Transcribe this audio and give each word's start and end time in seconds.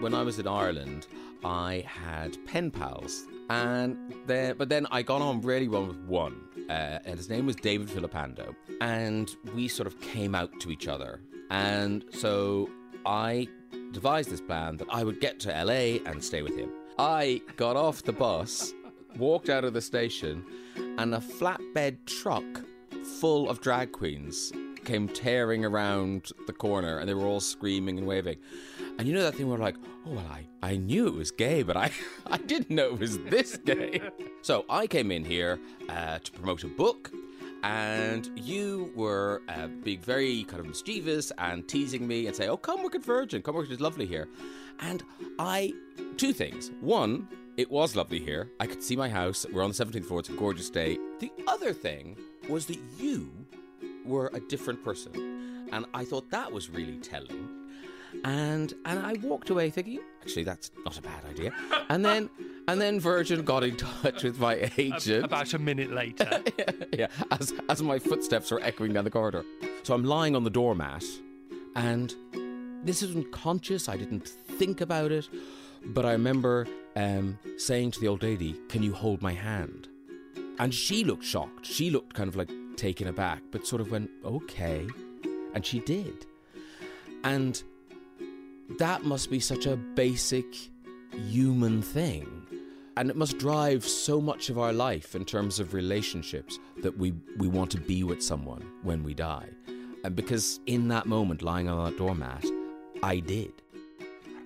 when 0.00 0.14
I 0.14 0.22
was 0.22 0.38
in 0.38 0.46
Ireland, 0.46 1.06
I 1.44 1.84
had 1.86 2.36
pen 2.46 2.70
pals, 2.70 3.26
and 3.50 4.14
then 4.26 4.56
but 4.56 4.68
then 4.68 4.86
I 4.90 5.02
got 5.02 5.22
on 5.22 5.40
really 5.40 5.68
well 5.68 5.86
with 5.86 5.98
one, 6.04 6.40
uh, 6.68 6.98
and 7.04 7.16
his 7.16 7.28
name 7.28 7.46
was 7.46 7.56
David 7.56 7.88
Filipando, 7.88 8.54
and 8.80 9.34
we 9.54 9.68
sort 9.68 9.86
of 9.86 10.00
came 10.00 10.34
out 10.34 10.60
to 10.60 10.70
each 10.70 10.88
other, 10.88 11.20
and 11.50 12.04
so 12.12 12.70
I 13.04 13.48
devised 13.92 14.30
this 14.30 14.40
plan 14.40 14.76
that 14.76 14.88
I 14.90 15.02
would 15.02 15.20
get 15.20 15.40
to 15.40 15.48
LA 15.48 15.98
and 16.08 16.22
stay 16.22 16.42
with 16.42 16.56
him. 16.56 16.70
I 16.98 17.42
got 17.56 17.76
off 17.76 18.02
the 18.02 18.12
bus, 18.12 18.74
walked 19.16 19.48
out 19.48 19.64
of 19.64 19.72
the 19.72 19.80
station, 19.80 20.44
and 20.98 21.14
a 21.14 21.18
flatbed 21.18 22.06
truck 22.06 22.44
full 23.20 23.48
of 23.48 23.60
drag 23.60 23.92
queens 23.92 24.52
came 24.84 25.08
tearing 25.08 25.64
around 25.64 26.32
the 26.46 26.52
corner 26.52 26.98
and 26.98 27.08
they 27.08 27.12
were 27.12 27.26
all 27.26 27.40
screaming 27.40 27.98
and 27.98 28.06
waving. 28.06 28.38
And 28.98 29.06
you 29.06 29.14
know 29.14 29.22
that 29.22 29.36
thing 29.36 29.48
where 29.48 29.58
like, 29.58 29.76
oh 30.06 30.10
well 30.10 30.26
I, 30.30 30.46
I 30.62 30.76
knew 30.76 31.06
it 31.06 31.14
was 31.14 31.30
gay, 31.30 31.62
but 31.62 31.76
I, 31.76 31.90
I 32.26 32.36
didn't 32.36 32.70
know 32.70 32.86
it 32.94 32.98
was 32.98 33.18
this 33.18 33.56
gay. 33.56 34.00
so 34.42 34.64
I 34.68 34.86
came 34.86 35.10
in 35.10 35.24
here 35.24 35.58
uh, 35.88 36.18
to 36.18 36.32
promote 36.32 36.64
a 36.64 36.68
book 36.68 37.10
and 37.62 38.30
you 38.36 38.92
were 38.94 39.42
uh, 39.48 39.66
being 39.66 40.00
very 40.00 40.44
kind 40.44 40.60
of 40.60 40.66
mischievous 40.66 41.32
and 41.38 41.66
teasing 41.68 42.06
me 42.06 42.26
and 42.26 42.36
say, 42.36 42.48
"Oh, 42.48 42.56
come 42.56 42.82
work 42.82 42.94
at 42.94 43.04
Virgin. 43.04 43.42
Come 43.42 43.56
work. 43.56 43.68
It's 43.70 43.80
lovely 43.80 44.06
here." 44.06 44.28
And 44.80 45.02
I, 45.38 45.72
two 46.16 46.32
things. 46.32 46.70
One, 46.80 47.28
it 47.56 47.70
was 47.70 47.96
lovely 47.96 48.20
here. 48.20 48.50
I 48.60 48.66
could 48.66 48.82
see 48.82 48.94
my 48.94 49.08
house. 49.08 49.44
We're 49.52 49.64
on 49.64 49.70
the 49.70 49.84
17th 49.84 50.04
floor. 50.04 50.20
It's 50.20 50.28
a 50.28 50.32
gorgeous 50.32 50.70
day. 50.70 50.98
The 51.18 51.32
other 51.48 51.72
thing 51.72 52.16
was 52.48 52.66
that 52.66 52.78
you 52.98 53.30
were 54.04 54.30
a 54.32 54.40
different 54.40 54.84
person, 54.84 55.68
and 55.72 55.84
I 55.92 56.04
thought 56.04 56.30
that 56.30 56.52
was 56.52 56.70
really 56.70 56.98
telling. 56.98 57.57
And 58.24 58.74
and 58.84 58.98
I 58.98 59.14
walked 59.22 59.50
away 59.50 59.70
thinking, 59.70 60.00
actually, 60.22 60.44
that's 60.44 60.70
not 60.84 60.98
a 60.98 61.02
bad 61.02 61.24
idea. 61.30 61.52
And 61.90 62.04
then 62.04 62.28
and 62.68 62.80
then 62.80 63.00
Virgin 63.00 63.44
got 63.44 63.64
in 63.64 63.76
touch 63.76 64.22
with 64.22 64.38
my 64.38 64.70
agent. 64.76 65.24
About 65.24 65.54
a 65.54 65.58
minute 65.58 65.90
later. 65.90 66.42
yeah, 66.92 67.06
as 67.30 67.54
as 67.68 67.82
my 67.82 67.98
footsteps 67.98 68.50
were 68.50 68.60
echoing 68.62 68.92
down 68.92 69.04
the 69.04 69.10
corridor. 69.10 69.44
So 69.84 69.94
I'm 69.94 70.04
lying 70.04 70.36
on 70.36 70.44
the 70.44 70.50
doormat, 70.50 71.04
and 71.76 72.14
this 72.84 73.02
isn't 73.02 73.32
conscious. 73.32 73.88
I 73.88 73.96
didn't 73.96 74.28
think 74.28 74.82
about 74.82 75.12
it, 75.12 75.28
but 75.82 76.04
I 76.04 76.12
remember 76.12 76.66
um, 76.94 77.38
saying 77.56 77.92
to 77.92 78.00
the 78.00 78.08
old 78.08 78.22
lady, 78.22 78.54
"Can 78.68 78.82
you 78.82 78.92
hold 78.92 79.22
my 79.22 79.32
hand?" 79.32 79.88
And 80.58 80.74
she 80.74 81.04
looked 81.04 81.24
shocked. 81.24 81.64
She 81.64 81.88
looked 81.88 82.12
kind 82.12 82.28
of 82.28 82.36
like 82.36 82.50
taken 82.76 83.08
aback, 83.08 83.42
but 83.50 83.66
sort 83.66 83.80
of 83.80 83.90
went, 83.90 84.10
"Okay," 84.24 84.86
and 85.54 85.64
she 85.64 85.80
did. 85.80 86.26
And 87.24 87.62
that 88.78 89.04
must 89.04 89.30
be 89.30 89.40
such 89.40 89.66
a 89.66 89.76
basic 89.76 90.46
human 91.12 91.82
thing. 91.82 92.46
And 92.96 93.10
it 93.10 93.16
must 93.16 93.38
drive 93.38 93.84
so 93.84 94.20
much 94.20 94.50
of 94.50 94.58
our 94.58 94.72
life 94.72 95.14
in 95.14 95.24
terms 95.24 95.60
of 95.60 95.72
relationships 95.72 96.58
that 96.82 96.98
we, 96.98 97.14
we 97.36 97.46
want 97.46 97.70
to 97.70 97.78
be 97.78 98.02
with 98.02 98.22
someone 98.22 98.64
when 98.82 99.04
we 99.04 99.14
die. 99.14 99.48
And 100.04 100.16
because 100.16 100.60
in 100.66 100.88
that 100.88 101.06
moment, 101.06 101.42
lying 101.42 101.68
on 101.68 101.84
that 101.84 101.96
doormat, 101.96 102.44
I 103.02 103.20
did. 103.20 103.52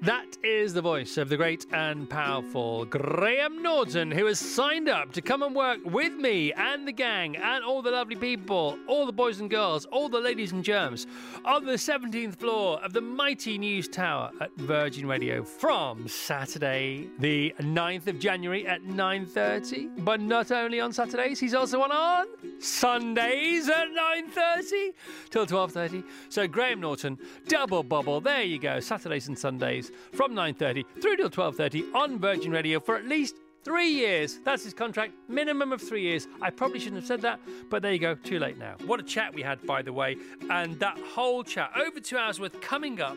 That 0.03 0.37
is 0.43 0.75
the 0.75 0.83
voice 0.83 1.17
of 1.17 1.29
the 1.29 1.37
great 1.37 1.65
and 1.71 2.11
powerful 2.11 2.85
Graham 2.87 3.63
Norton, 3.63 4.11
who 4.11 4.27
has 4.27 4.41
signed 4.41 4.89
up 4.89 5.13
to 5.13 5.23
come 5.23 5.45
and 5.45 5.55
work 5.55 5.79
with 5.85 6.15
me 6.15 6.53
and 6.55 6.89
the 6.89 6.93
gang 6.93 7.37
and 7.37 7.63
all 7.63 7.83
the 7.83 7.93
lovely 7.93 8.17
people, 8.17 8.77
all 8.89 9.07
the 9.07 9.13
boys 9.13 9.39
and 9.39 9.49
girls, 9.49 9.85
all 9.93 10.09
the 10.09 10.19
ladies 10.19 10.51
and 10.51 10.65
germs, 10.65 11.07
on 11.45 11.65
the 11.65 11.75
17th 11.75 12.35
floor 12.35 12.81
of 12.83 12.93
the 12.93 13.01
mighty 13.01 13.57
news 13.57 13.87
tower 13.87 14.33
at 14.41 14.51
Virgin 14.57 15.07
Radio 15.07 15.45
from 15.45 16.09
Saturday, 16.09 17.09
the 17.21 17.55
9th 17.61 18.09
of 18.09 18.19
January 18.19 18.67
at 18.67 18.83
9.30. 18.83 20.05
But 20.05 20.21
not 20.21 20.51
only 20.51 20.81
on 20.81 20.93
Saturdays, 20.93 21.39
he's 21.39 21.55
also 21.55 21.81
on 21.81 21.93
on 21.93 22.27
Sundays 22.59 23.69
at 23.69 23.87
9.30 23.87 24.95
till 25.31 25.47
12.30. 25.47 26.03
So 26.29 26.49
Graham 26.49 26.81
Norton, 26.81 27.19
double 27.47 27.85
bubble, 27.85 28.21
there 28.21 28.43
you 28.43 28.59
go, 28.59 28.81
Saturdays 28.81 29.29
and 29.29 29.39
Sundays 29.39 29.92
from 30.13 30.35
9.30 30.35 30.85
through 31.01 31.17
till 31.17 31.31
12.30 31.31 31.95
on 31.95 32.19
Virgin 32.19 32.51
Radio 32.51 32.81
for 32.81 32.97
at 32.97 33.05
least 33.05 33.37
three 33.65 33.91
years. 33.91 34.39
That's 34.45 34.65
his 34.65 34.75
contract, 34.75 35.15
minimum 35.29 35.73
of 35.73 35.81
three 35.81 36.03
years. 36.03 36.27
I 36.41 36.51
probably 36.51 36.81
shouldn't 36.81 36.97
have 36.97 37.07
said 37.07 37.23
that, 37.23 37.41
but 37.71 37.83
there 37.83 37.93
you 37.93 37.99
go, 37.99 38.15
too 38.15 38.39
late 38.39 38.59
now. 38.59 38.75
What 38.87 39.01
a 39.01 39.05
chat 39.05 39.35
we 39.35 39.43
had, 39.43 39.65
by 39.67 39.83
the 39.83 39.93
way, 39.93 40.17
and 40.51 40.79
that 40.81 40.99
whole 40.99 41.45
chat, 41.45 41.71
over 41.77 42.01
two 42.01 42.19
hours 42.19 42.41
worth, 42.41 42.61
coming 42.61 43.01
up 43.01 43.17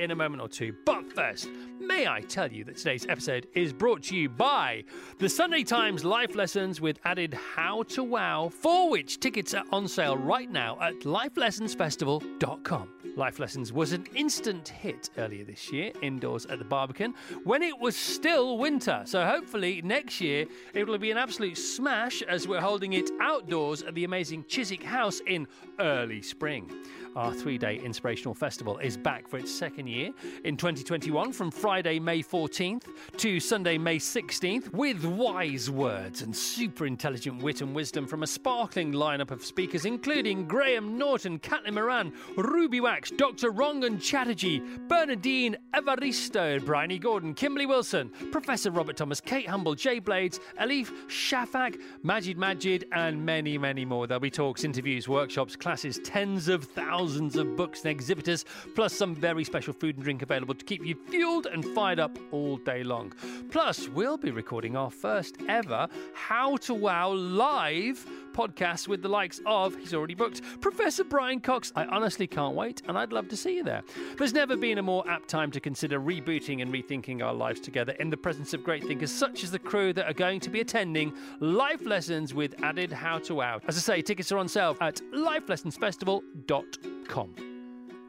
in 0.00 0.10
a 0.10 0.14
moment 0.14 0.42
or 0.42 0.48
two. 0.48 0.74
But 0.84 1.12
first, 1.12 1.48
may 1.78 2.06
I 2.06 2.20
tell 2.20 2.50
you 2.50 2.64
that 2.64 2.76
today's 2.76 3.06
episode 3.08 3.46
is 3.54 3.72
brought 3.72 4.02
to 4.04 4.16
you 4.16 4.28
by 4.28 4.84
the 5.18 5.28
Sunday 5.28 5.62
Times 5.62 6.04
Life 6.04 6.34
Lessons 6.34 6.80
with 6.80 6.98
added 7.04 7.34
How 7.34 7.82
to 7.84 8.02
Wow, 8.02 8.50
for 8.50 8.90
which 8.90 9.20
tickets 9.20 9.54
are 9.54 9.64
on 9.70 9.88
sale 9.88 10.16
right 10.16 10.50
now 10.50 10.78
at 10.80 11.00
lifelessonsfestival.com. 11.00 12.88
Life 13.16 13.38
Lessons 13.38 13.72
was 13.72 13.92
an 13.92 14.06
instant 14.16 14.68
hit 14.68 15.10
earlier 15.18 15.44
this 15.44 15.72
year 15.72 15.92
indoors 16.02 16.46
at 16.46 16.58
the 16.58 16.64
Barbican 16.64 17.14
when 17.44 17.62
it 17.62 17.78
was 17.78 17.94
still 17.94 18.58
winter. 18.58 19.02
So 19.04 19.24
hopefully 19.24 19.82
next 19.82 20.20
year 20.20 20.46
it 20.72 20.86
will 20.88 20.98
be 20.98 21.12
an 21.12 21.18
absolute 21.18 21.56
smash 21.56 22.22
as 22.22 22.48
we're 22.48 22.60
holding 22.60 22.94
it 22.94 23.10
outdoors 23.20 23.82
at 23.82 23.94
the 23.94 24.04
amazing 24.04 24.44
Chiswick 24.48 24.82
House 24.82 25.20
in 25.26 25.46
early 25.78 26.22
spring. 26.22 26.70
Our 27.16 27.32
three 27.32 27.58
day 27.58 27.76
inspirational 27.76 28.34
festival 28.34 28.78
is 28.78 28.96
back 28.96 29.28
for 29.28 29.38
its 29.38 29.54
second 29.54 29.86
year 29.86 30.10
in 30.42 30.56
2021 30.56 31.32
from 31.32 31.52
Friday, 31.52 32.00
May 32.00 32.24
14th 32.24 32.86
to 33.18 33.38
Sunday, 33.38 33.78
May 33.78 33.98
16th, 33.98 34.72
with 34.72 35.04
wise 35.04 35.70
words 35.70 36.22
and 36.22 36.34
super 36.34 36.86
intelligent 36.86 37.40
wit 37.40 37.60
and 37.60 37.72
wisdom 37.72 38.08
from 38.08 38.24
a 38.24 38.26
sparkling 38.26 38.92
lineup 38.92 39.30
of 39.30 39.44
speakers, 39.44 39.84
including 39.84 40.48
Graham 40.48 40.98
Norton, 40.98 41.38
Caitlin 41.38 41.74
Moran, 41.74 42.12
Ruby 42.36 42.80
Wax, 42.80 43.12
Dr. 43.12 43.52
Rangan 43.52 44.02
Chatterjee, 44.02 44.60
Bernardine 44.88 45.56
Evaristo, 45.72 46.64
Bryony 46.64 46.98
Gordon, 46.98 47.32
Kimberly 47.32 47.66
Wilson, 47.66 48.08
Professor 48.32 48.72
Robert 48.72 48.96
Thomas, 48.96 49.20
Kate 49.20 49.48
Humble, 49.48 49.76
Jay 49.76 50.00
Blades, 50.00 50.40
Elif 50.60 50.90
Shafak, 51.06 51.80
Magid 52.04 52.38
Magid, 52.38 52.82
and 52.90 53.24
many, 53.24 53.56
many 53.56 53.84
more. 53.84 54.08
There'll 54.08 54.18
be 54.18 54.30
talks, 54.30 54.64
interviews, 54.64 55.08
workshops, 55.08 55.54
classes, 55.54 56.00
tens 56.02 56.48
of 56.48 56.64
thousands 56.64 57.03
thousands 57.04 57.36
of 57.36 57.54
books 57.54 57.82
and 57.82 57.90
exhibitors, 57.90 58.46
plus 58.74 58.94
some 58.94 59.14
very 59.14 59.44
special 59.44 59.74
food 59.74 59.96
and 59.96 60.02
drink 60.02 60.22
available 60.22 60.54
to 60.54 60.64
keep 60.64 60.82
you 60.86 60.96
fueled 61.10 61.44
and 61.44 61.62
fired 61.74 62.00
up 62.00 62.18
all 62.32 62.56
day 62.56 62.82
long. 62.82 63.12
Plus, 63.50 63.88
we'll 63.90 64.16
be 64.16 64.30
recording 64.30 64.74
our 64.74 64.90
first 64.90 65.36
ever 65.46 65.86
How 66.14 66.56
to 66.56 66.72
Wow 66.72 67.10
live 67.10 68.06
podcast 68.32 68.88
with 68.88 69.02
the 69.02 69.08
likes 69.08 69.40
of, 69.46 69.76
he's 69.76 69.94
already 69.94 70.14
booked, 70.14 70.40
Professor 70.60 71.04
Brian 71.04 71.40
Cox. 71.40 71.72
I 71.76 71.84
honestly 71.84 72.26
can't 72.26 72.54
wait, 72.54 72.82
and 72.88 72.98
I'd 72.98 73.12
love 73.12 73.28
to 73.28 73.36
see 73.36 73.56
you 73.56 73.62
there. 73.62 73.82
There's 74.18 74.32
never 74.32 74.56
been 74.56 74.78
a 74.78 74.82
more 74.82 75.08
apt 75.08 75.28
time 75.28 75.50
to 75.52 75.60
consider 75.60 76.00
rebooting 76.00 76.62
and 76.62 76.72
rethinking 76.72 77.22
our 77.22 77.34
lives 77.34 77.60
together 77.60 77.92
in 78.00 78.10
the 78.10 78.16
presence 78.16 78.54
of 78.54 78.64
great 78.64 78.82
thinkers 78.82 79.12
such 79.12 79.44
as 79.44 79.50
the 79.50 79.58
crew 79.58 79.92
that 79.92 80.06
are 80.06 80.14
going 80.14 80.40
to 80.40 80.50
be 80.50 80.60
attending 80.60 81.12
life 81.38 81.86
lessons 81.86 82.34
with 82.34 82.60
added 82.62 82.90
How 82.90 83.18
to 83.18 83.34
Wow. 83.34 83.60
As 83.68 83.76
I 83.76 83.80
say, 83.80 84.02
tickets 84.02 84.32
are 84.32 84.38
on 84.38 84.48
sale 84.48 84.76
at 84.80 85.00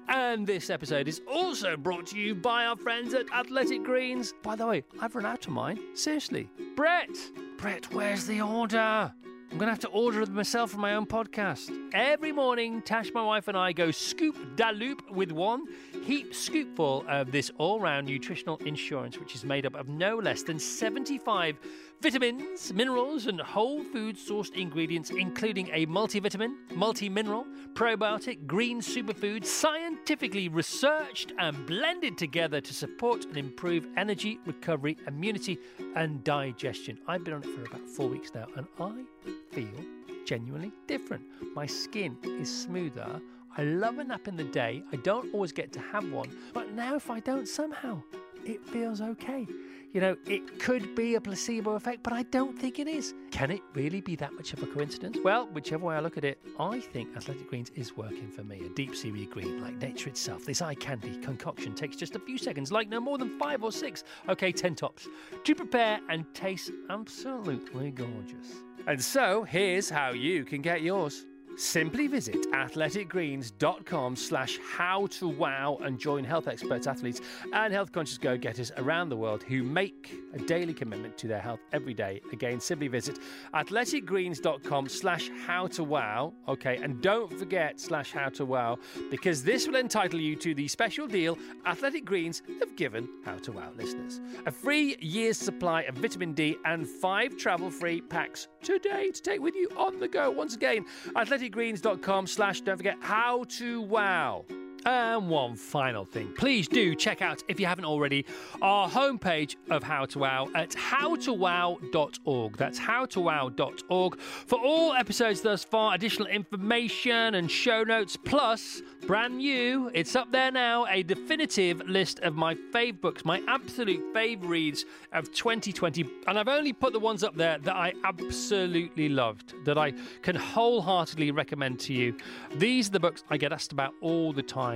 And 0.07 0.45
this 0.45 0.69
episode 0.69 1.07
is 1.07 1.21
also 1.27 1.75
brought 1.75 2.07
to 2.07 2.19
you 2.19 2.35
by 2.35 2.65
our 2.65 2.75
friends 2.75 3.13
at 3.13 3.25
Athletic 3.33 3.83
Greens. 3.83 4.33
By 4.43 4.55
the 4.55 4.67
way, 4.67 4.83
I've 5.01 5.15
run 5.15 5.25
out 5.25 5.45
of 5.47 5.53
mine. 5.53 5.79
Seriously. 5.95 6.49
Brett! 6.75 7.09
Brett, 7.57 7.91
where's 7.93 8.25
the 8.25 8.41
order? 8.41 9.13
I'm 9.51 9.59
going 9.59 9.67
to 9.67 9.71
have 9.71 9.79
to 9.79 9.87
order 9.87 10.21
it 10.21 10.29
myself 10.29 10.71
for 10.71 10.77
my 10.79 10.95
own 10.95 11.05
podcast. 11.05 11.71
Every 11.93 12.31
morning, 12.31 12.81
Tash, 12.81 13.13
my 13.13 13.23
wife, 13.23 13.47
and 13.47 13.57
I 13.57 13.71
go 13.71 13.89
scoop 13.89 14.35
da 14.55 14.71
loop 14.71 15.09
with 15.09 15.31
one 15.31 15.65
heap 16.03 16.33
scoopful 16.33 17.07
of 17.07 17.31
this 17.31 17.51
all 17.57 17.79
round 17.79 18.05
nutritional 18.07 18.57
insurance, 18.65 19.17
which 19.17 19.33
is 19.33 19.45
made 19.45 19.65
up 19.65 19.75
of 19.75 19.87
no 19.87 20.17
less 20.17 20.43
than 20.43 20.59
75 20.59 21.57
vitamins, 22.01 22.73
minerals, 22.73 23.27
and 23.27 23.39
whole 23.39 23.83
food 23.83 24.17
sourced 24.17 24.53
ingredients, 24.55 25.09
including 25.09 25.69
a 25.73 25.85
multivitamin, 25.85 26.53
multi 26.75 27.09
mineral, 27.09 27.45
probiotic, 27.73 28.45
green 28.45 28.81
superfood, 28.81 29.45
scientifically 29.45 30.47
researched 30.49 31.33
and 31.39 31.65
blended 31.65 32.17
together 32.17 32.61
to 32.61 32.73
support 32.73 33.25
and 33.25 33.37
improve 33.37 33.87
energy, 33.97 34.39
recovery, 34.45 34.97
immunity, 35.07 35.57
and 35.95 36.23
digestion. 36.23 36.97
I've 37.07 37.23
been 37.23 37.33
on 37.33 37.43
it 37.43 37.49
for 37.49 37.63
about 37.63 37.87
four 37.89 38.07
weeks 38.07 38.31
now, 38.33 38.47
and 38.55 38.67
I 38.79 39.05
feel 39.51 39.85
genuinely 40.25 40.71
different. 40.87 41.23
My 41.55 41.65
skin 41.65 42.17
is 42.23 42.63
smoother. 42.63 43.21
I 43.57 43.63
love 43.63 43.99
a 43.99 44.03
nap 44.03 44.27
in 44.27 44.35
the 44.35 44.43
day. 44.43 44.83
I 44.91 44.97
don't 44.97 45.33
always 45.33 45.53
get 45.53 45.71
to 45.73 45.79
have 45.79 46.11
one, 46.11 46.29
but 46.53 46.73
now 46.73 46.95
if 46.95 47.09
I 47.09 47.21
don't 47.21 47.47
somehow, 47.47 48.01
it 48.43 48.63
feels 48.65 49.01
okay. 49.01 49.47
You 49.95 50.01
know, 50.01 50.17
it 50.27 50.59
could 50.59 50.93
be 50.93 51.15
a 51.15 51.21
placebo 51.21 51.71
effect, 51.75 52.03
but 52.03 52.11
I 52.11 52.23
don't 52.23 52.59
think 52.59 52.79
it 52.79 52.87
is. 52.89 53.13
Can 53.31 53.49
it 53.49 53.61
really 53.73 54.01
be 54.01 54.17
that 54.17 54.33
much 54.33 54.51
of 54.51 54.61
a 54.61 54.65
coincidence? 54.65 55.17
Well, 55.23 55.47
whichever 55.53 55.85
way 55.85 55.95
I 55.95 56.01
look 56.01 56.17
at 56.17 56.25
it, 56.25 56.37
I 56.59 56.81
think 56.81 57.15
Athletic 57.15 57.47
Greens 57.49 57.71
is 57.75 57.95
working 57.95 58.29
for 58.29 58.43
me. 58.43 58.59
A 58.65 58.69
deep 58.75 58.93
seaweed 58.93 59.31
green, 59.31 59.61
like 59.61 59.77
nature 59.77 60.09
itself. 60.09 60.43
This 60.43 60.61
eye 60.61 60.73
candy 60.73 61.15
concoction 61.19 61.75
takes 61.75 61.95
just 61.95 62.17
a 62.17 62.19
few 62.19 62.37
seconds, 62.37 62.73
like 62.73 62.89
no 62.89 62.99
more 62.99 63.17
than 63.17 63.39
five 63.39 63.63
or 63.63 63.71
six, 63.71 64.03
okay, 64.27 64.51
ten 64.51 64.75
tops, 64.75 65.07
to 65.45 65.55
prepare 65.55 66.01
and 66.09 66.25
taste 66.33 66.71
absolutely 66.89 67.91
gorgeous. 67.91 68.63
And 68.87 69.01
so, 69.01 69.43
here's 69.43 69.89
how 69.89 70.09
you 70.09 70.43
can 70.43 70.61
get 70.61 70.81
yours. 70.81 71.25
Simply 71.57 72.07
visit 72.07 72.51
athleticgreens.com 72.51 74.15
slash 74.15 74.59
how 74.59 75.07
to 75.07 75.27
wow 75.27 75.77
and 75.81 75.99
join 75.99 76.23
health 76.23 76.47
experts, 76.47 76.87
athletes, 76.87 77.21
and 77.53 77.73
health 77.73 77.91
conscious 77.91 78.17
go 78.17 78.37
getters 78.37 78.71
around 78.77 79.09
the 79.09 79.17
world 79.17 79.43
who 79.43 79.63
make 79.63 80.13
a 80.33 80.39
daily 80.39 80.73
commitment 80.73 81.17
to 81.17 81.27
their 81.27 81.39
health 81.39 81.59
every 81.71 81.93
day. 81.93 82.21
Again, 82.31 82.59
simply 82.59 82.87
visit 82.87 83.19
athleticgreens.com 83.53 84.89
slash 84.89 85.29
how 85.45 85.67
to 85.67 85.83
wow. 85.83 86.33
Okay, 86.47 86.77
and 86.77 87.01
don't 87.01 87.31
forget 87.31 87.79
slash 87.79 88.11
how 88.11 88.29
to 88.29 88.45
wow 88.45 88.77
because 89.09 89.43
this 89.43 89.67
will 89.67 89.75
entitle 89.75 90.19
you 90.19 90.35
to 90.35 90.53
the 90.53 90.67
special 90.67 91.07
deal 91.07 91.37
Athletic 91.65 92.05
Greens 92.05 92.41
have 92.59 92.75
given 92.75 93.07
How 93.23 93.37
to 93.37 93.51
Wow 93.51 93.71
listeners. 93.75 94.21
A 94.45 94.51
free 94.51 94.95
year's 94.99 95.37
supply 95.37 95.81
of 95.83 95.95
vitamin 95.95 96.33
D 96.33 96.57
and 96.65 96.87
five 96.87 97.37
travel 97.37 97.69
free 97.69 98.01
packs 98.01 98.47
today 98.65 99.11
to 99.11 99.21
take 99.21 99.39
with 99.39 99.55
you 99.55 99.69
on 99.77 99.99
the 99.99 100.07
go. 100.07 100.29
Once 100.31 100.55
again, 100.55 100.85
athleticgreens.com 101.15 102.27
slash 102.27 102.61
don't 102.61 102.77
forget 102.77 102.97
how 102.99 103.45
to 103.45 103.81
wow. 103.81 104.43
And 104.85 105.29
one 105.29 105.55
final 105.55 106.05
thing, 106.05 106.31
please 106.37 106.67
do 106.67 106.93
check 106.93 107.23
out, 107.23 107.43
if 107.47 107.59
you 107.59 107.65
haven't 107.65 107.85
already, 107.85 108.25
our 108.61 108.87
homepage 108.87 109.55
of 109.71 109.81
How 109.81 110.05
to 110.05 110.19
Wow 110.19 110.49
at 110.53 110.69
howtowow.org. 110.71 112.57
That's 112.57 112.79
howtowow.org 112.79 114.19
for 114.19 114.59
all 114.59 114.93
episodes 114.93 115.41
thus 115.41 115.63
far, 115.63 115.95
additional 115.95 116.27
information 116.27 117.35
and 117.35 117.49
show 117.49 117.83
notes, 117.83 118.15
plus 118.15 118.81
brand 119.07 119.37
new, 119.37 119.89
it's 119.93 120.15
up 120.15 120.31
there 120.31 120.51
now, 120.51 120.85
a 120.87 121.03
definitive 121.03 121.81
list 121.87 122.19
of 122.19 122.35
my 122.35 122.55
fave 122.73 122.99
books, 123.01 123.23
my 123.23 123.41
absolute 123.47 124.03
fave 124.13 124.47
reads 124.47 124.85
of 125.13 125.31
2020. 125.31 126.09
And 126.27 126.39
I've 126.39 126.47
only 126.47 126.73
put 126.73 126.93
the 126.93 126.99
ones 126.99 127.23
up 127.23 127.35
there 127.35 127.57
that 127.59 127.75
I 127.75 127.93
absolutely 128.03 129.09
loved, 129.09 129.53
that 129.65 129.77
I 129.77 129.93
can 130.21 130.35
wholeheartedly 130.35 131.31
recommend 131.31 131.79
to 131.81 131.93
you. 131.93 132.17
These 132.55 132.89
are 132.89 132.91
the 132.91 132.99
books 132.99 133.23
I 133.29 133.37
get 133.37 133.53
asked 133.53 133.71
about 133.71 133.93
all 134.01 134.33
the 134.33 134.43
time, 134.43 134.74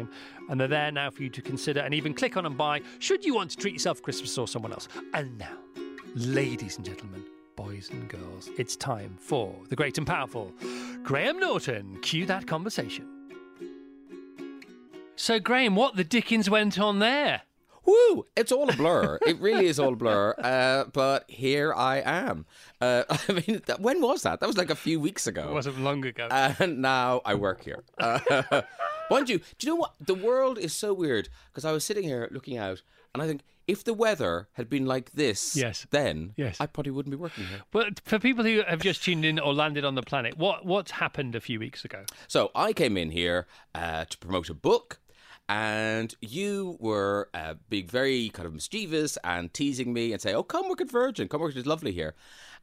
and 0.50 0.60
they're 0.60 0.68
there 0.68 0.92
now 0.92 1.10
for 1.10 1.24
you 1.24 1.30
to 1.30 1.42
consider 1.42 1.82
and 1.82 1.94
even 1.94 2.14
click 2.14 2.38
on 2.38 2.46
and 2.46 2.58
buy 2.58 2.82
should 3.00 3.26
you 3.26 3.36
want 3.36 3.52
to 3.52 3.58
treat 3.58 3.74
yourself 3.74 4.02
Christmas 4.02 4.38
or 4.38 4.48
someone 4.48 4.72
else. 4.72 4.88
And 5.14 5.38
now, 5.38 5.58
ladies 6.16 6.78
and 6.78 6.86
gentlemen, 6.86 7.24
boys 7.56 7.90
and 7.90 8.08
girls, 8.08 8.50
it's 8.58 8.76
time 8.76 9.18
for 9.20 9.56
the 9.70 9.76
great 9.76 9.98
and 9.98 10.08
powerful 10.08 10.54
Graham 11.04 11.40
Norton. 11.40 12.00
Cue 12.02 12.26
that 12.26 12.48
conversation. 12.48 13.08
So, 15.16 15.40
Graham, 15.40 15.76
what 15.76 15.98
the 15.98 16.06
dickens 16.06 16.50
went 16.50 16.80
on 16.80 17.00
there? 17.00 17.42
Woo! 17.86 18.26
It's 18.36 18.52
all 18.52 18.70
a 18.70 18.74
blur. 18.74 19.20
it 19.26 19.40
really 19.40 19.66
is 19.66 19.80
all 19.80 19.94
a 19.94 19.96
blur. 19.96 20.36
Uh, 20.50 20.86
but 20.94 21.30
here 21.30 21.74
I 21.74 21.98
am. 21.98 22.46
Uh, 22.80 23.04
I 23.10 23.44
mean, 23.46 23.62
that, 23.66 23.82
when 23.82 24.02
was 24.02 24.22
that? 24.24 24.40
That 24.40 24.48
was 24.48 24.58
like 24.58 24.70
a 24.70 24.76
few 24.76 25.00
weeks 25.00 25.28
ago. 25.28 25.50
It 25.50 25.54
wasn't 25.54 25.82
long 25.82 26.06
ago. 26.06 26.28
And 26.32 26.82
now 26.82 27.22
I 27.26 27.36
work 27.36 27.64
here. 27.64 27.84
Uh, 28.00 28.62
mind 29.10 29.30
you, 29.30 29.40
do 29.58 29.68
you 29.68 29.70
know 29.74 29.76
what? 29.76 29.94
The 30.00 30.16
world 30.16 30.58
is 30.58 30.74
so 30.74 30.94
weird 30.94 31.30
because 31.52 31.66
I 31.66 31.72
was 31.72 31.84
sitting 31.84 32.04
here 32.04 32.28
looking 32.32 32.58
out 32.58 32.82
and 33.14 33.24
I 33.24 33.28
think 33.28 33.42
if 33.68 33.84
the 33.84 33.94
weather 33.94 34.48
had 34.54 34.70
been 34.70 34.86
like 34.86 35.12
this 35.12 35.56
Yes. 35.56 35.86
then, 35.92 36.34
Yes. 36.38 36.58
I 36.60 36.66
probably 36.68 36.92
wouldn't 36.92 37.12
be 37.12 37.18
working 37.18 37.46
here. 37.46 37.62
But 37.72 38.02
for 38.06 38.18
people 38.20 38.44
who 38.44 38.62
have 38.68 38.82
just 38.82 39.04
tuned 39.04 39.26
in 39.26 39.40
or 39.40 39.54
landed 39.54 39.86
on 39.86 39.96
the 39.96 40.02
planet, 40.02 40.38
what 40.38 40.66
what 40.66 40.90
happened 40.92 41.36
a 41.36 41.40
few 41.42 41.60
weeks 41.60 41.86
ago? 41.86 42.04
So 42.28 42.52
I 42.56 42.74
came 42.74 42.98
in 42.98 43.12
here 43.12 43.46
uh, 43.76 44.06
to 44.06 44.18
promote 44.18 44.50
a 44.50 44.54
book, 44.56 45.00
and 45.48 46.14
you 46.22 46.78
were 46.80 47.30
uh, 47.34 47.56
being 47.70 47.88
very 47.88 48.30
kind 48.30 48.46
of 48.48 48.54
mischievous 48.54 49.18
and 49.24 49.54
teasing 49.54 49.94
me 49.94 50.14
and 50.14 50.22
say, 50.22 50.34
"Oh, 50.34 50.44
come 50.44 50.68
work 50.70 50.82
at 50.82 50.90
Virgin. 50.92 51.28
Come 51.28 51.42
work. 51.42 51.56
It's 51.56 51.66
lovely 51.68 51.92
here." 51.92 52.16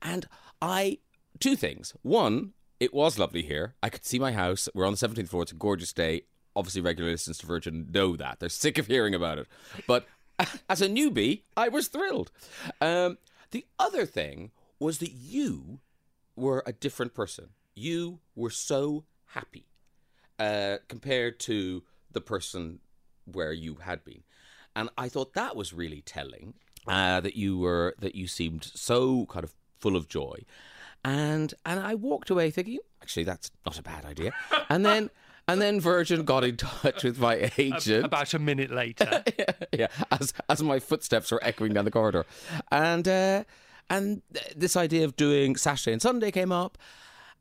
And 0.02 0.26
I 0.62 0.98
two 1.40 1.56
things. 1.56 1.94
One, 2.02 2.52
it 2.80 2.92
was 2.94 3.18
lovely 3.18 3.42
here. 3.42 3.74
I 3.82 3.88
could 3.90 4.04
see 4.04 4.18
my 4.18 4.32
house. 4.32 4.68
We're 4.74 4.86
on 4.86 4.92
the 4.92 4.96
seventeenth 4.98 5.30
floor. 5.30 5.42
It's 5.42 5.52
a 5.52 5.56
gorgeous 5.56 5.92
day. 5.92 6.22
Obviously, 6.56 6.80
regular 6.80 7.10
listeners 7.10 7.38
to 7.38 7.46
Virgin 7.46 7.88
know 7.92 8.16
that. 8.16 8.40
They're 8.40 8.48
sick 8.48 8.78
of 8.78 8.86
hearing 8.86 9.14
about 9.14 9.38
it. 9.38 9.46
But 9.86 10.06
as 10.68 10.82
a 10.82 10.88
newbie, 10.88 11.42
I 11.56 11.68
was 11.68 11.88
thrilled. 11.88 12.30
Um, 12.80 13.18
the 13.50 13.66
other 13.78 14.06
thing 14.06 14.50
was 14.78 14.98
that 14.98 15.12
you 15.12 15.80
were 16.34 16.62
a 16.66 16.72
different 16.72 17.14
person. 17.14 17.50
You 17.74 18.20
were 18.34 18.50
so 18.50 19.04
happy 19.26 19.66
uh, 20.38 20.78
compared 20.88 21.38
to 21.40 21.82
the 22.10 22.20
person 22.20 22.80
where 23.24 23.52
you 23.52 23.76
had 23.76 24.04
been, 24.04 24.22
and 24.74 24.88
I 24.96 25.08
thought 25.08 25.34
that 25.34 25.56
was 25.56 25.72
really 25.72 26.02
telling. 26.02 26.54
Uh, 26.86 27.20
that 27.20 27.34
you 27.34 27.58
were 27.58 27.96
that 27.98 28.14
you 28.14 28.28
seemed 28.28 28.62
so 28.62 29.26
kind 29.26 29.42
of 29.42 29.52
full 29.76 29.96
of 29.96 30.08
joy, 30.08 30.44
and 31.04 31.52
and 31.64 31.80
I 31.80 31.96
walked 31.96 32.30
away 32.30 32.50
thinking, 32.52 32.78
actually, 33.02 33.24
that's 33.24 33.50
not 33.64 33.78
a 33.78 33.82
bad 33.82 34.04
idea. 34.04 34.32
And 34.68 34.86
then 34.86 35.10
and 35.48 35.60
then 35.60 35.80
Virgin 35.80 36.24
got 36.24 36.44
in 36.44 36.56
touch 36.56 37.04
with 37.04 37.18
my 37.18 37.50
agent 37.58 38.04
About 38.04 38.34
a 38.34 38.38
minute 38.38 38.70
later. 38.70 39.24
yeah, 39.72 39.88
as 40.10 40.32
as 40.48 40.62
my 40.62 40.78
footsteps 40.78 41.30
were 41.30 41.42
echoing 41.42 41.72
down 41.72 41.84
the 41.84 41.90
corridor, 41.90 42.26
and 42.70 43.06
uh, 43.06 43.44
and 43.88 44.22
this 44.56 44.76
idea 44.76 45.04
of 45.04 45.16
doing 45.16 45.56
Saturday 45.56 45.92
and 45.92 46.02
Sunday 46.02 46.30
came 46.30 46.52
up, 46.52 46.78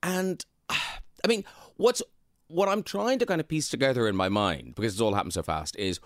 and 0.03 0.45
I 0.69 1.27
mean, 1.27 1.43
what's 1.77 2.01
what 2.47 2.69
I'm 2.69 2.83
trying 2.83 3.19
to 3.19 3.25
kind 3.25 3.41
of 3.41 3.47
piece 3.47 3.69
together 3.69 4.07
in 4.07 4.15
my 4.15 4.29
mind 4.29 4.75
because 4.75 4.93
it's 4.93 5.01
all 5.01 5.15
happened 5.15 5.33
so 5.33 5.41
fast 5.43 5.75
is 5.77 5.99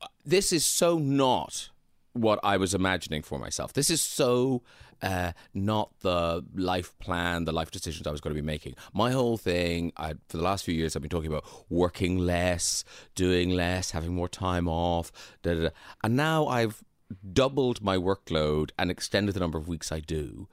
uh, 0.00 0.06
this 0.24 0.52
is 0.52 0.64
so 0.64 0.98
not 0.98 1.70
what 2.14 2.40
I 2.42 2.56
was 2.56 2.74
imagining 2.74 3.22
for 3.22 3.38
myself. 3.38 3.72
This 3.72 3.88
is 3.88 4.00
so 4.00 4.62
uh, 5.02 5.32
not 5.52 5.90
the 6.00 6.44
life 6.54 6.96
plan, 6.98 7.44
the 7.44 7.52
life 7.52 7.70
decisions 7.70 8.06
I 8.06 8.10
was 8.10 8.20
going 8.20 8.34
to 8.34 8.40
be 8.40 8.46
making. 8.46 8.74
My 8.92 9.10
whole 9.10 9.36
thing, 9.36 9.92
I, 9.96 10.14
for 10.28 10.36
the 10.36 10.42
last 10.42 10.64
few 10.64 10.74
years, 10.74 10.94
I've 10.94 11.02
been 11.02 11.10
talking 11.10 11.30
about 11.30 11.44
working 11.68 12.18
less, 12.18 12.84
doing 13.14 13.50
less, 13.50 13.90
having 13.90 14.14
more 14.14 14.28
time 14.28 14.68
off, 14.68 15.12
da, 15.42 15.54
da, 15.54 15.62
da. 15.62 15.68
and 16.04 16.16
now 16.16 16.46
I've 16.46 16.82
doubled 17.32 17.82
my 17.82 17.96
workload 17.96 18.70
and 18.78 18.90
extended 18.90 19.34
the 19.34 19.40
number 19.40 19.58
of 19.58 19.68
weeks 19.68 19.92
I 19.92 20.00
do. 20.00 20.48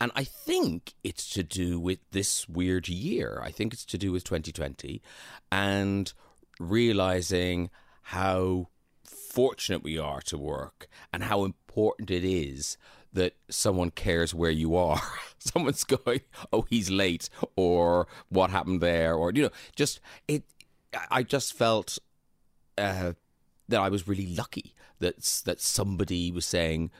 And 0.00 0.12
I 0.14 0.24
think 0.24 0.94
it's 1.02 1.28
to 1.30 1.42
do 1.42 1.80
with 1.80 1.98
this 2.12 2.48
weird 2.48 2.88
year. 2.88 3.40
I 3.42 3.50
think 3.50 3.72
it's 3.72 3.84
to 3.86 3.98
do 3.98 4.12
with 4.12 4.22
2020 4.22 5.02
and 5.50 6.12
realizing 6.60 7.70
how 8.02 8.68
fortunate 9.04 9.82
we 9.82 9.98
are 9.98 10.20
to 10.22 10.38
work 10.38 10.88
and 11.12 11.24
how 11.24 11.44
important 11.44 12.10
it 12.10 12.24
is 12.24 12.76
that 13.18 13.34
someone 13.50 13.90
cares 13.90 14.32
where 14.32 14.50
you 14.50 14.76
are. 14.76 15.02
Someone's 15.40 15.84
going, 15.84 16.20
oh, 16.52 16.66
he's 16.68 16.88
late, 16.90 17.28
or 17.56 18.06
what 18.28 18.50
happened 18.50 18.80
there, 18.80 19.14
or, 19.14 19.32
you 19.32 19.42
know, 19.42 19.50
just 19.74 20.00
it. 20.26 20.44
I 21.10 21.22
just 21.22 21.52
felt 21.52 21.98
uh, 22.78 23.12
that 23.68 23.80
I 23.80 23.88
was 23.88 24.08
really 24.08 24.26
lucky 24.26 24.74
that 25.00 25.42
that 25.44 25.60
somebody 25.60 26.32
was 26.32 26.46
saying, 26.46 26.90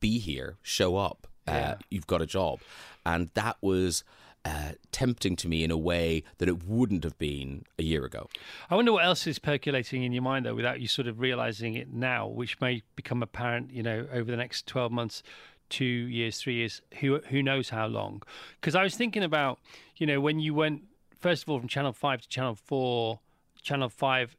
"Be 0.00 0.18
here, 0.18 0.56
show 0.62 0.96
up, 0.96 1.26
uh, 1.46 1.76
you've 1.90 2.06
got 2.06 2.20
a 2.20 2.26
job," 2.26 2.60
and 3.04 3.30
that 3.34 3.56
was 3.60 4.02
uh, 4.46 4.72
tempting 4.92 5.34
to 5.36 5.48
me 5.48 5.64
in 5.64 5.70
a 5.70 5.76
way 5.76 6.22
that 6.38 6.48
it 6.48 6.64
wouldn't 6.64 7.02
have 7.02 7.18
been 7.18 7.64
a 7.78 7.82
year 7.82 8.04
ago. 8.04 8.28
I 8.70 8.76
wonder 8.76 8.92
what 8.92 9.04
else 9.04 9.26
is 9.26 9.38
percolating 9.38 10.04
in 10.04 10.12
your 10.12 10.22
mind 10.22 10.46
though, 10.46 10.54
without 10.54 10.80
you 10.80 10.88
sort 10.88 11.08
of 11.08 11.18
realizing 11.18 11.74
it 11.74 11.92
now, 11.92 12.28
which 12.28 12.60
may 12.60 12.82
become 12.94 13.22
apparent, 13.22 13.72
you 13.72 13.82
know, 13.82 14.06
over 14.12 14.30
the 14.30 14.36
next 14.36 14.66
twelve 14.66 14.92
months, 14.92 15.22
two 15.68 15.84
years, 15.84 16.38
three 16.38 16.54
years, 16.54 16.82
who 17.00 17.20
who 17.28 17.42
knows 17.42 17.70
how 17.70 17.86
long? 17.86 18.22
Because 18.60 18.74
I 18.74 18.82
was 18.82 18.96
thinking 18.96 19.22
about, 19.22 19.58
you 19.96 20.06
know, 20.06 20.20
when 20.20 20.38
you 20.40 20.54
went 20.54 20.82
first 21.18 21.42
of 21.42 21.48
all 21.48 21.58
from 21.58 21.68
Channel 21.68 21.92
Five 21.92 22.22
to 22.22 22.28
Channel 22.28 22.54
Four, 22.54 23.20
Channel 23.62 23.88
Five. 23.88 24.36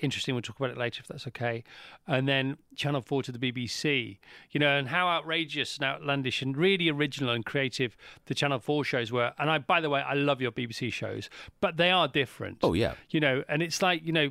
Interesting. 0.00 0.36
We'll 0.36 0.42
talk 0.42 0.60
about 0.60 0.70
it 0.70 0.78
later 0.78 1.00
if 1.00 1.08
that's 1.08 1.26
okay. 1.26 1.64
And 2.06 2.28
then 2.28 2.56
Channel 2.76 3.00
4 3.00 3.24
to 3.24 3.32
the 3.32 3.38
BBC, 3.40 4.18
you 4.52 4.60
know, 4.60 4.78
and 4.78 4.86
how 4.86 5.08
outrageous 5.08 5.76
and 5.76 5.84
outlandish 5.86 6.40
and 6.40 6.56
really 6.56 6.88
original 6.88 7.34
and 7.34 7.44
creative 7.44 7.96
the 8.26 8.34
Channel 8.34 8.60
4 8.60 8.84
shows 8.84 9.10
were. 9.10 9.32
And 9.40 9.50
I, 9.50 9.58
by 9.58 9.80
the 9.80 9.90
way, 9.90 10.00
I 10.00 10.14
love 10.14 10.40
your 10.40 10.52
BBC 10.52 10.92
shows, 10.92 11.28
but 11.60 11.78
they 11.78 11.90
are 11.90 12.06
different 12.06 12.58
Oh 12.62 12.74
yeah, 12.74 12.94
you 13.10 13.18
know 13.18 13.42
and 13.48 13.60
it's 13.60 13.82
like 13.82 14.06
you 14.06 14.12
know 14.12 14.30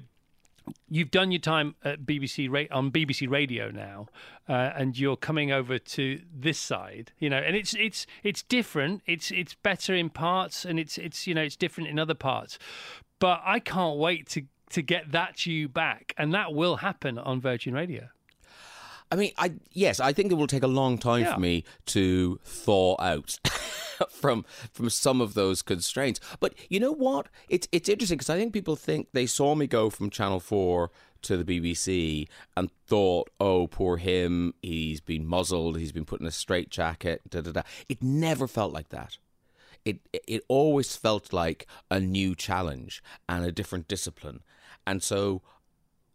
you've 0.89 1.11
done 1.11 1.31
your 1.31 1.41
time 1.41 1.75
at 1.83 2.01
BBC 2.05 2.67
on 2.71 2.91
BBC 2.91 3.29
Radio 3.29 3.69
now, 3.69 4.07
uh, 4.47 4.71
and 4.75 4.97
you're 4.97 5.17
coming 5.17 5.51
over 5.51 5.77
to 5.77 6.21
this 6.33 6.59
side, 6.59 7.11
you 7.19 7.29
know, 7.29 7.37
and 7.37 7.55
it's 7.55 7.73
it's 7.73 8.05
it's 8.23 8.41
different. 8.43 9.01
It's 9.05 9.31
it's 9.31 9.53
better 9.55 9.93
in 9.93 10.09
parts, 10.09 10.65
and 10.65 10.79
it's 10.79 10.97
it's 10.97 11.27
you 11.27 11.33
know 11.33 11.43
it's 11.43 11.55
different 11.55 11.89
in 11.89 11.99
other 11.99 12.15
parts. 12.15 12.57
But 13.19 13.41
I 13.43 13.59
can't 13.59 13.97
wait 13.97 14.27
to 14.29 14.43
to 14.71 14.81
get 14.81 15.11
that 15.11 15.45
you 15.45 15.67
back, 15.69 16.13
and 16.17 16.33
that 16.33 16.53
will 16.53 16.77
happen 16.77 17.17
on 17.17 17.41
Virgin 17.41 17.73
Radio. 17.73 18.09
I 19.11 19.15
mean, 19.15 19.31
I 19.37 19.53
yes, 19.71 19.99
I 19.99 20.11
think 20.13 20.31
it 20.31 20.35
will 20.35 20.47
take 20.47 20.63
a 20.63 20.67
long 20.67 20.97
time 20.97 21.21
Yeah. 21.21 21.33
for 21.35 21.39
me 21.39 21.63
to 21.87 22.39
thaw 22.43 22.95
out 23.01 23.39
from 24.11 24.43
from 24.73 24.89
some 24.89 25.21
of 25.21 25.33
those 25.33 25.61
constraints. 25.61 26.19
But 26.39 26.53
you 26.69 26.79
know 26.79 26.91
what? 26.91 27.27
It's 27.49 27.67
it's 27.71 27.87
interesting 27.89 28.17
because 28.17 28.29
I 28.29 28.37
think 28.37 28.53
people 28.53 28.75
think 28.75 29.07
they 29.13 29.25
saw 29.25 29.55
me 29.55 29.65
go 29.67 29.89
from 29.89 30.09
Channel 30.09 30.39
Four 30.39 30.91
to 31.23 31.37
the 31.37 31.45
BBC 31.45 32.27
and 32.55 32.69
thought, 32.85 33.29
"Oh, 33.39 33.67
poor 33.67 33.97
him. 33.97 34.53
He's 34.61 34.99
been 35.01 35.25
muzzled. 35.25 35.77
He's 35.79 35.91
been 35.93 36.05
put 36.05 36.19
in 36.21 36.27
a 36.27 36.31
straitjacket." 36.31 37.29
Da 37.29 37.41
da 37.41 37.51
da. 37.51 37.61
It 37.87 38.03
never 38.03 38.47
felt 38.47 38.73
like 38.73 38.89
that. 38.89 39.17
It 39.85 39.99
it 40.11 40.43
always 40.49 40.95
felt 40.97 41.31
like 41.31 41.65
a 41.89 41.99
new 41.99 42.35
challenge 42.35 43.01
and 43.29 43.45
a 43.45 43.51
different 43.53 43.87
discipline, 43.87 44.41
and 44.85 45.01
so 45.01 45.41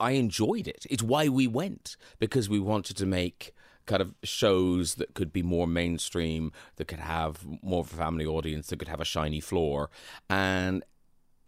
I 0.02 0.10
enjoyed 0.12 0.66
it. 0.66 0.84
It's 0.90 1.02
why 1.02 1.28
we 1.28 1.46
went 1.46 1.96
because 2.18 2.48
we 2.48 2.58
wanted 2.58 2.96
to 2.98 3.06
make 3.06 3.54
kind 3.86 4.02
of 4.02 4.14
shows 4.22 4.96
that 4.96 5.14
could 5.14 5.32
be 5.32 5.42
more 5.42 5.66
mainstream, 5.66 6.52
that 6.76 6.86
could 6.86 7.00
have 7.00 7.44
more 7.62 7.80
of 7.80 7.92
a 7.92 7.96
family 7.96 8.26
audience, 8.26 8.66
that 8.68 8.78
could 8.78 8.88
have 8.88 9.00
a 9.00 9.04
shiny 9.04 9.40
floor, 9.40 9.90
and 10.28 10.84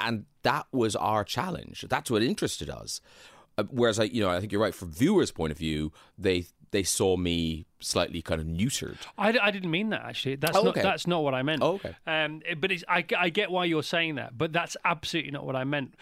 and 0.00 0.24
that 0.42 0.66
was 0.72 0.96
our 0.96 1.24
challenge. 1.24 1.84
That's 1.88 2.10
what 2.10 2.22
interested 2.22 2.68
us. 2.68 3.00
Uh, 3.56 3.64
whereas 3.70 4.00
I, 4.00 4.04
you 4.04 4.20
know, 4.22 4.30
I 4.30 4.40
think 4.40 4.50
you're 4.52 4.60
right. 4.60 4.74
From 4.74 4.90
viewers' 4.90 5.30
point 5.30 5.52
of 5.52 5.58
view, 5.58 5.92
they 6.18 6.46
they 6.72 6.82
saw 6.82 7.16
me 7.16 7.66
slightly 7.78 8.20
kind 8.20 8.40
of 8.40 8.46
neutered. 8.48 8.96
I, 9.16 9.28
I 9.40 9.50
didn't 9.52 9.70
mean 9.70 9.90
that 9.90 10.02
actually. 10.04 10.34
That's 10.36 10.56
Oh, 10.56 10.64
not 10.64 10.74
that's 10.74 11.06
not 11.06 11.22
what 11.22 11.34
I 11.34 11.42
meant. 11.42 11.62
Oh, 11.62 11.74
okay. 11.74 11.94
Um, 12.06 12.42
but 12.58 12.72
it's, 12.72 12.82
I, 12.88 13.04
I 13.16 13.28
get 13.28 13.50
why 13.52 13.64
you're 13.66 13.84
saying 13.84 14.16
that, 14.16 14.36
but 14.36 14.52
that's 14.52 14.76
absolutely 14.84 15.30
not 15.30 15.46
what 15.46 15.54
I 15.54 15.62
meant. 15.62 15.94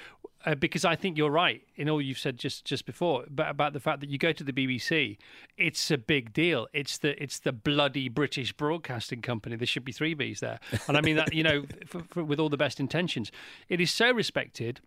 Uh, 0.45 0.55
because 0.57 0.85
I 0.85 0.97
think 0.97 1.17
you're 1.17 1.31
right 1.31 1.63
in 1.77 1.89
all 1.89 2.03
you've 2.03 2.19
said 2.19 2.37
just 2.37 2.65
just 2.65 2.85
before 2.85 3.25
about, 3.25 3.51
about 3.51 3.73
the 3.73 3.81
fact 3.81 4.01
that 4.01 4.09
you 4.09 4.19
go 4.19 4.33
to 4.33 4.43
the 4.43 4.53
BBC, 4.53 5.17
it's 5.57 5.91
a 5.91 5.99
big 5.99 6.33
deal. 6.33 6.67
It's 6.73 6.99
the 6.99 7.21
it's 7.23 7.39
the 7.39 7.53
bloody 7.53 8.09
British 8.09 8.53
Broadcasting 8.53 9.23
Company. 9.23 9.57
There 9.57 9.67
should 9.67 9.85
be 9.85 9.93
three 9.93 10.15
Bs 10.15 10.41
there, 10.41 10.59
and 10.89 10.97
I 10.97 11.01
mean 11.01 11.17
that 11.17 11.33
you 11.33 11.43
know 11.43 11.65
for, 11.87 12.03
for, 12.11 12.25
with 12.25 12.41
all 12.41 12.49
the 12.49 12.57
best 12.57 12.81
intentions. 12.81 13.31
It 13.69 13.81
is 13.81 13.91
so 13.91 14.11
respected 14.11 14.81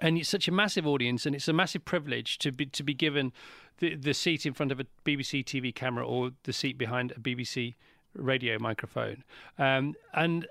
and 0.00 0.18
it's 0.18 0.28
such 0.28 0.48
a 0.48 0.52
massive 0.52 0.86
audience, 0.86 1.26
and 1.26 1.34
it's 1.34 1.48
a 1.48 1.52
massive 1.52 1.84
privilege 1.84 2.38
to 2.38 2.52
be 2.52 2.66
to 2.66 2.82
be 2.82 2.94
given 2.94 3.32
the 3.78 3.94
the 3.94 4.14
seat 4.14 4.46
in 4.46 4.52
front 4.52 4.72
of 4.72 4.80
a 4.80 4.86
BBC 5.04 5.44
TV 5.44 5.74
camera 5.74 6.06
or 6.06 6.30
the 6.44 6.52
seat 6.52 6.78
behind 6.78 7.12
a 7.12 7.20
BBC 7.20 7.74
radio 8.14 8.58
microphone, 8.58 9.24
um, 9.58 9.94
and 10.14 10.46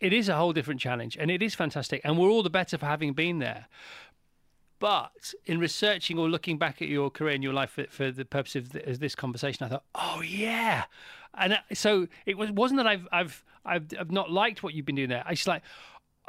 it 0.00 0.12
is 0.12 0.28
a 0.28 0.36
whole 0.36 0.52
different 0.52 0.80
challenge, 0.80 1.16
and 1.18 1.30
it 1.30 1.42
is 1.42 1.54
fantastic, 1.54 2.00
and 2.04 2.18
we're 2.18 2.28
all 2.28 2.42
the 2.42 2.50
better 2.50 2.78
for 2.78 2.86
having 2.86 3.12
been 3.12 3.38
there. 3.38 3.66
But 4.80 5.34
in 5.44 5.58
researching 5.58 6.18
or 6.18 6.28
looking 6.28 6.56
back 6.56 6.80
at 6.80 6.88
your 6.88 7.10
career 7.10 7.34
and 7.34 7.42
your 7.42 7.52
life 7.52 7.70
for, 7.70 7.86
for 7.90 8.12
the 8.12 8.24
purpose 8.24 8.54
of 8.54 8.72
th- 8.72 8.84
of 8.86 9.00
this 9.00 9.14
conversation, 9.14 9.66
I 9.66 9.68
thought, 9.68 9.84
oh 9.94 10.22
yeah, 10.22 10.84
and 11.34 11.54
uh, 11.54 11.58
so 11.74 12.06
it 12.26 12.38
was 12.38 12.50
wasn't 12.50 12.78
that 12.78 12.86
I've 12.86 13.08
I've 13.10 13.44
I've, 13.64 13.86
I've 13.98 14.12
not 14.12 14.30
liked 14.30 14.62
what 14.62 14.74
you've 14.74 14.86
been 14.86 14.96
doing 14.96 15.08
there. 15.08 15.24
I 15.26 15.34
just 15.34 15.48
like. 15.48 15.62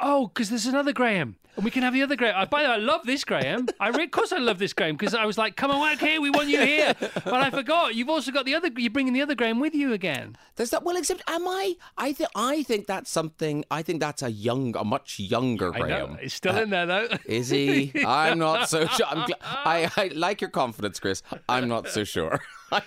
Oh, 0.02 0.28
because 0.28 0.50
there's 0.50 0.66
another 0.66 0.94
Graham, 0.94 1.36
and 1.56 1.66
we 1.66 1.72
can 1.72 1.84
have 1.84 1.94
the 1.94 2.02
other 2.04 2.16
Graham. 2.16 2.36
Uh, 2.38 2.46
by 2.46 2.64
the 2.64 2.70
way, 2.70 2.76
I 2.76 2.78
love 2.78 3.06
this 3.06 3.24
Graham. 3.26 3.68
I 3.80 3.90
re- 3.90 4.06
of 4.06 4.12
course 4.12 4.32
I 4.32 4.38
love 4.38 4.60
this 4.60 4.72
Graham 4.74 4.96
because 4.96 5.14
I 5.14 5.26
was 5.26 5.38
like, 5.38 5.56
"Come 5.58 5.72
on, 5.72 5.82
work 5.82 6.00
here. 6.00 6.22
We 6.22 6.30
want 6.30 6.48
you 6.48 6.60
here." 6.62 6.94
But 7.00 7.34
I 7.34 7.50
forgot 7.50 7.96
you've 7.96 8.10
also 8.10 8.32
got 8.32 8.46
the 8.46 8.56
other. 8.56 8.70
You're 8.78 8.92
bringing 8.92 9.14
the 9.14 9.22
other 9.22 9.36
Graham 9.36 9.60
with 9.60 9.76
you 9.76 9.92
again. 9.94 10.38
There's 10.56 10.70
that. 10.70 10.84
Well, 10.84 10.96
except 10.96 11.22
am 11.28 11.48
I? 11.48 11.76
I 11.98 12.14
think 12.14 12.30
I 12.36 12.64
think 12.64 12.88
that's 12.88 13.10
something. 13.12 13.66
I 13.70 13.82
think 13.82 14.00
that's 14.00 14.24
a 14.24 14.32
young, 14.32 14.76
a 14.78 14.84
much 14.86 15.20
younger 15.20 15.72
Graham. 15.72 16.18
it's 16.22 16.34
still 16.34 16.58
in 16.58 16.70
there 16.70 16.86
though. 16.86 17.08
Is 17.26 17.50
he? 17.50 17.92
I'm 18.08 18.40
not 18.40 18.70
so 18.70 18.86
sure. 18.88 19.06
I'm 19.08 19.28
gl- 19.28 19.42
I, 19.42 19.92
I 19.98 20.12
like 20.16 20.40
your 20.42 20.50
confidence, 20.50 21.00
Chris. 21.00 21.24
I'm 21.50 21.68
not 21.68 21.90
so 21.90 22.04
sure. 22.06 22.40
I, 22.72 22.82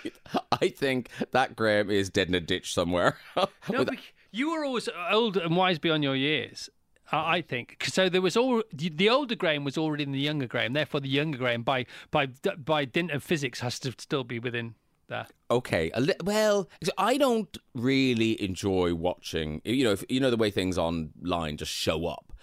I 0.51 0.69
think 0.69 1.09
that 1.31 1.55
Graham 1.55 1.91
is 1.91 2.09
dead 2.09 2.29
in 2.29 2.35
a 2.35 2.39
ditch 2.39 2.73
somewhere. 2.73 3.17
No, 3.69 3.85
you 4.31 4.49
were 4.51 4.65
always 4.65 4.89
old 5.11 5.37
and 5.37 5.55
wise 5.55 5.77
beyond 5.77 6.03
your 6.03 6.15
years. 6.15 6.69
I 7.15 7.41
think 7.41 7.83
so. 7.87 8.09
There 8.09 8.21
was 8.21 8.35
all 8.35 8.63
the 8.73 8.89
the 8.89 9.09
older 9.09 9.35
Graham 9.35 9.63
was 9.63 9.77
already 9.77 10.03
in 10.03 10.11
the 10.11 10.19
younger 10.19 10.47
Graham. 10.47 10.73
Therefore, 10.73 10.99
the 10.99 11.09
younger 11.09 11.37
Graham, 11.37 11.63
by 11.63 11.85
by 12.11 12.27
by 12.57 12.85
dint 12.85 13.11
of 13.11 13.23
physics, 13.23 13.59
has 13.59 13.79
to 13.79 13.93
still 13.97 14.23
be 14.23 14.39
within 14.39 14.75
there. 15.07 15.27
okay. 15.51 15.91
A 15.93 16.01
li- 16.01 16.15
well, 16.23 16.69
I 16.97 17.17
don't 17.17 17.55
really 17.75 18.41
enjoy 18.41 18.93
watching. 18.95 19.61
You 19.65 19.83
know, 19.83 19.91
if, 19.91 20.03
you 20.09 20.19
know 20.19 20.31
the 20.31 20.37
way 20.37 20.49
things 20.49 20.77
online 20.77 21.57
just 21.57 21.71
show 21.71 22.05
up, 22.07 22.33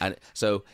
and 0.00 0.16
so 0.34 0.64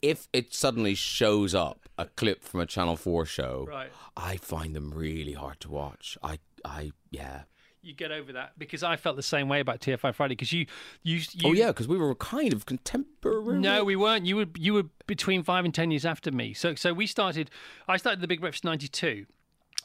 if 0.00 0.28
it 0.32 0.54
suddenly 0.54 0.94
shows 0.94 1.54
up 1.54 1.88
a 1.98 2.06
clip 2.06 2.42
from 2.44 2.60
a 2.60 2.66
Channel 2.66 2.96
Four 2.96 3.26
show, 3.26 3.66
Right. 3.68 3.90
I 4.16 4.36
find 4.36 4.74
them 4.74 4.90
really 4.90 5.32
hard 5.32 5.60
to 5.60 5.70
watch. 5.70 6.16
I, 6.22 6.38
I, 6.64 6.92
yeah. 7.10 7.42
You 7.82 7.94
get 7.94 8.12
over 8.12 8.32
that 8.34 8.56
because 8.58 8.84
I 8.84 8.94
felt 8.96 9.16
the 9.16 9.22
same 9.24 9.48
way 9.48 9.58
about 9.58 9.80
TFI 9.80 10.14
Friday 10.14 10.32
because 10.36 10.52
you, 10.52 10.66
you, 11.02 11.16
you. 11.32 11.48
oh 11.48 11.52
yeah, 11.52 11.68
because 11.68 11.88
we 11.88 11.98
were 11.98 12.14
kind 12.14 12.52
of 12.52 12.64
contemporary. 12.64 13.58
No, 13.58 13.82
we 13.82 13.96
weren't. 13.96 14.24
You 14.24 14.36
were 14.36 14.46
you 14.56 14.74
were 14.74 14.84
between 15.08 15.42
five 15.42 15.64
and 15.64 15.74
ten 15.74 15.90
years 15.90 16.04
after 16.06 16.30
me. 16.30 16.54
So 16.54 16.76
so 16.76 16.92
we 16.94 17.08
started. 17.08 17.50
I 17.88 17.96
started 17.96 18.20
the 18.20 18.28
Big 18.28 18.40
Breakfast 18.40 18.64
'92. 18.64 19.26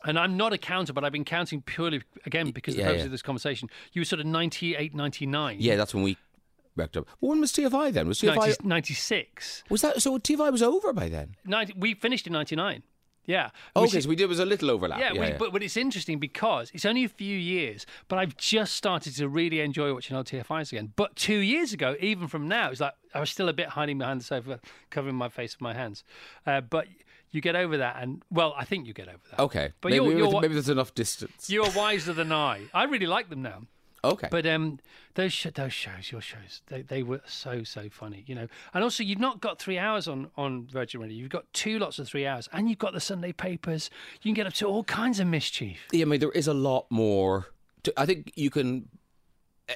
And 0.05 0.19
I'm 0.19 0.37
not 0.37 0.53
a 0.53 0.59
counter, 0.59 0.93
but 0.93 1.03
I've 1.03 1.11
been 1.11 1.25
counting 1.25 1.63
purely 1.63 2.03
again 2.23 2.51
because 2.51 2.75
of 2.75 2.77
the 2.77 2.83
Yeah, 2.83 2.89
purpose 2.89 2.99
yeah. 3.01 3.05
of 3.05 3.11
this 3.11 3.23
conversation. 3.23 3.67
You 3.93 4.01
were 4.01 4.05
sort 4.05 4.19
of 4.19 4.27
98, 4.27 4.93
99. 4.93 5.57
Yeah, 5.59 5.75
that's 5.75 5.91
when 5.91 6.03
we 6.03 6.17
wrecked 6.75 6.97
up. 6.97 7.07
When 7.19 7.41
was 7.41 7.51
TFI 7.51 7.93
then? 7.93 8.07
Was 8.07 8.21
TFI 8.21 8.35
90, 8.35 8.55
96. 8.63 9.63
was 9.71 9.81
that 9.81 9.99
so? 9.99 10.19
TFI 10.19 10.51
was 10.51 10.61
over 10.61 10.93
by 10.93 11.09
then. 11.09 11.35
90, 11.45 11.73
we 11.77 11.95
finished 11.95 12.27
in 12.27 12.33
99. 12.33 12.83
Yeah. 13.27 13.49
Oh, 13.75 13.81
Which 13.83 13.91
okay, 13.91 13.97
is- 13.99 14.03
so 14.05 14.09
we 14.09 14.15
did 14.15 14.27
was 14.29 14.39
a 14.39 14.45
little 14.45 14.71
overlap. 14.71 14.99
yeah, 14.99 15.11
Yeah, 15.13 15.19
we, 15.21 15.27
yeah. 15.27 15.37
But, 15.37 15.51
but 15.53 15.61
it's 15.61 15.77
interesting 15.77 16.17
because 16.17 16.71
it's 16.73 16.85
only 16.85 17.03
a 17.03 17.09
few 17.09 17.37
years, 17.37 17.85
but 18.07 18.17
I've 18.17 18.35
just 18.37 18.73
started 18.73 19.15
to 19.17 19.27
really 19.29 19.59
enjoy 19.59 19.93
watching 19.93 20.15
old 20.17 20.25
TFIs 20.27 20.71
again. 20.71 20.93
But 20.95 21.15
two 21.15 21.37
years 21.37 21.73
ago, 21.73 21.95
even 21.99 22.27
from 22.27 22.47
now, 22.47 22.71
it's 22.71 22.79
like 22.79 22.93
I 23.13 23.19
was 23.19 23.29
still 23.29 23.49
a 23.49 23.53
bit 23.53 23.67
hiding 23.69 23.97
behind 23.99 24.21
the 24.21 24.25
sofa, 24.25 24.59
covering 24.89 25.15
my 25.15 25.29
face 25.29 25.55
with 25.55 25.61
my 25.61 25.73
hands. 25.73 26.03
Uh, 26.45 26.61
but 26.61 26.87
you 27.31 27.41
get 27.41 27.57
over 27.57 27.77
that, 27.77 27.97
and 28.01 28.23
well, 28.31 28.53
I 28.57 28.63
think 28.63 28.87
you 28.87 28.93
get 28.93 29.09
over 29.09 29.19
that. 29.31 29.39
okay, 29.41 29.73
But 29.81 29.91
maybe, 29.91 30.05
you're, 30.05 30.17
you're, 30.17 30.41
maybe 30.41 30.53
there's 30.53 30.69
enough 30.69 30.95
distance. 30.95 31.49
you're 31.49 31.69
wiser 31.71 32.13
than 32.13 32.31
I. 32.31 32.61
I 32.73 32.85
really 32.85 33.05
like 33.07 33.29
them 33.29 33.41
now. 33.41 33.63
Okay, 34.03 34.27
But 34.31 34.45
um, 34.45 34.79
those 35.15 35.33
sh- 35.33 35.47
those 35.55 35.73
shows, 35.73 36.11
your 36.11 36.21
shows, 36.21 36.61
they, 36.67 36.81
they 36.83 37.03
were 37.03 37.21
so 37.25 37.63
so 37.63 37.89
funny, 37.89 38.23
you 38.27 38.35
know. 38.35 38.47
And 38.73 38.83
also, 38.83 39.03
you've 39.03 39.19
not 39.19 39.41
got 39.41 39.59
three 39.59 39.77
hours 39.79 40.07
on 40.07 40.29
on 40.37 40.67
Virgin 40.67 41.01
Radio. 41.01 41.17
You've 41.17 41.29
got 41.31 41.51
two 41.53 41.79
lots 41.79 41.97
of 41.99 42.07
three 42.07 42.25
hours, 42.25 42.47
and 42.53 42.69
you've 42.69 42.77
got 42.79 42.93
the 42.93 42.99
Sunday 42.99 43.31
papers. 43.33 43.89
You 44.21 44.29
can 44.29 44.33
get 44.35 44.47
up 44.47 44.53
to 44.53 44.65
all 44.67 44.83
kinds 44.83 45.19
of 45.19 45.27
mischief. 45.27 45.79
yeah, 45.91 46.03
I 46.03 46.05
mean 46.05 46.19
there 46.19 46.31
is 46.31 46.47
a 46.47 46.53
lot 46.53 46.85
more. 46.89 47.47
To, 47.83 47.93
I 47.97 48.05
think 48.05 48.31
you 48.35 48.49
can. 48.49 48.87
uh, 49.69 49.73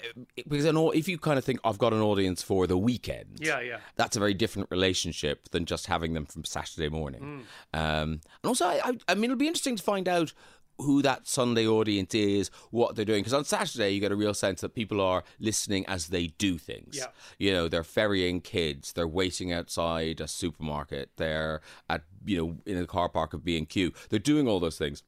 Because 0.47 0.65
an, 0.65 0.77
if 0.93 1.07
you 1.07 1.17
kind 1.17 1.37
of 1.39 1.43
think 1.43 1.59
I've 1.63 1.77
got 1.79 1.91
an 1.91 2.01
audience 2.01 2.41
for 2.43 2.67
the 2.67 2.77
weekend, 2.77 3.39
yeah. 3.39 3.59
Yeah, 3.59 3.77
that's 3.95 4.15
a 4.15 4.19
very 4.19 4.33
different 4.35 4.69
relationship 4.71 5.49
than 5.49 5.65
just 5.65 5.87
having 5.87 6.13
them 6.13 6.25
from 6.25 6.43
Saturday 6.45 6.89
morning. 6.89 7.43
Um, 7.73 8.21
and 8.43 8.45
also, 8.45 8.65
I, 8.67 8.97
I 9.07 9.15
mean, 9.15 9.25
it'll 9.25 9.35
be 9.35 9.47
interesting 9.47 9.75
to 9.77 9.83
find 9.83 10.07
out 10.07 10.33
who 10.81 11.01
that 11.01 11.27
Sunday 11.27 11.67
audience 11.67 12.13
is, 12.13 12.49
what 12.71 12.95
they're 12.95 13.05
doing. 13.05 13.19
Because 13.19 13.33
on 13.33 13.45
Saturday, 13.45 13.91
you 13.91 13.99
get 13.99 14.11
a 14.11 14.15
real 14.15 14.33
sense 14.33 14.61
that 14.61 14.75
people 14.75 15.01
are 15.01 15.23
listening 15.39 15.85
as 15.87 16.07
they 16.07 16.27
do 16.27 16.57
things. 16.57 16.97
Yeah. 16.97 17.07
You 17.37 17.53
know, 17.53 17.67
they're 17.67 17.83
ferrying 17.83 18.41
kids, 18.41 18.93
they're 18.93 19.07
waiting 19.07 19.51
outside 19.51 20.21
a 20.21 20.27
supermarket, 20.27 21.11
they're 21.17 21.61
at, 21.89 22.03
you 22.25 22.37
know, 22.37 22.57
in 22.65 22.77
a 22.77 22.87
car 22.87 23.09
park 23.09 23.33
of 23.33 23.43
B&Q. 23.43 23.93
They're 24.09 24.19
doing 24.19 24.47
all 24.47 24.59
those 24.59 24.77
things. 24.77 25.03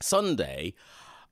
Sunday, 0.00 0.74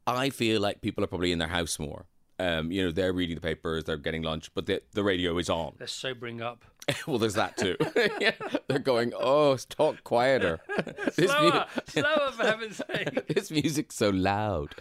I 0.07 0.31
feel 0.31 0.61
like 0.61 0.81
people 0.81 1.05
are 1.05 1.09
probably 1.09 1.33
in 1.33 1.39
their 1.39 1.49
house 1.49 1.79
more. 1.79 2.07
Um, 2.39 2.73
you 2.73 2.83
know, 2.83 2.91
they're 2.91 3.13
reading 3.13 3.37
the 3.37 3.41
papers, 3.41 3.85
they're 3.85 3.97
getting 3.97 4.23
lunch, 4.23 4.51
but 4.55 4.67
the, 4.67 4.83
the 4.93 5.05
radio 5.05 5.37
is 5.39 5.49
on. 5.49 5.75
They're 5.79 5.87
sobering 5.87 6.41
up. 6.41 6.65
well, 7.07 7.19
there's 7.19 7.35
that 7.35 7.57
too. 7.57 7.77
yeah. 8.21 8.33
They're 8.67 8.79
going, 8.79 9.13
oh, 9.19 9.57
talk 9.69 10.03
quieter. 10.05 10.61
this, 11.17 11.31
Slower, 11.31 11.67
slower, 11.87 12.33
for 12.33 12.43
heaven's 12.45 12.77
sake. 12.77 13.27
this 13.29 13.51
music's 13.51 13.95
so 13.95 14.11
loud. 14.11 14.75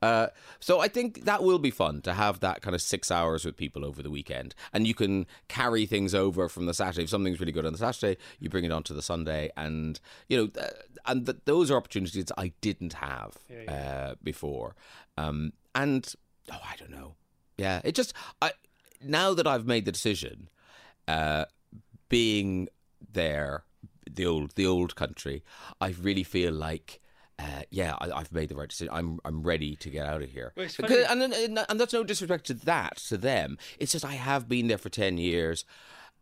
Uh, 0.00 0.28
so 0.60 0.80
I 0.80 0.88
think 0.88 1.24
that 1.24 1.42
will 1.42 1.58
be 1.58 1.70
fun 1.70 2.00
to 2.02 2.14
have 2.14 2.40
that 2.40 2.62
kind 2.62 2.74
of 2.74 2.82
six 2.82 3.10
hours 3.10 3.44
with 3.44 3.56
people 3.56 3.84
over 3.84 4.02
the 4.02 4.10
weekend. 4.10 4.54
And 4.72 4.86
you 4.86 4.94
can 4.94 5.26
carry 5.48 5.84
things 5.86 6.14
over 6.14 6.48
from 6.48 6.66
the 6.66 6.74
Saturday. 6.74 7.04
If 7.04 7.10
something's 7.10 7.40
really 7.40 7.52
good 7.52 7.66
on 7.66 7.72
the 7.72 7.78
Saturday, 7.78 8.18
you 8.38 8.48
bring 8.48 8.64
it 8.64 8.72
on 8.72 8.82
to 8.84 8.94
the 8.94 9.02
Sunday. 9.02 9.50
And, 9.56 9.98
you 10.28 10.36
know, 10.54 10.62
and 11.06 11.26
th- 11.26 11.38
those 11.44 11.70
are 11.70 11.76
opportunities 11.76 12.26
I 12.36 12.52
didn't 12.60 12.94
have 12.94 13.36
Uh, 13.66 14.14
before. 14.22 14.76
Um, 15.16 15.52
and, 15.74 16.12
oh, 16.52 16.60
I 16.64 16.76
don't 16.76 16.90
know. 16.90 17.14
Yeah, 17.56 17.80
it 17.82 17.96
just, 17.96 18.12
I, 18.40 18.52
now 19.02 19.34
that 19.34 19.46
I've 19.46 19.66
made 19.66 19.84
the 19.84 19.90
decision, 19.92 20.48
uh, 21.08 21.44
being 22.08 22.68
there, 23.12 23.64
the 24.10 24.26
old 24.26 24.54
the 24.54 24.66
old 24.66 24.94
country, 24.96 25.42
I 25.80 25.88
really 26.00 26.24
feel 26.24 26.52
like. 26.52 27.00
Uh, 27.40 27.62
yeah, 27.70 27.94
I, 28.00 28.10
I've 28.10 28.32
made 28.32 28.48
the 28.48 28.56
right 28.56 28.68
decision. 28.68 28.92
I'm 28.92 29.20
I'm 29.24 29.44
ready 29.44 29.76
to 29.76 29.88
get 29.90 30.06
out 30.06 30.22
of 30.22 30.30
here. 30.30 30.52
Well, 30.56 30.66
it's 30.66 30.76
Because- 30.76 31.06
funny- 31.06 31.22
and, 31.24 31.32
and 31.32 31.64
and 31.68 31.78
that's 31.80 31.92
no 31.92 32.02
disrespect 32.02 32.46
to 32.46 32.54
that 32.54 32.96
to 33.08 33.16
them. 33.16 33.58
It's 33.78 33.92
just 33.92 34.04
I 34.04 34.14
have 34.14 34.48
been 34.48 34.66
there 34.66 34.76
for 34.78 34.88
ten 34.88 35.18
years. 35.18 35.64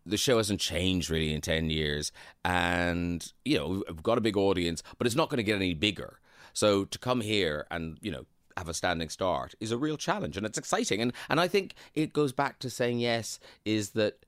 The 0.05 0.19
show 0.19 0.37
hasn't 0.37 0.61
changed 0.61 1.09
really 1.09 1.33
in 1.33 1.41
ten 1.41 1.71
years, 1.71 2.13
and 2.45 3.33
you 3.47 3.57
know 3.59 3.83
we've 3.89 4.03
got 4.03 4.19
a 4.19 4.21
big 4.21 4.37
audience, 4.37 4.83
but 4.99 5.07
it's 5.07 5.17
not 5.17 5.31
going 5.31 5.39
to 5.39 5.43
get 5.43 5.57
any 5.57 5.73
bigger. 5.73 6.21
So 6.53 6.85
to 6.85 6.99
come 6.99 7.23
here 7.23 7.67
and 7.71 7.97
you 8.03 8.11
know 8.13 8.27
have 8.59 8.69
a 8.69 8.75
standing 8.75 9.09
start 9.09 9.55
is 9.59 9.73
a 9.73 9.79
real 9.79 9.97
challenge, 9.97 10.37
and 10.37 10.45
it's 10.45 10.59
exciting. 10.59 11.01
And 11.01 11.15
and 11.31 11.41
I 11.41 11.49
think 11.49 11.75
it 11.95 12.13
goes 12.13 12.33
back 12.33 12.59
to 12.59 12.69
saying 12.69 12.99
yes 13.01 13.41
is 13.65 13.91
that 13.91 14.27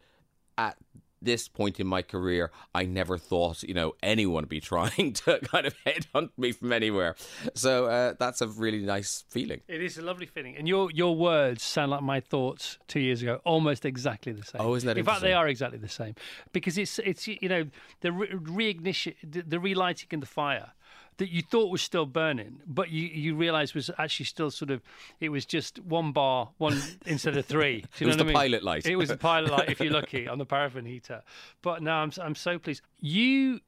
at 0.58 0.76
this 1.20 1.48
point 1.48 1.80
in 1.80 1.86
my 1.86 2.02
career, 2.02 2.50
I 2.74 2.84
never 2.84 3.18
thought, 3.18 3.62
you 3.62 3.74
know, 3.74 3.94
anyone 4.02 4.42
would 4.42 4.48
be 4.48 4.60
trying 4.60 5.12
to 5.24 5.40
kind 5.40 5.66
of 5.66 5.74
headhunt 5.86 6.30
me 6.36 6.52
from 6.52 6.72
anywhere. 6.72 7.16
So 7.54 7.86
uh, 7.86 8.14
that's 8.18 8.40
a 8.40 8.46
really 8.46 8.78
nice 8.78 9.24
feeling. 9.28 9.60
It 9.68 9.82
is 9.82 9.98
a 9.98 10.02
lovely 10.02 10.26
feeling, 10.26 10.56
and 10.56 10.68
your 10.68 10.90
your 10.90 11.16
words 11.16 11.62
sound 11.62 11.90
like 11.90 12.02
my 12.02 12.20
thoughts 12.20 12.78
two 12.86 13.00
years 13.00 13.22
ago, 13.22 13.40
almost 13.44 13.84
exactly 13.84 14.32
the 14.32 14.44
same. 14.44 14.60
Oh, 14.60 14.74
isn't 14.74 14.86
that 14.86 14.98
In 14.98 15.04
fact, 15.04 15.22
they 15.22 15.32
are 15.32 15.48
exactly 15.48 15.78
the 15.78 15.88
same 15.88 16.14
because 16.52 16.78
it's 16.78 16.98
it's 17.00 17.26
you 17.26 17.48
know 17.48 17.66
the 18.00 18.12
re- 18.12 18.28
reignition, 18.28 19.14
the, 19.22 19.42
the 19.42 19.60
relighting 19.60 20.08
in 20.12 20.20
the 20.20 20.26
fire 20.26 20.72
that 21.18 21.30
you 21.30 21.42
thought 21.42 21.70
was 21.70 21.82
still 21.82 22.06
burning, 22.06 22.60
but 22.66 22.90
you 22.90 23.06
you 23.06 23.34
realise 23.34 23.74
was 23.74 23.90
actually 23.98 24.26
still 24.26 24.50
sort 24.50 24.70
of 24.70 24.80
it 25.20 25.28
was 25.28 25.44
just 25.44 25.78
one 25.80 26.12
bar, 26.12 26.50
one 26.58 26.80
instead 27.06 27.36
of 27.36 27.44
three. 27.44 27.84
It 28.00 28.06
was 28.06 28.16
the 28.16 28.24
I 28.24 28.26
mean? 28.26 28.34
pilot 28.34 28.62
light. 28.62 28.86
It 28.86 28.96
was 28.96 29.10
the 29.10 29.16
pilot 29.16 29.50
light, 29.50 29.68
if 29.68 29.80
you're 29.80 29.92
lucky, 30.00 30.26
on 30.26 30.38
the 30.38 30.46
paraffin 30.46 30.86
heater. 30.86 31.22
But 31.62 31.82
no, 31.82 31.92
I'm 31.92 32.12
I'm 32.20 32.34
so 32.34 32.58
pleased. 32.58 32.82
You 33.00 33.60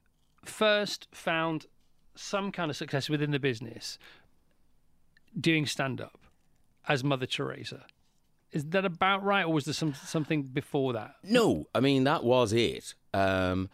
first 0.43 1.07
found 1.11 1.67
some 2.15 2.51
kind 2.51 2.69
of 2.71 2.77
success 2.77 3.09
within 3.09 3.31
the 3.31 3.39
business 3.39 3.97
doing 5.39 5.65
stand 5.65 6.01
up 6.01 6.19
as 6.87 7.03
Mother 7.03 7.25
Teresa. 7.25 7.85
Is 8.51 8.65
that 8.65 8.83
about 8.83 9.23
right, 9.23 9.45
or 9.45 9.53
was 9.53 9.65
there 9.65 9.73
some 9.73 9.93
something 9.93 10.43
before 10.43 10.93
that? 10.93 11.15
No, 11.23 11.67
I 11.73 11.79
mean 11.79 12.03
that 12.05 12.23
was 12.23 12.51
it. 12.53 12.95
Um, 13.13 13.69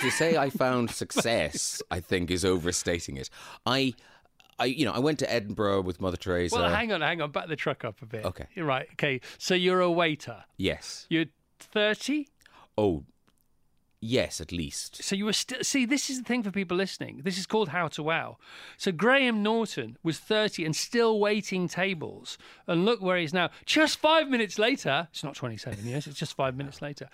to 0.00 0.10
say 0.10 0.36
I 0.36 0.50
found 0.50 0.90
success, 0.90 1.82
I 1.90 2.00
think, 2.00 2.30
is 2.30 2.44
overstating 2.44 3.16
it. 3.16 3.30
I, 3.64 3.94
I, 4.58 4.66
you 4.66 4.84
know, 4.84 4.92
I 4.92 4.98
went 4.98 5.18
to 5.20 5.32
Edinburgh 5.32 5.82
with 5.82 6.00
Mother 6.00 6.16
Teresa. 6.16 6.56
Well, 6.56 6.70
hang 6.70 6.92
on, 6.92 7.00
hang 7.00 7.20
on, 7.20 7.30
back 7.30 7.48
the 7.48 7.56
truck 7.56 7.84
up 7.84 8.00
a 8.02 8.06
bit. 8.06 8.24
Okay. 8.24 8.46
You're 8.54 8.66
right. 8.66 8.88
Okay, 8.92 9.20
so 9.38 9.54
you're 9.54 9.80
a 9.80 9.90
waiter. 9.90 10.44
yes. 10.56 11.06
You're 11.08 11.26
thirty. 11.58 12.28
Oh, 12.76 13.04
yes, 14.00 14.40
at 14.40 14.50
least. 14.52 15.02
So 15.02 15.14
you 15.14 15.24
were 15.24 15.32
still 15.32 15.62
see. 15.62 15.84
This 15.84 16.10
is 16.10 16.18
the 16.18 16.24
thing 16.24 16.42
for 16.42 16.50
people 16.50 16.76
listening. 16.76 17.22
This 17.24 17.38
is 17.38 17.46
called 17.46 17.68
How 17.68 17.88
to 17.88 18.02
Wow. 18.02 18.38
So 18.76 18.92
Graham 18.92 19.42
Norton 19.42 19.96
was 20.02 20.18
thirty 20.18 20.64
and 20.64 20.74
still 20.74 21.18
waiting 21.20 21.68
tables, 21.68 22.36
and 22.66 22.84
look 22.84 23.00
where 23.00 23.16
he's 23.16 23.32
now. 23.32 23.50
Just 23.64 23.98
five 23.98 24.28
minutes 24.28 24.58
later, 24.58 25.08
it's 25.12 25.22
not 25.24 25.34
twenty-seven 25.34 25.86
years. 25.86 26.06
It's 26.06 26.18
just 26.18 26.34
five 26.34 26.56
minutes 26.56 26.82
later. 26.82 27.08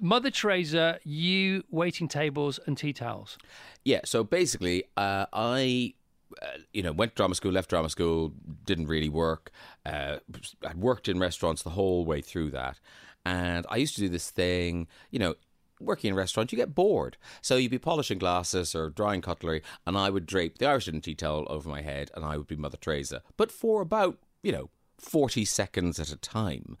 Mother 0.00 0.30
Teresa, 0.30 0.98
you 1.04 1.64
waiting 1.70 2.08
tables 2.08 2.58
and 2.66 2.76
tea 2.76 2.92
towels. 2.92 3.38
Yeah. 3.84 4.00
So 4.04 4.24
basically, 4.24 4.84
uh, 4.96 5.26
I. 5.32 5.94
Uh, 6.42 6.46
you 6.72 6.82
know, 6.82 6.90
went 6.90 7.12
to 7.12 7.16
drama 7.16 7.32
school, 7.32 7.52
left 7.52 7.70
drama 7.70 7.88
school, 7.88 8.32
didn't 8.64 8.86
really 8.86 9.08
work. 9.08 9.52
Uh, 9.86 10.16
I'd 10.66 10.78
worked 10.78 11.06
in 11.06 11.20
restaurants 11.20 11.62
the 11.62 11.70
whole 11.70 12.04
way 12.04 12.22
through 12.22 12.50
that. 12.50 12.80
And 13.24 13.64
I 13.68 13.76
used 13.76 13.94
to 13.96 14.00
do 14.00 14.08
this 14.08 14.30
thing, 14.30 14.88
you 15.12 15.20
know, 15.20 15.36
working 15.80 16.08
in 16.08 16.14
a 16.14 16.16
restaurant, 16.16 16.52
you 16.52 16.56
get 16.56 16.74
bored. 16.74 17.16
So 17.40 17.56
you'd 17.56 17.70
be 17.70 17.78
polishing 17.78 18.18
glasses 18.18 18.74
or 18.74 18.90
drying 18.90 19.20
cutlery, 19.20 19.62
and 19.86 19.96
I 19.96 20.10
would 20.10 20.26
drape 20.26 20.58
the 20.58 20.66
Irish 20.66 20.88
tea 21.02 21.14
towel 21.14 21.46
over 21.48 21.68
my 21.68 21.82
head, 21.82 22.10
and 22.14 22.24
I 22.24 22.36
would 22.36 22.46
be 22.46 22.56
Mother 22.56 22.78
Teresa. 22.78 23.22
But 23.36 23.52
for 23.52 23.80
about, 23.80 24.18
you 24.42 24.52
know, 24.52 24.70
40 24.98 25.44
seconds 25.44 25.98
at 25.98 26.10
a 26.10 26.16
time. 26.16 26.76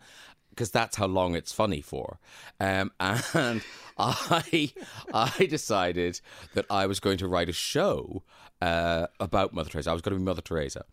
Because 0.54 0.70
that's 0.70 0.96
how 0.96 1.06
long 1.06 1.34
it's 1.34 1.52
funny 1.52 1.80
for, 1.80 2.18
um, 2.60 2.92
and 3.00 3.62
I, 3.98 4.72
I 5.12 5.46
decided 5.46 6.20
that 6.54 6.66
I 6.70 6.86
was 6.86 7.00
going 7.00 7.18
to 7.18 7.28
write 7.28 7.48
a 7.48 7.52
show 7.52 8.22
uh, 8.62 9.08
about 9.18 9.52
Mother 9.52 9.70
Teresa. 9.70 9.90
I 9.90 9.92
was 9.92 10.02
going 10.02 10.14
to 10.14 10.18
be 10.20 10.24
Mother 10.24 10.42
Teresa, 10.42 10.84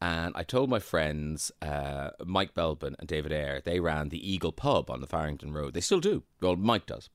and 0.00 0.34
I 0.36 0.42
told 0.42 0.68
my 0.68 0.80
friends, 0.80 1.50
uh, 1.62 2.10
Mike 2.24 2.54
Belben 2.54 2.94
and 2.98 3.08
David 3.08 3.32
Eyre, 3.32 3.62
they 3.64 3.80
ran 3.80 4.10
the 4.10 4.30
Eagle 4.32 4.52
Pub 4.52 4.90
on 4.90 5.00
the 5.00 5.06
Farringdon 5.06 5.52
Road. 5.52 5.74
They 5.74 5.80
still 5.80 6.00
do. 6.00 6.24
Well, 6.40 6.56
Mike 6.56 6.86
does. 6.86 7.08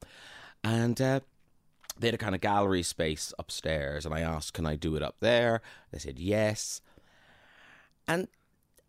And 0.64 1.00
uh, 1.00 1.20
they 2.00 2.08
had 2.08 2.16
a 2.16 2.18
kind 2.18 2.34
of 2.34 2.42
gallery 2.42 2.82
space 2.84 3.34
upstairs. 3.38 4.06
And 4.06 4.16
I 4.16 4.22
asked, 4.22 4.54
can 4.54 4.66
I 4.66 4.76
do 4.76 4.96
it 4.96 5.04
up 5.04 5.18
there? 5.20 5.62
They 5.92 6.00
said 6.00 6.18
yes. 6.18 6.82
And 8.08 8.28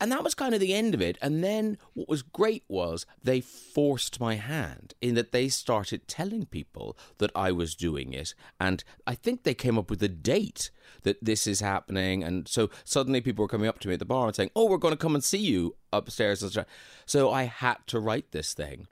and 0.00 0.11
that 0.11 0.25
was 0.25 0.35
kind 0.35 0.54
of 0.54 0.61
the 0.61 0.73
end 0.73 0.95
of 0.95 1.02
it. 1.02 1.19
And 1.21 1.45
then 1.45 1.76
what 1.93 2.08
was 2.08 2.23
great 2.23 2.65
was 2.69 3.04
they 3.23 3.41
forced 3.41 4.19
my 4.19 4.36
hand 4.36 4.95
in 5.00 5.15
that 5.15 5.32
they 5.32 5.49
started 5.49 6.08
telling 6.08 6.47
people 6.47 6.97
that 7.19 7.30
I 7.34 7.52
was 7.52 7.75
doing 7.75 8.15
it. 8.15 8.34
And 8.58 8.82
I 9.06 9.15
think 9.15 9.43
they 9.43 9.54
came 9.54 9.76
up 9.76 9.91
with 9.91 10.02
a 10.02 10.08
date 10.08 10.71
that 11.02 11.23
this 11.23 11.47
is 11.47 11.60
happening. 11.60 12.25
And 12.25 12.49
so 12.49 12.71
suddenly 12.84 13.21
people 13.21 13.45
were 13.45 13.49
coming 13.49 13.69
up 13.69 13.78
to 13.80 13.89
me 13.89 13.95
at 13.95 14.00
the 14.00 14.06
bar 14.06 14.26
and 14.26 14.34
saying, 14.34 14.50
Oh, 14.56 14.67
we're 14.67 14.78
going 14.78 14.95
to 14.95 14.99
come 14.99 15.15
and 15.15 15.23
see 15.23 15.39
you 15.39 15.76
upstairs. 15.93 16.58
So 17.04 17.30
I 17.30 17.43
had 17.45 17.78
to 17.89 18.00
write 18.00 18.32
this 18.32 18.54
thing. 18.54 18.86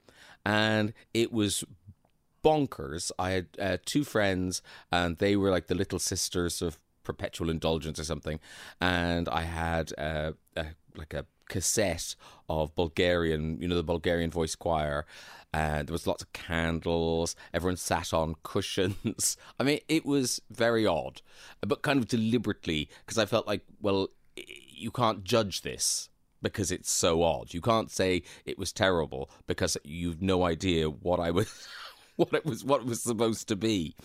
And 0.45 0.93
it 1.13 1.33
was 1.33 1.63
bonkers. 2.43 3.11
I 3.17 3.31
had 3.31 3.47
uh, 3.59 3.77
two 3.85 4.03
friends, 4.03 4.61
and 4.91 5.17
they 5.17 5.35
were 5.35 5.49
like 5.49 5.67
the 5.67 5.75
little 5.75 5.99
sisters 5.99 6.61
of 6.61 6.79
perpetual 7.03 7.49
indulgence 7.49 7.99
or 7.99 8.03
something. 8.03 8.39
And 8.79 9.27
I 9.27 9.41
had 9.41 9.91
uh, 9.97 10.31
a, 10.55 10.67
like 10.99 11.13
a 11.13 11.25
cassette 11.49 12.15
of 12.47 12.75
Bulgarian, 12.75 13.59
you 13.61 13.67
know, 13.67 13.75
the 13.75 13.83
Bulgarian 13.83 14.31
voice 14.31 14.55
choir. 14.55 15.05
And 15.51 15.87
there 15.87 15.93
was 15.93 16.05
lots 16.05 16.21
of 16.21 16.31
candles. 16.31 17.35
Everyone 17.53 17.77
sat 17.77 18.13
on 18.13 18.35
cushions. 18.43 19.35
I 19.59 19.63
mean, 19.63 19.79
it 19.87 20.05
was 20.05 20.39
very 20.51 20.85
odd, 20.85 21.21
but 21.61 21.81
kind 21.81 21.97
of 21.97 22.07
deliberately 22.07 22.89
because 23.05 23.17
I 23.17 23.25
felt 23.25 23.47
like, 23.47 23.63
well, 23.81 24.09
you 24.35 24.91
can't 24.91 25.23
judge 25.23 25.61
this 25.61 26.09
because 26.41 26.71
it's 26.71 26.91
so 26.91 27.23
odd. 27.23 27.53
You 27.53 27.61
can't 27.61 27.91
say 27.91 28.23
it 28.45 28.57
was 28.57 28.71
terrible 28.71 29.29
because 29.47 29.77
you've 29.83 30.21
no 30.21 30.43
idea 30.43 30.89
what 30.89 31.19
I 31.19 31.31
was 31.31 31.67
what 32.15 32.33
it 32.33 32.45
was 32.45 32.63
what 32.63 32.81
it 32.81 32.87
was 32.87 33.01
supposed 33.01 33.47
to 33.47 33.55
be. 33.55 33.95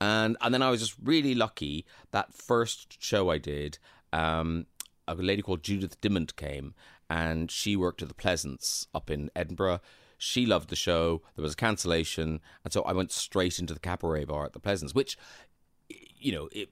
And 0.00 0.36
and 0.40 0.52
then 0.52 0.62
I 0.62 0.70
was 0.70 0.80
just 0.80 0.96
really 1.02 1.34
lucky 1.34 1.86
that 2.10 2.34
first 2.34 3.02
show 3.02 3.30
I 3.30 3.38
did, 3.38 3.78
um, 4.12 4.66
a 5.18 5.22
lady 5.22 5.42
called 5.42 5.62
Judith 5.62 6.00
Dimant 6.00 6.36
came 6.36 6.74
and 7.08 7.50
she 7.50 7.74
worked 7.74 8.02
at 8.02 8.08
the 8.08 8.14
Pleasance 8.14 8.86
up 8.94 9.10
in 9.10 9.30
Edinburgh. 9.34 9.80
She 10.16 10.46
loved 10.46 10.68
the 10.68 10.76
show. 10.76 11.22
There 11.34 11.42
was 11.42 11.54
a 11.54 11.56
cancellation, 11.56 12.40
and 12.62 12.72
so 12.72 12.82
I 12.82 12.92
went 12.92 13.10
straight 13.10 13.58
into 13.58 13.74
the 13.74 13.80
cabaret 13.80 14.26
bar 14.26 14.44
at 14.44 14.52
the 14.52 14.60
Pleasance, 14.60 14.94
which, 14.94 15.16
you 15.88 16.30
know, 16.30 16.48
it, 16.52 16.68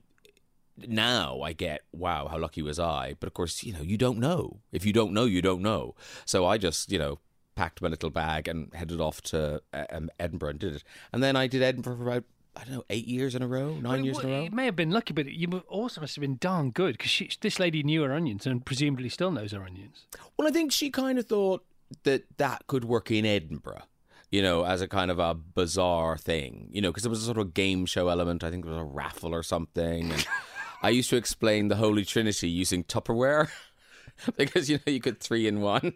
now 0.76 1.40
I 1.40 1.54
get, 1.54 1.82
wow, 1.92 2.28
how 2.28 2.38
lucky 2.38 2.62
was 2.62 2.78
I? 2.78 3.16
But 3.18 3.26
of 3.26 3.34
course, 3.34 3.64
you 3.64 3.72
know, 3.72 3.82
you 3.82 3.98
don't 3.98 4.18
know. 4.18 4.60
If 4.70 4.86
you 4.86 4.92
don't 4.92 5.12
know, 5.12 5.24
you 5.24 5.42
don't 5.42 5.62
know. 5.62 5.96
So 6.24 6.46
I 6.46 6.58
just, 6.58 6.92
you 6.92 6.98
know, 6.98 7.18
packed 7.56 7.82
my 7.82 7.88
little 7.88 8.10
bag 8.10 8.46
and 8.46 8.72
headed 8.74 9.00
off 9.00 9.20
to 9.22 9.60
uh, 9.72 9.86
um, 9.90 10.10
Edinburgh 10.20 10.50
and 10.50 10.58
did 10.60 10.74
it. 10.76 10.84
And 11.12 11.22
then 11.22 11.34
I 11.34 11.48
did 11.48 11.62
Edinburgh 11.62 11.96
for 11.96 12.08
about, 12.08 12.24
I 12.58 12.64
don't 12.64 12.74
know, 12.74 12.84
eight 12.90 13.06
years 13.06 13.34
in 13.36 13.42
a 13.42 13.46
row, 13.46 13.74
nine 13.74 13.82
Well, 13.82 14.04
years 14.04 14.18
in 14.18 14.26
a 14.26 14.32
row. 14.32 14.44
It 14.44 14.52
may 14.52 14.64
have 14.64 14.74
been 14.74 14.90
lucky, 14.90 15.14
but 15.14 15.26
you 15.26 15.62
also 15.68 16.00
must 16.00 16.16
have 16.16 16.22
been 16.22 16.38
darn 16.40 16.70
good 16.72 16.98
because 16.98 17.36
this 17.40 17.60
lady 17.60 17.84
knew 17.84 18.02
her 18.02 18.12
onions 18.12 18.46
and 18.46 18.64
presumably 18.66 19.08
still 19.08 19.30
knows 19.30 19.52
her 19.52 19.62
onions. 19.62 20.06
Well, 20.36 20.48
I 20.48 20.50
think 20.50 20.72
she 20.72 20.90
kind 20.90 21.18
of 21.18 21.26
thought 21.26 21.64
that 22.02 22.24
that 22.38 22.66
could 22.66 22.84
work 22.84 23.10
in 23.10 23.24
Edinburgh. 23.24 23.82
You 24.30 24.42
know, 24.42 24.64
as 24.64 24.82
a 24.82 24.88
kind 24.88 25.10
of 25.10 25.18
a 25.18 25.34
bizarre 25.34 26.18
thing, 26.18 26.68
you 26.70 26.82
know, 26.82 26.90
because 26.90 27.02
there 27.02 27.10
was 27.10 27.22
a 27.22 27.26
sort 27.26 27.38
of 27.38 27.54
game 27.54 27.86
show 27.86 28.08
element. 28.08 28.44
I 28.44 28.50
think 28.50 28.64
there 28.64 28.74
was 28.74 28.82
a 28.82 28.84
raffle 28.84 29.34
or 29.34 29.42
something. 29.42 30.12
And 30.12 30.26
I 30.82 30.90
used 30.90 31.08
to 31.10 31.16
explain 31.16 31.68
the 31.68 31.76
Holy 31.76 32.04
Trinity 32.04 32.50
using 32.50 32.84
Tupperware 32.84 33.48
because, 34.36 34.68
you 34.68 34.80
know, 34.86 34.92
you 34.92 35.00
could 35.00 35.20
three 35.20 35.46
in 35.46 35.62
one. 35.62 35.94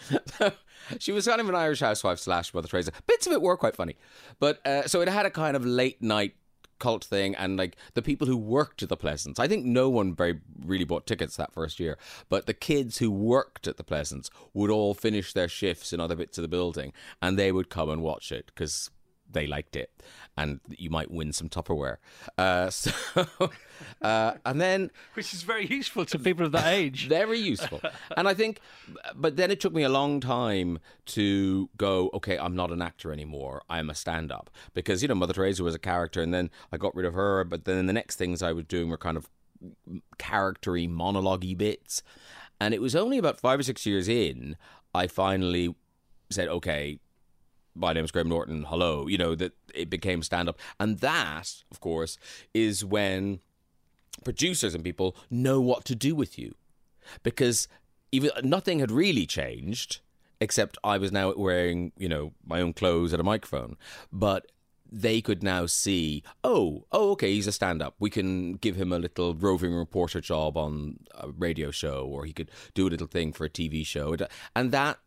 so 0.38 0.52
she 0.98 1.12
was 1.12 1.26
kind 1.26 1.40
of 1.40 1.48
an 1.48 1.54
Irish 1.54 1.80
housewife 1.80 2.18
slash 2.18 2.52
Mother 2.52 2.68
Teresa. 2.68 2.92
Bits 3.06 3.26
of 3.26 3.32
it 3.32 3.42
were 3.42 3.56
quite 3.56 3.76
funny. 3.76 3.96
But 4.38 4.64
uh, 4.66 4.86
so 4.86 5.00
it 5.00 5.08
had 5.08 5.26
a 5.26 5.30
kind 5.30 5.56
of 5.56 5.64
late 5.64 6.02
night 6.02 6.34
cult 6.82 7.04
thing 7.04 7.36
and 7.36 7.56
like 7.56 7.76
the 7.94 8.02
people 8.02 8.26
who 8.26 8.36
worked 8.36 8.82
at 8.82 8.88
the 8.88 8.96
Pleasance. 8.96 9.38
I 9.38 9.46
think 9.46 9.64
no 9.64 9.88
one 9.88 10.14
very 10.14 10.40
really 10.64 10.84
bought 10.84 11.06
tickets 11.06 11.36
that 11.36 11.52
first 11.52 11.78
year, 11.78 11.96
but 12.28 12.46
the 12.46 12.54
kids 12.54 12.98
who 12.98 13.08
worked 13.08 13.68
at 13.68 13.76
the 13.76 13.84
Pleasance 13.84 14.30
would 14.52 14.68
all 14.68 14.92
finish 14.92 15.32
their 15.32 15.48
shifts 15.48 15.92
in 15.92 16.00
other 16.00 16.16
bits 16.16 16.38
of 16.38 16.42
the 16.42 16.48
building 16.48 16.92
and 17.22 17.38
they 17.38 17.52
would 17.52 17.70
come 17.70 17.88
and 17.88 18.02
watch 18.02 18.32
it 18.32 18.46
because 18.46 18.90
they 19.32 19.46
liked 19.46 19.76
it 19.76 19.90
and 20.36 20.60
you 20.68 20.90
might 20.90 21.10
win 21.10 21.32
some 21.32 21.48
Tupperware. 21.48 21.96
Uh, 22.38 22.70
so, 22.70 22.90
uh, 24.00 24.34
and 24.44 24.60
then 24.60 24.90
Which 25.14 25.32
is 25.34 25.42
very 25.42 25.66
useful 25.66 26.04
to 26.06 26.18
people 26.18 26.46
of 26.46 26.52
that 26.52 26.66
age. 26.72 27.08
very 27.08 27.38
useful. 27.38 27.80
and 28.16 28.28
I 28.28 28.34
think, 28.34 28.60
but 29.14 29.36
then 29.36 29.50
it 29.50 29.60
took 29.60 29.72
me 29.72 29.82
a 29.82 29.88
long 29.88 30.20
time 30.20 30.78
to 31.06 31.68
go, 31.76 32.10
okay, 32.14 32.38
I'm 32.38 32.56
not 32.56 32.70
an 32.70 32.80
actor 32.82 33.12
anymore. 33.12 33.62
I'm 33.68 33.90
a 33.90 33.94
stand 33.94 34.32
up. 34.32 34.50
Because, 34.74 35.02
you 35.02 35.08
know, 35.08 35.14
Mother 35.14 35.34
Teresa 35.34 35.62
was 35.62 35.74
a 35.74 35.78
character 35.78 36.22
and 36.22 36.32
then 36.32 36.50
I 36.72 36.76
got 36.76 36.94
rid 36.94 37.06
of 37.06 37.14
her. 37.14 37.44
But 37.44 37.64
then 37.64 37.86
the 37.86 37.92
next 37.92 38.16
things 38.16 38.42
I 38.42 38.52
was 38.52 38.64
doing 38.64 38.88
were 38.88 38.98
kind 38.98 39.16
of 39.16 39.28
charactery, 40.18 40.88
monologue 40.88 41.46
bits. 41.58 42.02
And 42.60 42.72
it 42.72 42.80
was 42.80 42.94
only 42.94 43.18
about 43.18 43.40
five 43.40 43.58
or 43.60 43.62
six 43.62 43.84
years 43.86 44.08
in, 44.08 44.56
I 44.94 45.06
finally 45.06 45.74
said, 46.30 46.48
okay, 46.48 46.98
my 47.74 47.92
name's 47.92 48.10
Graham 48.10 48.28
Norton. 48.28 48.64
Hello. 48.64 49.06
You 49.06 49.18
know, 49.18 49.34
that 49.34 49.52
it 49.74 49.90
became 49.90 50.22
stand 50.22 50.48
up. 50.48 50.58
And 50.78 50.98
that, 50.98 51.62
of 51.70 51.80
course, 51.80 52.18
is 52.54 52.84
when 52.84 53.40
producers 54.24 54.74
and 54.74 54.84
people 54.84 55.16
know 55.30 55.60
what 55.60 55.84
to 55.86 55.94
do 55.94 56.14
with 56.14 56.38
you 56.38 56.54
because 57.22 57.66
even 58.12 58.30
nothing 58.42 58.78
had 58.78 58.90
really 58.90 59.26
changed 59.26 60.00
except 60.40 60.76
I 60.82 60.98
was 60.98 61.12
now 61.12 61.32
wearing, 61.34 61.92
you 61.96 62.08
know, 62.08 62.32
my 62.44 62.60
own 62.60 62.72
clothes 62.72 63.12
and 63.12 63.20
a 63.20 63.24
microphone. 63.24 63.76
But 64.12 64.50
they 64.90 65.22
could 65.22 65.42
now 65.42 65.66
see, 65.66 66.22
oh, 66.44 66.84
oh, 66.92 67.12
okay, 67.12 67.32
he's 67.32 67.46
a 67.46 67.52
stand-up. 67.52 67.94
We 67.98 68.10
can 68.10 68.54
give 68.54 68.76
him 68.76 68.92
a 68.92 68.98
little 68.98 69.34
roving 69.34 69.72
reporter 69.72 70.20
job 70.20 70.56
on 70.56 70.98
a 71.14 71.28
radio 71.28 71.70
show, 71.70 72.04
or 72.04 72.26
he 72.26 72.32
could 72.32 72.50
do 72.74 72.86
a 72.88 72.90
little 72.90 73.06
thing 73.06 73.32
for 73.32 73.44
a 73.44 73.48
TV 73.48 73.86
show, 73.86 74.16
and 74.54 74.72
that 74.72 74.98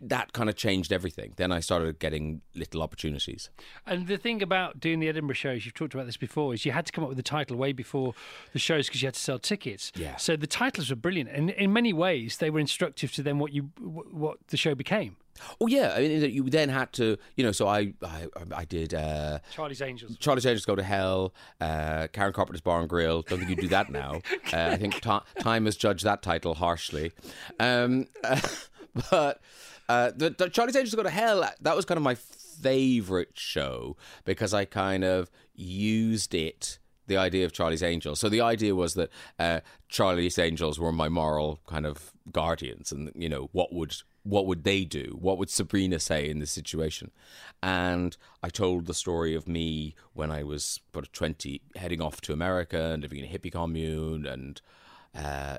that 0.00 0.32
kind 0.32 0.48
of 0.48 0.56
changed 0.56 0.92
everything. 0.92 1.32
Then 1.36 1.52
I 1.52 1.60
started 1.60 1.98
getting 1.98 2.42
little 2.54 2.82
opportunities. 2.82 3.50
And 3.86 4.06
the 4.06 4.18
thing 4.18 4.42
about 4.42 4.80
doing 4.80 5.00
the 5.00 5.08
Edinburgh 5.08 5.34
shows, 5.34 5.64
you've 5.64 5.74
talked 5.74 5.94
about 5.94 6.06
this 6.06 6.16
before, 6.16 6.54
is 6.54 6.66
you 6.66 6.72
had 6.72 6.86
to 6.86 6.92
come 6.92 7.04
up 7.04 7.08
with 7.08 7.16
the 7.16 7.22
title 7.22 7.56
way 7.56 7.72
before 7.72 8.14
the 8.52 8.58
shows 8.58 8.86
because 8.86 9.02
you 9.02 9.06
had 9.06 9.14
to 9.14 9.20
sell 9.20 9.38
tickets. 9.38 9.92
Yeah. 9.94 10.16
So 10.16 10.36
the 10.36 10.46
titles 10.46 10.90
were 10.90 10.96
brilliant, 10.96 11.30
and 11.30 11.50
in 11.50 11.72
many 11.72 11.92
ways 11.92 12.36
they 12.36 12.50
were 12.50 12.60
instructive 12.60 13.12
to 13.12 13.22
then 13.22 13.38
what 13.38 13.52
you 13.52 13.70
what 13.80 14.38
the 14.48 14.56
show 14.56 14.74
became. 14.74 15.16
Oh 15.60 15.66
yeah, 15.66 15.94
I 15.96 16.00
mean 16.00 16.30
you 16.30 16.44
then 16.50 16.68
had 16.68 16.92
to, 16.94 17.16
you 17.36 17.44
know. 17.44 17.52
So 17.52 17.68
I 17.68 17.94
I, 18.02 18.26
I 18.54 18.64
did 18.64 18.94
uh, 18.94 19.38
Charlie's 19.52 19.80
Angels. 19.80 20.16
Charlie's 20.18 20.46
Angels 20.46 20.64
go 20.64 20.74
to 20.74 20.82
hell. 20.82 21.32
Uh, 21.60 22.08
Karen 22.12 22.32
Carpenter's 22.32 22.60
Bar 22.60 22.80
and 22.80 22.88
Grill. 22.88 23.22
Don't 23.22 23.38
think 23.38 23.50
you 23.50 23.56
do 23.56 23.68
that 23.68 23.90
now. 23.90 24.20
uh, 24.52 24.70
I 24.72 24.76
think 24.76 25.00
ta- 25.00 25.24
time 25.40 25.64
has 25.64 25.76
judged 25.76 26.04
that 26.04 26.22
title 26.22 26.54
harshly. 26.54 27.12
Um, 27.60 28.08
but 29.10 29.40
uh, 29.88 30.10
the, 30.14 30.30
the 30.30 30.48
Charlie's 30.48 30.76
Angels 30.76 30.94
Go 30.94 31.02
to 31.02 31.10
Hell, 31.10 31.48
that 31.60 31.76
was 31.76 31.84
kind 31.84 31.96
of 31.96 32.04
my 32.04 32.14
favorite 32.14 33.32
show 33.34 33.96
because 34.24 34.52
I 34.52 34.64
kind 34.64 35.04
of 35.04 35.30
used 35.54 36.34
it 36.34 36.78
the 37.06 37.16
idea 37.16 37.44
of 37.44 37.52
Charlie's 37.52 37.82
Angels. 37.82 38.20
So 38.20 38.28
the 38.28 38.42
idea 38.42 38.74
was 38.74 38.94
that 38.94 39.10
uh, 39.38 39.60
Charlie's 39.88 40.38
Angels 40.38 40.78
were 40.78 40.92
my 40.92 41.08
moral 41.08 41.60
kind 41.66 41.86
of 41.86 42.12
guardians, 42.30 42.92
and 42.92 43.10
you 43.14 43.28
know 43.28 43.48
what 43.52 43.72
would 43.72 43.94
what 44.22 44.46
would 44.46 44.64
they 44.64 44.84
do? 44.84 45.16
What 45.18 45.38
would 45.38 45.48
Sabrina 45.48 45.98
say 45.98 46.28
in 46.28 46.38
this 46.38 46.50
situation? 46.50 47.10
And 47.62 48.16
I 48.42 48.50
told 48.50 48.86
the 48.86 48.94
story 48.94 49.34
of 49.34 49.48
me 49.48 49.94
when 50.12 50.30
I 50.30 50.42
was 50.42 50.80
about 50.92 51.12
twenty, 51.12 51.62
heading 51.76 52.02
off 52.02 52.20
to 52.22 52.32
America 52.32 52.90
and 52.92 53.02
living 53.02 53.18
in 53.18 53.24
a 53.24 53.38
hippie 53.38 53.52
commune, 53.52 54.26
and 54.26 54.60
uh, 55.14 55.58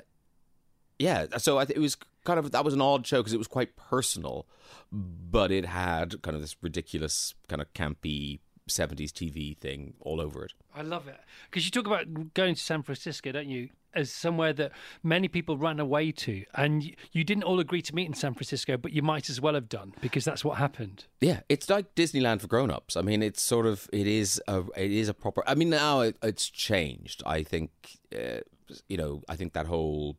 yeah, 0.99 1.25
so 1.37 1.59
it 1.59 1.79
was 1.79 1.97
kind 2.25 2.39
of 2.39 2.51
that 2.51 2.65
was 2.65 2.73
an 2.73 2.81
odd 2.81 3.05
show 3.05 3.17
because 3.17 3.33
it 3.33 3.37
was 3.37 3.47
quite 3.47 3.75
personal, 3.75 4.47
but 4.91 5.51
it 5.51 5.65
had 5.65 6.21
kind 6.21 6.35
of 6.35 6.41
this 6.41 6.55
ridiculous 6.61 7.33
kind 7.47 7.61
of 7.61 7.73
campy 7.73 8.39
70s 8.69 9.11
TV 9.11 9.57
thing 9.57 9.95
all 9.99 10.21
over 10.21 10.45
it. 10.45 10.53
I 10.73 10.83
love 10.83 11.07
it 11.07 11.19
because 11.49 11.65
you 11.65 11.71
talk 11.71 11.87
about 11.87 12.33
going 12.33 12.55
to 12.55 12.61
San 12.61 12.83
Francisco, 12.83 13.31
don't 13.31 13.49
you? 13.49 13.69
As 13.91 14.11
somewhere 14.11 14.53
that 14.53 14.71
many 15.01 15.27
people 15.27 15.57
ran 15.57 15.79
away 15.79 16.11
to, 16.11 16.45
and 16.53 16.95
you 17.11 17.23
didn't 17.23 17.43
all 17.43 17.59
agree 17.59 17.81
to 17.81 17.95
meet 17.95 18.05
in 18.05 18.13
San 18.13 18.35
Francisco, 18.35 18.77
but 18.77 18.93
you 18.93 19.01
might 19.01 19.31
as 19.31 19.41
well 19.41 19.55
have 19.55 19.67
done 19.67 19.95
because 19.99 20.23
that's 20.23 20.45
what 20.45 20.59
happened. 20.59 21.05
Yeah, 21.21 21.39
it's 21.49 21.71
like 21.71 21.95
Disneyland 21.95 22.41
for 22.41 22.45
grown-ups. 22.45 22.95
I 22.95 23.01
mean, 23.01 23.23
it's 23.23 23.41
sort 23.41 23.65
of 23.65 23.89
it 23.91 24.05
is 24.05 24.39
a 24.47 24.63
it 24.77 24.91
is 24.91 25.09
a 25.09 25.15
proper. 25.15 25.41
I 25.47 25.55
mean, 25.55 25.71
now 25.71 26.01
it, 26.01 26.17
it's 26.21 26.51
changed. 26.51 27.23
I 27.25 27.41
think 27.41 27.71
uh, 28.15 28.41
you 28.87 28.95
know. 28.95 29.23
I 29.27 29.35
think 29.35 29.53
that 29.53 29.65
whole 29.65 30.17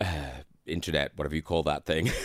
uh, 0.00 0.42
internet, 0.68 1.12
whatever 1.16 1.34
you 1.34 1.42
call 1.42 1.62
that 1.64 1.84
thing. 1.86 2.10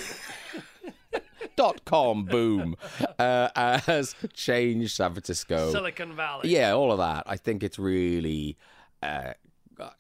dot 1.56 1.86
com 1.86 2.25
boom 2.25 2.75
uh, 3.19 3.79
has 3.82 4.15
changed 4.34 4.95
San 4.95 5.13
Francisco, 5.13 5.71
Silicon 5.71 6.15
Valley. 6.15 6.49
Yeah, 6.49 6.73
all 6.73 6.91
of 6.91 6.97
that. 6.97 7.23
I 7.27 7.38
think 7.38 7.63
it's 7.63 7.77
really. 7.77 8.58
Uh, 9.01 9.34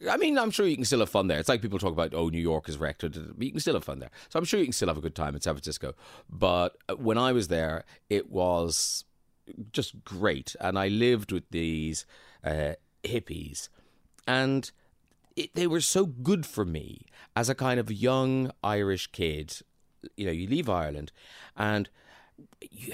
I 0.09 0.17
mean, 0.17 0.37
I'm 0.37 0.51
sure 0.51 0.67
you 0.67 0.75
can 0.75 0.85
still 0.85 0.99
have 0.99 1.09
fun 1.09 1.27
there. 1.27 1.39
It's 1.39 1.49
like 1.49 1.61
people 1.61 1.79
talk 1.79 1.91
about, 1.91 2.13
oh, 2.13 2.29
New 2.29 2.39
York 2.39 2.69
is 2.69 2.77
wrecked. 2.77 3.01
But 3.01 3.15
you 3.15 3.51
can 3.51 3.59
still 3.59 3.73
have 3.73 3.83
fun 3.83 3.99
there. 3.99 4.11
So 4.29 4.37
I'm 4.37 4.45
sure 4.45 4.59
you 4.59 4.67
can 4.67 4.73
still 4.73 4.87
have 4.87 4.97
a 4.97 5.01
good 5.01 5.15
time 5.15 5.35
in 5.35 5.41
San 5.41 5.53
Francisco. 5.53 5.93
But 6.29 6.77
uh, 6.87 6.95
when 6.95 7.17
I 7.17 7.31
was 7.31 7.47
there, 7.47 7.83
it 8.09 8.29
was 8.29 9.03
just 9.71 10.03
great. 10.03 10.55
And 10.59 10.77
I 10.77 10.87
lived 10.89 11.31
with 11.31 11.49
these 11.49 12.05
uh, 12.43 12.73
hippies. 13.03 13.69
And 14.27 14.71
it, 15.35 15.53
they 15.55 15.67
were 15.67 15.81
so 15.81 16.05
good 16.05 16.45
for 16.45 16.65
me 16.65 17.05
as 17.35 17.49
a 17.49 17.55
kind 17.55 17.79
of 17.79 17.91
young 17.91 18.51
Irish 18.63 19.07
kid. 19.07 19.61
You 20.17 20.25
know, 20.25 20.31
you 20.31 20.47
leave 20.47 20.69
Ireland, 20.69 21.11
and 21.55 21.89
you, 22.61 22.93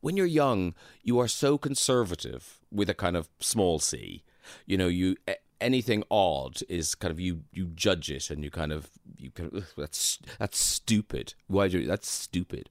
when 0.00 0.16
you're 0.16 0.26
young, 0.26 0.74
you 1.02 1.18
are 1.18 1.28
so 1.28 1.58
conservative 1.58 2.58
with 2.70 2.90
a 2.90 2.94
kind 2.94 3.16
of 3.16 3.28
small 3.38 3.78
c. 3.78 4.22
You 4.66 4.78
know, 4.78 4.88
you 4.88 5.16
anything 5.60 6.02
odd 6.10 6.60
is 6.68 6.94
kind 6.94 7.12
of 7.12 7.20
you 7.20 7.42
you 7.52 7.66
judge 7.66 8.10
it 8.10 8.30
and 8.30 8.42
you 8.42 8.50
kind 8.50 8.72
of 8.72 8.90
you 9.16 9.30
kind 9.30 9.52
of 9.52 9.72
that's 9.76 10.18
that's 10.38 10.58
stupid. 10.58 11.34
Why 11.46 11.68
do 11.68 11.80
you, 11.80 11.86
that's 11.86 12.08
stupid, 12.08 12.68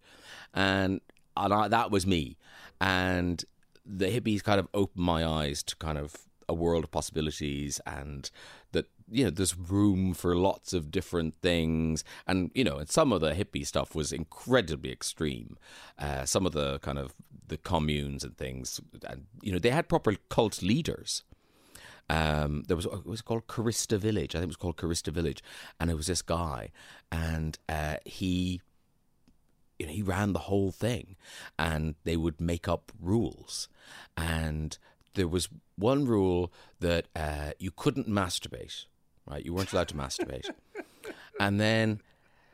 and 0.54 1.02
and 1.38 1.54
I, 1.54 1.67
that 1.67 1.91
was 1.91 2.06
me, 2.06 2.38
and 2.82 3.43
the 3.86 4.08
hippies 4.08 4.43
kind 4.43 4.60
of 4.60 4.67
opened 4.74 5.06
my 5.06 5.26
eyes 5.26 5.63
to 5.63 5.76
kind 5.78 5.98
of 5.98 6.15
a 6.48 6.54
world 6.54 6.84
of 6.84 6.91
possibilities 6.91 7.80
and 7.86 8.30
that 8.72 8.88
you 9.12 9.26
know 9.26 9.30
there's 9.30 9.58
room 9.58 10.13
for 10.13 10.36
lots 10.36 10.74
of 10.74 10.91
different 10.91 11.36
things. 11.41 12.04
And 12.28 12.52
you 12.54 12.63
know 12.63 12.78
and 12.78 12.89
some 12.89 13.12
of 13.12 13.22
the 13.22 13.34
hippie 13.34 13.65
stuff 13.65 13.95
was 13.95 14.12
incredibly 14.12 14.91
extreme. 14.91 15.58
Uh, 15.98 16.26
some 16.26 16.45
of 16.45 16.54
the 16.54 16.80
kind 16.80 16.98
of 16.98 17.13
the 17.48 17.58
communes 17.58 18.24
and 18.24 18.38
things 18.38 18.80
and 19.08 19.26
you 19.41 19.52
know 19.52 19.60
they 19.60 19.72
had 19.72 19.89
proper 19.89 20.15
cult 20.30 20.62
leaders. 20.62 21.24
Um, 22.10 22.63
there 22.67 22.76
was 22.76 22.86
it 22.86 23.06
was 23.06 23.22
called 23.22 23.48
Kerista 23.48 23.98
Village. 23.98 24.34
I 24.34 24.39
think 24.39 24.45
it 24.45 24.48
was 24.48 24.56
called 24.56 24.78
Kerista 24.78 25.12
Village, 25.12 25.43
and 25.80 25.91
it 25.91 25.95
was 25.95 26.08
this 26.08 26.24
guy, 26.24 26.72
and 27.12 27.58
uh, 27.69 27.98
he, 28.04 28.62
you 29.78 29.86
know, 29.86 29.91
he 29.91 30.02
ran 30.02 30.34
the 30.34 30.39
whole 30.39 30.72
thing, 30.72 31.17
and 31.60 31.93
they 32.06 32.17
would 32.17 32.41
make 32.41 32.67
up 32.67 32.91
rules, 33.00 33.69
and 34.17 34.80
there 35.13 35.28
was 35.28 35.50
one 35.78 36.06
rule 36.06 36.52
that 36.80 37.08
uh, 37.15 37.52
you 37.60 37.69
couldn't 37.69 38.08
masturbate, 38.08 38.86
right? 39.30 39.46
You 39.46 39.54
weren't 39.54 39.72
allowed 39.72 39.89
to 39.89 39.96
masturbate. 39.96 40.50
and 41.39 41.60
then 41.60 42.02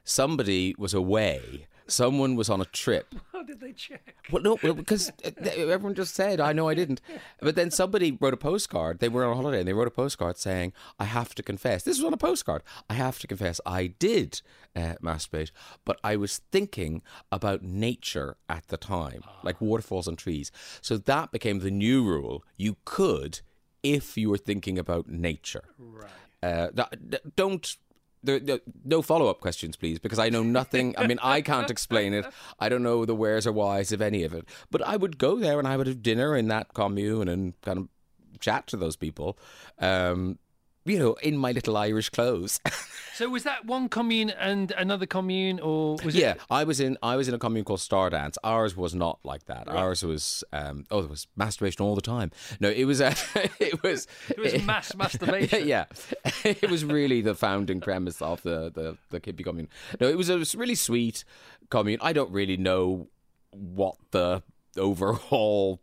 somebody 0.03 0.75
was 0.77 0.93
away. 0.93 1.67
Someone 1.87 2.35
was 2.35 2.49
on 2.49 2.61
a 2.61 2.65
trip. 2.65 3.13
How 3.31 3.43
did 3.43 3.59
they 3.59 3.71
check? 3.71 4.15
Well, 4.31 4.41
no, 4.41 4.57
well, 4.63 4.73
because 4.73 5.11
everyone 5.37 5.93
just 5.93 6.15
said, 6.15 6.39
I 6.39 6.51
know 6.51 6.67
I 6.67 6.73
didn't. 6.73 6.99
But 7.39 7.55
then 7.55 7.69
somebody 7.69 8.17
wrote 8.19 8.33
a 8.33 8.37
postcard. 8.37 8.99
They 8.99 9.09
were 9.09 9.23
on 9.23 9.35
holiday 9.35 9.59
and 9.59 9.67
they 9.67 9.73
wrote 9.73 9.87
a 9.87 9.91
postcard 9.91 10.37
saying, 10.37 10.73
I 10.97 11.03
have 11.03 11.35
to 11.35 11.43
confess. 11.43 11.83
This 11.83 11.97
was 11.97 12.05
on 12.05 12.13
a 12.13 12.17
postcard. 12.17 12.63
I 12.89 12.95
have 12.95 13.19
to 13.19 13.27
confess, 13.27 13.61
I 13.67 13.87
did 13.87 14.41
uh, 14.75 14.95
masturbate, 15.01 15.51
but 15.85 15.99
I 16.03 16.15
was 16.15 16.39
thinking 16.51 17.03
about 17.31 17.61
nature 17.61 18.37
at 18.49 18.67
the 18.69 18.77
time, 18.77 19.21
like 19.43 19.61
waterfalls 19.61 20.07
and 20.07 20.17
trees. 20.17 20.51
So 20.81 20.97
that 20.97 21.31
became 21.31 21.59
the 21.59 21.71
new 21.71 22.03
rule. 22.03 22.43
You 22.57 22.77
could 22.83 23.41
if 23.83 24.17
you 24.17 24.31
were 24.31 24.37
thinking 24.37 24.79
about 24.79 25.07
nature. 25.07 25.65
Right. 25.77 26.09
Uh, 26.43 26.67
don't 27.35 27.75
there, 28.25 28.39
there, 28.39 28.59
no 28.83 29.01
follow 29.01 29.27
up 29.27 29.39
questions, 29.39 29.75
please, 29.75 29.99
because 29.99 30.19
I 30.19 30.29
know 30.29 30.43
nothing. 30.43 30.95
I 30.97 31.07
mean, 31.07 31.19
I 31.21 31.41
can't 31.41 31.69
explain 31.69 32.13
it. 32.13 32.25
I 32.59 32.69
don't 32.69 32.83
know 32.83 33.05
the 33.05 33.15
wheres 33.15 33.47
or 33.47 33.51
whys 33.51 33.91
of 33.91 34.01
any 34.01 34.23
of 34.23 34.33
it. 34.33 34.45
But 34.71 34.81
I 34.81 34.97
would 34.97 35.17
go 35.17 35.37
there 35.37 35.59
and 35.59 35.67
I 35.67 35.77
would 35.77 35.87
have 35.87 36.01
dinner 36.01 36.35
in 36.35 36.47
that 36.47 36.73
commune 36.73 37.27
and 37.27 37.59
kind 37.61 37.77
of 37.77 37.87
chat 38.39 38.67
to 38.67 38.77
those 38.77 38.95
people. 38.95 39.37
Um, 39.79 40.39
you 40.85 40.99
know, 40.99 41.13
in 41.15 41.35
my 41.35 41.51
little 41.51 41.75
Irish 41.75 42.09
clothes. 42.09 42.59
so 43.15 43.27
was 43.27 43.43
that 43.43 43.65
one 43.65 43.89
commune 43.89 44.29
and 44.29 44.71
another 44.71 45.07
commune, 45.07 45.59
or 45.59 45.97
was 46.05 46.15
yeah, 46.15 46.31
it? 46.31 46.41
I 46.49 46.63
was 46.63 46.79
in 46.79 46.97
I 47.01 47.15
was 47.15 47.27
in 47.27 47.33
a 47.33 47.39
commune 47.39 47.65
called 47.65 47.81
Star 47.81 48.09
Dance. 48.11 48.37
Ours 48.43 48.77
was 48.77 48.93
not 48.93 49.19
like 49.23 49.45
that. 49.45 49.67
Right. 49.67 49.75
Ours 49.75 50.03
was 50.03 50.43
um, 50.53 50.85
oh, 50.91 51.01
there 51.01 51.09
was 51.09 51.27
masturbation 51.35 51.83
all 51.83 51.95
the 51.95 52.01
time. 52.01 52.31
No, 52.59 52.69
it 52.69 52.85
was 52.85 53.01
uh, 53.01 53.15
it 53.59 53.81
was 53.81 54.07
it 54.29 54.37
was 54.37 54.61
mass 54.65 54.95
masturbation. 54.95 55.67
yeah, 55.67 55.85
it 56.43 56.69
was 56.69 56.85
really 56.85 57.21
the 57.21 57.33
founding 57.33 57.81
premise 57.81 58.21
of 58.21 58.43
the 58.43 58.71
the 58.71 58.97
the 59.09 59.19
hippie 59.19 59.43
commune. 59.43 59.69
No, 59.99 60.07
it 60.07 60.17
was 60.17 60.29
a 60.29 60.37
really 60.55 60.75
sweet 60.75 61.23
commune. 61.69 61.99
I 62.01 62.13
don't 62.13 62.31
really 62.31 62.57
know 62.57 63.07
what 63.51 63.95
the 64.11 64.43
overall 64.77 65.81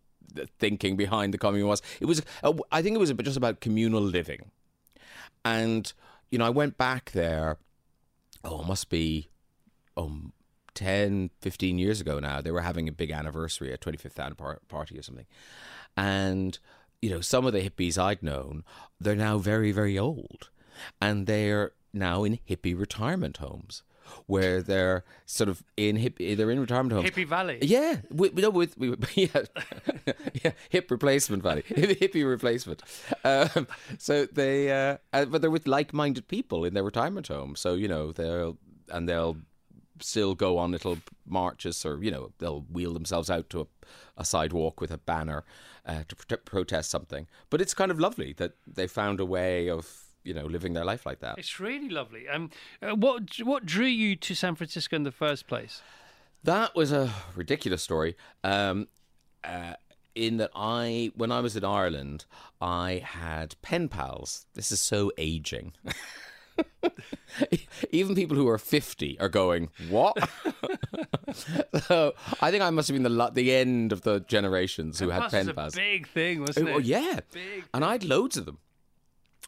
thinking 0.58 0.96
behind 0.96 1.34
the 1.34 1.38
commune 1.38 1.66
was. 1.66 1.82
It 2.00 2.06
was 2.06 2.22
uh, 2.44 2.52
I 2.70 2.82
think 2.82 2.94
it 2.94 3.00
was 3.00 3.12
just 3.12 3.36
about 3.36 3.60
communal 3.60 4.00
living 4.00 4.50
and, 5.44 5.92
you 6.30 6.38
know, 6.38 6.46
I 6.46 6.50
went 6.50 6.78
back 6.78 7.12
there, 7.12 7.58
oh, 8.44 8.62
it 8.62 8.66
must 8.66 8.88
be 8.88 9.28
um, 9.96 10.32
10, 10.74 11.30
15 11.40 11.78
years 11.78 12.00
ago 12.00 12.18
now. 12.18 12.40
They 12.40 12.50
were 12.50 12.60
having 12.60 12.88
a 12.88 12.92
big 12.92 13.10
anniversary, 13.10 13.72
a 13.72 13.78
25th 13.78 14.18
anniversary 14.18 14.60
party 14.68 14.98
or 14.98 15.02
something. 15.02 15.26
And, 15.96 16.58
you 17.00 17.10
know, 17.10 17.20
some 17.20 17.46
of 17.46 17.52
the 17.52 17.68
hippies 17.68 17.98
I'd 17.98 18.22
known, 18.22 18.64
they're 19.00 19.14
now 19.16 19.38
very, 19.38 19.72
very 19.72 19.98
old. 19.98 20.50
And 21.00 21.26
they're 21.26 21.72
now 21.92 22.24
in 22.24 22.38
hippie 22.48 22.78
retirement 22.78 23.36
homes 23.36 23.82
where 24.26 24.62
they're 24.62 25.04
sort 25.26 25.48
of 25.48 25.62
in 25.76 25.96
hip, 25.96 26.16
they're 26.18 26.50
in 26.50 26.60
retirement 26.60 26.92
homes. 26.92 27.10
Hippie 27.10 27.26
Valley. 27.26 27.58
Yeah, 27.62 27.96
with, 28.10 28.34
no, 28.34 28.50
with, 28.50 28.76
with 28.78 29.04
yeah, 29.16 29.26
yeah, 30.44 30.52
hip 30.70 30.90
replacement 30.90 31.42
valley, 31.42 31.62
hippie 31.68 32.28
replacement. 32.28 32.82
Um, 33.24 33.66
so 33.98 34.26
they, 34.26 34.70
uh, 34.70 34.98
uh, 35.12 35.24
but 35.26 35.40
they're 35.40 35.50
with 35.50 35.66
like-minded 35.66 36.28
people 36.28 36.64
in 36.64 36.74
their 36.74 36.84
retirement 36.84 37.28
home. 37.28 37.56
So 37.56 37.74
you 37.74 37.88
know 37.88 38.12
they'll 38.12 38.58
and 38.88 39.08
they'll 39.08 39.36
still 40.00 40.34
go 40.34 40.58
on 40.58 40.72
little 40.72 40.98
marches, 41.26 41.84
or 41.84 42.02
you 42.02 42.10
know 42.10 42.32
they'll 42.38 42.62
wheel 42.62 42.92
themselves 42.92 43.30
out 43.30 43.50
to 43.50 43.60
a, 43.62 43.66
a 44.18 44.24
sidewalk 44.24 44.80
with 44.80 44.90
a 44.90 44.98
banner 44.98 45.44
uh, 45.86 46.02
to 46.08 46.16
pro- 46.16 46.38
protest 46.38 46.90
something. 46.90 47.26
But 47.50 47.60
it's 47.60 47.74
kind 47.74 47.90
of 47.90 48.00
lovely 48.00 48.32
that 48.34 48.52
they 48.66 48.86
found 48.86 49.20
a 49.20 49.26
way 49.26 49.68
of 49.68 50.01
you 50.24 50.34
know 50.34 50.46
living 50.46 50.72
their 50.72 50.84
life 50.84 51.06
like 51.06 51.20
that. 51.20 51.38
It's 51.38 51.60
really 51.60 51.88
lovely. 51.88 52.28
Um, 52.28 52.50
uh, 52.82 52.94
what 52.94 53.38
what 53.42 53.66
drew 53.66 53.86
you 53.86 54.16
to 54.16 54.34
San 54.34 54.54
Francisco 54.54 54.96
in 54.96 55.02
the 55.02 55.12
first 55.12 55.46
place? 55.46 55.82
That 56.44 56.74
was 56.74 56.90
a 56.90 57.12
ridiculous 57.36 57.82
story. 57.82 58.16
Um, 58.42 58.88
uh, 59.44 59.74
in 60.14 60.36
that 60.38 60.50
I, 60.54 61.10
when 61.14 61.32
I 61.32 61.40
was 61.40 61.56
in 61.56 61.64
Ireland, 61.64 62.26
I 62.60 63.02
had 63.04 63.54
pen 63.62 63.88
pals. 63.88 64.46
This 64.54 64.70
is 64.72 64.80
so 64.80 65.10
aging. 65.16 65.72
Even 67.92 68.14
people 68.14 68.36
who 68.36 68.46
are 68.48 68.58
50 68.58 69.18
are 69.20 69.28
going, 69.28 69.70
What? 69.88 70.16
so 71.86 72.12
I 72.40 72.50
think 72.50 72.62
I 72.62 72.70
must 72.70 72.88
have 72.88 72.94
been 72.94 73.04
the 73.04 73.30
the 73.32 73.54
end 73.54 73.92
of 73.92 74.02
the 74.02 74.20
generations 74.20 74.98
who 74.98 75.08
had 75.08 75.30
pen 75.30 75.52
pals. 75.54 75.74
big 75.74 76.08
thing, 76.08 76.40
wasn't 76.40 76.68
it? 76.68 76.72
Oh, 76.74 76.78
yeah. 76.78 77.20
Big. 77.32 77.64
And 77.72 77.84
I 77.84 77.92
had 77.92 78.04
loads 78.04 78.36
of 78.36 78.44
them 78.44 78.58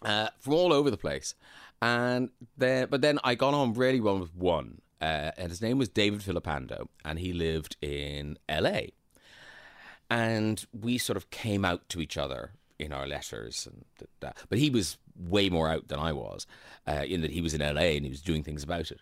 uh, 0.05 0.29
from 0.39 0.55
all 0.55 0.73
over 0.73 0.91
the 0.91 0.97
place. 0.97 1.35
And 1.83 2.31
then, 2.57 2.89
but 2.91 3.01
then 3.01 3.19
I 3.25 3.35
got 3.35 3.55
on 3.55 3.75
really 3.75 4.01
well 4.01 4.19
with 4.19 4.35
one, 4.35 4.81
uh, 5.01 5.33
and 5.37 5.51
his 5.51 5.61
name 5.61 5.79
was 5.79 5.89
David 5.89 6.21
Filipando, 6.21 6.89
and 7.05 7.19
he 7.19 7.33
lived 7.33 7.77
in 7.83 8.39
LA. 8.49 8.81
And 10.11 10.65
we 10.73 10.99
sort 10.99 11.17
of 11.17 11.31
came 11.31 11.65
out 11.65 11.89
to 11.91 12.01
each 12.01 12.17
other 12.17 12.53
in 12.79 12.93
our 12.93 13.07
letters, 13.07 13.67
and 13.71 13.85
that. 14.21 14.37
but 14.49 14.59
he 14.59 14.71
was 14.71 14.97
way 15.17 15.49
more 15.49 15.69
out 15.69 15.89
than 15.89 15.99
I 15.99 16.13
was, 16.13 16.47
uh, 16.87 17.05
in 17.07 17.21
that 17.23 17.31
he 17.31 17.41
was 17.41 17.55
in 17.55 17.61
LA 17.61 17.93
and 17.97 18.05
he 18.05 18.11
was 18.11 18.23
doing 18.23 18.43
things 18.43 18.63
about 18.63 18.91
it. 18.91 19.01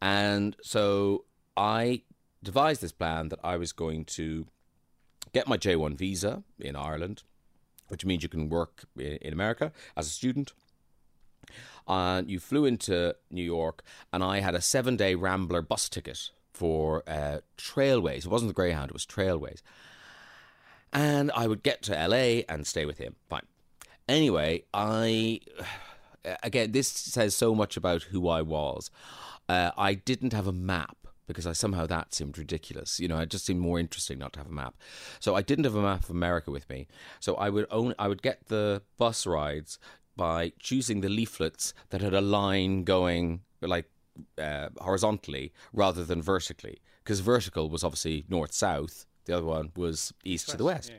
And 0.00 0.56
so 0.62 1.24
I 1.56 2.02
devised 2.42 2.80
this 2.80 2.92
plan 2.92 3.28
that 3.28 3.40
I 3.44 3.56
was 3.56 3.72
going 3.72 4.04
to 4.06 4.46
get 5.32 5.46
my 5.46 5.56
J1 5.56 5.94
visa 5.94 6.42
in 6.58 6.76
Ireland, 6.76 7.22
which 7.90 8.04
means 8.04 8.22
you 8.22 8.28
can 8.28 8.48
work 8.48 8.84
in 8.96 9.32
America 9.32 9.72
as 9.96 10.06
a 10.06 10.10
student. 10.10 10.52
And 11.88 12.30
you 12.30 12.38
flew 12.38 12.64
into 12.64 13.14
New 13.30 13.42
York, 13.42 13.82
and 14.12 14.22
I 14.22 14.40
had 14.40 14.54
a 14.54 14.60
seven 14.60 14.96
day 14.96 15.14
Rambler 15.14 15.62
bus 15.62 15.88
ticket 15.88 16.30
for 16.52 17.02
uh, 17.06 17.38
Trailways. 17.56 18.18
It 18.18 18.26
wasn't 18.26 18.50
the 18.50 18.54
Greyhound, 18.54 18.90
it 18.90 18.94
was 18.94 19.06
Trailways. 19.06 19.62
And 20.92 21.30
I 21.32 21.46
would 21.46 21.62
get 21.62 21.82
to 21.82 21.92
LA 21.92 22.42
and 22.48 22.66
stay 22.66 22.84
with 22.84 22.98
him. 22.98 23.16
Fine. 23.28 23.46
Anyway, 24.08 24.64
I. 24.72 25.40
Again, 26.42 26.72
this 26.72 26.86
says 26.86 27.34
so 27.34 27.54
much 27.54 27.78
about 27.78 28.02
who 28.02 28.28
I 28.28 28.42
was. 28.42 28.90
Uh, 29.48 29.70
I 29.78 29.94
didn't 29.94 30.34
have 30.34 30.46
a 30.46 30.52
map 30.52 30.99
because 31.30 31.46
I 31.46 31.52
somehow 31.52 31.86
that 31.86 32.14
seemed 32.14 32.36
ridiculous. 32.38 33.00
You 33.00 33.08
know, 33.08 33.18
it 33.18 33.30
just 33.30 33.46
seemed 33.46 33.60
more 33.60 33.78
interesting 33.78 34.18
not 34.18 34.32
to 34.34 34.40
have 34.40 34.48
a 34.48 34.52
map. 34.52 34.74
So 35.20 35.34
I 35.34 35.42
didn't 35.42 35.64
have 35.64 35.74
a 35.74 35.82
map 35.82 36.04
of 36.04 36.10
America 36.10 36.50
with 36.50 36.68
me. 36.68 36.88
So 37.20 37.34
I 37.36 37.50
would 37.50 37.66
only 37.70 37.94
I 37.98 38.08
would 38.08 38.22
get 38.22 38.46
the 38.46 38.82
bus 38.98 39.26
rides 39.26 39.78
by 40.16 40.52
choosing 40.58 41.00
the 41.00 41.08
leaflets 41.08 41.72
that 41.90 42.00
had 42.00 42.14
a 42.14 42.20
line 42.20 42.84
going 42.84 43.40
like 43.62 43.88
uh, 44.38 44.68
horizontally 44.78 45.52
rather 45.72 46.04
than 46.04 46.20
vertically, 46.22 46.80
because 47.02 47.20
vertical 47.20 47.70
was 47.70 47.84
obviously 47.84 48.24
north 48.28 48.52
south. 48.52 49.06
The 49.26 49.36
other 49.36 49.46
one 49.46 49.70
was 49.76 50.12
east 50.24 50.48
to 50.50 50.56
the 50.56 50.64
west. 50.64 50.92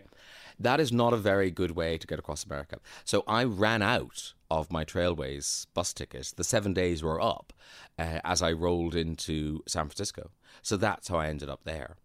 That 0.60 0.80
is 0.80 0.92
not 0.92 1.12
a 1.12 1.18
very 1.18 1.52
good 1.52 1.72
way 1.72 1.98
to 1.98 2.08
get 2.08 2.20
across 2.20 2.46
America. 2.46 2.80
So 3.04 3.24
I 3.28 3.44
ran 3.44 3.82
out 3.82 4.34
of 4.52 4.70
my 4.70 4.84
Trailways 4.84 5.66
bus 5.74 5.94
ticket. 5.94 6.34
The 6.36 6.44
seven 6.44 6.74
days 6.74 7.02
were 7.02 7.22
up 7.22 7.54
uh, 7.98 8.20
as 8.26 8.42
I 8.42 8.52
rolled 8.52 8.96
into 8.96 9.62
San 9.66 9.86
Francisco. 9.86 10.30
So 10.62 10.76
that's 10.76 11.08
how 11.08 11.18
I 11.18 11.28
ended 11.28 11.50
up 11.50 11.62
there. 11.64 11.96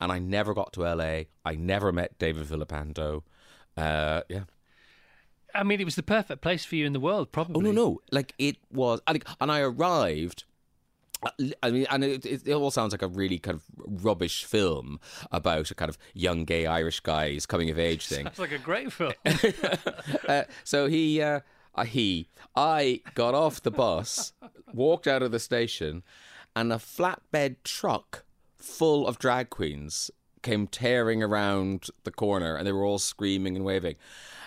And 0.00 0.10
I 0.10 0.18
never 0.18 0.52
got 0.52 0.72
to 0.72 0.82
LA. 0.82 1.22
I 1.44 1.54
never 1.54 1.92
met 1.92 2.18
David 2.18 2.46
Villapando. 2.46 3.22
Uh, 3.76 4.22
yeah. 4.28 4.44
I 5.54 5.62
mean, 5.62 5.80
it 5.80 5.84
was 5.84 5.94
the 5.94 6.02
perfect 6.02 6.40
place 6.42 6.64
for 6.64 6.74
you 6.74 6.86
in 6.86 6.92
the 6.92 7.00
world, 7.00 7.30
probably. 7.30 7.68
Oh 7.68 7.72
no, 7.72 7.72
no! 7.72 8.00
Like 8.10 8.34
it 8.38 8.56
was, 8.72 9.00
and 9.06 9.22
and 9.38 9.52
I 9.52 9.60
arrived. 9.60 10.44
I 11.62 11.70
mean, 11.70 11.86
and 11.90 12.02
it, 12.02 12.24
it, 12.24 12.52
all 12.52 12.70
sounds 12.70 12.92
like 12.92 13.02
a 13.02 13.06
really 13.06 13.38
kind 13.38 13.56
of 13.56 13.62
rubbish 14.04 14.44
film 14.44 14.98
about 15.30 15.70
a 15.70 15.74
kind 15.74 15.88
of 15.88 15.98
young 16.14 16.44
gay 16.44 16.66
Irish 16.66 17.00
guys 17.00 17.46
coming 17.46 17.70
of 17.70 17.78
age 17.78 18.06
thing. 18.06 18.24
That's 18.24 18.38
like 18.38 18.50
a 18.50 18.58
great 18.58 18.92
film. 18.92 19.12
uh, 20.28 20.44
so 20.64 20.86
he, 20.86 21.20
uh, 21.20 21.40
uh, 21.74 21.84
he, 21.84 22.28
I 22.54 23.00
got 23.14 23.34
off 23.34 23.62
the 23.62 23.70
bus, 23.70 24.32
walked 24.72 25.06
out 25.06 25.22
of 25.22 25.32
the 25.32 25.38
station, 25.38 26.02
and 26.54 26.72
a 26.72 26.76
flatbed 26.76 27.56
truck 27.64 28.24
full 28.58 29.06
of 29.06 29.18
drag 29.18 29.50
queens 29.50 30.10
came 30.42 30.66
tearing 30.66 31.22
around 31.22 31.86
the 32.04 32.10
corner, 32.10 32.56
and 32.56 32.66
they 32.66 32.72
were 32.72 32.84
all 32.84 32.98
screaming 32.98 33.56
and 33.56 33.64
waving. 33.64 33.94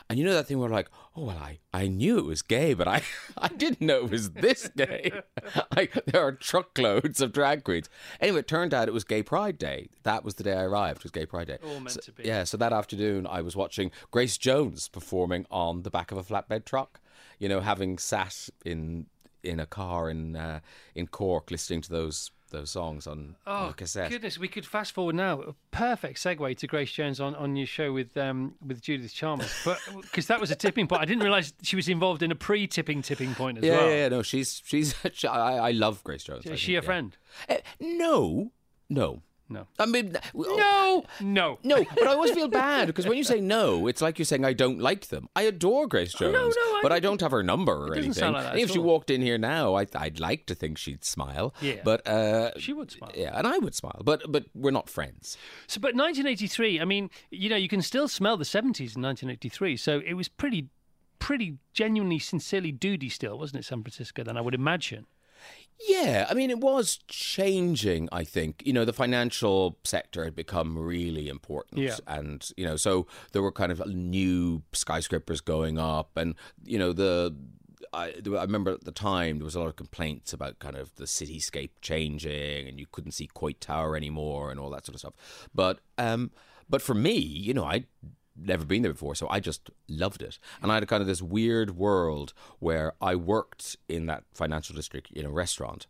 And 0.07 0.19
you 0.19 0.25
know 0.25 0.33
that 0.33 0.45
thing 0.45 0.59
where 0.59 0.69
like, 0.69 0.89
oh 1.15 1.23
well, 1.25 1.37
I, 1.37 1.57
I 1.73 1.87
knew 1.87 2.19
it 2.19 2.25
was 2.25 2.43
gay, 2.43 2.75
but 2.75 2.87
I, 2.87 3.01
I 3.39 3.47
didn't 3.47 3.81
know 3.81 4.03
it 4.05 4.11
was 4.11 4.31
this 4.31 4.67
gay. 4.75 5.11
like 5.75 5.93
there 6.05 6.21
are 6.21 6.31
truckloads 6.31 7.21
of 7.21 7.31
drag 7.31 7.63
queens. 7.63 7.89
Anyway, 8.21 8.39
it 8.41 8.47
turned 8.47 8.71
out 8.73 8.87
it 8.87 8.93
was 8.93 9.03
Gay 9.03 9.23
Pride 9.23 9.57
Day. 9.57 9.89
That 10.03 10.23
was 10.23 10.35
the 10.35 10.43
day 10.43 10.53
I 10.53 10.61
arrived. 10.63 10.99
It 10.99 11.05
Was 11.05 11.11
Gay 11.11 11.25
Pride 11.25 11.47
Day. 11.47 11.57
All 11.63 11.79
meant 11.79 11.91
So- 11.91 12.01
to 12.01 12.11
be. 12.11 12.23
Yeah. 12.23 12.43
So 12.43 12.55
that 12.57 12.71
afternoon, 12.71 13.25
I 13.25 13.41
was 13.41 13.55
watching 13.55 13.89
Grace 14.11 14.37
Jones 14.37 14.87
performing 14.89 15.47
on 15.49 15.81
the 15.81 15.89
back 15.89 16.11
of 16.11 16.19
a 16.19 16.23
flatbed 16.23 16.65
truck. 16.65 16.99
You 17.39 17.49
know, 17.49 17.59
having 17.61 17.97
sat 17.97 18.49
in 18.63 19.07
in 19.43 19.59
a 19.59 19.65
car 19.65 20.09
in 20.09 20.35
uh, 20.35 20.59
in 20.95 21.07
Cork, 21.07 21.51
listening 21.51 21.81
to 21.81 21.89
those 21.89 22.31
those 22.51 22.69
songs 22.69 23.07
on, 23.07 23.35
on 23.47 23.69
Oh, 23.69 23.73
cassette. 23.73 24.11
goodness, 24.11 24.37
we 24.37 24.47
could 24.47 24.65
fast 24.65 24.93
forward 24.93 25.15
now. 25.15 25.41
A 25.41 25.55
perfect 25.71 26.19
segue 26.19 26.55
to 26.57 26.67
Grace 26.67 26.91
Jones 26.91 27.19
on, 27.19 27.35
on 27.35 27.55
your 27.55 27.65
show 27.65 27.91
with 27.91 28.15
um, 28.15 28.55
with 28.65 28.81
Judith 28.81 29.13
Chalmers, 29.13 29.51
but 29.65 29.79
because 30.01 30.27
that 30.27 30.39
was 30.39 30.51
a 30.51 30.55
tipping 30.55 30.87
point. 30.87 31.01
I 31.01 31.05
didn't 31.05 31.23
realise 31.23 31.53
she 31.63 31.75
was 31.75 31.89
involved 31.89 32.21
in 32.23 32.31
a 32.31 32.35
pre-tipping 32.35 33.01
tipping 33.01 33.33
point 33.35 33.57
as 33.57 33.63
Yeah, 33.63 33.77
well. 33.77 33.89
yeah, 33.89 33.95
yeah, 33.95 34.07
no, 34.09 34.21
she's 34.21 34.61
she's. 34.63 34.95
She, 35.13 35.27
I, 35.29 35.69
I 35.69 35.71
love 35.71 36.03
Grace 36.03 36.23
Jones. 36.23 36.39
I 36.45 36.49
Is 36.49 36.49
think, 36.51 36.59
she 36.59 36.73
a 36.73 36.75
yeah. 36.75 36.81
friend? 36.81 37.17
Uh, 37.49 37.55
no, 37.79 38.51
no, 38.89 39.21
No. 39.47 39.67
I 39.77 39.85
mean, 39.85 40.17
No, 40.33 41.05
no, 41.21 41.59
No, 41.63 41.85
but 41.95 42.07
I 42.07 42.13
always 42.13 42.31
feel 42.31 42.47
bad 42.47 42.87
because 42.87 43.05
when 43.05 43.17
you 43.17 43.23
say 43.23 43.39
no, 43.39 43.85
it's 43.87 44.01
like 44.01 44.17
you're 44.17 44.25
saying 44.25 44.43
I 44.43 44.53
don't 44.53 44.79
like 44.79 45.07
them. 45.09 45.29
I 45.35 45.43
adore 45.43 45.87
Grace 45.87 46.13
Jones, 46.13 46.33
no, 46.33 46.47
I 46.49 46.79
but 46.81 46.91
I 46.91 46.99
don't 46.99 47.21
have 47.21 47.31
her 47.31 47.43
number 47.43 47.73
or 47.73 47.93
anything. 47.93 48.13
sound 48.13 48.33
like 48.33 48.43
that 48.45 48.57
if 48.57 48.71
she 48.71 48.79
all. 48.79 48.85
walked 48.85 49.09
in 49.11 49.21
here 49.21 49.37
now, 49.37 49.75
I, 49.75 49.85
I'd 49.95 50.19
like 50.19 50.47
to 50.47 50.55
think 50.55 50.77
she'd 50.79 51.03
smile. 51.05 51.53
Yeah. 51.61 51.81
but 51.83 52.07
uh, 52.07 52.57
She 52.57 52.73
would 52.73 52.89
smile. 52.91 53.11
Yeah, 53.15 53.37
and 53.37 53.45
I 53.45 53.59
would 53.59 53.75
smile, 53.75 54.01
but 54.03 54.23
but 54.31 54.45
we're 54.55 54.71
not 54.71 54.89
friends. 54.89 55.37
So, 55.67 55.79
but 55.79 55.93
1983. 55.95 56.81
I 56.81 56.85
mean, 56.85 57.09
you 57.29 57.49
know, 57.49 57.55
you 57.55 57.67
can 57.69 57.81
still 57.83 58.07
smell 58.07 58.37
the 58.37 58.45
70s 58.45 58.95
in 58.95 59.01
1983. 59.03 59.77
So 59.77 60.01
it 60.05 60.13
was 60.15 60.27
pretty, 60.27 60.69
pretty 61.19 61.57
genuinely, 61.73 62.17
sincerely 62.19 62.71
duty 62.71 63.09
still, 63.09 63.37
wasn't 63.37 63.59
it, 63.59 63.65
San 63.65 63.83
Francisco? 63.83 64.23
Then 64.23 64.37
I 64.37 64.41
would 64.41 64.55
imagine. 64.55 65.05
Yeah, 65.79 66.25
I 66.29 66.33
mean, 66.33 66.49
it 66.49 66.59
was 66.59 66.99
changing, 67.07 68.09
I 68.11 68.23
think. 68.23 68.63
You 68.65 68.73
know, 68.73 68.85
the 68.85 68.93
financial 68.93 69.77
sector 69.83 70.23
had 70.23 70.35
become 70.35 70.77
really 70.77 71.27
important. 71.27 71.81
Yeah. 71.81 71.97
And, 72.07 72.49
you 72.55 72.65
know, 72.65 72.75
so 72.75 73.07
there 73.33 73.41
were 73.41 73.51
kind 73.51 73.71
of 73.71 73.85
new 73.87 74.63
skyscrapers 74.73 75.41
going 75.41 75.77
up. 75.77 76.17
And, 76.17 76.35
you 76.63 76.79
know, 76.79 76.93
the. 76.93 77.35
I, 77.93 78.13
I 78.25 78.41
remember 78.41 78.71
at 78.71 78.83
the 78.83 78.91
time 78.91 79.37
there 79.37 79.45
was 79.45 79.55
a 79.55 79.59
lot 79.59 79.67
of 79.67 79.75
complaints 79.75 80.33
about 80.33 80.59
kind 80.59 80.75
of 80.75 80.93
the 80.95 81.05
cityscape 81.05 81.69
changing 81.81 82.67
and 82.67 82.77
you 82.79 82.87
couldn't 82.91 83.11
see 83.11 83.29
Coit 83.33 83.61
Tower 83.61 83.95
anymore 83.95 84.51
and 84.51 84.59
all 84.59 84.69
that 84.71 84.85
sort 84.85 84.95
of 84.95 84.99
stuff. 84.99 85.13
But 85.53 85.79
um, 85.97 86.31
but 86.67 86.81
for 86.81 86.93
me, 86.93 87.17
you 87.17 87.53
know, 87.53 87.63
I'd 87.63 87.85
never 88.35 88.65
been 88.65 88.81
there 88.81 88.91
before, 88.91 89.15
so 89.15 89.27
I 89.29 89.39
just 89.39 89.69
loved 89.87 90.21
it. 90.21 90.39
And 90.61 90.71
I 90.71 90.75
had 90.75 90.87
kind 90.87 91.01
of 91.01 91.07
this 91.07 91.21
weird 91.21 91.77
world 91.77 92.33
where 92.59 92.93
I 93.01 93.15
worked 93.15 93.77
in 93.87 94.05
that 94.07 94.23
financial 94.33 94.75
district 94.75 95.11
in 95.11 95.25
a 95.25 95.31
restaurant. 95.31 95.87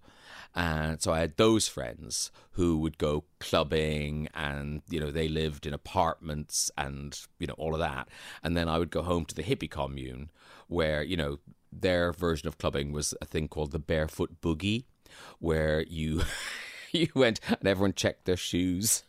And 0.53 1.01
so 1.01 1.11
I 1.11 1.19
had 1.19 1.35
those 1.37 1.67
friends 1.67 2.31
who 2.51 2.77
would 2.79 2.97
go 2.97 3.25
clubbing 3.39 4.29
and, 4.33 4.81
you 4.89 4.99
know, 4.99 5.11
they 5.11 5.27
lived 5.27 5.65
in 5.65 5.73
apartments 5.73 6.71
and, 6.77 7.19
you 7.39 7.47
know, 7.47 7.55
all 7.57 7.73
of 7.73 7.79
that. 7.79 8.07
And 8.41 8.55
then 8.55 8.69
I 8.69 8.79
would 8.79 8.89
go 8.89 9.01
home 9.01 9.25
to 9.25 9.35
the 9.35 9.43
hippie 9.43 9.69
commune 9.69 10.29
where, 10.67 11.03
you 11.03 11.17
know, 11.17 11.39
their 11.71 12.13
version 12.13 12.47
of 12.47 12.57
clubbing 12.57 12.93
was 12.93 13.13
a 13.21 13.25
thing 13.25 13.47
called 13.47 13.71
the 13.71 13.79
barefoot 13.79 14.41
boogie, 14.41 14.85
where 15.39 15.81
you 15.83 16.21
you 16.91 17.09
went 17.13 17.39
and 17.47 17.67
everyone 17.67 17.93
checked 17.93 18.25
their 18.25 18.37
shoes 18.37 19.03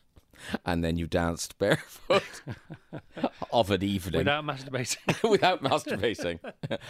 and 0.64 0.85
then 0.85 0.96
you 0.96 1.07
danced 1.07 1.59
barefoot 1.59 2.42
of 3.53 3.70
an 3.70 3.83
evening 3.83 4.18
Without 4.18 4.44
masturbating. 4.44 5.29
without 5.31 5.62
masturbating. 5.62 6.38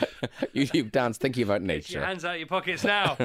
you, 0.52 0.68
you 0.72 0.82
dance 0.84 1.18
thinking 1.18 1.42
about 1.42 1.62
nature. 1.62 1.92
your 1.94 2.00
nature. 2.00 2.06
hands 2.08 2.24
out 2.24 2.34
of 2.34 2.38
your 2.38 2.46
pockets 2.46 2.84
now. 2.84 3.16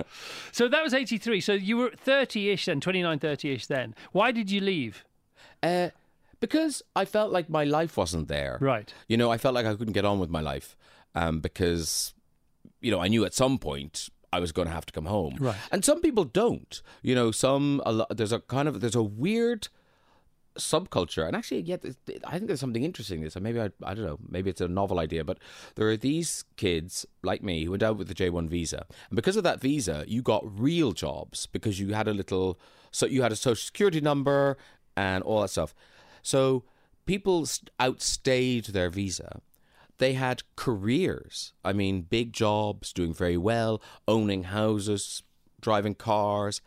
so 0.51 0.67
that 0.67 0.83
was 0.83 0.93
83. 0.93 1.41
So 1.41 1.53
you 1.53 1.77
were 1.77 1.89
30-ish 1.89 2.65
then, 2.65 2.81
29, 2.81 3.19
30-ish 3.19 3.67
then. 3.67 3.95
Why 4.11 4.31
did 4.31 4.49
you 4.51 4.61
leave? 4.61 5.05
Uh, 5.63 5.89
because 6.39 6.81
I 6.95 7.05
felt 7.05 7.31
like 7.31 7.49
my 7.49 7.63
life 7.63 7.97
wasn't 7.97 8.27
there. 8.27 8.57
Right. 8.59 8.93
You 9.07 9.17
know, 9.17 9.31
I 9.31 9.37
felt 9.37 9.53
like 9.55 9.65
I 9.65 9.75
couldn't 9.75 9.93
get 9.93 10.05
on 10.05 10.19
with 10.19 10.29
my 10.29 10.41
life 10.41 10.75
um, 11.15 11.39
because, 11.39 12.13
you 12.81 12.91
know, 12.91 12.99
I 12.99 13.07
knew 13.07 13.25
at 13.25 13.33
some 13.33 13.57
point 13.57 14.09
I 14.33 14.39
was 14.39 14.51
going 14.51 14.67
to 14.67 14.73
have 14.73 14.85
to 14.85 14.93
come 14.93 15.05
home. 15.05 15.37
Right. 15.39 15.55
And 15.71 15.83
some 15.83 16.01
people 16.01 16.23
don't. 16.23 16.81
You 17.01 17.15
know, 17.15 17.31
some 17.31 17.81
a 17.85 17.91
lot, 17.91 18.15
there's 18.15 18.31
a 18.31 18.39
kind 18.39 18.67
of 18.67 18.81
there's 18.81 18.95
a 18.95 19.03
weird 19.03 19.67
subculture, 20.61 21.25
and 21.27 21.35
actually, 21.35 21.61
yet 21.61 21.83
I 22.25 22.31
think 22.33 22.47
there's 22.47 22.59
something 22.59 22.83
interesting. 22.83 23.19
in 23.19 23.25
This, 23.25 23.35
maybe 23.35 23.59
I, 23.59 23.69
I 23.83 23.93
don't 23.93 24.05
know, 24.05 24.19
maybe 24.27 24.49
it's 24.49 24.61
a 24.61 24.67
novel 24.67 24.99
idea, 24.99 25.23
but 25.23 25.39
there 25.75 25.87
are 25.89 25.97
these 25.97 26.45
kids 26.57 27.05
like 27.23 27.43
me 27.43 27.65
who 27.65 27.71
went 27.71 27.83
out 27.83 27.97
with 27.97 28.07
the 28.07 28.15
J1 28.15 28.49
visa, 28.49 28.85
and 29.09 29.15
because 29.15 29.35
of 29.35 29.43
that 29.43 29.59
visa, 29.59 30.05
you 30.07 30.21
got 30.21 30.43
real 30.59 30.91
jobs 30.91 31.45
because 31.45 31.79
you 31.79 31.93
had 31.93 32.07
a 32.07 32.13
little, 32.13 32.59
so 32.91 33.05
you 33.05 33.21
had 33.21 33.31
a 33.31 33.35
social 33.35 33.63
security 33.63 34.01
number 34.01 34.57
and 34.95 35.23
all 35.23 35.41
that 35.41 35.49
stuff. 35.49 35.73
So 36.21 36.63
people 37.05 37.47
outstayed 37.79 38.65
their 38.65 38.89
visa. 38.89 39.41
They 39.97 40.13
had 40.13 40.43
careers. 40.55 41.53
I 41.63 41.73
mean, 41.73 42.01
big 42.01 42.33
jobs, 42.33 42.91
doing 42.91 43.13
very 43.13 43.37
well, 43.37 43.81
owning 44.07 44.43
houses, 44.43 45.23
driving 45.61 45.95
cars. 45.95 46.61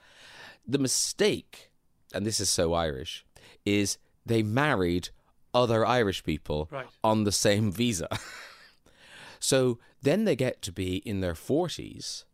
The 0.66 0.78
mistake, 0.78 1.70
and 2.12 2.24
this 2.24 2.40
is 2.40 2.48
so 2.48 2.74
Irish, 2.74 3.24
is 3.64 3.98
they 4.26 4.42
married 4.42 5.10
other 5.52 5.84
Irish 5.86 6.24
people 6.24 6.68
Right. 6.70 6.86
on 7.02 7.24
the 7.24 7.32
same 7.32 7.70
visa. 7.70 8.08
so 9.38 9.78
then 10.02 10.24
they 10.24 10.36
get 10.36 10.62
to 10.62 10.72
be 10.72 10.96
in 10.98 11.20
their 11.20 11.34
40s 11.34 12.24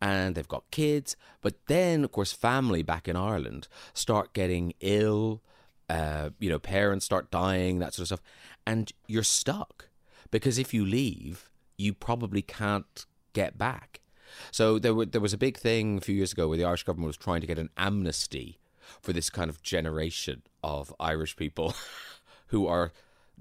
and 0.00 0.34
they've 0.34 0.48
got 0.48 0.64
kids. 0.70 1.16
But 1.40 1.54
then, 1.66 2.04
of 2.04 2.12
course, 2.12 2.32
family 2.32 2.82
back 2.82 3.08
in 3.08 3.16
Ireland 3.16 3.68
start 3.92 4.32
getting 4.32 4.74
ill. 4.80 5.42
Uh, 5.88 6.30
you 6.38 6.48
know, 6.48 6.58
parents 6.58 7.04
start 7.04 7.30
dying, 7.30 7.78
that 7.78 7.92
sort 7.94 8.02
of 8.04 8.06
stuff, 8.08 8.22
and 8.66 8.90
you're 9.06 9.22
stuck 9.22 9.88
because 10.30 10.58
if 10.58 10.72
you 10.72 10.84
leave, 10.84 11.50
you 11.76 11.92
probably 11.92 12.40
can't 12.42 13.04
get 13.34 13.58
back. 13.58 14.00
So 14.50 14.78
there 14.78 14.94
were 14.94 15.04
there 15.04 15.20
was 15.20 15.32
a 15.34 15.38
big 15.38 15.58
thing 15.58 15.98
a 15.98 16.00
few 16.00 16.14
years 16.14 16.32
ago 16.32 16.48
where 16.48 16.56
the 16.56 16.64
Irish 16.64 16.82
government 16.84 17.08
was 17.08 17.16
trying 17.18 17.42
to 17.42 17.46
get 17.46 17.58
an 17.58 17.68
amnesty 17.76 18.58
for 19.00 19.12
this 19.12 19.30
kind 19.30 19.48
of 19.50 19.62
generation 19.62 20.42
of 20.62 20.94
Irish 21.00 21.36
people 21.36 21.74
who 22.48 22.66
are 22.66 22.92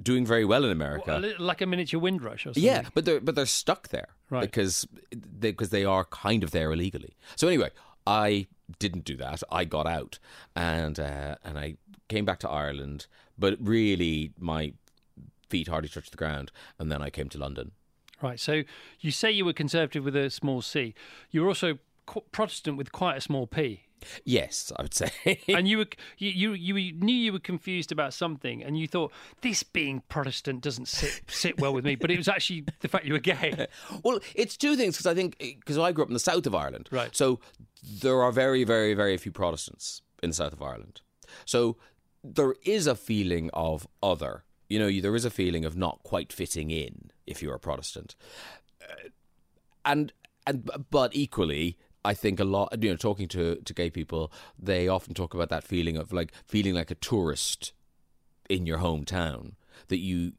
doing 0.01 0.25
very 0.25 0.43
well 0.45 0.65
in 0.65 0.71
America. 0.71 1.17
Li- 1.19 1.35
like 1.37 1.61
a 1.61 1.65
miniature 1.65 1.99
Windrush 1.99 2.45
or 2.45 2.49
something. 2.53 2.63
Yeah, 2.63 2.83
but 2.93 3.05
they're 3.05 3.19
but 3.21 3.35
they're 3.35 3.45
stuck 3.45 3.89
there 3.89 4.09
Right. 4.29 4.41
because 4.41 4.87
they 5.11 5.51
because 5.51 5.69
they 5.69 5.85
are 5.85 6.05
kind 6.05 6.43
of 6.43 6.51
there 6.51 6.71
illegally. 6.71 7.15
So 7.35 7.47
anyway, 7.47 7.69
I 8.07 8.47
didn't 8.79 9.05
do 9.05 9.15
that. 9.17 9.43
I 9.51 9.65
got 9.65 9.85
out 9.87 10.19
and 10.55 10.99
uh, 10.99 11.35
and 11.43 11.57
I 11.59 11.75
came 12.09 12.25
back 12.25 12.39
to 12.39 12.49
Ireland, 12.49 13.07
but 13.37 13.57
really 13.59 14.31
my 14.39 14.73
feet 15.49 15.67
hardly 15.67 15.89
touched 15.89 16.11
the 16.11 16.17
ground, 16.17 16.51
and 16.79 16.91
then 16.91 17.01
I 17.01 17.09
came 17.11 17.29
to 17.29 17.37
London. 17.37 17.71
Right. 18.21 18.39
So 18.39 18.63
you 18.99 19.11
say 19.11 19.29
you 19.31 19.45
were 19.45 19.53
conservative 19.53 20.03
with 20.03 20.15
a 20.15 20.29
small 20.29 20.61
c. 20.61 20.95
You 21.29 21.41
were 21.43 21.47
also 21.49 21.77
Protestant 22.31 22.77
with 22.77 22.91
quite 22.91 23.17
a 23.17 23.21
small 23.21 23.47
p. 23.47 23.83
Yes, 24.25 24.71
I 24.77 24.81
would 24.81 24.93
say. 24.93 25.11
and 25.47 25.67
you 25.67 25.79
were 25.79 25.87
you, 26.17 26.53
you 26.53 26.75
you 26.75 26.93
knew 26.93 27.15
you 27.15 27.33
were 27.33 27.39
confused 27.39 27.91
about 27.91 28.13
something, 28.13 28.63
and 28.63 28.77
you 28.77 28.87
thought 28.87 29.11
this 29.41 29.63
being 29.63 30.01
Protestant 30.09 30.61
doesn't 30.61 30.87
sit 30.87 31.21
sit 31.27 31.59
well 31.59 31.73
with 31.73 31.85
me. 31.85 31.95
But 31.95 32.11
it 32.11 32.17
was 32.17 32.27
actually 32.27 32.65
the 32.81 32.87
fact 32.87 33.05
you 33.05 33.13
were 33.13 33.19
gay. 33.19 33.67
Well, 34.03 34.19
it's 34.35 34.57
two 34.57 34.75
things 34.75 34.95
because 34.95 35.05
I 35.07 35.13
think 35.13 35.37
because 35.39 35.77
I 35.77 35.91
grew 35.91 36.03
up 36.03 36.09
in 36.09 36.13
the 36.13 36.19
south 36.19 36.45
of 36.45 36.55
Ireland, 36.55 36.89
Right. 36.91 37.15
So 37.15 37.39
there 38.01 38.21
are 38.23 38.31
very, 38.31 38.63
very, 38.63 38.93
very 38.93 39.17
few 39.17 39.31
Protestants 39.31 40.01
in 40.21 40.29
the 40.29 40.35
south 40.35 40.53
of 40.53 40.61
Ireland. 40.61 41.01
So 41.45 41.77
there 42.23 42.55
is 42.63 42.87
a 42.87 42.95
feeling 42.95 43.49
of 43.53 43.87
other. 44.01 44.43
You 44.69 44.79
know, 44.79 45.01
there 45.01 45.15
is 45.15 45.25
a 45.25 45.29
feeling 45.29 45.65
of 45.65 45.75
not 45.75 46.01
quite 46.03 46.31
fitting 46.33 46.71
in 46.71 47.11
if 47.27 47.41
you're 47.41 47.55
a 47.55 47.59
Protestant, 47.59 48.15
Uh, 48.81 49.09
and 49.85 50.13
and 50.47 50.69
but 50.89 51.15
equally. 51.15 51.77
I 52.05 52.13
think 52.13 52.39
a 52.39 52.43
lot, 52.43 52.81
you 52.81 52.89
know, 52.89 52.95
talking 52.95 53.27
to, 53.29 53.55
to 53.55 53.73
gay 53.73 53.89
people, 53.89 54.31
they 54.59 54.87
often 54.87 55.13
talk 55.13 55.33
about 55.33 55.49
that 55.49 55.63
feeling 55.63 55.97
of 55.97 56.11
like 56.11 56.33
feeling 56.45 56.73
like 56.73 56.91
a 56.91 56.95
tourist 56.95 57.73
in 58.49 58.65
your 58.65 58.79
hometown 58.79 59.53
that 59.87 59.99
you 59.99 60.33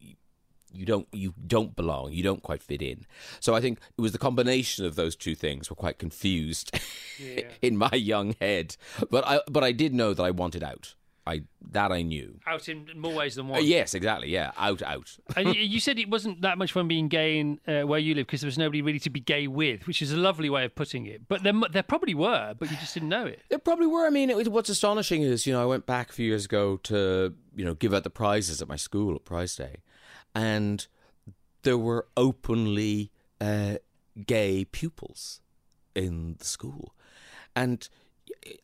you 0.72 0.84
don't 0.84 1.06
you 1.12 1.32
don't 1.46 1.76
belong 1.76 2.12
you 2.12 2.22
don't 2.22 2.42
quite 2.42 2.62
fit 2.62 2.82
in. 2.82 3.06
So 3.40 3.54
i 3.54 3.60
think 3.60 3.78
it 3.96 4.00
was 4.00 4.12
the 4.12 4.18
combination 4.18 4.84
of 4.84 4.96
those 4.96 5.16
two 5.16 5.34
things 5.34 5.70
were 5.70 5.76
quite 5.76 5.98
confused 5.98 6.76
in 7.62 7.76
my 7.76 7.92
young 7.92 8.34
head. 8.40 8.76
But 9.10 9.26
i 9.26 9.40
but 9.50 9.64
i 9.64 9.72
did 9.72 9.94
know 9.94 10.12
that 10.14 10.22
i 10.22 10.30
wanted 10.30 10.62
out 10.62 10.94
i 11.26 11.42
that 11.70 11.90
i 11.90 12.02
knew 12.02 12.38
Out 12.46 12.68
in 12.68 12.86
more 12.96 13.14
ways 13.14 13.34
than 13.36 13.46
Uh, 13.46 13.52
one. 13.52 13.64
yes 13.64 13.94
exactly 13.94 14.28
yeah 14.30 14.52
out 14.58 14.82
out 14.82 15.16
and 15.36 15.54
you- 15.54 15.62
you 15.74 15.80
said 15.80 15.98
it 15.98 16.10
wasn't 16.10 16.42
that 16.42 16.58
much 16.58 16.72
fun 16.72 16.86
being 16.88 17.08
gay 17.08 17.38
in 17.38 17.58
uh, 17.66 17.82
where 17.82 17.98
you 17.98 18.14
live 18.14 18.26
because 18.26 18.40
there 18.42 18.48
was 18.48 18.58
nobody 18.58 18.82
really 18.82 18.98
to 19.00 19.10
be 19.10 19.20
gay 19.20 19.46
with, 19.46 19.86
which 19.86 20.02
is 20.02 20.12
a 20.12 20.16
lovely 20.16 20.50
way 20.50 20.64
of 20.64 20.74
putting 20.74 21.06
it. 21.06 21.26
But 21.28 21.42
there, 21.42 21.54
there 21.72 21.82
probably 21.82 22.14
were, 22.14 22.54
but 22.58 22.70
you 22.70 22.76
just 22.76 22.92
didn't 22.94 23.08
know 23.08 23.24
it. 23.26 23.40
There 23.48 23.58
probably 23.58 23.86
were. 23.86 24.06
I 24.06 24.10
mean, 24.10 24.28
it 24.30 24.48
what's 24.48 24.68
astonishing 24.68 25.22
is, 25.22 25.46
you 25.46 25.52
know, 25.52 25.62
I 25.62 25.66
went 25.66 25.86
back 25.86 26.10
a 26.10 26.12
few 26.12 26.26
years 26.26 26.44
ago 26.44 26.76
to, 26.84 27.34
you 27.56 27.64
know, 27.64 27.74
give 27.74 27.94
out 27.94 28.04
the 28.04 28.10
prizes 28.10 28.60
at 28.62 28.68
my 28.68 28.76
school 28.76 29.14
at 29.14 29.24
Prize 29.24 29.56
Day, 29.56 29.76
and 30.34 30.86
there 31.62 31.78
were 31.78 32.06
openly 32.16 33.10
uh, 33.40 33.76
gay 34.26 34.64
pupils 34.66 35.40
in 35.94 36.36
the 36.38 36.44
school, 36.44 36.94
and 37.56 37.88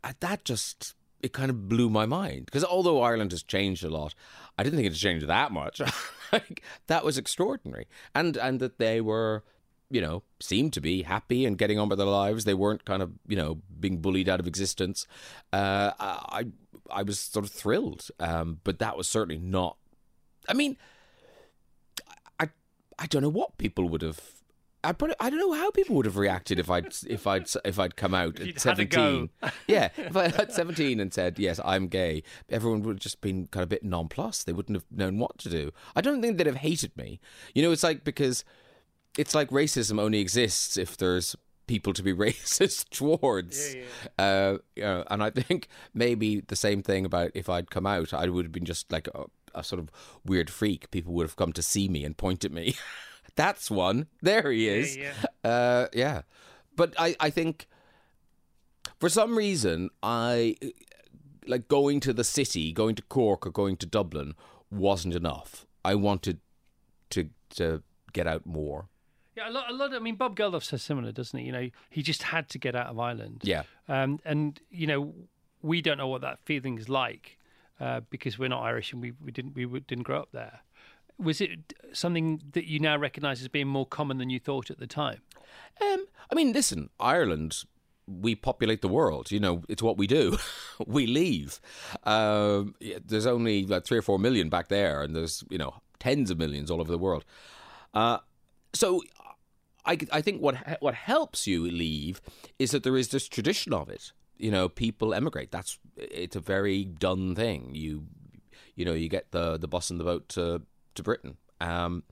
uh, 0.05 0.13
that 0.21 0.45
just 0.45 0.95
it 1.23 1.33
kind 1.33 1.51
of 1.51 1.69
blew 1.69 1.91
my 1.91 2.07
mind 2.07 2.47
because 2.47 2.65
although 2.65 3.03
Ireland 3.03 3.33
has 3.33 3.43
changed 3.43 3.85
a 3.85 3.91
lot, 3.91 4.15
I 4.59 4.63
didn't 4.63 4.77
think 4.77 4.87
it 4.87 4.93
had 4.93 4.99
changed 4.99 5.27
that 5.27 5.53
much. 5.53 5.81
like, 6.33 6.63
that 6.87 7.05
was 7.05 7.19
extraordinary, 7.19 7.87
and 8.15 8.37
and 8.37 8.61
that 8.61 8.79
they 8.79 9.01
were 9.01 9.45
you 9.91 10.01
know, 10.01 10.23
seemed 10.39 10.73
to 10.73 10.81
be 10.81 11.03
happy 11.03 11.45
and 11.45 11.59
getting 11.59 11.79
on 11.79 11.89
with 11.89 11.99
their 11.99 12.07
lives. 12.07 12.45
They 12.45 12.55
weren't 12.55 12.85
kind 12.85 13.03
of, 13.03 13.13
you 13.27 13.37
know, 13.37 13.59
being 13.79 13.99
bullied 13.99 14.29
out 14.29 14.39
of 14.39 14.47
existence. 14.47 15.07
Uh, 15.53 15.91
I, 15.99 16.47
I 16.89 17.03
was 17.03 17.19
sort 17.19 17.45
of 17.45 17.51
thrilled, 17.51 18.07
um, 18.21 18.61
but 18.63 18.79
that 18.79 18.97
was 18.97 19.09
certainly 19.09 19.39
not. 19.39 19.77
I 20.49 20.55
mean, 20.55 20.77
I, 22.39 22.51
I 22.99 23.07
don't 23.07 23.23
know 23.23 23.29
what 23.29 23.59
people 23.59 23.89
would 23.89 24.03
have. 24.03 24.21
I 24.83 24.93
probably, 24.93 25.17
I 25.21 25.29
don't 25.29 25.39
know 25.39 25.53
how 25.53 25.71
people 25.71 25.97
would 25.97 26.07
have 26.07 26.17
reacted 26.17 26.59
if 26.59 26.71
I'd 26.71 26.95
if 27.07 27.27
I'd 27.27 27.47
if 27.65 27.79
I'd 27.79 27.97
come 27.97 28.15
out 28.15 28.41
at 28.41 28.63
had 28.63 28.79
a 28.79 28.85
go. 28.85 29.29
seventeen. 29.29 29.31
yeah, 29.67 29.91
if 29.97 30.17
I 30.17 30.29
had 30.29 30.53
seventeen 30.53 31.01
and 31.01 31.13
said 31.13 31.39
yes, 31.39 31.61
I'm 31.65 31.89
gay, 31.89 32.23
everyone 32.49 32.83
would 32.83 32.95
have 32.95 33.01
just 33.01 33.21
been 33.21 33.47
kind 33.49 33.63
of 33.63 33.69
a 33.69 33.75
bit 33.75 33.85
nonplussed. 33.85 34.47
They 34.47 34.53
wouldn't 34.53 34.77
have 34.77 34.87
known 34.91 35.19
what 35.19 35.39
to 35.39 35.51
do. 35.51 35.71
I 35.95 36.01
don't 36.01 36.23
think 36.23 36.39
they'd 36.39 36.47
have 36.47 36.57
hated 36.57 36.97
me. 36.97 37.21
You 37.55 37.63
know, 37.63 37.73
it's 37.73 37.83
like 37.83 38.05
because 38.05 38.45
it's 39.19 39.35
like 39.35 39.51
racism 39.51 40.01
only 40.01 40.21
exists 40.21 40.77
if 40.79 40.97
there's 40.97 41.37
people 41.67 41.93
to 41.93 42.03
be 42.03 42.13
racist 42.27 42.89
towards. 42.91 43.77
Uh, 44.19 44.59
you 44.77 44.83
know, 44.83 45.05
and 45.11 45.23
I 45.23 45.31
think 45.31 45.69
maybe 45.93 46.41
the 46.41 46.57
same 46.57 46.83
thing 46.83 47.05
about 47.05 47.33
if 47.35 47.49
I'd 47.49 47.71
come 47.71 47.87
out, 47.87 48.15
I 48.15 48.27
would 48.29 48.47
have 48.47 48.53
been 48.53 48.65
just 48.65 48.91
like 48.91 49.09
a, 49.09 49.25
a 49.55 49.63
sort 49.63 49.79
of 49.79 49.91
weird 50.25 50.49
freak. 50.49 50.91
People 50.91 51.13
would 51.15 51.27
have 51.27 51.37
come 51.37 51.53
to 51.53 51.63
see 51.63 51.89
me 51.89 52.05
and 52.05 52.17
point 52.17 52.45
at 52.45 52.53
me. 52.53 52.77
That's 53.41 53.71
one. 53.71 54.07
There 54.23 54.51
he 54.51 54.69
is. 54.69 54.97
yeah. 54.97 55.13
Uh, 55.43 55.87
yeah. 55.95 56.21
But 56.77 56.95
I, 56.99 57.17
I 57.19 57.31
think 57.31 57.67
for 58.99 59.09
some 59.09 59.39
reason, 59.39 59.89
I 60.03 60.57
like 61.47 61.67
going 61.67 62.01
to 62.01 62.13
the 62.13 62.25
city, 62.25 62.73
going 62.73 62.95
to 62.97 63.03
Cork 63.03 63.47
or 63.47 63.51
going 63.51 63.77
to 63.79 63.87
Dublin 63.87 64.35
wasn't 64.71 65.15
enough. 65.15 65.67
I 65.83 65.95
wanted 65.95 66.41
to 67.11 67.31
to 67.57 67.83
get 68.13 68.27
out 68.27 68.45
more. 68.45 68.89
Yeah, 69.35 69.49
a 69.49 69.53
lot, 69.53 69.71
a 69.71 69.73
lot. 69.73 69.95
I 69.95 69.99
mean, 69.99 70.17
Bob 70.17 70.37
Geldof 70.37 70.63
says 70.63 70.83
similar, 70.83 71.13
doesn't 71.13 71.39
he? 71.39 71.47
You 71.47 71.53
know, 71.53 71.71
he 71.89 72.03
just 72.03 72.25
had 72.25 72.49
to 72.51 72.59
get 72.59 72.75
out 72.77 72.89
of 72.89 72.99
Ireland. 72.99 73.41
Yeah. 73.43 73.63
Um, 73.89 74.21
and 74.25 74.61
you 74.71 74.87
know, 74.87 75.15
we 75.63 75.81
don't 75.81 75.97
know 75.99 76.09
what 76.09 76.21
that 76.21 76.41
feeling 76.45 76.79
is 76.79 76.89
like 76.89 77.39
uh, 77.81 78.01
because 78.11 78.39
we're 78.39 78.49
not 78.49 78.63
Irish 78.63 78.93
and 78.93 79.01
we, 79.01 79.13
we 79.25 79.33
didn't 79.33 79.55
we 79.55 79.65
didn't 79.81 80.05
grow 80.05 80.21
up 80.21 80.29
there. 80.33 80.61
Was 81.21 81.41
it 81.41 81.75
something 81.93 82.41
that 82.53 82.67
you 82.67 82.81
now 82.81 82.97
recognise 82.97 83.41
as 83.41 83.49
being 83.49 83.69
more 83.69 83.87
common 83.87 84.19
than 84.19 84.31
you 84.31 84.39
thought 84.39 84.71
at 84.71 84.79
the 84.79 84.87
time? 84.87 85.21
Um, 85.81 86.07
I 86.31 86.35
mean, 86.35 86.53
listen, 86.53 86.91
Ireland, 86.99 87.65
we 88.07 88.35
populate 88.35 88.83
the 88.83 88.89
world. 88.89 89.31
You 89.31 89.41
know, 89.41 89.63
it's 89.69 89.83
what 89.83 89.97
we 89.97 90.07
do. 90.07 90.39
we 90.87 91.07
leave. 91.07 91.61
Um, 92.05 92.75
there's 93.05 93.27
only 93.27 93.67
like 93.67 93.85
three 93.85 93.99
or 93.99 94.03
four 94.03 94.19
million 94.19 94.49
back 94.49 94.69
there, 94.69 95.03
and 95.03 95.15
there's 95.15 95.45
you 95.51 95.59
know 95.59 95.75
tens 95.99 96.31
of 96.31 96.39
millions 96.39 96.71
all 96.71 96.81
over 96.81 96.91
the 96.91 96.99
world. 96.99 97.25
Uh, 97.95 98.19
so, 98.73 99.03
I 99.85 99.99
I 100.13 100.21
think 100.21 100.41
what 100.41 100.79
what 100.81 100.95
helps 100.95 101.47
you 101.47 101.71
leave 101.71 102.21
is 102.59 102.71
that 102.73 102.83
there 102.83 102.97
is 102.97 103.09
this 103.09 103.29
tradition 103.29 103.73
of 103.73 103.89
it. 103.89 104.13
You 104.37 104.51
know, 104.51 104.69
people 104.69 105.15
emigrate. 105.15 105.51
That's 105.51 105.79
it's 105.97 106.37
a 106.37 106.41
very 106.41 106.85
done 106.85 107.35
thing. 107.35 107.71
You 107.75 108.05
you 108.75 108.85
know, 108.85 108.95
you 108.95 109.09
get 109.09 109.31
the 109.31 109.59
the 109.59 109.69
bus 109.69 109.91
and 109.91 110.01
the 110.01 110.05
boat 110.05 110.29
to 110.31 110.63
to 111.01 111.05
Britain. 111.05 111.37
Um, 111.61 112.05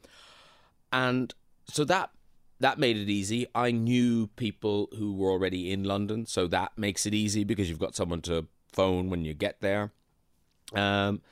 and 0.92 1.34
so 1.70 1.84
that 1.84 2.10
that 2.60 2.78
made 2.78 2.96
it 2.96 3.08
easy. 3.08 3.46
I 3.54 3.70
knew 3.70 4.28
people 4.34 4.88
who 4.98 5.14
were 5.14 5.30
already 5.30 5.70
in 5.70 5.84
London, 5.84 6.26
so 6.26 6.48
that 6.48 6.72
makes 6.76 7.06
it 7.06 7.14
easy 7.14 7.44
because 7.44 7.68
you've 7.68 7.78
got 7.78 7.94
someone 7.94 8.20
to 8.22 8.46
phone 8.72 9.10
when 9.10 9.24
you 9.24 9.34
get 9.34 9.60
there. 9.60 9.92
Um, 10.74 11.22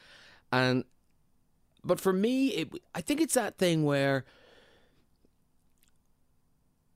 and 0.53 0.85
but 1.85 2.01
for 2.01 2.13
me, 2.13 2.49
it, 2.49 2.73
I 2.95 3.01
think 3.01 3.21
it's 3.21 3.35
that 3.35 3.59
thing 3.59 3.85
where 3.85 4.25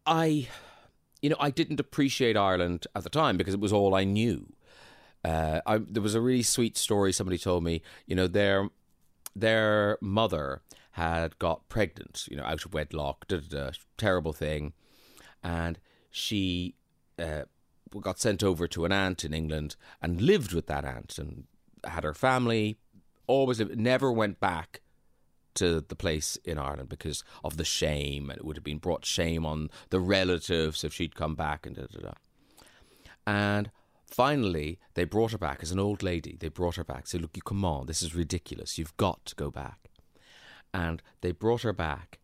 I, 0.07 0.49
you 1.23 1.31
know, 1.31 1.37
I 1.39 1.51
didn't 1.51 1.81
appreciate 1.81 2.37
Ireland 2.37 2.87
at 2.95 3.03
the 3.03 3.11
time 3.11 3.37
because 3.37 3.55
it 3.55 3.61
was 3.61 3.73
all 3.73 3.95
I 3.95 4.05
knew. 4.05 4.53
Uh, 5.25 5.61
I, 5.67 5.79
there 5.79 6.03
was 6.03 6.15
a 6.15 6.21
really 6.21 6.43
sweet 6.43 6.77
story 6.77 7.13
somebody 7.13 7.39
told 7.39 7.63
me. 7.63 7.83
You 8.07 8.17
know, 8.17 8.27
their 8.27 8.69
their 9.41 9.99
mother 10.01 10.62
had 10.93 11.38
got 11.38 11.68
pregnant, 11.68 12.26
you 12.30 12.36
know, 12.36 12.45
out 12.45 12.64
of 12.64 12.74
wedlock, 12.74 13.26
da, 13.28 13.38
da, 13.38 13.66
da, 13.66 13.70
terrible 13.97 14.32
thing, 14.32 14.72
and 15.43 15.78
she 16.11 16.74
uh, 17.18 17.43
got 18.01 18.18
sent 18.18 18.43
over 18.43 18.66
to 18.68 18.84
an 18.84 18.93
aunt 18.93 19.24
in 19.24 19.34
England 19.34 19.76
and 20.03 20.20
lived 20.20 20.53
with 20.53 20.66
that 20.66 20.84
aunt 20.84 21.18
and 21.18 21.45
had 21.84 22.05
her 22.05 22.14
family. 22.14 22.78
Always 23.26 23.59
lived, 23.61 23.78
never 23.78 24.11
went 24.12 24.41
back 24.41 24.80
to 25.55 25.80
the 25.80 25.97
place 25.97 26.36
in 26.45 26.59
Ireland 26.59 26.88
because 26.88 27.24
of 27.45 27.57
the 27.57 27.64
shame, 27.64 28.30
and 28.30 28.38
it 28.38 28.45
would 28.45 28.57
have 28.57 28.64
been 28.64 28.78
brought 28.78 29.05
shame 29.05 29.45
on 29.47 29.70
the 29.91 30.01
relatives 30.01 30.84
if 30.84 30.93
she'd 30.93 31.14
come 31.14 31.34
back 31.34 31.66
and 31.66 31.76
da 31.76 31.86
da 31.93 32.01
da. 32.01 32.12
And 33.26 33.70
finally, 34.11 34.79
they 34.95 35.05
brought 35.05 35.33
her 35.33 35.39
back 35.39 35.61
as 35.63 35.71
an 35.71 35.79
old 35.79 36.03
lady. 36.03 36.37
They 36.39 36.49
brought 36.49 36.77
her 36.77 36.85
back. 36.85 37.07
Said, 37.07 37.23
"Look, 37.23 37.37
you 37.37 37.43
come 37.43 37.65
on. 37.65 37.87
This 37.87 38.03
is 38.03 38.15
ridiculous. 38.15 38.79
You've 38.79 38.97
got 38.97 39.25
to 39.27 39.35
go 39.35 39.51
back." 39.51 39.91
And 40.73 41.03
they 41.21 41.33
brought 41.33 41.63
her 41.63 41.73
back, 41.73 42.21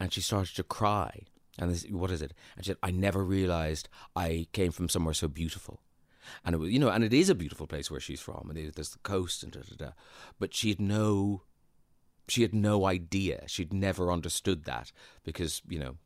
and 0.00 0.12
she 0.12 0.20
started 0.20 0.54
to 0.56 0.62
cry. 0.62 1.22
And 1.58 1.70
this, 1.70 1.84
what 1.84 2.10
is 2.10 2.22
it? 2.22 2.34
And 2.56 2.64
she 2.64 2.70
said, 2.70 2.78
"I 2.82 2.90
never 2.90 3.24
realized 3.24 3.88
I 4.16 4.48
came 4.52 4.72
from 4.72 4.88
somewhere 4.88 5.14
so 5.14 5.28
beautiful." 5.28 5.80
And 6.44 6.54
it 6.54 6.58
was, 6.58 6.70
you 6.70 6.78
know, 6.78 6.88
and 6.88 7.04
it 7.04 7.12
is 7.12 7.28
a 7.28 7.34
beautiful 7.34 7.66
place 7.66 7.90
where 7.90 8.00
she's 8.00 8.20
from, 8.20 8.48
and 8.48 8.72
there's 8.74 8.90
the 8.90 8.98
coast 8.98 9.42
and 9.42 9.52
da 9.52 9.60
da 9.60 9.76
da. 9.76 9.92
But 10.38 10.54
she 10.54 10.70
had 10.70 10.80
no 10.80 11.42
she 12.28 12.42
had 12.42 12.54
no 12.54 12.86
idea. 12.86 13.44
She'd 13.46 13.72
never 13.72 14.10
understood 14.10 14.64
that 14.64 14.92
because, 15.24 15.62
you 15.68 15.78
know, 15.78 15.96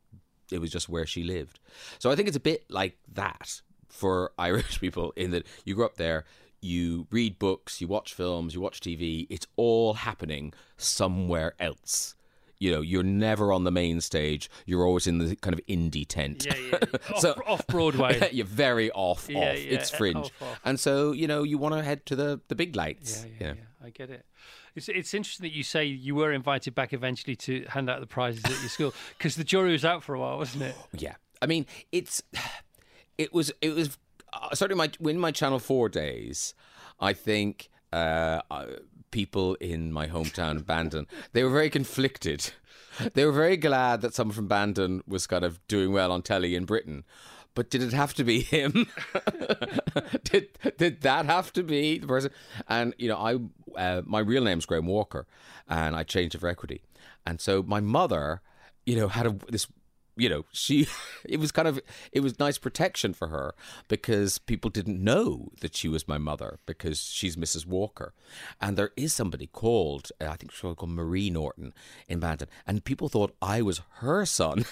it 0.51 0.59
was 0.59 0.71
just 0.71 0.89
where 0.89 1.05
she 1.05 1.23
lived. 1.23 1.59
So 1.99 2.11
I 2.11 2.15
think 2.15 2.27
it's 2.27 2.37
a 2.37 2.41
bit 2.41 2.65
like 2.69 2.97
that 3.13 3.61
for 3.89 4.31
Irish 4.37 4.79
people 4.79 5.11
in 5.15 5.31
that 5.31 5.45
you 5.65 5.75
grow 5.75 5.85
up 5.85 5.95
there, 5.97 6.25
you 6.61 7.07
read 7.11 7.39
books, 7.39 7.79
you 7.81 7.87
watch 7.87 8.13
films, 8.13 8.53
you 8.53 8.61
watch 8.61 8.79
TV, 8.79 9.27
it's 9.29 9.47
all 9.55 9.93
happening 9.95 10.53
somewhere 10.77 11.53
else. 11.59 12.15
You 12.61 12.73
know, 12.73 12.81
you're 12.81 13.03
never 13.03 13.53
on 13.53 13.63
the 13.63 13.71
main 13.71 14.01
stage. 14.01 14.49
You're 14.65 14.83
always 14.85 15.07
in 15.07 15.19
the 15.19 15.37
kind 15.37 15.53
of 15.57 15.65
indie 15.67 16.05
tent. 16.05 16.45
Yeah, 16.45 16.55
yeah. 16.57 16.77
Off, 17.13 17.19
So- 17.21 17.41
off 17.47 17.65
Broadway. 17.67 18.29
you're 18.33 18.45
very 18.45 18.91
off, 18.91 19.27
Yeah, 19.29 19.37
off. 19.37 19.43
yeah, 19.63 19.77
It's 19.79 19.89
fringe. 19.89 20.17
off, 20.17 20.41
off. 20.41 20.59
And 20.65 20.77
so, 20.77 21.13
you 21.13 21.25
know, 21.25 21.43
you 21.43 21.57
want 21.57 21.75
to 21.75 21.81
head 21.83 22.05
to 22.07 22.17
the, 22.17 22.41
the 22.49 22.55
big 22.55 22.75
lights. 22.75 23.21
Yeah, 23.23 23.27
you 23.29 23.35
yeah, 23.39 23.47
know. 23.47 23.53
yeah. 23.81 23.87
I 23.87 23.89
get 23.91 24.09
it. 24.09 24.25
It's 24.75 24.89
it's 24.89 25.13
interesting 25.13 25.45
that 25.45 25.55
you 25.55 25.63
say 25.63 25.85
you 25.85 26.15
were 26.15 26.33
invited 26.33 26.75
back 26.75 26.91
eventually 26.91 27.35
to 27.37 27.63
hand 27.69 27.89
out 27.89 28.01
the 28.01 28.07
prizes 28.07 28.43
at 28.43 28.51
your 28.59 28.69
school 28.69 28.93
because 29.17 29.35
the 29.35 29.43
jury 29.45 29.71
was 29.71 29.83
out 29.85 30.03
for 30.03 30.13
a 30.13 30.19
while, 30.19 30.37
wasn't 30.37 30.63
it? 30.63 30.75
Yeah, 30.93 31.15
I 31.41 31.45
mean, 31.45 31.65
it's 31.93 32.21
it 33.19 33.33
was 33.33 33.51
it 33.61 33.75
was 33.75 33.97
uh, 34.33 34.55
certainly 34.55 34.89
my 35.01 35.09
in 35.09 35.19
my 35.19 35.31
Channel 35.31 35.59
Four 35.59 35.89
days. 35.89 36.55
I 36.99 37.13
think 37.13 37.69
uh, 37.93 38.41
people 39.11 39.55
in 39.55 39.91
my 39.91 40.07
hometown 40.07 40.55
of 40.55 40.65
Bandon 40.65 41.05
they 41.33 41.43
were 41.43 41.51
very 41.51 41.69
conflicted. 41.69 42.51
They 43.13 43.25
were 43.25 43.31
very 43.31 43.57
glad 43.57 44.01
that 44.01 44.13
someone 44.13 44.35
from 44.35 44.47
Bandon 44.47 45.03
was 45.07 45.27
kind 45.27 45.43
of 45.45 45.65
doing 45.67 45.93
well 45.93 46.11
on 46.11 46.21
telly 46.21 46.55
in 46.55 46.65
Britain. 46.65 47.05
But 47.55 47.69
did 47.69 47.81
it 47.81 47.93
have 47.93 48.13
to 48.15 48.23
be 48.23 48.41
him? 48.41 48.87
did 50.23 50.49
did 50.77 51.01
that 51.01 51.25
have 51.25 51.51
to 51.53 51.63
be 51.63 51.97
the 51.97 52.07
person? 52.07 52.31
And 52.67 52.93
you 52.97 53.09
know, 53.09 53.17
I 53.17 53.79
uh, 53.79 54.01
my 54.05 54.19
real 54.19 54.43
name's 54.43 54.65
Graham 54.65 54.85
Walker, 54.85 55.27
and 55.67 55.95
I 55.95 56.03
changed 56.03 56.35
it 56.35 56.39
for 56.39 56.47
equity. 56.47 56.83
And 57.25 57.41
so 57.41 57.61
my 57.63 57.81
mother, 57.81 58.41
you 58.85 58.95
know, 58.95 59.07
had 59.09 59.27
a, 59.27 59.35
this 59.49 59.67
you 60.19 60.29
know, 60.29 60.45
she, 60.51 60.87
it 61.25 61.39
was 61.39 61.51
kind 61.51 61.67
of, 61.67 61.79
it 62.11 62.19
was 62.19 62.39
nice 62.39 62.57
protection 62.57 63.13
for 63.13 63.29
her 63.29 63.53
because 63.87 64.37
people 64.37 64.69
didn't 64.69 65.03
know 65.03 65.49
that 65.61 65.75
she 65.75 65.87
was 65.87 66.07
my 66.07 66.17
mother 66.17 66.59
because 66.65 67.01
she's 67.01 67.35
Mrs. 67.35 67.65
Walker. 67.65 68.13
And 68.61 68.77
there 68.77 68.91
is 68.95 69.13
somebody 69.13 69.47
called, 69.47 70.11
uh, 70.21 70.25
I 70.25 70.35
think 70.35 70.51
she's 70.51 70.61
called 70.61 70.89
Marie 70.89 71.29
Norton 71.29 71.73
in 72.07 72.19
Bandon, 72.19 72.49
and 72.67 72.83
people 72.83 73.09
thought 73.09 73.35
I 73.41 73.61
was 73.61 73.81
her 73.97 74.25
son. 74.25 74.65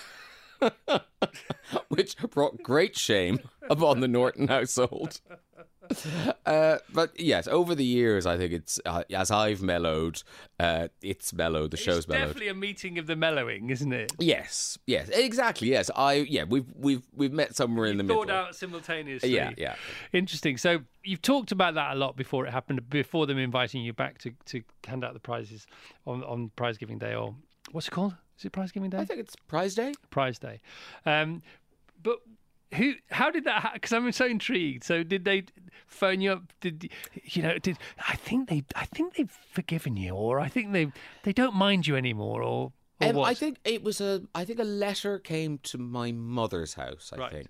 Which 1.89 2.17
brought 2.17 2.63
great 2.63 2.97
shame 2.97 3.39
upon 3.69 3.99
the 3.99 4.07
Norton 4.07 4.47
household. 4.47 5.21
Uh, 6.45 6.77
but 6.93 7.11
yes, 7.19 7.45
over 7.49 7.75
the 7.75 7.83
years, 7.83 8.25
I 8.25 8.37
think 8.37 8.53
it's 8.53 8.79
uh, 8.85 9.03
as 9.13 9.29
I've 9.31 9.61
mellowed, 9.61 10.23
uh, 10.61 10.87
it's 11.01 11.33
mellowed. 11.33 11.71
The 11.71 11.77
show's 11.77 11.97
it's 11.99 12.07
mellowed. 12.07 12.27
definitely 12.27 12.47
a 12.47 12.53
meeting 12.53 12.97
of 12.97 13.05
the 13.05 13.17
mellowing, 13.17 13.69
isn't 13.69 13.91
it? 13.91 14.13
Yes, 14.17 14.77
yes, 14.87 15.09
exactly. 15.09 15.67
Yes, 15.67 15.91
I 15.93 16.13
yeah, 16.29 16.45
we've 16.45 16.65
we've 16.73 17.05
we've 17.13 17.33
met 17.33 17.53
somewhere 17.53 17.87
in 17.87 17.97
the 17.97 18.03
middle. 18.03 18.21
Thought 18.21 18.27
middle. 18.27 18.41
out 18.43 18.55
simultaneously. 18.55 19.35
Yeah, 19.35 19.51
yeah. 19.57 19.75
Interesting. 20.13 20.55
So 20.55 20.79
you've 21.03 21.21
talked 21.21 21.51
about 21.51 21.73
that 21.73 21.91
a 21.93 21.95
lot 21.99 22.15
before 22.15 22.45
it 22.45 22.51
happened, 22.51 22.89
before 22.89 23.25
them 23.25 23.37
inviting 23.37 23.81
you 23.81 23.91
back 23.91 24.17
to, 24.19 24.31
to 24.45 24.61
hand 24.87 25.03
out 25.03 25.13
the 25.13 25.19
prizes 25.19 25.67
on, 26.05 26.23
on 26.23 26.49
prize 26.55 26.77
giving 26.77 26.97
day 26.97 27.13
or 27.13 27.35
what's 27.73 27.87
it 27.87 27.91
called? 27.91 28.15
Is 28.39 28.45
it 28.45 28.51
prize 28.51 28.71
giving 28.71 28.89
day? 28.89 28.99
I 28.99 29.05
think 29.05 29.19
it's 29.19 29.35
Prize 29.47 29.75
Day. 29.75 29.93
prize 30.11 30.39
day. 30.39 30.61
Um, 31.05 31.41
but 32.01 32.19
who? 32.75 32.93
How 33.11 33.31
did 33.31 33.43
that? 33.45 33.71
Because 33.73 33.93
I'm 33.93 34.11
so 34.11 34.25
intrigued. 34.25 34.83
So 34.83 35.03
did 35.03 35.25
they 35.25 35.43
phone 35.87 36.21
you 36.21 36.31
up? 36.33 36.43
Did 36.61 36.89
you 37.23 37.41
know? 37.43 37.57
Did 37.57 37.77
I 38.07 38.15
think 38.15 38.49
they? 38.49 38.63
I 38.75 38.85
think 38.85 39.15
they've 39.15 39.31
forgiven 39.51 39.95
you, 39.97 40.11
or 40.13 40.39
I 40.39 40.49
think 40.49 40.73
they 40.73 40.91
they 41.23 41.33
don't 41.33 41.55
mind 41.55 41.87
you 41.87 41.95
anymore, 41.95 42.41
or. 42.43 42.71
or 43.01 43.09
Um, 43.09 43.19
I 43.19 43.33
think 43.33 43.57
it 43.63 43.83
was 43.83 44.01
a. 44.01 44.23
I 44.35 44.43
think 44.45 44.59
a 44.59 44.63
letter 44.63 45.19
came 45.19 45.59
to 45.63 45.77
my 45.77 46.11
mother's 46.11 46.73
house. 46.73 47.11
I 47.13 47.17
Right. 47.17 47.31
think 47.31 47.49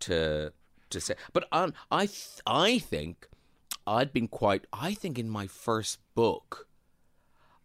to 0.00 0.52
to 0.90 1.00
say, 1.00 1.14
but 1.32 1.46
um, 1.52 1.74
I 1.90 2.06
th- 2.06 2.40
I 2.46 2.78
think 2.78 3.28
I'd 3.86 4.12
been 4.12 4.28
quite. 4.28 4.66
I 4.72 4.94
think 4.94 5.18
in 5.18 5.28
my 5.28 5.46
first 5.46 5.98
book, 6.14 6.68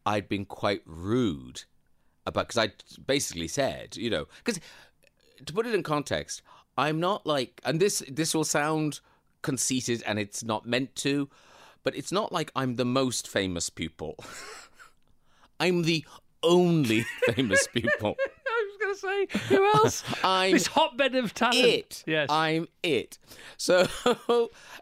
I'd 0.05 0.27
been 0.27 0.45
quite 0.45 0.81
rude 0.85 1.63
about 2.25 2.47
because 2.49 2.57
I 2.67 2.71
basically 3.05 3.47
said, 3.47 3.95
you 3.95 4.09
know, 4.09 4.25
because 4.43 4.59
to 5.45 5.53
put 5.53 5.65
it 5.67 5.73
in 5.75 5.83
context, 5.83 6.41
I'm 6.77 6.99
not 6.99 7.25
like, 7.25 7.61
and 7.63 7.79
this 7.79 8.03
this 8.09 8.33
will 8.33 8.43
sound 8.43 8.99
conceited, 9.41 10.03
and 10.05 10.19
it's 10.19 10.43
not 10.43 10.65
meant 10.65 10.95
to, 10.97 11.29
but 11.83 11.95
it's 11.95 12.11
not 12.11 12.31
like 12.31 12.51
I'm 12.55 12.75
the 12.75 12.85
most 12.85 13.27
famous 13.27 13.69
pupil. 13.69 14.15
I'm 15.59 15.83
the 15.83 16.05
only 16.41 17.05
famous 17.33 17.67
pupil. 17.67 18.15
I 18.47 18.67
was 18.69 18.77
going 18.99 19.27
to 19.29 19.37
say, 19.39 19.55
who 19.55 19.65
else? 19.65 20.03
I'm 20.23 20.51
this 20.51 20.67
hotbed 20.67 21.15
of 21.15 21.33
talent. 21.33 21.57
it. 21.57 22.03
Yes. 22.05 22.29
I'm 22.29 22.67
it. 22.83 23.17
So, 23.57 23.87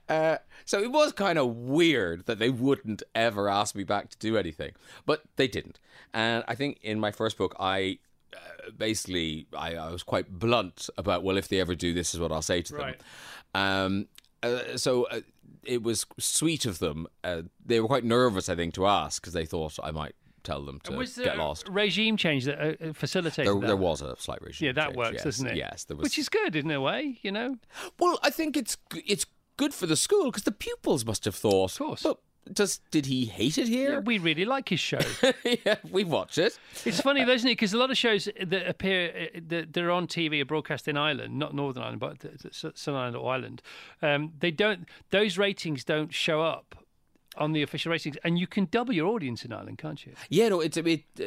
uh, 0.10 0.38
so 0.66 0.80
it 0.80 0.92
was 0.92 1.14
kind 1.14 1.38
of 1.38 1.56
weird 1.56 2.26
that 2.26 2.40
they 2.40 2.50
wouldn't 2.50 3.04
ever 3.16 3.48
ask 3.48 3.76
me 3.76 3.84
back 3.84 4.10
to 4.10 4.18
do 4.18 4.38
anything, 4.38 4.74
but 5.06 5.24
they 5.36 5.48
didn't. 5.48 5.80
And 6.14 6.44
I 6.48 6.56
think 6.56 6.80
in 6.82 7.00
my 7.00 7.12
first 7.12 7.38
book, 7.38 7.56
I 7.60 8.00
uh, 8.36 8.72
basically 8.78 9.48
I, 9.58 9.76
I 9.76 9.92
was 9.92 10.04
quite 10.04 10.30
blunt 10.30 10.90
about 10.98 11.24
well, 11.24 11.38
if 11.38 11.48
they 11.48 11.60
ever 11.60 11.76
do, 11.76 11.94
this 11.94 12.14
is 12.14 12.20
what 12.20 12.32
I'll 12.32 12.42
say 12.42 12.62
to 12.62 12.74
them. 12.74 12.82
Right. 12.82 13.02
Um, 13.56 14.08
uh, 14.44 14.78
so. 14.78 15.04
Uh, 15.06 15.22
it 15.64 15.84
was 15.84 16.08
sweet 16.18 16.66
of 16.66 16.80
them. 16.80 17.06
Uh, 17.24 17.44
they 17.64 17.80
were 17.80 17.88
quite 17.88 18.04
nervous, 18.04 18.50
I 18.50 18.56
think, 18.56 18.74
to 18.76 18.88
ask 18.88 19.22
because 19.22 19.34
they 19.34 19.46
thought 19.46 19.78
I 19.84 19.92
might 19.92 20.16
tell 20.44 20.64
them 20.64 20.80
to 20.84 20.94
was 20.94 21.16
there 21.16 21.26
get 21.26 21.38
lost. 21.38 21.68
regime 21.70 22.18
change 22.18 22.46
that 22.46 22.60
uh, 22.60 22.90
uh, 22.90 22.94
facilitated 22.94 23.46
There, 23.48 23.60
that? 23.60 23.68
there 23.68 23.78
was 23.78 24.02
a 24.02 24.16
slight 24.18 24.42
regime. 24.42 24.68
Yeah, 24.68 24.72
that 24.74 24.88
change, 24.88 24.98
works, 24.98 25.14
yes, 25.14 25.24
doesn't 25.24 25.48
it? 25.48 25.56
Yes, 25.56 25.84
there 25.84 25.98
was. 25.98 26.04
Which 26.04 26.18
is 26.18 26.30
good 26.30 26.56
in 26.56 26.72
a 26.72 26.82
way, 26.82 27.20
you 27.22 27.32
know. 27.32 27.58
Well, 28.00 28.20
I 28.24 28.30
think 28.30 28.58
it's 28.58 28.78
it's 29.06 29.26
good 29.58 29.74
for 29.74 29.86
the 29.86 29.96
school 29.96 30.26
because 30.26 30.44
the 30.44 30.52
pupils 30.52 31.06
must 31.06 31.26
have 31.26 31.36
thought. 31.36 31.74
Of 31.74 31.78
course. 31.78 32.04
But 32.04 32.18
does 32.52 32.80
did 32.92 33.06
he 33.06 33.26
hate 33.26 33.58
it 33.58 33.68
Yeah, 33.68 33.78
here? 33.78 34.02
we 34.02 34.18
really 34.18 34.46
like 34.46 34.70
his 34.70 34.80
show. 34.80 35.00
Yeah, 35.66 35.76
we 35.92 36.04
watch 36.04 36.38
it. 36.38 36.58
It's 36.86 37.02
funny, 37.02 37.24
though, 37.24 37.34
isn't 37.34 37.48
it? 37.48 37.54
Because 37.54 37.74
a 37.74 37.78
lot 37.78 37.92
of 37.92 37.98
shows 37.98 38.28
that 38.46 38.68
appear 38.68 39.30
uh, 39.36 39.40
that 39.48 39.74
they're 39.74 39.92
on 39.92 40.08
TV 40.08 40.42
are 40.42 40.46
broadcast 40.46 40.88
in 40.88 40.98
Ireland, 40.98 41.38
not 41.38 41.54
Northern 41.54 41.84
Ireland, 41.84 42.00
but 42.00 42.20
th- 42.20 42.42
th- 42.42 42.78
Southern 42.78 43.00
Ireland 43.00 43.16
or 43.18 43.32
Ireland. 43.34 43.62
Um, 44.02 44.34
they 44.40 44.52
don't; 44.52 44.88
those 45.12 45.38
ratings 45.38 45.84
don't 45.84 46.14
show 46.14 46.42
up 46.42 46.76
on 47.38 47.54
the 47.54 47.62
official 47.64 47.92
ratings, 47.92 48.18
and 48.24 48.38
you 48.40 48.48
can 48.48 48.68
double 48.72 48.94
your 48.94 49.08
audience 49.08 49.46
in 49.46 49.54
Ireland, 49.54 49.78
can't 49.78 50.06
you? 50.06 50.14
Yeah, 50.30 50.50
no, 50.50 50.60
it's 50.62 50.78
a 50.78 50.84
bit 50.84 51.04
uh, 51.20 51.26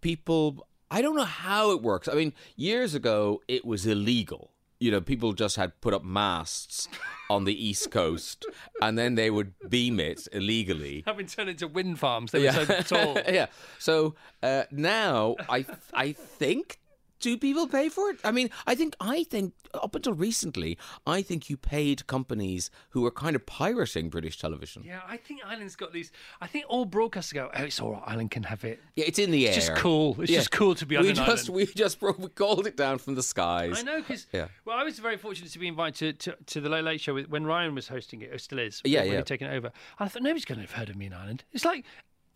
people. 0.00 0.66
I 0.90 1.02
don't 1.02 1.16
know 1.16 1.24
how 1.24 1.72
it 1.72 1.82
works. 1.82 2.08
I 2.08 2.14
mean, 2.14 2.32
years 2.56 2.94
ago 2.94 3.40
it 3.48 3.64
was 3.64 3.86
illegal 3.86 4.52
you 4.78 4.90
know, 4.90 5.00
people 5.00 5.32
just 5.32 5.56
had 5.56 5.80
put 5.80 5.94
up 5.94 6.04
masts 6.04 6.88
on 7.30 7.44
the 7.44 7.66
East 7.66 7.90
Coast 7.90 8.46
and 8.80 8.98
then 8.98 9.14
they 9.14 9.30
would 9.30 9.54
beam 9.68 9.98
it 9.98 10.28
illegally. 10.32 11.02
Having 11.06 11.26
turned 11.26 11.50
into 11.50 11.68
wind 11.68 11.98
farms, 11.98 12.32
they 12.32 12.44
were 12.44 12.52
so 12.52 12.80
tall. 12.82 13.18
yeah. 13.28 13.46
So 13.78 14.14
uh, 14.42 14.64
now 14.70 15.36
I 15.48 15.64
I 15.94 16.12
think 16.12 16.78
do 17.20 17.36
people 17.38 17.66
pay 17.66 17.88
for 17.88 18.10
it? 18.10 18.18
I 18.24 18.30
mean, 18.30 18.50
I 18.66 18.74
think 18.74 18.94
I 19.00 19.24
think 19.24 19.54
up 19.74 19.94
until 19.94 20.12
recently, 20.14 20.76
I 21.06 21.22
think 21.22 21.48
you 21.50 21.56
paid 21.56 22.06
companies 22.06 22.70
who 22.90 23.02
were 23.02 23.10
kind 23.10 23.34
of 23.36 23.44
pirating 23.46 24.08
British 24.10 24.38
television. 24.38 24.82
Yeah, 24.84 25.00
I 25.08 25.16
think 25.16 25.40
Ireland's 25.44 25.76
got 25.76 25.92
these. 25.92 26.12
I 26.40 26.46
think 26.46 26.66
all 26.68 26.86
broadcasters 26.86 27.34
go, 27.34 27.50
"Oh, 27.54 27.62
it's 27.64 27.80
all 27.80 27.92
right. 27.92 28.02
Ireland 28.06 28.30
can 28.30 28.42
have 28.44 28.64
it. 28.64 28.80
Yeah, 28.96 29.04
it's 29.06 29.18
in 29.18 29.30
the 29.30 29.44
It's 29.46 29.52
air. 29.52 29.58
It's 29.58 29.66
just 29.68 29.78
cool. 29.80 30.16
It's 30.20 30.30
Yeah. 30.30 30.38
just 30.38 30.50
cool 30.50 30.74
to 30.74 30.86
be 30.86 30.96
on 30.96 31.04
we 31.04 31.12
just 31.12 31.20
island." 31.20 31.48
we 31.50 31.66
just 31.66 32.00
broke, 32.00 32.18
we 32.18 32.28
called 32.28 32.66
it 32.66 32.76
down 32.76 32.98
from 32.98 33.14
the 33.14 33.22
skies. 33.22 33.78
I 33.78 33.82
know 33.82 33.98
because 34.00 34.26
Yeah. 34.32 34.48
well, 34.64 34.76
I 34.76 34.82
was 34.84 34.98
very 34.98 35.16
fortunate 35.16 35.50
to 35.52 35.58
be 35.58 35.68
invited 35.68 36.18
to, 36.20 36.32
to, 36.32 36.44
to 36.46 36.60
the 36.60 36.68
Late 36.68 36.84
Late 36.84 37.00
Show 37.00 37.14
with- 37.14 37.28
when 37.28 37.44
Ryan 37.44 37.74
was 37.74 37.88
hosting 37.88 38.22
it, 38.22 38.32
or 38.32 38.38
still 38.38 38.58
is. 38.58 38.80
Yeah, 38.84 39.02
when 39.04 39.12
yeah. 39.12 39.20
Taken 39.22 39.48
it 39.50 39.56
over, 39.56 39.66
and 39.68 40.06
I 40.06 40.08
thought 40.08 40.22
nobody's 40.22 40.44
going 40.44 40.58
to 40.58 40.62
have 40.66 40.72
heard 40.72 40.90
of 40.90 40.96
me 40.96 41.06
in 41.06 41.12
Ireland. 41.12 41.44
It's 41.52 41.64
like 41.64 41.84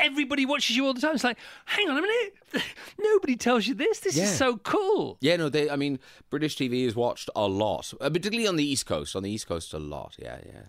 everybody 0.00 0.46
watches 0.46 0.76
you 0.76 0.86
all 0.86 0.94
the 0.94 1.00
time. 1.00 1.14
It's 1.14 1.24
like, 1.24 1.38
hang 1.66 1.88
on 1.88 1.98
a 1.98 2.00
minute, 2.02 2.34
nobody 2.98 3.36
tells 3.36 3.66
you 3.66 3.74
this. 3.74 4.00
This 4.00 4.16
Yeah. 4.16 4.24
is 4.24 4.36
so 4.36 4.56
cool. 4.58 5.18
Yeah, 5.20 5.36
no, 5.36 5.48
they. 5.48 5.70
I 5.70 5.76
mean, 5.76 5.98
British 6.30 6.56
TV 6.56 6.84
is 6.84 6.94
watched 6.96 7.30
a 7.36 7.46
lot, 7.46 7.92
uh, 8.00 8.10
particularly 8.10 8.46
on 8.48 8.56
the 8.56 8.64
East 8.64 8.86
Coast. 8.86 9.14
On 9.16 9.22
the 9.22 9.30
East 9.30 9.46
Coast, 9.46 9.72
a 9.72 9.78
lot. 9.78 10.16
Yeah, 10.18 10.38
yeah. 10.46 10.62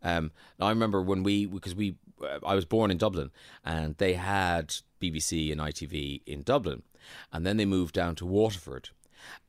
Um, 0.00 0.30
I 0.60 0.68
remember 0.70 1.02
when 1.02 1.22
we 1.24 1.46
because 1.46 1.74
we 1.74 1.96
uh, 2.22 2.38
I 2.46 2.54
was 2.54 2.64
born 2.64 2.90
in 2.90 2.98
Dublin, 2.98 3.30
and 3.64 3.96
they 3.98 4.14
had 4.14 4.74
BBC 5.00 5.50
and 5.50 5.60
ITV 5.60 6.22
in 6.26 6.42
Dublin, 6.42 6.82
and 7.32 7.44
then 7.44 7.56
they 7.56 7.64
moved 7.64 7.94
down 7.94 8.14
to 8.16 8.26
Waterford, 8.26 8.90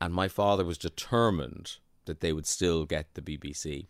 and 0.00 0.12
my 0.12 0.26
father 0.26 0.64
was 0.64 0.76
determined 0.76 1.76
that 2.06 2.20
they 2.20 2.32
would 2.32 2.46
still 2.46 2.84
get 2.84 3.14
the 3.14 3.22
BBC, 3.22 3.86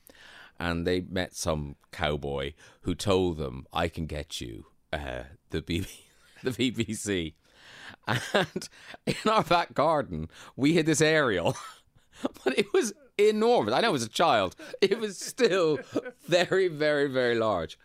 and 0.59 0.87
they 0.87 1.01
met 1.01 1.35
some 1.35 1.77
cowboy 1.93 2.53
who 2.83 2.95
told 2.95 3.39
them, 3.39 3.67
"I 3.73 3.89
can 3.89 4.05
get 4.05 4.41
you 4.43 4.67
uh, 4.93 5.25
the 5.51 5.63
BB, 5.63 5.87
the 6.43 6.51
BBC." 6.51 7.35
And 8.07 8.69
in 9.07 9.15
our 9.31 9.45
back 9.45 9.75
garden, 9.75 10.29
we 10.57 10.75
had 10.75 10.87
this 10.87 11.01
aerial, 11.01 11.57
but 12.45 12.59
it 12.59 12.73
was 12.73 12.93
enormous. 13.19 13.75
I 13.75 13.81
know 13.83 13.95
as 13.95 14.03
a 14.03 14.09
child, 14.09 14.57
it 14.81 14.99
was 14.99 15.19
still 15.19 15.79
very, 16.27 16.69
very, 16.69 17.09
very 17.09 17.35
large, 17.37 17.79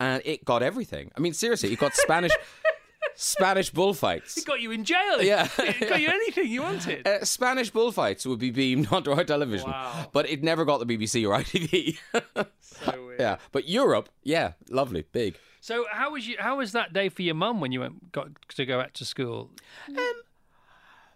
and 0.00 0.22
it 0.24 0.44
got 0.44 0.62
everything. 0.62 1.10
I 1.16 1.20
mean, 1.20 1.34
seriously, 1.34 1.72
it 1.72 1.78
got 1.78 1.94
Spanish, 1.94 2.32
Spanish 3.16 3.70
bullfights. 3.70 4.36
It 4.38 4.46
got 4.46 4.60
you 4.60 4.70
in 4.70 4.84
jail. 4.84 5.20
Yeah. 5.22 5.48
it 5.58 5.88
got 5.88 6.00
you 6.00 6.08
anything 6.08 6.46
you 6.48 6.62
wanted. 6.62 7.06
Uh, 7.06 7.24
Spanish 7.24 7.70
bullfights 7.70 8.24
would 8.26 8.38
be 8.38 8.50
beamed 8.50 8.88
onto 8.92 9.10
our 9.12 9.24
television, 9.24 9.70
Wow. 9.70 10.08
but 10.12 10.28
it 10.30 10.42
never 10.42 10.64
got 10.64 10.78
the 10.78 10.86
BBC 10.86 11.28
or 11.28 11.36
ITV. 11.38 11.98
so 12.60 13.04
weird. 13.06 13.20
yeah, 13.20 13.36
but 13.52 13.68
Europe, 13.68 14.08
yeah, 14.22 14.52
lovely, 14.70 15.04
big. 15.12 15.36
So 15.66 15.84
how 15.90 16.12
was 16.12 16.28
you? 16.28 16.36
How 16.38 16.58
was 16.58 16.70
that 16.72 16.92
day 16.92 17.08
for 17.08 17.22
your 17.22 17.34
mum 17.34 17.60
when 17.60 17.72
you 17.72 17.80
went 17.80 18.12
got 18.12 18.28
to 18.50 18.64
go 18.64 18.80
back 18.80 18.92
to 18.92 19.04
school? 19.04 19.50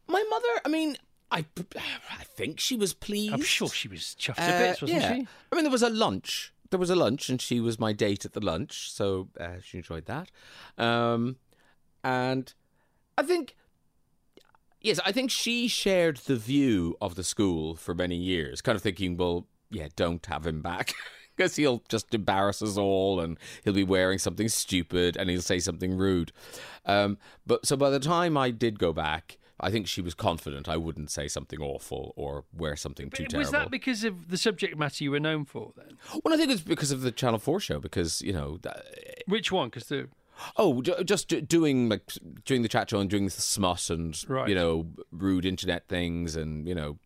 My 0.09 0.25
mother, 0.29 0.61
I 0.65 0.69
mean, 0.69 0.97
I, 1.31 1.45
I 1.77 2.25
think 2.25 2.59
she 2.59 2.75
was 2.75 2.93
pleased. 2.93 3.33
I'm 3.33 3.43
sure 3.43 3.69
she 3.69 3.87
was 3.87 4.17
chuffed 4.19 4.41
Uh, 4.41 4.51
to 4.51 4.59
bits, 4.59 4.83
wasn't 4.83 5.03
yeah. 5.03 5.15
she? 5.15 5.29
I 5.53 5.55
mean, 5.55 5.63
there 5.63 5.71
was 5.71 5.85
a 5.85 5.89
lunch. 5.89 6.53
There 6.71 6.81
was 6.81 6.91
a 6.91 6.97
lunch, 6.97 7.29
and 7.29 7.41
she 7.41 7.61
was 7.61 7.79
my 7.79 7.93
date 7.93 8.25
at 8.25 8.33
the 8.33 8.45
lunch, 8.45 8.91
so 8.91 9.29
uh, 9.39 9.61
she 9.63 9.79
enjoyed 9.79 10.07
that. 10.07 10.33
Um, 10.77 11.37
and 12.03 12.53
I 13.17 13.23
think, 13.23 13.55
yes, 14.81 14.99
I 15.07 15.13
think 15.13 15.31
she 15.31 15.69
shared 15.69 16.17
the 16.17 16.35
view 16.35 16.97
of 17.01 17.15
the 17.15 17.23
school 17.23 17.77
for 17.77 17.95
many 17.95 18.17
years, 18.17 18.63
kind 18.63 18.75
of 18.75 18.83
thinking, 18.83 19.17
well, 19.17 19.47
yeah, 19.71 19.87
don't 19.95 20.27
have 20.27 20.45
him 20.45 20.61
back. 20.61 20.93
Because 21.41 21.57
he'll 21.57 21.83
just 21.89 22.13
embarrass 22.13 22.61
us 22.61 22.77
all, 22.77 23.19
and 23.19 23.39
he'll 23.65 23.73
be 23.73 23.83
wearing 23.83 24.19
something 24.19 24.47
stupid, 24.49 25.17
and 25.17 25.31
he'll 25.31 25.41
say 25.41 25.59
something 25.59 25.97
rude. 25.97 26.33
Um, 26.85 27.17
but 27.47 27.65
so 27.65 27.77
by 27.79 27.89
the 27.89 27.99
time 27.99 28.37
I 28.37 28.51
did 28.51 28.79
go 28.79 28.93
back, 28.93 29.39
I 29.59 29.71
think 29.71 29.87
she 29.87 30.03
was 30.03 30.13
confident 30.13 30.69
I 30.69 30.77
wouldn't 30.77 31.11
say 31.11 31.29
something 31.29 31.59
awful 31.63 32.13
or 32.17 32.45
wear 32.55 32.77
something 32.77 33.09
too 33.09 33.23
was 33.25 33.31
terrible. 33.31 33.39
Was 33.39 33.51
that 33.53 33.71
because 33.71 34.05
of 34.05 34.29
the 34.29 34.37
subject 34.37 34.77
matter 34.77 35.03
you 35.03 35.11
were 35.13 35.21
known 35.21 35.47
for 35.47 35.73
then? 35.79 35.97
Well, 36.23 36.35
I 36.35 36.37
think 36.37 36.51
it's 36.53 36.61
because 36.61 36.91
of 36.91 37.01
the 37.01 37.11
Channel 37.11 37.39
Four 37.39 37.59
show. 37.61 37.81
Because 37.81 38.21
you 38.21 38.35
know, 38.35 38.59
th- 38.63 38.75
Which 39.27 39.51
one? 39.51 39.69
Because 39.71 39.85
the 39.89 40.09
oh, 40.59 40.83
just 40.83 41.29
doing 41.49 41.89
like 41.89 42.03
doing 42.45 42.61
the 42.61 42.69
chat 42.69 42.91
show 42.91 43.01
and 43.01 43.09
doing 43.09 43.25
the 43.25 43.31
smut 43.31 43.89
and 43.89 44.23
Right. 44.29 44.49
you 44.51 44.55
know 44.55 44.89
rude 45.11 45.47
internet 45.47 45.89
things 45.89 46.37
and 46.37 46.67
you 46.69 46.75
know, 46.75 46.99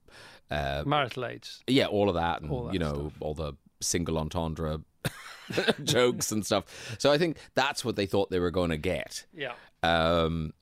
uh, 0.51 0.82
marital 0.87 1.26
aids. 1.26 1.62
yeah, 1.68 1.87
all 1.87 2.09
of 2.09 2.14
that 2.16 2.43
and 2.43 2.51
All 2.51 2.64
that 2.64 2.72
you 2.72 2.78
know 2.80 3.12
all 3.20 3.35
the 3.35 3.55
single 3.85 4.18
entendre 4.18 4.80
jokes 5.85 6.32
and 6.32 6.45
stuff. 6.45 6.97
So 6.99 7.12
I 7.12 7.18
think 7.18 7.37
that's 7.55 7.85
what 7.85 7.97
they 7.97 8.07
thought 8.07 8.30
they 8.30 8.39
were 8.41 8.51
going 8.51 8.70
to 8.70 8.76
get. 8.76 9.24
Yeah. 9.35 9.53
Um, 9.82 10.53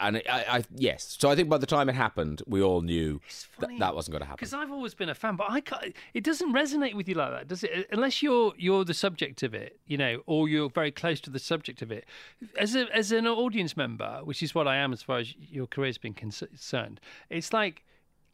and 0.00 0.22
I, 0.28 0.44
I, 0.48 0.64
yes, 0.74 1.16
so 1.18 1.28
I 1.28 1.34
think 1.34 1.48
by 1.48 1.58
the 1.58 1.66
time 1.66 1.88
it 1.88 1.94
happened, 1.94 2.42
we 2.46 2.62
all 2.62 2.82
knew 2.82 3.20
that 3.58 3.70
that 3.78 3.94
wasn't 3.94 4.12
going 4.12 4.20
to 4.20 4.26
happen. 4.26 4.38
Because 4.38 4.54
I've 4.54 4.70
always 4.70 4.94
been 4.94 5.08
a 5.08 5.14
fan, 5.14 5.36
but 5.36 5.50
I 5.50 5.60
can't, 5.60 5.94
it 6.14 6.22
doesn't 6.22 6.52
resonate 6.52 6.94
with 6.94 7.08
you 7.08 7.14
like 7.14 7.30
that, 7.30 7.48
does 7.48 7.64
it? 7.64 7.88
Unless 7.90 8.22
you're 8.22 8.52
you're 8.56 8.84
the 8.84 8.94
subject 8.94 9.42
of 9.42 9.54
it, 9.54 9.78
you 9.86 9.96
know, 9.96 10.22
or 10.26 10.48
you're 10.48 10.70
very 10.70 10.92
close 10.92 11.20
to 11.22 11.30
the 11.30 11.38
subject 11.38 11.82
of 11.82 11.90
it. 11.90 12.06
As 12.56 12.76
a 12.76 12.86
as 12.94 13.10
an 13.10 13.26
audience 13.26 13.76
member, 13.76 14.20
which 14.22 14.42
is 14.42 14.54
what 14.54 14.68
I 14.68 14.76
am 14.76 14.92
as 14.92 15.02
far 15.02 15.18
as 15.18 15.34
your 15.36 15.66
career's 15.66 15.98
been 15.98 16.14
concerned, 16.14 17.00
it's 17.30 17.52
like. 17.52 17.84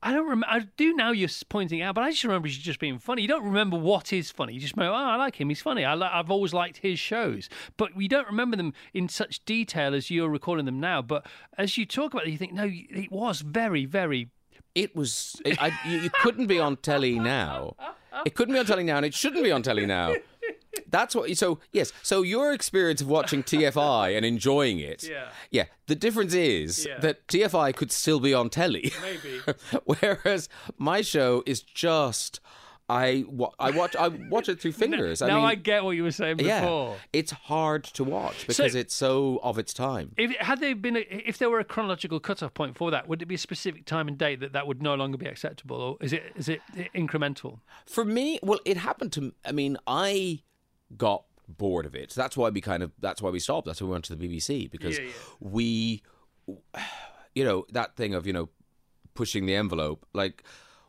I 0.04 0.12
don't 0.12 0.28
remember. 0.28 0.46
I 0.50 0.60
do 0.76 0.94
now. 0.94 1.12
You're 1.12 1.30
pointing 1.48 1.80
out, 1.80 1.94
but 1.94 2.04
I 2.04 2.10
just 2.10 2.24
remember 2.24 2.46
you 2.46 2.54
just 2.54 2.78
being 2.78 2.98
funny. 2.98 3.22
You 3.22 3.28
don't 3.28 3.42
remember 3.42 3.78
what 3.78 4.12
is 4.12 4.30
funny. 4.30 4.52
You 4.52 4.60
just 4.60 4.76
remember, 4.76 4.94
oh, 4.94 4.98
I 4.98 5.16
like 5.16 5.40
him. 5.40 5.48
He's 5.48 5.62
funny. 5.62 5.82
I 5.82 5.94
I've 5.94 6.30
always 6.30 6.52
liked 6.52 6.76
his 6.76 6.98
shows, 6.98 7.48
but 7.78 7.96
we 7.96 8.06
don't 8.06 8.26
remember 8.26 8.58
them 8.58 8.74
in 8.92 9.08
such 9.08 9.42
detail 9.46 9.94
as 9.94 10.10
you're 10.10 10.28
recalling 10.28 10.66
them 10.66 10.78
now. 10.78 11.00
But 11.00 11.26
as 11.56 11.78
you 11.78 11.86
talk 11.86 12.12
about 12.12 12.26
it, 12.26 12.30
you 12.30 12.36
think, 12.36 12.52
no, 12.52 12.68
it 12.70 13.10
was 13.10 13.40
very, 13.40 13.86
very 13.86 14.28
it 14.74 14.94
was 14.94 15.40
it, 15.44 15.60
I, 15.62 15.72
you, 15.86 16.00
you 16.00 16.10
couldn't 16.10 16.48
be 16.48 16.58
on 16.58 16.76
telly 16.76 17.18
now 17.18 17.76
it 18.26 18.34
couldn't 18.34 18.54
be 18.54 18.58
on 18.58 18.66
telly 18.66 18.82
now 18.82 18.96
and 18.96 19.06
it 19.06 19.14
shouldn't 19.14 19.44
be 19.44 19.52
on 19.52 19.62
telly 19.62 19.86
now 19.86 20.14
that's 20.90 21.14
what 21.14 21.36
so 21.36 21.58
yes 21.72 21.92
so 22.02 22.22
your 22.22 22.52
experience 22.52 23.00
of 23.00 23.08
watching 23.08 23.42
tfi 23.50 24.16
and 24.16 24.24
enjoying 24.24 24.78
it 24.78 25.02
Yeah. 25.04 25.28
yeah 25.50 25.64
the 25.86 25.94
difference 25.94 26.34
is 26.34 26.86
Yeah. 26.86 26.98
that 27.00 27.26
tfi 27.28 27.74
could 27.76 27.92
still 27.92 28.20
be 28.20 28.34
on 28.34 28.50
telly 28.50 28.92
maybe. 29.02 29.40
whereas 29.84 30.48
my 30.78 31.00
show 31.02 31.42
is 31.46 31.62
just 31.62 32.40
i 32.86 33.24
i 33.58 33.70
watch 33.70 33.96
i 33.96 34.08
watch 34.08 34.46
it 34.46 34.60
through 34.60 34.72
fingers 34.84 35.22
i 35.22 35.26
now 35.26 35.36
mean 35.38 35.46
I 35.46 35.54
get 35.54 35.84
what 35.84 35.92
you 35.92 36.02
were 36.02 36.10
saying 36.12 36.38
yeah 36.40 36.60
before. 36.60 36.96
it's 37.14 37.30
hard 37.32 37.84
to 37.84 38.04
watch 38.04 38.46
because 38.46 38.74
it's 38.74 38.94
so 38.94 39.40
of 39.42 39.58
its 39.58 39.72
time 39.72 40.12
If 40.18 40.36
had 40.36 40.60
there 40.60 40.74
been, 40.76 40.98
a, 40.98 41.00
if 41.00 41.38
there 41.38 41.48
were 41.48 41.60
a 41.60 41.64
chronological 41.64 42.20
cutoff 42.20 42.52
point 42.52 42.76
for 42.76 42.90
that, 42.90 43.08
would 43.08 43.22
it 43.22 43.26
be 43.26 43.36
a 43.36 43.38
specific 43.38 43.86
time 43.86 44.06
and 44.06 44.18
date 44.18 44.40
that 44.40 44.52
that 44.52 44.66
would 44.66 44.82
no 44.82 44.94
longer 44.96 45.16
be 45.16 45.24
acceptable, 45.26 45.80
or 45.80 45.96
is 46.02 46.12
it 46.12 46.24
is 46.36 46.48
it 46.50 46.60
incremental? 46.94 47.60
For 47.86 48.04
me, 48.04 48.38
well, 48.42 48.60
it 48.66 48.76
happened 48.76 49.12
to. 49.12 49.32
I 49.46 49.52
mean, 49.52 49.78
I 49.86 50.42
got 50.96 51.24
bored 51.48 51.86
of 51.86 51.94
it. 51.94 52.12
So 52.12 52.20
That's 52.20 52.36
why 52.36 52.50
we 52.50 52.60
kind 52.60 52.82
of. 52.82 52.92
That's 53.00 53.20
why 53.22 53.30
we 53.30 53.38
stopped. 53.40 53.66
That's 53.66 53.80
why 53.80 53.86
we 53.86 53.92
went 53.92 54.04
to 54.06 54.14
the 54.14 54.28
BBC 54.28 54.70
because 54.70 54.98
Yeah, 54.98 55.04
yeah. 55.04 55.12
we, 55.40 56.02
you 57.34 57.44
know, 57.44 57.66
that 57.72 57.96
thing 57.96 58.14
of 58.14 58.26
you 58.26 58.32
know, 58.32 58.48
pushing 59.14 59.46
the 59.46 59.54
envelope. 59.54 60.06
Like 60.12 60.42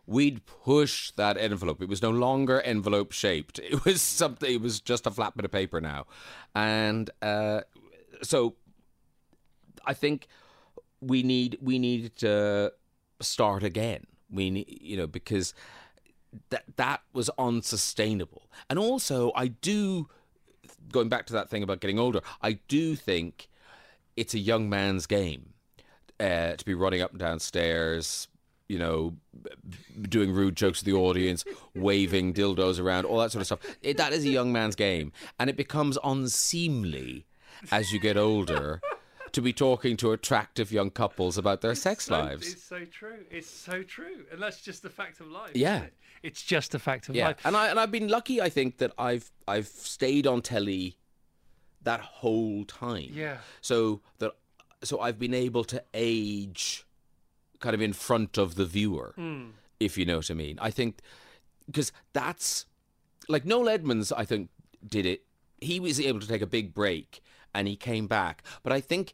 we'd 0.07 0.45
push 0.45 1.11
that 1.11 1.37
envelope. 1.37 1.81
It 1.81 1.89
was 1.89 2.01
no 2.01 2.11
longer 2.11 2.61
envelope 2.61 3.11
shaped. 3.11 3.59
It 3.63 3.85
was 3.85 4.01
something. 4.01 4.51
It 4.51 4.61
was 4.61 4.79
just 4.79 5.07
a 5.07 5.11
flat 5.11 5.35
bit 5.35 5.45
of 5.45 5.51
paper 5.51 5.81
now, 5.81 6.05
and 6.53 7.09
uh, 7.21 7.61
so 8.21 8.55
I 9.85 9.93
think 9.93 10.27
we 11.01 11.23
need 11.23 11.57
we 11.61 11.79
need 11.79 12.15
to 12.17 12.71
start 13.21 13.63
again. 13.63 14.05
We 14.29 14.49
need, 14.49 14.79
you 14.81 14.97
know, 14.97 15.07
because 15.07 15.53
that 16.49 16.63
that 16.77 17.01
was 17.13 17.29
unsustainable. 17.37 18.49
And 18.69 18.79
also, 18.79 19.31
I 19.35 19.47
do 19.47 20.09
going 20.91 21.09
back 21.09 21.25
to 21.27 21.33
that 21.33 21.49
thing 21.49 21.63
about 21.63 21.79
getting 21.79 21.99
older. 21.99 22.21
I 22.41 22.53
do 22.67 22.95
think 22.95 23.49
it's 24.15 24.33
a 24.33 24.39
young 24.39 24.69
man's 24.69 25.05
game 25.05 25.53
uh, 26.19 26.53
to 26.53 26.65
be 26.65 26.73
running 26.73 27.01
up 27.01 27.11
and 27.11 27.19
down 27.19 27.39
stairs. 27.39 28.27
You 28.67 28.79
know, 28.79 29.15
doing 30.09 30.31
rude 30.31 30.55
jokes 30.55 30.79
to 30.79 30.85
the 30.85 30.93
audience, 30.93 31.45
waving 31.75 32.33
dildos 32.33 32.79
around, 32.79 33.05
all 33.05 33.19
that 33.19 33.31
sort 33.31 33.41
of 33.41 33.45
stuff. 33.45 33.59
It, 33.83 33.97
that 33.97 34.11
is 34.11 34.25
a 34.25 34.29
young 34.29 34.51
man's 34.51 34.75
game, 34.75 35.11
and 35.39 35.51
it 35.51 35.55
becomes 35.55 35.99
unseemly 36.03 37.27
as 37.71 37.93
you 37.93 37.99
get 37.99 38.17
older 38.17 38.81
to 39.35 39.41
be 39.41 39.53
talking 39.53 39.97
to 39.97 40.11
attractive 40.11 40.71
young 40.71 40.89
couples 40.89 41.37
about 41.37 41.61
their 41.61 41.75
sex 41.75 42.09
lives. 42.09 42.53
It's 42.53 42.63
so 42.63 42.85
true. 42.85 43.19
It's 43.29 43.49
so 43.49 43.83
true, 43.83 44.25
and 44.31 44.41
that's 44.41 44.61
just 44.61 44.81
the 44.81 44.89
fact 44.89 45.19
of 45.19 45.27
life. 45.27 45.51
Yeah. 45.55 45.83
it? 45.83 45.93
it's 46.23 46.41
just 46.41 46.73
a 46.73 46.79
fact 46.79 47.07
of 47.09 47.15
Yeah, 47.15 47.27
life. 47.27 47.37
and 47.45 47.55
I 47.55 47.67
and 47.69 47.79
I've 47.79 47.91
been 47.91 48.07
lucky. 48.07 48.41
I 48.41 48.49
think 48.49 48.77
that 48.79 48.91
I've 48.97 49.31
I've 49.47 49.67
stayed 49.67 50.25
on 50.25 50.41
telly 50.41 50.97
that 51.83 51.99
whole 52.01 52.65
time. 52.65 53.09
Yeah. 53.11 53.37
So 53.61 54.01
that 54.19 54.31
so 54.83 54.99
I've 54.99 55.19
been 55.19 55.33
able 55.33 55.63
to 55.65 55.83
age 55.93 56.85
kind 57.59 57.75
of 57.75 57.81
in 57.81 57.93
front 57.93 58.37
of 58.37 58.55
the 58.55 58.65
viewer 58.65 59.13
Hmm. 59.15 59.49
if 59.79 59.97
you 59.97 60.05
know 60.05 60.17
what 60.17 60.31
I 60.31 60.33
mean. 60.33 60.57
I 60.61 60.71
think 60.71 60.99
because 61.67 61.91
that's 62.13 62.65
like 63.27 63.45
Noel 63.45 63.69
Edmonds. 63.69 64.11
I 64.11 64.25
think 64.25 64.49
did 64.87 65.05
it. 65.05 65.23
He 65.61 65.79
was 65.79 65.99
able 65.99 66.19
to 66.21 66.27
take 66.27 66.41
a 66.41 66.47
big 66.47 66.73
break 66.73 67.21
and 67.55 67.67
he 67.67 67.75
came 67.75 68.05
back, 68.07 68.43
but 68.63 68.71
I 68.73 68.81
think 68.81 69.13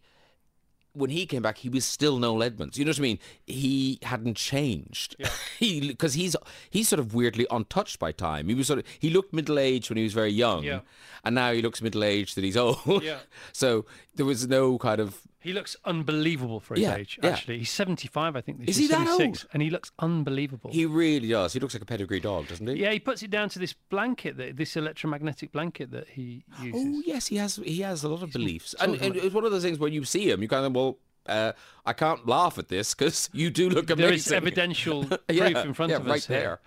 when 0.93 1.09
he 1.09 1.25
came 1.25 1.41
back, 1.41 1.59
he 1.59 1.69
was 1.69 1.85
still 1.85 2.17
Noel 2.19 2.43
Edmonds. 2.43 2.77
You 2.77 2.83
know 2.83 2.89
what 2.89 2.99
I 2.99 3.01
mean? 3.01 3.19
He 3.47 3.97
hadn't 4.03 4.35
changed. 4.35 5.15
Yeah. 5.17 5.29
he 5.57 5.87
because 5.87 6.15
he's 6.15 6.35
he's 6.69 6.89
sort 6.89 6.99
of 6.99 7.13
weirdly 7.13 7.47
untouched 7.49 7.97
by 7.97 8.11
time. 8.11 8.49
He 8.49 8.55
was 8.55 8.67
sort 8.67 8.79
of 8.79 8.85
he 8.99 9.09
looked 9.09 9.31
middle 9.33 9.57
aged 9.57 9.89
when 9.89 9.95
he 9.97 10.03
was 10.03 10.11
very 10.13 10.31
young, 10.33 10.63
Yeah. 10.63 10.81
and 11.23 11.33
now 11.35 11.53
he 11.53 11.61
looks 11.61 11.81
middle 11.81 12.03
aged 12.03 12.35
that 12.35 12.43
he's 12.43 12.57
old. 12.65 13.03
Yeah. 13.03 13.19
so 13.53 13.85
there 14.15 14.25
was 14.25 14.47
no 14.49 14.77
kind 14.79 14.99
of 14.99 15.21
He 15.41 15.53
looks 15.53 15.75
unbelievable 15.85 16.59
for 16.59 16.75
his 16.75 16.83
Yeah, 16.83 16.95
age. 16.95 17.19
yeah. 17.21 17.29
Actually, 17.31 17.57
he's 17.59 17.69
seventy-five, 17.71 18.35
I 18.35 18.41
think. 18.41 18.59
This 18.59 18.69
Is 18.69 18.77
he 18.77 18.87
that 18.87 19.07
old? 19.07 19.45
And 19.53 19.61
he 19.61 19.69
looks 19.69 19.91
unbelievable. 19.99 20.69
he 20.71 20.85
really 20.85 21.29
does. 21.29 21.53
He 21.53 21.59
looks 21.59 21.73
like 21.73 21.81
a 21.81 21.85
pedigree 21.85 22.19
dog, 22.19 22.47
doesn't 22.47 22.67
he? 22.67 22.75
yeah, 22.75 22.91
he 22.91 22.99
puts 22.99 23.23
it 23.23 23.31
down 23.31 23.49
to 23.49 23.59
this 23.59 23.73
blanket, 23.73 24.37
that 24.37 24.55
this 24.57 24.77
electromagnetic 24.77 25.51
blanket 25.51 25.91
that 25.91 26.07
he 26.09 26.43
uses. 26.61 26.81
Oh 26.85 27.01
yes, 27.05 27.27
he 27.27 27.37
has. 27.37 27.55
He 27.57 27.81
has 27.81 28.03
a 28.03 28.09
lot 28.09 28.21
of 28.23 28.31
beliefs, 28.31 28.75
and, 28.79 28.95
and 28.95 29.15
it's 29.15 29.33
one 29.33 29.43
of 29.45 29.51
those 29.51 29.63
things 29.63 29.79
where 29.79 29.89
you 29.89 30.03
see 30.05 30.29
him, 30.29 30.41
you 30.41 30.47
kind 30.47 30.65
of 30.65 30.73
well, 30.75 30.97
uh, 31.25 31.53
I 31.85 31.93
can't 31.93 32.27
laugh 32.27 32.57
at 32.59 32.67
this 32.69 32.93
because 32.93 33.29
you 33.33 33.49
do 33.49 33.69
look 33.69 33.89
amazing. 33.89 33.97
there 34.05 34.13
is 34.13 34.31
evidential 34.31 35.03
proof 35.05 35.19
yeah, 35.29 35.63
in 35.63 35.73
front 35.73 35.91
of 35.91 36.05
right 36.05 36.17
us 36.17 36.27
here. 36.27 36.59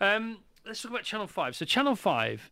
Um, 0.00 0.38
let's 0.66 0.82
talk 0.82 0.90
about 0.90 1.04
Channel 1.04 1.26
Five. 1.28 1.54
So 1.56 1.64
Channel 1.64 1.94
Five 1.96 2.50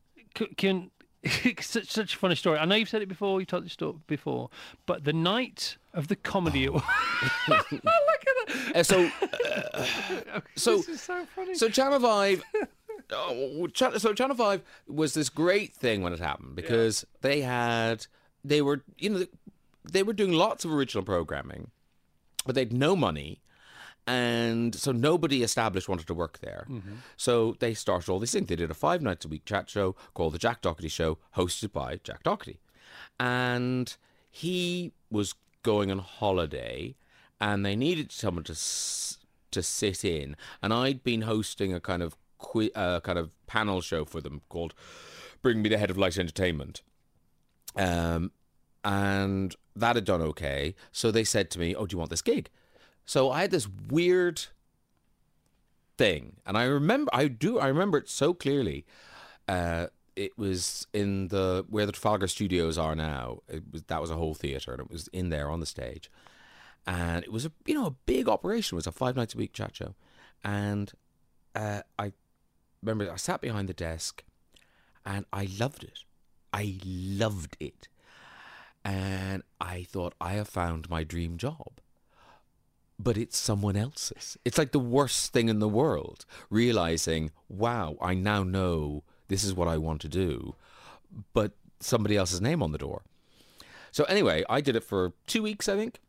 can. 0.57 0.91
such, 1.61 1.91
such 1.91 2.15
a 2.15 2.19
funny 2.19 2.35
story. 2.35 2.59
I 2.59 2.65
know 2.65 2.75
you've 2.75 2.89
said 2.89 3.03
it 3.03 3.09
before. 3.09 3.41
you've 3.41 3.49
told 3.49 3.65
this 3.65 3.73
story 3.73 3.95
before, 4.07 4.51
but 4.87 5.05
the 5.05 5.13
night 5.13 5.77
of 5.95 6.09
the 6.09 6.17
comedy. 6.17 6.69
Oh. 6.69 6.75
Look 7.49 7.73
at 7.73 8.47
that. 8.47 8.77
Uh, 8.77 8.83
so, 8.83 9.11
so, 10.57 10.77
this 10.77 10.89
is 10.89 11.01
so 11.01 11.27
funny. 11.35 11.55
so 11.55 11.69
Channel 11.69 12.01
Five. 12.01 12.43
Oh, 13.11 13.69
so 13.75 14.13
Channel 14.13 14.37
Five 14.37 14.63
was 14.87 15.15
this 15.15 15.29
great 15.29 15.75
thing 15.75 16.03
when 16.03 16.13
it 16.13 16.19
happened 16.19 16.57
because 16.57 17.07
they 17.23 17.41
had 17.41 18.07
they 18.45 18.63
were 18.63 18.83
you 18.99 19.11
know 19.11 19.27
they 19.91 20.03
were 20.03 20.13
doing 20.13 20.33
lots 20.33 20.65
of 20.65 20.73
original 20.73 21.05
programming, 21.05 21.71
but 22.45 22.55
they'd 22.55 22.73
no 22.73 22.97
money, 22.97 23.41
and 24.07 24.75
so 24.75 24.93
nobody 24.93 25.43
established 25.43 25.89
wanted 25.89 26.07
to 26.07 26.15
work 26.15 26.39
there. 26.41 26.67
So 27.17 27.57
they 27.59 27.75
started 27.75 28.09
all 28.11 28.19
these 28.21 28.33
things. 28.33 28.47
They 28.47 28.57
did 28.57 28.71
a 28.71 28.75
five 28.75 29.03
nights 29.03 29.25
a 29.25 29.29
week 29.29 29.45
chat 29.45 29.69
show 29.69 29.97
called 30.15 30.35
the 30.35 30.39
Jack 30.39 30.63
Docherty 30.63 30.91
Show, 30.91 31.19
hosted 31.37 31.73
by 31.73 31.97
Jack 32.05 32.23
Docherty, 32.23 32.59
and 33.19 33.97
he 34.31 34.93
was 35.11 35.35
going 35.63 35.91
on 35.91 35.99
holiday, 35.99 36.95
and 37.41 37.65
they 37.67 37.75
needed 37.77 38.13
someone 38.13 38.45
to 38.45 38.53
s- 38.53 39.19
to 39.51 39.63
sit 39.63 40.05
in, 40.05 40.37
and 40.63 40.73
I'd 40.73 41.03
been 41.03 41.23
hosting 41.23 41.73
a 41.73 41.81
kind 41.81 42.03
of 42.03 42.17
qui- 42.39 42.73
uh, 42.75 43.01
kind 43.01 43.19
of 43.19 43.31
panel 43.47 43.81
show 43.81 44.05
for 44.05 44.21
them 44.21 44.43
called 44.49 44.75
"Bring 45.43 45.63
Me 45.63 45.69
the 45.69 45.79
Head 45.79 45.91
of 45.91 45.97
Light 45.97 46.19
Entertainment." 46.19 46.83
Um, 47.75 48.33
and 48.85 49.55
that 49.75 49.97
had 49.97 50.05
done 50.05 50.23
okay. 50.23 50.75
So 50.93 51.11
they 51.11 51.25
said 51.25 51.51
to 51.53 51.59
me, 51.59 51.75
"Oh, 51.75 51.87
do 51.87 51.95
you 51.95 51.99
want 51.99 52.11
this 52.11 52.23
gig?" 52.23 52.51
So 53.07 53.31
I 53.31 53.43
had 53.43 53.51
this 53.51 53.69
weird 53.89 54.45
thing, 55.97 56.37
and 56.45 56.59
I 56.59 56.65
remember, 56.65 57.11
I 57.15 57.29
do, 57.29 57.59
I 57.59 57.69
remember 57.69 57.99
it 57.99 58.09
so 58.09 58.35
clearly. 58.35 58.85
Uh, 59.49 59.87
it 60.17 60.37
was 60.37 60.87
in 60.93 61.29
the 61.29 61.65
where 61.69 61.87
the 61.87 61.93
Trafalgar 61.93 62.27
Studios 62.27 62.77
are 62.79 62.97
now. 62.97 63.39
It 63.49 63.63
was 63.71 63.85
that 63.85 64.01
was 64.01 64.11
a 64.11 64.17
whole 64.17 64.35
theater, 64.35 64.73
and 64.73 64.81
it 64.81 64.91
was 64.91 65.09
in 65.09 65.29
there 65.29 65.51
on 65.51 65.61
the 65.61 65.67
stage, 65.67 66.11
and 66.87 67.23
it 67.23 67.31
was 67.31 67.47
a 67.47 67.53
you 67.65 67.75
know 67.75 67.87
a 67.87 67.91
big 68.07 68.29
operation. 68.29 68.75
It 68.75 68.79
was 68.79 68.87
a 68.87 68.93
five 68.93 69.15
nights 69.15 69.35
a 69.35 69.39
week 69.39 69.53
chat 69.53 69.77
show, 69.77 69.95
and 70.43 70.93
uh, 71.55 71.83
I 71.99 72.13
remember 72.83 73.13
I 73.13 73.17
sat 73.17 73.41
behind 73.41 73.69
the 73.69 73.75
desk, 73.75 74.25
and 75.05 75.27
I 75.33 75.49
loved 75.59 75.85
it. 75.85 76.01
I 76.53 76.79
loved 76.85 77.57
it. 77.61 77.89
And 78.85 79.43
I 79.61 79.83
thought, 79.83 80.15
I 80.21 80.35
have 80.35 80.49
found 80.49 80.89
my 80.89 81.03
dream 81.03 81.39
job. 81.39 81.81
But 82.99 83.19
it's 83.19 83.37
someone 83.37 83.77
else's. 83.77 84.39
It's 84.45 84.59
like 84.59 84.73
the 84.73 84.79
worst 84.79 85.33
thing 85.33 85.49
in 85.49 85.59
the 85.59 85.69
world, 85.69 86.25
realizing, 86.49 87.31
wow, 87.49 87.97
I 88.01 88.15
now 88.15 88.43
know 88.43 89.05
this 89.29 89.45
is 89.45 89.55
what 89.55 89.69
I 89.69 89.77
want 89.77 90.01
to 90.03 90.09
do, 90.09 90.55
but 91.35 91.53
somebody 91.81 92.17
else's 92.17 92.41
name 92.41 92.63
on 92.63 92.73
the 92.73 92.79
door. 92.79 93.03
So, 93.91 94.05
anyway, 94.05 94.45
I 94.49 94.61
did 94.61 94.77
it 94.77 94.85
for 94.85 95.13
two 95.27 95.43
weeks, 95.43 95.69
I 95.69 95.77
think. 95.77 96.01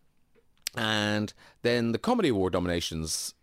And 0.76 1.34
then 1.62 1.92
the 1.92 1.98
Comedy 1.98 2.30
Award 2.30 2.54
nominations 2.54 3.34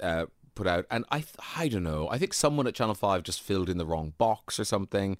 uh, 0.00 0.26
put 0.54 0.66
out, 0.66 0.86
and 0.90 1.04
I, 1.10 1.24
I 1.56 1.68
don't 1.68 1.84
know, 1.84 2.08
I 2.10 2.18
think 2.18 2.34
someone 2.34 2.66
at 2.66 2.74
Channel 2.74 2.94
5 2.94 3.22
just 3.22 3.40
filled 3.40 3.70
in 3.70 3.78
the 3.78 3.86
wrong 3.86 4.14
box 4.18 4.58
or 4.58 4.64
something. 4.64 5.16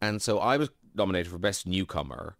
And 0.00 0.22
so 0.22 0.38
I 0.38 0.56
was 0.56 0.70
nominated 0.94 1.30
for 1.30 1.38
Best 1.38 1.66
Newcomer, 1.66 2.36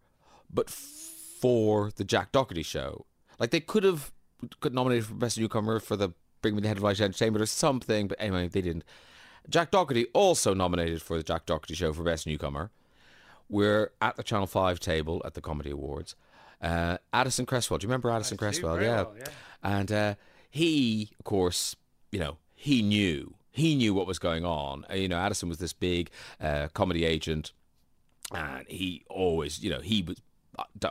but 0.52 0.70
for 0.70 1.90
the 1.96 2.04
Jack 2.04 2.32
Docherty 2.32 2.64
show. 2.64 3.06
Like 3.40 3.50
they 3.50 3.60
could 3.60 3.82
have 3.82 4.12
got 4.60 4.72
nominated 4.72 5.06
for 5.06 5.14
Best 5.14 5.38
Newcomer 5.38 5.80
for 5.80 5.96
the 5.96 6.10
Bring 6.42 6.54
Me 6.54 6.60
the 6.62 6.68
Head 6.68 6.76
of 6.76 6.82
Light 6.82 7.00
Entertainment 7.00 7.42
or 7.42 7.46
something, 7.46 8.06
but 8.08 8.20
anyway, 8.20 8.46
they 8.48 8.60
didn't. 8.62 8.84
Jack 9.48 9.70
Docherty 9.72 10.06
also 10.12 10.54
nominated 10.54 11.02
for 11.02 11.16
the 11.16 11.22
Jack 11.22 11.46
Docherty 11.46 11.74
show 11.74 11.92
for 11.92 12.02
Best 12.04 12.26
Newcomer. 12.26 12.70
We're 13.48 13.90
at 14.00 14.16
the 14.16 14.22
Channel 14.22 14.46
5 14.46 14.78
table 14.78 15.20
at 15.24 15.34
the 15.34 15.40
Comedy 15.40 15.70
Awards. 15.70 16.14
Uh, 16.62 16.98
Addison 17.12 17.46
Cresswell, 17.46 17.78
do 17.78 17.84
you 17.84 17.88
remember 17.88 18.10
Addison 18.10 18.36
Cresswell? 18.36 18.80
Yeah. 18.80 19.02
well, 19.02 19.14
yeah. 19.18 19.24
And 19.62 19.90
uh, 19.92 20.14
he, 20.50 21.10
of 21.18 21.24
course, 21.24 21.74
you 22.12 22.20
know, 22.20 22.36
he 22.54 22.82
knew. 22.82 23.34
He 23.50 23.74
knew 23.74 23.92
what 23.94 24.06
was 24.06 24.18
going 24.18 24.44
on. 24.44 24.84
Uh, 24.90 24.94
You 24.94 25.08
know, 25.08 25.16
Addison 25.18 25.48
was 25.48 25.58
this 25.58 25.72
big 25.72 26.10
uh, 26.40 26.68
comedy 26.74 27.04
agent, 27.04 27.52
and 28.32 28.66
he 28.68 29.04
always, 29.08 29.62
you 29.64 29.70
know, 29.70 29.80
he 29.80 30.02
was. 30.02 30.20
uh, 30.58 30.90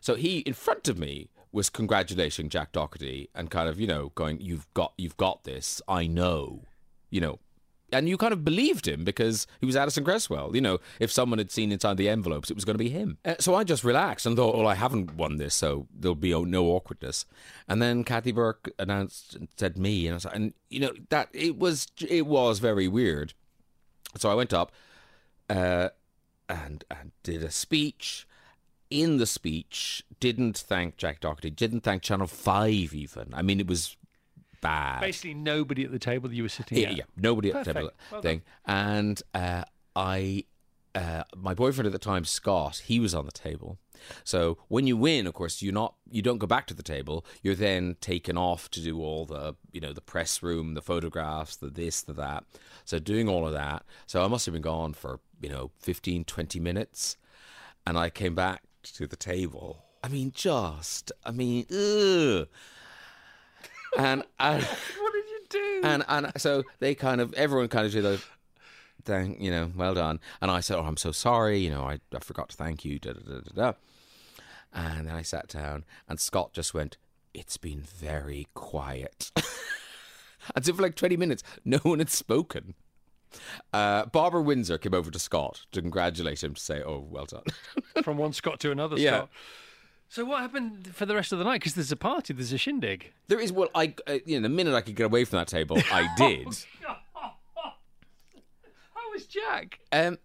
So 0.00 0.14
he, 0.14 0.38
in 0.38 0.54
front 0.54 0.88
of 0.88 0.98
me, 0.98 1.28
was 1.52 1.70
congratulating 1.70 2.48
Jack 2.48 2.72
Docherty 2.72 3.28
and 3.34 3.50
kind 3.50 3.68
of, 3.68 3.80
you 3.80 3.86
know, 3.86 4.12
going, 4.14 4.40
"You've 4.40 4.72
got, 4.74 4.92
you've 4.98 5.16
got 5.16 5.44
this. 5.44 5.80
I 5.88 6.06
know." 6.06 6.64
You 7.10 7.22
know, 7.22 7.38
and 7.92 8.08
you 8.08 8.16
kind 8.18 8.32
of 8.32 8.44
believed 8.44 8.86
him 8.86 9.04
because 9.04 9.46
he 9.60 9.66
was 9.66 9.76
Addison 9.76 10.04
Cresswell. 10.04 10.54
You 10.54 10.60
know, 10.60 10.78
if 11.00 11.10
someone 11.10 11.38
had 11.38 11.50
seen 11.50 11.72
inside 11.72 11.96
the 11.96 12.08
envelopes, 12.08 12.50
it 12.50 12.54
was 12.54 12.64
going 12.64 12.74
to 12.74 12.84
be 12.84 12.90
him. 12.90 13.18
Uh, 13.24 13.36
so 13.38 13.54
I 13.54 13.64
just 13.64 13.84
relaxed 13.84 14.26
and 14.26 14.36
thought, 14.36 14.56
well, 14.56 14.66
I 14.66 14.74
haven't 14.74 15.14
won 15.14 15.36
this, 15.36 15.54
so 15.54 15.86
there'll 15.98 16.14
be 16.14 16.38
no 16.44 16.66
awkwardness. 16.66 17.24
And 17.66 17.80
then 17.80 18.04
Kathy 18.04 18.32
Burke 18.32 18.70
announced 18.78 19.34
and 19.34 19.48
said 19.56 19.78
me, 19.78 20.06
and 20.06 20.14
I 20.14 20.16
was 20.16 20.26
and 20.26 20.54
you 20.68 20.80
know 20.80 20.92
that 21.08 21.28
it 21.32 21.58
was 21.58 21.86
it 22.06 22.26
was 22.26 22.58
very 22.58 22.88
weird. 22.88 23.32
So 24.16 24.30
I 24.30 24.34
went 24.34 24.52
up, 24.52 24.72
uh, 25.48 25.88
and 26.48 26.84
and 26.90 27.12
did 27.22 27.42
a 27.42 27.50
speech. 27.50 28.26
In 28.90 29.18
the 29.18 29.26
speech, 29.26 30.02
didn't 30.18 30.56
thank 30.56 30.96
Jack 30.96 31.20
Docherty, 31.20 31.54
didn't 31.54 31.80
thank 31.80 32.02
Channel 32.02 32.26
Five 32.26 32.94
even. 32.94 33.34
I 33.34 33.42
mean, 33.42 33.60
it 33.60 33.66
was 33.66 33.96
bad. 34.60 35.00
Basically, 35.00 35.34
nobody 35.34 35.84
at 35.84 35.92
the 35.92 35.98
table 35.98 36.28
that 36.28 36.34
you 36.34 36.42
were 36.42 36.48
sitting 36.48 36.78
Yeah, 36.78 36.88
at. 36.90 36.96
yeah, 36.96 37.04
nobody 37.16 37.52
at 37.52 37.64
the 37.64 37.74
table 37.74 37.90
Well 38.10 38.22
thing. 38.22 38.42
And 38.64 39.22
uh, 39.34 39.64
I, 39.94 40.44
uh, 40.94 41.24
my 41.36 41.52
boyfriend 41.54 41.86
at 41.86 41.92
the 41.92 41.98
time, 41.98 42.24
Scott, 42.24 42.82
he 42.86 42.98
was 42.98 43.14
on 43.14 43.26
the 43.26 43.32
table. 43.32 43.78
So 44.24 44.58
when 44.68 44.86
you 44.86 44.96
win, 44.96 45.26
of 45.26 45.34
course, 45.34 45.60
you're 45.60 45.72
not 45.72 45.94
you 46.10 46.22
don't 46.22 46.38
go 46.38 46.46
back 46.46 46.66
to 46.68 46.74
the 46.74 46.82
table. 46.82 47.26
You're 47.42 47.54
then 47.56 47.96
taken 48.00 48.38
off 48.38 48.70
to 48.70 48.80
do 48.80 49.02
all 49.02 49.26
the 49.26 49.54
you 49.72 49.80
know 49.80 49.92
the 49.92 50.00
press 50.00 50.42
room, 50.42 50.74
the 50.74 50.82
photographs, 50.82 51.56
the 51.56 51.68
this, 51.68 52.00
the 52.00 52.12
that. 52.14 52.44
So 52.84 52.98
doing 52.98 53.28
all 53.28 53.46
of 53.46 53.52
that. 53.52 53.84
So 54.06 54.24
I 54.24 54.28
must 54.28 54.46
have 54.46 54.52
been 54.54 54.62
gone 54.62 54.94
for 54.94 55.20
you 55.42 55.48
know 55.50 55.72
15, 55.80 56.24
20 56.24 56.60
minutes, 56.60 57.16
and 57.86 57.98
I 57.98 58.08
came 58.08 58.34
back 58.36 58.62
to 58.92 59.06
the 59.06 59.16
table. 59.16 59.84
I 60.02 60.08
mean, 60.08 60.32
just 60.34 61.12
I 61.24 61.30
mean, 61.30 61.66
ugh. 61.70 62.48
And 63.96 64.22
I. 64.38 64.58
What 65.00 65.12
did 65.12 65.28
you 65.30 65.40
do? 65.48 65.80
And 65.84 66.04
and 66.08 66.32
so 66.36 66.62
they 66.78 66.94
kind 66.94 67.20
of 67.20 67.32
everyone 67.34 67.68
kind 67.68 67.86
of 67.86 67.92
did 67.92 68.04
a 68.04 68.18
thank 69.04 69.40
you 69.40 69.50
know 69.50 69.70
well 69.74 69.94
done. 69.94 70.20
And 70.40 70.50
I 70.50 70.60
said, 70.60 70.76
oh, 70.78 70.84
I'm 70.84 70.96
so 70.96 71.12
sorry. 71.12 71.58
You 71.58 71.70
know, 71.70 71.84
I, 71.84 72.00
I 72.14 72.18
forgot 72.18 72.50
to 72.50 72.56
thank 72.56 72.84
you. 72.84 72.98
Da, 72.98 73.12
da, 73.12 73.20
da, 73.20 73.40
da, 73.40 73.52
da. 73.54 73.72
And 74.72 75.08
then 75.08 75.14
I 75.14 75.22
sat 75.22 75.48
down, 75.48 75.84
and 76.08 76.20
Scott 76.20 76.52
just 76.52 76.74
went, 76.74 76.98
"It's 77.32 77.56
been 77.56 77.80
very 77.80 78.48
quiet." 78.54 79.32
and 80.54 80.64
so 80.64 80.74
for 80.74 80.82
like 80.82 80.94
20 80.94 81.16
minutes, 81.16 81.42
no 81.64 81.78
one 81.78 82.00
had 82.00 82.10
spoken. 82.10 82.74
Uh, 83.72 84.06
Barbara 84.06 84.42
Windsor 84.42 84.78
came 84.78 84.94
over 84.94 85.10
to 85.10 85.18
Scott 85.18 85.66
to 85.72 85.80
congratulate 85.82 86.42
him 86.42 86.54
to 86.54 86.60
say, 86.60 86.82
"Oh, 86.82 87.06
well 87.08 87.26
done." 87.26 87.44
From 88.02 88.16
one 88.18 88.32
Scott 88.32 88.60
to 88.60 88.70
another 88.70 88.96
Yeah. 88.98 89.10
Scott. 89.16 89.30
So 90.10 90.24
what 90.24 90.40
happened 90.40 90.94
for 90.94 91.04
the 91.04 91.14
rest 91.14 91.32
of 91.32 91.38
the 91.38 91.44
night? 91.44 91.60
Because 91.60 91.74
there's 91.74 91.92
a 91.92 91.96
party, 91.96 92.32
there's 92.32 92.52
a 92.52 92.56
shindig. 92.58 93.12
there 93.26 93.38
is 93.38 93.52
well, 93.52 93.68
I 93.74 93.92
uh, 94.06 94.18
you 94.24 94.40
know 94.40 94.42
the 94.44 94.48
minute 94.54 94.74
I 94.74 94.80
could 94.80 94.94
get 94.96 95.04
away 95.06 95.24
from 95.24 95.38
that 95.38 95.48
table, 95.48 95.76
I 95.92 96.08
did. 96.16 96.46
How 98.94 99.10
was 99.12 99.26
Jack? 99.26 99.80
Um, 99.92 100.18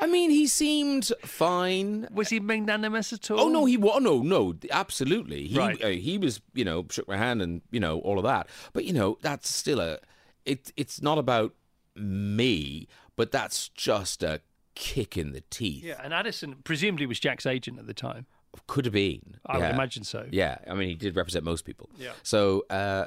I 0.00 0.06
mean, 0.06 0.30
he 0.30 0.46
seemed 0.46 1.10
fine. 1.24 2.06
Was 2.12 2.28
he 2.28 2.38
magnanimous 2.38 3.12
at 3.12 3.30
all? 3.30 3.40
Oh 3.40 3.48
no, 3.48 3.64
he 3.64 3.76
was 3.76 4.00
no, 4.02 4.22
no, 4.22 4.54
absolutely. 4.70 5.46
He 5.48 5.58
Right. 5.58 5.82
uh, 5.82 5.88
he 5.88 6.18
was, 6.18 6.40
you 6.54 6.64
know, 6.64 6.86
shook 6.90 7.08
my 7.08 7.16
hand 7.16 7.40
and 7.42 7.62
you 7.70 7.80
know 7.80 7.98
all 8.00 8.18
of 8.18 8.24
that. 8.24 8.48
But 8.72 8.84
you 8.84 8.92
know, 8.92 9.18
that's 9.22 9.48
still 9.52 9.80
a. 9.80 9.98
It 10.44 10.72
it's 10.76 11.02
not 11.02 11.18
about 11.18 11.54
me, 11.96 12.88
but 13.16 13.32
that's 13.32 13.68
just 13.70 14.22
a 14.22 14.40
kick 14.74 15.16
in 15.16 15.32
the 15.32 15.42
teeth. 15.50 15.84
Yeah, 15.84 16.00
and 16.02 16.12
Addison 16.14 16.56
presumably 16.64 17.06
was 17.06 17.18
Jack's 17.20 17.46
agent 17.46 17.78
at 17.78 17.86
the 17.86 17.94
time. 17.94 18.26
Could 18.66 18.86
have 18.86 18.94
been. 18.94 19.36
I 19.44 19.58
would 19.58 19.70
imagine 19.70 20.02
so. 20.04 20.26
Yeah, 20.30 20.58
I 20.68 20.74
mean, 20.74 20.88
he 20.88 20.94
did 20.94 21.14
represent 21.14 21.44
most 21.44 21.64
people. 21.66 21.90
Yeah. 21.98 22.12
So, 22.22 22.64
uh, 22.70 23.06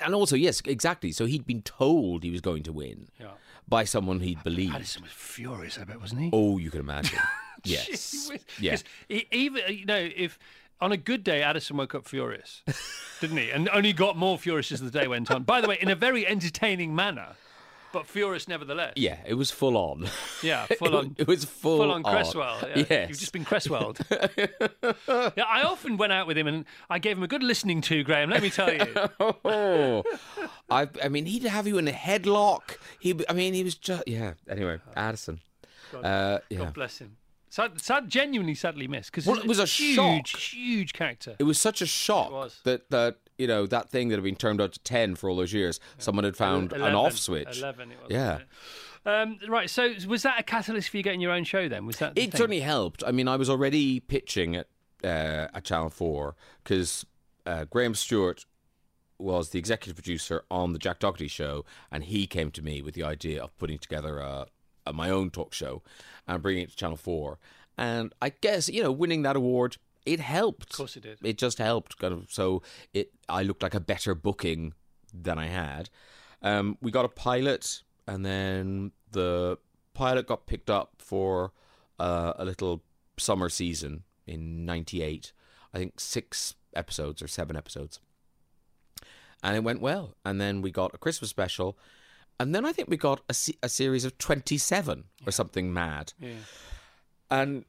and 0.00 0.14
also, 0.14 0.34
yes, 0.36 0.60
exactly. 0.64 1.12
So 1.12 1.26
he'd 1.26 1.46
been 1.46 1.62
told 1.62 2.22
he 2.24 2.30
was 2.30 2.40
going 2.40 2.62
to 2.64 2.72
win 2.72 3.08
Yeah. 3.20 3.32
by 3.68 3.84
someone 3.84 4.20
he'd 4.20 4.42
believed. 4.42 4.74
Addison 4.74 5.02
was 5.02 5.12
furious, 5.12 5.78
I 5.78 5.84
bet, 5.84 6.00
wasn't 6.00 6.22
he? 6.22 6.30
Oh, 6.32 6.58
you 6.58 6.70
can 6.70 6.80
imagine. 6.80 7.18
yes. 7.64 7.88
yes. 7.88 8.28
was- 8.30 8.40
Yeah. 8.60 8.70
'cause 8.72 8.84
he- 9.08 9.26
even 9.30 9.62
you 9.68 9.84
know 9.84 10.08
if 10.16 10.38
on 10.80 10.92
a 10.92 10.96
good 10.96 11.24
day 11.24 11.42
Addison 11.42 11.76
woke 11.76 11.94
up 11.94 12.06
furious, 12.06 12.62
didn't 13.20 13.36
he? 13.38 13.50
And 13.50 13.68
only 13.70 13.92
got 13.92 14.16
more 14.16 14.38
furious 14.38 14.72
as 14.72 14.80
the 14.80 14.90
day 14.90 15.06
went 15.08 15.30
on. 15.30 15.42
By 15.44 15.60
the 15.60 15.68
way, 15.68 15.78
in 15.80 15.88
a 15.88 15.94
very 15.94 16.26
entertaining 16.26 16.94
manner, 16.94 17.28
but 17.92 18.06
furious 18.06 18.46
nevertheless. 18.46 18.92
Yeah, 18.96 19.18
it 19.26 19.34
was 19.34 19.50
full 19.50 19.76
on. 19.76 20.08
Yeah, 20.42 20.66
full 20.78 20.96
on. 20.96 21.14
It 21.18 21.26
was 21.26 21.44
full, 21.44 21.78
Full 21.78 21.90
on 21.90 22.02
Cresswell. 22.02 22.58
Yeah. 22.74 22.84
Yes. 22.90 23.08
You've 23.08 23.18
just 23.20 23.32
been 23.32 23.44
Cresswelled. 23.44 24.00
yeah, 25.36 25.44
I 25.48 25.62
often 25.62 25.96
went 25.96 26.12
out 26.12 26.26
with 26.26 26.36
him 26.36 26.46
and 26.46 26.64
I 26.90 26.98
gave 26.98 27.16
him 27.16 27.22
a 27.22 27.28
good 27.28 27.42
listening 27.42 27.80
to, 27.82 28.02
Graham, 28.04 28.28
let 28.30 28.42
me 28.42 28.50
tell 28.50 28.72
you. 28.72 28.86
Oh, 29.20 30.02
I, 30.68 30.88
I 31.02 31.08
mean, 31.08 31.26
he'd 31.26 31.44
have 31.44 31.66
you 31.66 31.78
in 31.78 31.88
a 31.88 31.92
headlock. 31.92 32.76
He, 33.00 33.18
I 33.28 33.32
mean, 33.32 33.54
he 33.54 33.64
was 33.64 33.76
just, 33.76 34.02
yeah. 34.06 34.34
Anyway, 34.48 34.78
Addison. 34.94 35.40
Uh, 35.94 36.40
yeah. 36.50 36.58
God 36.58 36.74
bless 36.74 36.98
him. 36.98 37.16
Sad, 37.48 37.80
sad, 37.80 38.08
genuinely 38.08 38.54
sadly 38.54 38.88
missed 38.88 39.10
because 39.10 39.26
Well, 39.26 39.38
it 39.38 39.46
was 39.46 39.58
a 39.58 39.64
huge, 39.66 40.28
shock. 40.28 40.40
huge 40.40 40.92
character. 40.92 41.36
It 41.38 41.44
was 41.44 41.58
such 41.58 41.80
a 41.80 41.86
shock 41.86 42.50
that 42.64 42.90
that 42.90 43.18
you 43.38 43.46
know 43.46 43.66
that 43.66 43.88
thing 43.88 44.08
that 44.08 44.16
had 44.16 44.24
been 44.24 44.36
turned 44.36 44.60
out 44.60 44.72
to 44.72 44.80
ten 44.80 45.14
for 45.14 45.30
all 45.30 45.36
those 45.36 45.52
years, 45.52 45.78
someone 45.98 46.24
had 46.24 46.36
found 46.36 46.72
an 46.72 46.94
off 46.94 47.16
switch. 47.16 47.58
Eleven, 47.58 47.92
it 47.92 47.98
was. 48.02 48.10
Yeah. 48.10 48.40
Um, 49.04 49.38
right. 49.48 49.70
So, 49.70 49.94
was 50.08 50.22
that 50.24 50.40
a 50.40 50.42
catalyst 50.42 50.88
for 50.90 50.96
you 50.96 51.02
getting 51.04 51.20
your 51.20 51.30
own 51.30 51.44
show? 51.44 51.68
Then 51.68 51.86
was 51.86 51.98
that? 51.98 52.12
It 52.16 52.32
thing? 52.32 52.38
certainly 52.38 52.60
helped. 52.60 53.04
I 53.06 53.12
mean, 53.12 53.28
I 53.28 53.36
was 53.36 53.48
already 53.48 54.00
pitching 54.00 54.56
at 54.56 54.66
uh, 55.04 55.46
at 55.54 55.62
Channel 55.64 55.90
Four 55.90 56.34
because 56.64 57.06
uh, 57.46 57.64
Graham 57.66 57.94
Stuart 57.94 58.44
was 59.18 59.50
the 59.50 59.58
executive 59.58 59.94
producer 59.96 60.44
on 60.50 60.72
the 60.72 60.78
Jack 60.78 60.98
Docherty 61.00 61.30
show, 61.30 61.64
and 61.90 62.04
he 62.04 62.26
came 62.26 62.50
to 62.50 62.62
me 62.62 62.82
with 62.82 62.94
the 62.94 63.04
idea 63.04 63.42
of 63.42 63.56
putting 63.58 63.78
together 63.78 64.18
a 64.18 64.46
my 64.92 65.10
own 65.10 65.30
talk 65.30 65.52
show 65.52 65.82
and 66.26 66.42
bringing 66.42 66.64
it 66.64 66.70
to 66.70 66.76
Channel 66.76 66.96
Four. 66.96 67.38
And 67.78 68.14
I 68.22 68.30
guess 68.30 68.68
you 68.68 68.82
know, 68.82 68.92
winning 68.92 69.22
that 69.22 69.36
award, 69.36 69.76
it 70.06 70.20
helped. 70.20 70.70
Of 70.70 70.76
course, 70.76 70.96
it 70.96 71.02
did. 71.02 71.18
It 71.22 71.36
just 71.36 71.58
helped, 71.58 71.98
kind 71.98 72.14
of. 72.14 72.26
So 72.30 72.62
it, 72.94 73.12
I 73.28 73.42
looked 73.42 73.62
like 73.62 73.74
a 73.74 73.80
better 73.80 74.14
booking 74.14 74.72
than 75.12 75.38
I 75.38 75.46
had. 75.46 75.90
Um, 76.42 76.78
we 76.80 76.90
got 76.90 77.04
a 77.04 77.08
pilot, 77.08 77.82
and 78.06 78.24
then 78.24 78.92
the 79.10 79.58
pilot 79.94 80.26
got 80.26 80.46
picked 80.46 80.70
up 80.70 80.94
for 80.98 81.52
uh, 81.98 82.34
a 82.36 82.44
little 82.44 82.82
summer 83.18 83.48
season 83.48 84.04
in 84.26 84.64
'98. 84.64 85.32
I 85.74 85.78
think 85.78 86.00
six 86.00 86.54
episodes 86.74 87.20
or 87.20 87.28
seven 87.28 87.56
episodes, 87.56 88.00
and 89.42 89.56
it 89.56 89.64
went 89.64 89.80
well. 89.80 90.14
And 90.24 90.40
then 90.40 90.62
we 90.62 90.70
got 90.70 90.94
a 90.94 90.98
Christmas 90.98 91.30
special, 91.30 91.76
and 92.38 92.54
then 92.54 92.64
I 92.64 92.72
think 92.72 92.88
we 92.88 92.96
got 92.96 93.20
a, 93.28 93.34
a 93.62 93.68
series 93.68 94.04
of 94.04 94.18
twenty-seven 94.18 95.04
or 95.26 95.32
something 95.32 95.72
mad. 95.72 96.12
Yeah. 96.18 96.32
And 97.30 97.64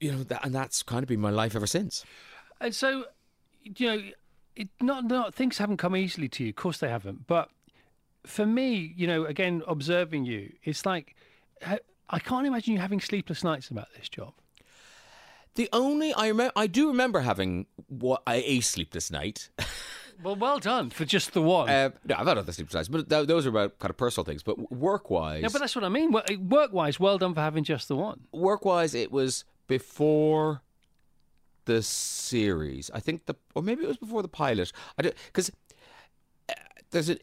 you 0.00 0.12
know, 0.12 0.22
that, 0.24 0.44
and 0.44 0.54
that's 0.54 0.82
kind 0.82 1.02
of 1.02 1.08
been 1.08 1.20
my 1.20 1.30
life 1.30 1.54
ever 1.54 1.66
since. 1.66 2.04
And 2.60 2.74
so, 2.74 3.04
you 3.62 3.86
know, 3.86 4.02
it 4.56 4.68
not 4.80 5.04
not 5.04 5.34
things 5.34 5.58
haven't 5.58 5.76
come 5.76 5.94
easily 5.96 6.28
to 6.28 6.44
you. 6.44 6.50
Of 6.50 6.56
course, 6.56 6.78
they 6.78 6.88
haven't. 6.88 7.26
But 7.26 7.50
for 8.26 8.46
me, 8.46 8.94
you 8.96 9.06
know, 9.06 9.24
again, 9.24 9.62
observing 9.66 10.24
you, 10.24 10.52
it's 10.64 10.84
like 10.84 11.14
I 12.10 12.18
can't 12.18 12.46
imagine 12.46 12.74
you 12.74 12.80
having 12.80 13.00
sleepless 13.00 13.44
nights 13.44 13.70
about 13.70 13.88
this 13.96 14.08
job. 14.08 14.32
The 15.54 15.68
only 15.72 16.12
I 16.14 16.28
remember, 16.28 16.52
I 16.56 16.66
do 16.66 16.88
remember 16.88 17.20
having 17.20 17.66
what 17.88 18.22
a 18.28 18.60
sleepless 18.60 19.10
night. 19.10 19.50
Well, 20.22 20.36
well 20.36 20.58
done 20.58 20.90
for 20.90 21.04
just 21.04 21.32
the 21.32 21.42
one. 21.42 21.68
Uh, 21.68 21.90
no, 22.04 22.16
I've 22.18 22.26
had 22.26 22.38
other 22.38 22.52
sleepless 22.52 22.74
nights, 22.74 22.88
but 22.88 23.08
th- 23.08 23.26
those 23.26 23.46
are 23.46 23.50
about 23.50 23.78
kind 23.78 23.90
of 23.90 23.96
personal 23.96 24.24
things. 24.24 24.42
But 24.42 24.70
work-wise, 24.72 25.42
no, 25.42 25.48
but 25.50 25.58
that's 25.60 25.74
what 25.74 25.84
I 25.84 25.88
mean. 25.88 26.12
Work 26.12 26.72
wise, 26.72 27.00
well 27.00 27.18
done 27.18 27.34
for 27.34 27.40
having 27.40 27.64
just 27.64 27.88
the 27.88 27.96
one. 27.96 28.20
work-wise, 28.32 28.94
it 28.94 29.10
was 29.12 29.44
before 29.66 30.62
the 31.64 31.82
series. 31.82 32.90
I 32.92 33.00
think 33.00 33.26
the, 33.26 33.34
or 33.54 33.62
maybe 33.62 33.84
it 33.84 33.88
was 33.88 33.96
before 33.98 34.22
the 34.22 34.28
pilot. 34.28 34.72
I 34.98 35.02
don't 35.02 35.14
because 35.26 35.50
there's 36.90 37.10
a 37.10 37.18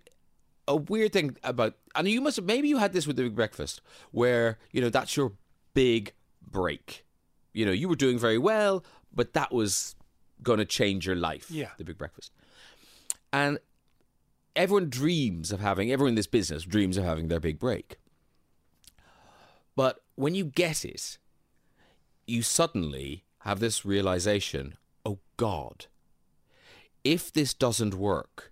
a 0.69 0.75
weird 0.75 1.13
thing 1.13 1.37
about, 1.43 1.75
and 1.95 2.07
you 2.09 2.19
must 2.19 2.35
have 2.35 2.45
maybe 2.45 2.67
you 2.67 2.77
had 2.77 2.91
this 2.93 3.07
with 3.07 3.15
the 3.15 3.23
Big 3.23 3.35
Breakfast, 3.35 3.81
where 4.11 4.57
you 4.71 4.81
know 4.81 4.89
that's 4.89 5.15
your 5.15 5.33
big 5.73 6.13
break. 6.45 7.05
You 7.53 7.65
know, 7.65 7.71
you 7.71 7.87
were 7.89 7.95
doing 7.95 8.19
very 8.19 8.37
well, 8.37 8.83
but 9.13 9.33
that 9.33 9.53
was 9.53 9.95
going 10.43 10.59
to 10.59 10.65
change 10.65 11.07
your 11.07 11.15
life. 11.15 11.49
Yeah. 11.49 11.69
the 11.77 11.83
Big 11.83 11.97
Breakfast, 11.97 12.31
and 13.31 13.59
everyone 14.55 14.89
dreams 14.89 15.51
of 15.51 15.59
having 15.59 15.91
everyone 15.91 16.11
in 16.11 16.15
this 16.15 16.27
business 16.27 16.63
dreams 16.63 16.97
of 16.97 17.03
having 17.03 17.27
their 17.27 17.39
big 17.39 17.59
break. 17.59 17.97
But 19.75 20.01
when 20.15 20.33
you 20.33 20.45
get 20.45 20.83
it, 20.83 21.19
you 22.25 22.41
suddenly 22.41 23.23
have 23.39 23.59
this 23.59 23.85
realization 23.85 24.77
oh 25.05 25.19
God, 25.37 25.85
if 27.03 27.31
this 27.31 27.53
doesn't 27.53 27.93
work, 27.93 28.51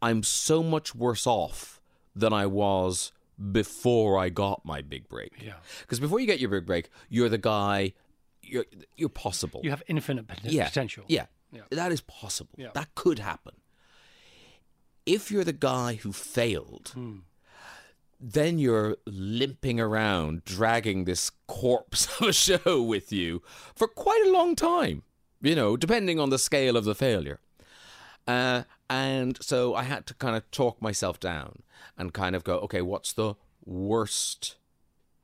I'm 0.00 0.22
so 0.22 0.62
much 0.62 0.94
worse 0.94 1.26
off 1.26 1.80
than 2.16 2.32
I 2.32 2.46
was 2.46 3.12
before 3.52 4.18
I 4.18 4.30
got 4.30 4.64
my 4.64 4.80
big 4.80 5.08
break. 5.08 5.32
Yeah. 5.40 5.54
Because 5.82 6.00
before 6.00 6.20
you 6.20 6.26
get 6.26 6.40
your 6.40 6.50
big 6.50 6.64
break, 6.64 6.88
you're 7.10 7.28
the 7.28 7.38
guy, 7.38 7.92
you're, 8.42 8.64
you're 8.96 9.10
possible. 9.10 9.60
You 9.62 9.70
have 9.70 9.82
infinite 9.86 10.26
pot- 10.26 10.40
yeah. 10.42 10.68
potential. 10.68 11.04
Yeah. 11.06 11.26
Yeah. 11.52 11.62
That 11.70 11.92
is 11.92 12.00
possible. 12.00 12.54
Yeah. 12.56 12.70
That 12.74 12.94
could 12.94 13.18
happen. 13.18 13.54
If 15.08 15.30
you're 15.30 15.44
the 15.44 15.52
guy 15.54 15.94
who 15.94 16.12
failed, 16.12 16.90
Hmm. 16.94 17.18
then 18.20 18.58
you're 18.58 18.96
limping 19.06 19.78
around, 19.80 20.44
dragging 20.44 21.04
this 21.04 21.30
corpse 21.46 22.08
of 22.20 22.28
a 22.28 22.32
show 22.32 22.82
with 22.82 23.12
you 23.12 23.42
for 23.74 23.86
quite 23.88 24.24
a 24.26 24.30
long 24.32 24.54
time, 24.56 25.02
you 25.40 25.54
know, 25.54 25.76
depending 25.76 26.18
on 26.20 26.30
the 26.30 26.38
scale 26.38 26.76
of 26.76 26.84
the 26.84 26.94
failure. 26.94 27.40
Uh, 28.26 28.64
and 28.90 29.38
so 29.40 29.74
I 29.74 29.84
had 29.84 30.04
to 30.08 30.14
kind 30.14 30.36
of 30.36 30.50
talk 30.50 30.82
myself 30.82 31.18
down 31.20 31.62
and 31.96 32.12
kind 32.12 32.34
of 32.36 32.44
go, 32.44 32.58
okay, 32.58 32.82
what's 32.82 33.12
the 33.12 33.34
worst? 33.64 34.56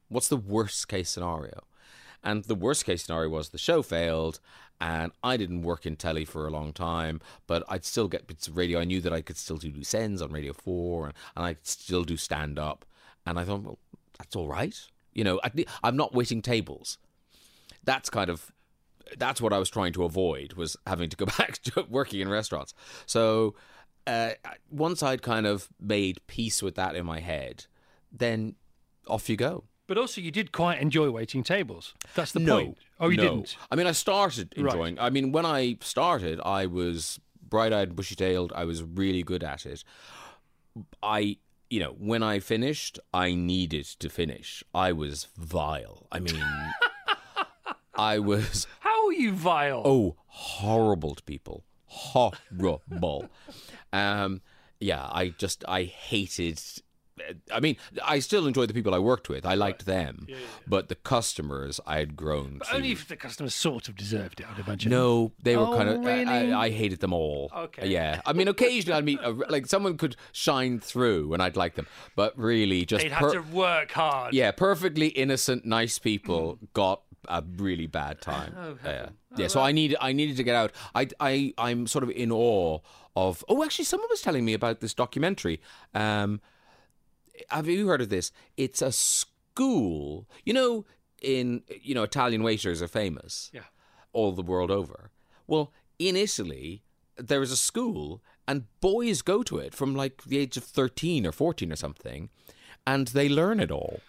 What's 0.09 0.29
the 0.29 0.37
worst 0.37 0.89
case 0.89 1.11
scenario? 1.11 1.65
And 2.23 2.45
the 2.45 2.55
worst 2.55 2.85
case 2.87 3.03
scenario 3.05 3.29
was 3.29 3.49
the 3.51 3.59
show 3.59 3.83
failed 3.83 4.41
and 4.81 5.13
I 5.23 5.37
didn't 5.37 5.63
work 5.63 5.87
in 5.87 5.97
telly 5.97 6.25
for 6.25 6.47
a 6.47 6.51
long 6.51 6.73
time, 6.73 7.21
but 7.47 7.63
I'd 7.69 7.85
still 7.85 8.09
get 8.09 8.27
bits 8.27 8.49
of 8.49 8.57
radio. 8.57 8.81
I 8.81 8.85
knew 8.85 9.01
that 9.01 9.13
I 9.13 9.21
could 9.21 9.37
still 9.37 9.57
do 9.57 9.71
loose 9.71 9.95
ends 9.95 10.21
on 10.21 10.33
Radio 10.33 10.53
4 10.53 11.07
and, 11.07 11.15
and 11.37 11.45
I 11.45 11.55
could 11.55 11.67
still 11.67 12.05
do 12.05 12.17
stand 12.17 12.59
up. 12.59 12.85
And 13.27 13.39
I 13.39 13.45
thought, 13.45 13.63
well, 13.63 13.79
that's 14.19 14.37
all 14.37 14.49
right. 14.49 14.79
You 15.13 15.25
know, 15.25 15.41
I'm 15.83 15.97
not 15.97 16.15
waiting 16.15 16.43
tables. 16.43 16.99
That's 17.85 18.11
kind 18.11 18.31
of 18.31 18.53
that's 19.19 19.41
what 19.41 19.53
I 19.53 19.59
was 19.59 19.69
trying 19.69 19.93
to 19.93 20.05
avoid 20.05 20.55
was 20.55 20.77
having 20.87 21.11
to 21.11 21.17
go 21.17 21.27
back 21.39 21.59
to 21.63 21.87
working 21.89 22.21
in 22.21 22.29
restaurants. 22.29 22.75
So 23.07 23.55
uh, 24.07 24.31
once 24.71 25.03
I'd 25.03 25.23
kind 25.23 25.47
of 25.47 25.69
made 25.81 26.21
peace 26.27 26.63
with 26.63 26.75
that 26.75 26.97
in 26.97 27.07
my 27.07 27.21
head, 27.21 27.67
then 28.13 28.57
off 29.07 29.29
you 29.29 29.37
go. 29.37 29.65
But 29.87 29.99
also, 29.99 30.21
you 30.21 30.31
did 30.31 30.51
quite 30.51 30.81
enjoy 30.81 31.11
waiting 31.11 31.43
tables. 31.43 31.93
That's 32.15 32.33
the 32.33 32.41
no, 32.41 32.57
point. 32.57 32.79
Oh, 33.05 33.09
you 33.11 33.17
no. 33.17 33.23
didn't. 33.23 33.57
I 33.71 33.77
mean, 33.77 33.87
I 33.87 33.93
started 33.93 34.53
Right. 34.57 34.65
enjoying. 34.73 34.99
I 34.99 35.11
mean, 35.11 35.33
when 35.33 35.47
I 35.47 35.77
started, 35.81 36.41
I 36.45 36.67
was 36.67 37.21
bright-eyed, 37.49 37.95
bushy-tailed. 37.97 38.53
I 38.55 38.65
was 38.65 38.83
really 38.83 39.23
good 39.23 39.45
at 39.45 39.65
it. 39.67 39.85
I, 41.03 41.37
you 41.71 41.81
know, 41.81 41.95
when 41.99 42.23
I 42.23 42.41
finished, 42.41 42.99
I 43.13 43.35
needed 43.35 43.85
to 44.01 44.09
finish. 44.09 44.65
I 44.75 44.93
was 44.93 45.29
vile. 45.37 46.07
I 46.11 46.19
mean, 46.21 46.43
I 47.97 48.19
was 48.19 48.67
How 48.81 49.07
are 49.07 49.13
you 49.13 49.33
vile? 49.33 49.83
oh 49.85 50.17
horrible 50.27 51.15
to 51.15 51.23
people, 51.23 51.65
horrible. 51.87 53.29
um, 53.93 54.41
yeah, 54.81 55.07
I 55.13 55.29
just 55.29 55.65
I 55.69 55.85
hated 55.85 56.61
I 57.53 57.61
mean, 57.61 57.77
I 58.05 58.19
still 58.19 58.47
enjoyed 58.47 58.69
the 58.69 58.75
people 58.75 58.95
I 58.95 58.99
worked 58.99 59.29
with. 59.29 59.47
I 59.47 59.55
liked 59.55 59.87
them, 59.87 60.27
but 60.67 60.89
the 60.89 60.97
customers 60.97 61.79
I 61.87 61.99
had 61.99 62.17
grown 62.17 62.61
to. 62.65 62.75
Only 62.75 62.91
if 62.93 63.07
the 63.07 63.17
customers 63.17 63.55
sort 63.55 63.89
of 63.89 63.97
deserved 63.97 64.41
it, 64.41 64.47
I'd 64.51 64.59
imagine. 64.67 64.91
No, 64.91 65.33
they 65.43 65.57
were 65.57 65.65
Oh, 65.67 65.77
kind 65.77 65.89
of. 65.89 66.05
I- 66.05 66.13
really? 66.19 66.53
I, 66.53 66.61
I 66.65 66.71
hated 66.71 67.01
them 67.01 67.13
all. 67.13 67.51
Okay. 67.57 67.89
Yeah, 67.89 68.21
I 68.27 68.33
mean, 68.33 68.49
occasionally 68.49 68.99
I'd 68.99 69.05
meet 69.05 69.21
a, 69.23 69.31
like 69.31 69.67
someone 69.67 69.97
could 69.97 70.17
shine 70.33 70.81
through, 70.81 71.33
and 71.35 71.43
I'd 71.43 71.57
like 71.57 71.77
them, 71.77 71.87
but 72.17 72.37
really 72.39 72.85
just 72.85 73.03
They'd 73.05 73.13
have 73.13 73.33
to 73.33 73.41
work 73.43 73.93
hard. 73.93 74.35
yeah, 74.35 74.51
perfectly 74.51 75.09
innocent, 75.09 75.65
nice 75.65 75.99
people 76.01 76.59
got 76.73 77.03
a 77.29 77.43
really 77.57 77.87
bad 77.87 78.21
time. 78.21 78.55
Oh, 78.59 78.77
yeah, 78.85 78.91
heaven. 78.91 79.15
yeah. 79.37 79.47
So 79.47 79.61
I 79.61 79.73
needed, 79.73 79.97
I 80.01 80.13
needed 80.13 80.37
to 80.39 80.43
get 80.43 80.55
out. 80.57 80.73
I, 80.95 81.09
I, 81.21 81.55
I'm 81.59 81.87
sort 81.87 82.03
of 82.05 82.11
in 82.11 82.31
awe 82.33 82.81
of. 83.17 83.45
Oh, 83.49 83.63
actually, 83.65 83.85
someone 83.87 84.09
was 84.11 84.21
telling 84.21 84.45
me 84.45 84.53
about 84.53 84.81
this 84.81 84.93
documentary. 84.93 85.61
Um, 85.95 86.41
have 87.49 87.69
you 87.69 87.89
heard 87.89 88.01
of 88.01 88.09
this? 88.09 88.33
It's 88.57 88.83
a 88.83 88.93
school. 88.93 90.29
You 90.45 90.53
know, 90.53 90.85
in 91.23 91.63
you 91.81 91.95
know, 91.95 92.03
Italian 92.03 92.43
waiters 92.43 92.83
are 92.83 92.89
famous 92.89 93.51
Yeah. 93.53 93.63
all 94.13 94.33
the 94.33 94.43
world 94.43 94.71
over. 94.71 95.11
Well, 95.47 95.73
in 95.99 96.17
Italy, 96.17 96.83
there 97.17 97.43
is 97.43 97.53
a 97.53 97.57
school, 97.57 98.23
and 98.49 98.65
boys 98.81 99.23
go 99.23 99.43
to 99.45 99.59
it 99.59 99.75
from 99.75 99.95
like 99.95 100.25
the 100.25 100.39
age 100.39 100.57
of 100.57 100.65
thirteen 100.65 101.27
or 101.27 101.33
fourteen 101.33 101.73
or 101.73 101.77
something, 101.77 102.31
and 102.87 103.09
they 103.09 103.29
learn 103.29 103.61
it 103.61 103.71
all. 103.71 104.01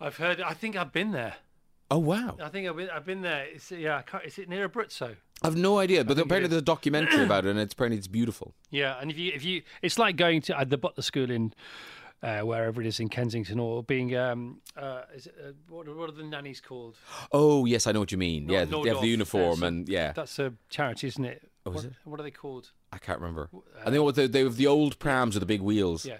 I've 0.00 0.16
heard. 0.16 0.40
I 0.40 0.54
think 0.54 0.76
I've 0.76 0.92
been 0.92 1.12
there. 1.12 1.36
Oh 1.90 1.98
wow! 1.98 2.36
I 2.42 2.48
think 2.48 2.68
I've 2.68 2.76
been. 2.76 2.90
I've 2.90 3.04
been 3.06 3.22
there. 3.22 3.46
It's, 3.46 3.70
yeah. 3.70 4.02
I 4.12 4.18
is 4.20 4.38
it 4.38 4.48
near 4.48 4.68
Abruzzo? 4.68 5.16
I've 5.42 5.56
no 5.56 5.78
idea, 5.78 6.02
but 6.02 6.18
apparently 6.18 6.48
there's 6.48 6.62
a 6.62 6.64
documentary 6.64 7.22
about 7.22 7.44
it, 7.44 7.50
and 7.50 7.58
it's 7.60 7.74
apparently 7.74 7.98
it's 7.98 8.06
beautiful. 8.08 8.54
Yeah, 8.70 8.96
and 9.00 9.10
if 9.10 9.18
you 9.18 9.32
if 9.34 9.44
you, 9.44 9.62
it's 9.82 9.98
like 9.98 10.16
going 10.16 10.40
to 10.42 10.58
uh, 10.58 10.64
the 10.64 10.78
Butler 10.78 11.02
School 11.02 11.30
in 11.30 11.52
uh, 12.22 12.40
wherever 12.40 12.80
it 12.80 12.86
is 12.86 12.98
in 13.00 13.08
Kensington, 13.08 13.58
or 13.60 13.82
being 13.82 14.16
um, 14.16 14.60
uh, 14.76 15.02
is 15.14 15.26
it, 15.26 15.34
uh, 15.42 15.52
what, 15.68 15.86
are- 15.88 15.94
what 15.94 16.08
are 16.08 16.12
the 16.12 16.22
nannies 16.24 16.60
called? 16.60 16.96
Oh 17.32 17.64
yes, 17.66 17.86
I 17.86 17.92
know 17.92 18.00
what 18.00 18.12
you 18.12 18.18
mean. 18.18 18.46
Nor- 18.46 18.56
yeah, 18.58 18.64
they 18.64 18.88
have 18.88 19.00
the 19.00 19.08
uniform, 19.08 19.62
uh, 19.62 19.66
and 19.66 19.88
yeah, 19.88 20.12
That's 20.12 20.38
a 20.38 20.52
charity, 20.68 21.06
isn't 21.08 21.24
it? 21.24 21.48
Oh, 21.64 21.70
is 21.70 21.76
what, 21.76 21.84
it? 21.84 21.92
what 22.04 22.20
are 22.20 22.22
they 22.22 22.30
called? 22.30 22.70
I 22.92 22.98
can't 22.98 23.20
remember. 23.20 23.50
I 23.84 23.90
think 23.90 24.02
what 24.02 24.14
they, 24.14 24.26
they 24.28 24.40
have 24.44 24.56
the 24.56 24.66
old 24.68 24.98
prams 24.98 25.34
with 25.34 25.40
the 25.40 25.46
big 25.46 25.60
wheels. 25.60 26.04
Yeah, 26.06 26.18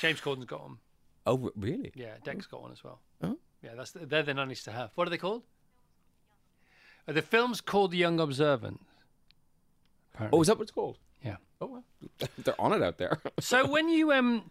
James 0.00 0.20
Corden's 0.20 0.46
got 0.46 0.62
them. 0.62 0.78
Oh 1.26 1.50
really? 1.54 1.92
Yeah, 1.94 2.14
Deck's 2.24 2.46
got 2.46 2.62
one 2.62 2.72
as 2.72 2.82
well. 2.82 3.00
Oh. 3.22 3.36
Yeah, 3.62 3.70
that's 3.76 3.92
they're 3.92 4.22
the 4.22 4.32
nannies 4.34 4.62
to 4.64 4.72
have. 4.72 4.90
What 4.94 5.06
are 5.06 5.10
they 5.10 5.18
called? 5.18 5.42
Uh, 7.06 7.12
the 7.12 7.22
film's 7.22 7.60
called 7.60 7.90
The 7.90 7.98
Young 7.98 8.18
Observant. 8.20 8.80
Apparently. 10.14 10.38
Oh, 10.38 10.40
is 10.42 10.48
that 10.48 10.56
what 10.58 10.62
it's 10.62 10.70
called? 10.72 10.98
yeah. 11.24 11.36
Oh 11.60 11.66
well, 11.66 11.84
they're 12.38 12.58
on 12.60 12.72
it 12.72 12.82
out 12.82 12.96
there. 12.98 13.20
So 13.38 13.66
when 13.68 13.88
you 13.90 14.12
um 14.12 14.50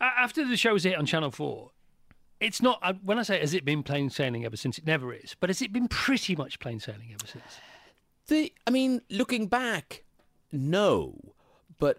after 0.00 0.46
the 0.46 0.56
show's 0.56 0.84
hit 0.84 0.96
on 0.96 1.06
Channel 1.06 1.30
Four, 1.30 1.70
it's 2.40 2.62
not 2.62 2.96
when 3.04 3.18
I 3.18 3.22
say 3.22 3.38
has 3.40 3.54
it 3.54 3.64
been 3.64 3.82
plain 3.82 4.10
sailing 4.10 4.44
ever 4.44 4.56
since? 4.56 4.78
It 4.78 4.86
never 4.86 5.12
is. 5.12 5.36
But 5.38 5.50
has 5.50 5.60
it 5.62 5.72
been 5.72 5.88
pretty 5.88 6.36
much 6.36 6.58
plain 6.58 6.80
sailing 6.80 7.10
ever 7.12 7.26
since? 7.26 7.44
The, 8.28 8.52
I 8.66 8.70
mean, 8.70 9.02
looking 9.10 9.46
back, 9.46 10.04
no, 10.52 11.34
but 11.78 11.98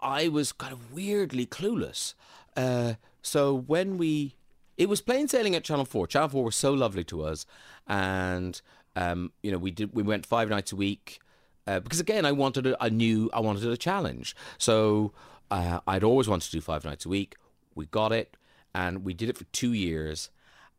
I 0.00 0.28
was 0.28 0.52
kind 0.52 0.72
of 0.72 0.92
weirdly 0.92 1.46
clueless. 1.46 2.14
Uh, 2.56 2.94
so 3.22 3.54
when 3.54 3.96
we, 3.96 4.36
it 4.76 4.88
was 4.88 5.00
plain 5.00 5.26
sailing 5.28 5.54
at 5.54 5.64
Channel 5.64 5.84
Four. 5.86 6.06
Channel 6.06 6.28
Four 6.28 6.44
was 6.44 6.56
so 6.56 6.72
lovely 6.72 7.04
to 7.04 7.22
us, 7.22 7.46
and 7.86 8.60
um, 8.96 9.32
you 9.42 9.50
know, 9.50 9.58
we 9.58 9.70
did 9.70 9.94
we 9.94 10.02
went 10.02 10.26
five 10.26 10.48
nights 10.48 10.72
a 10.72 10.76
week 10.76 11.20
uh, 11.66 11.80
because 11.80 12.00
again, 12.00 12.24
I 12.24 12.32
wanted 12.32 12.66
a, 12.66 12.84
a 12.84 12.90
new, 12.90 13.30
I 13.32 13.40
wanted 13.40 13.64
a 13.64 13.76
challenge. 13.76 14.34
So 14.58 15.12
uh, 15.50 15.80
I'd 15.86 16.04
always 16.04 16.28
wanted 16.28 16.46
to 16.46 16.52
do 16.52 16.60
five 16.60 16.84
nights 16.84 17.06
a 17.06 17.08
week. 17.08 17.36
We 17.74 17.86
got 17.86 18.12
it, 18.12 18.36
and 18.74 19.04
we 19.04 19.14
did 19.14 19.28
it 19.28 19.38
for 19.38 19.44
two 19.44 19.72
years. 19.72 20.30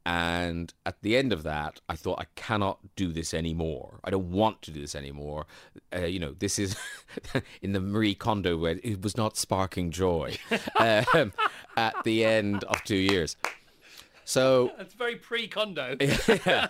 And 0.03 0.73
at 0.83 1.01
the 1.03 1.15
end 1.15 1.31
of 1.31 1.43
that, 1.43 1.79
I 1.87 1.95
thought 1.95 2.19
I 2.19 2.25
cannot 2.35 2.79
do 2.95 3.11
this 3.11 3.35
anymore. 3.35 3.99
I 4.03 4.09
don't 4.09 4.31
want 4.31 4.63
to 4.63 4.71
do 4.71 4.81
this 4.81 4.95
anymore. 4.95 5.45
Uh, 5.95 6.05
you 6.05 6.19
know, 6.19 6.33
this 6.39 6.57
is 6.57 6.75
in 7.61 7.73
the 7.73 7.79
Marie 7.79 8.15
Kondo 8.15 8.57
where 8.57 8.79
it 8.83 9.03
was 9.03 9.15
not 9.15 9.37
sparking 9.37 9.91
joy 9.91 10.37
um, 10.79 11.33
at 11.77 11.93
the 12.03 12.25
end 12.25 12.63
of 12.63 12.83
two 12.83 12.95
years. 12.95 13.35
So 14.23 14.71
it's 14.79 14.93
very 14.93 15.17
pre-Kondo. 15.17 15.97
yeah. 16.45 16.67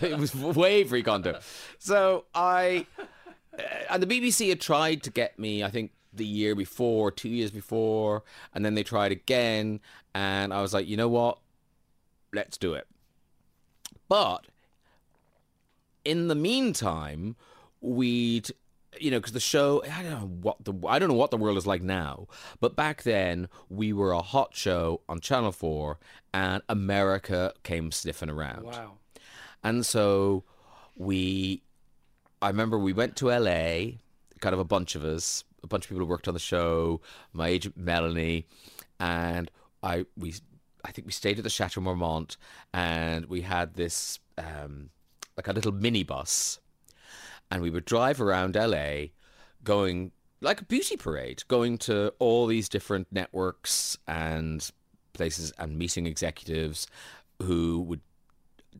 it 0.00 0.18
was 0.18 0.34
way 0.34 0.84
free 0.84 1.02
Kondo. 1.02 1.38
So 1.78 2.24
I, 2.34 2.86
uh, 3.58 3.62
and 3.90 4.02
the 4.02 4.06
BBC 4.06 4.48
had 4.48 4.60
tried 4.60 5.02
to 5.04 5.10
get 5.10 5.38
me, 5.38 5.62
I 5.62 5.70
think 5.70 5.92
the 6.18 6.24
year 6.24 6.54
before, 6.54 7.10
two 7.10 7.28
years 7.28 7.50
before, 7.50 8.22
and 8.54 8.64
then 8.64 8.74
they 8.74 8.82
tried 8.82 9.12
again. 9.12 9.80
And 10.14 10.52
I 10.52 10.60
was 10.60 10.74
like, 10.74 10.86
you 10.86 10.96
know 10.96 11.08
what? 11.08 11.38
Let's 12.32 12.58
do 12.58 12.74
it. 12.74 12.86
But 14.08 14.46
in 16.04 16.28
the 16.28 16.34
meantime, 16.34 17.36
we'd 17.80 18.50
you 18.98 19.10
know 19.10 19.18
because 19.18 19.32
the 19.32 19.40
show 19.40 19.82
I 19.84 20.02
don't 20.02 20.10
know 20.10 20.30
what 20.42 20.64
the 20.64 20.74
I 20.88 20.98
don't 20.98 21.08
know 21.08 21.14
what 21.14 21.30
the 21.30 21.36
world 21.36 21.56
is 21.58 21.66
like 21.66 21.82
now, 21.82 22.26
but 22.60 22.76
back 22.76 23.02
then 23.02 23.48
we 23.68 23.92
were 23.92 24.12
a 24.12 24.22
hot 24.22 24.54
show 24.54 25.00
on 25.08 25.20
Channel 25.20 25.52
Four, 25.52 25.98
and 26.34 26.62
America 26.68 27.52
came 27.62 27.92
sniffing 27.92 28.30
around. 28.30 28.64
Wow. 28.64 28.92
And 29.62 29.84
so 29.84 30.44
we, 30.96 31.62
I 32.40 32.48
remember 32.48 32.78
we 32.78 32.92
went 32.92 33.16
to 33.16 33.26
LA, 33.26 33.98
kind 34.40 34.54
of 34.54 34.58
a 34.58 34.64
bunch 34.64 34.94
of 34.94 35.04
us, 35.04 35.44
a 35.62 35.66
bunch 35.66 35.84
of 35.84 35.88
people 35.88 36.04
who 36.04 36.10
worked 36.10 36.28
on 36.28 36.34
the 36.34 36.40
show, 36.40 37.00
my 37.32 37.48
agent 37.48 37.76
Melanie, 37.76 38.46
and 39.00 39.50
I 39.82 40.06
we, 40.16 40.34
I 40.84 40.90
think 40.90 41.06
we 41.06 41.12
stayed 41.12 41.38
at 41.38 41.44
the 41.44 41.50
Chateau 41.50 41.80
Marmont, 41.80 42.36
and 42.72 43.26
we 43.26 43.42
had 43.42 43.74
this 43.74 44.18
um, 44.36 44.90
like 45.36 45.48
a 45.48 45.52
little 45.52 45.72
minibus, 45.72 46.58
and 47.50 47.62
we 47.62 47.70
would 47.70 47.84
drive 47.84 48.20
around 48.20 48.54
LA, 48.54 49.06
going 49.64 50.12
like 50.40 50.60
a 50.60 50.64
beauty 50.64 50.96
parade, 50.96 51.42
going 51.48 51.78
to 51.78 52.12
all 52.18 52.46
these 52.46 52.68
different 52.68 53.08
networks 53.10 53.98
and 54.06 54.70
places 55.12 55.52
and 55.58 55.76
meeting 55.76 56.06
executives 56.06 56.86
who 57.42 57.80
would 57.80 58.00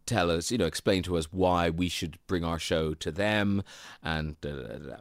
tell 0.06 0.30
us, 0.30 0.50
you 0.50 0.58
know, 0.58 0.66
explain 0.66 1.02
to 1.02 1.16
us 1.16 1.26
why 1.32 1.70
we 1.70 1.88
should 1.88 2.18
bring 2.26 2.44
our 2.44 2.58
show 2.58 2.94
to 2.94 3.10
them, 3.10 3.62
and 4.02 4.40
da, 4.40 4.52
da, 4.52 4.78
da. 4.78 4.96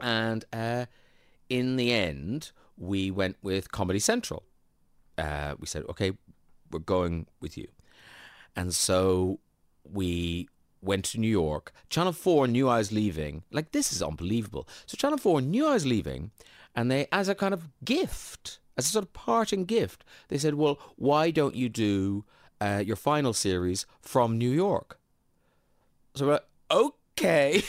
And 0.00 0.44
uh, 0.52 0.86
in 1.48 1.76
the 1.76 1.92
end, 1.92 2.52
we 2.76 3.10
went 3.10 3.36
with 3.42 3.70
Comedy 3.70 3.98
Central. 3.98 4.42
Uh, 5.16 5.54
we 5.58 5.66
said, 5.66 5.84
okay, 5.88 6.12
we're 6.70 6.80
going 6.80 7.26
with 7.40 7.56
you, 7.56 7.68
and 8.56 8.74
so 8.74 9.38
we 9.90 10.48
went 10.82 11.04
to 11.06 11.20
New 11.20 11.28
York. 11.28 11.72
Channel 11.88 12.12
Four 12.12 12.46
knew 12.46 12.68
I 12.68 12.78
was 12.78 12.92
leaving. 12.92 13.42
Like 13.50 13.72
this 13.72 13.92
is 13.92 14.02
unbelievable. 14.02 14.68
So 14.86 14.96
Channel 14.96 15.18
Four 15.18 15.40
knew 15.40 15.66
I 15.66 15.74
was 15.74 15.86
leaving, 15.86 16.30
and 16.74 16.90
they, 16.90 17.06
as 17.12 17.28
a 17.28 17.34
kind 17.34 17.54
of 17.54 17.68
gift, 17.84 18.58
as 18.76 18.86
a 18.86 18.88
sort 18.88 19.04
of 19.04 19.12
parting 19.12 19.64
gift, 19.64 20.04
they 20.28 20.38
said, 20.38 20.54
well, 20.54 20.78
why 20.96 21.30
don't 21.30 21.54
you 21.54 21.68
do 21.68 22.24
uh, 22.60 22.82
your 22.84 22.96
final 22.96 23.32
series 23.32 23.86
from 24.00 24.38
New 24.38 24.50
York. 24.50 24.98
So 26.14 26.26
we're 26.26 26.32
like, 26.32 26.46
okay. 27.16 27.62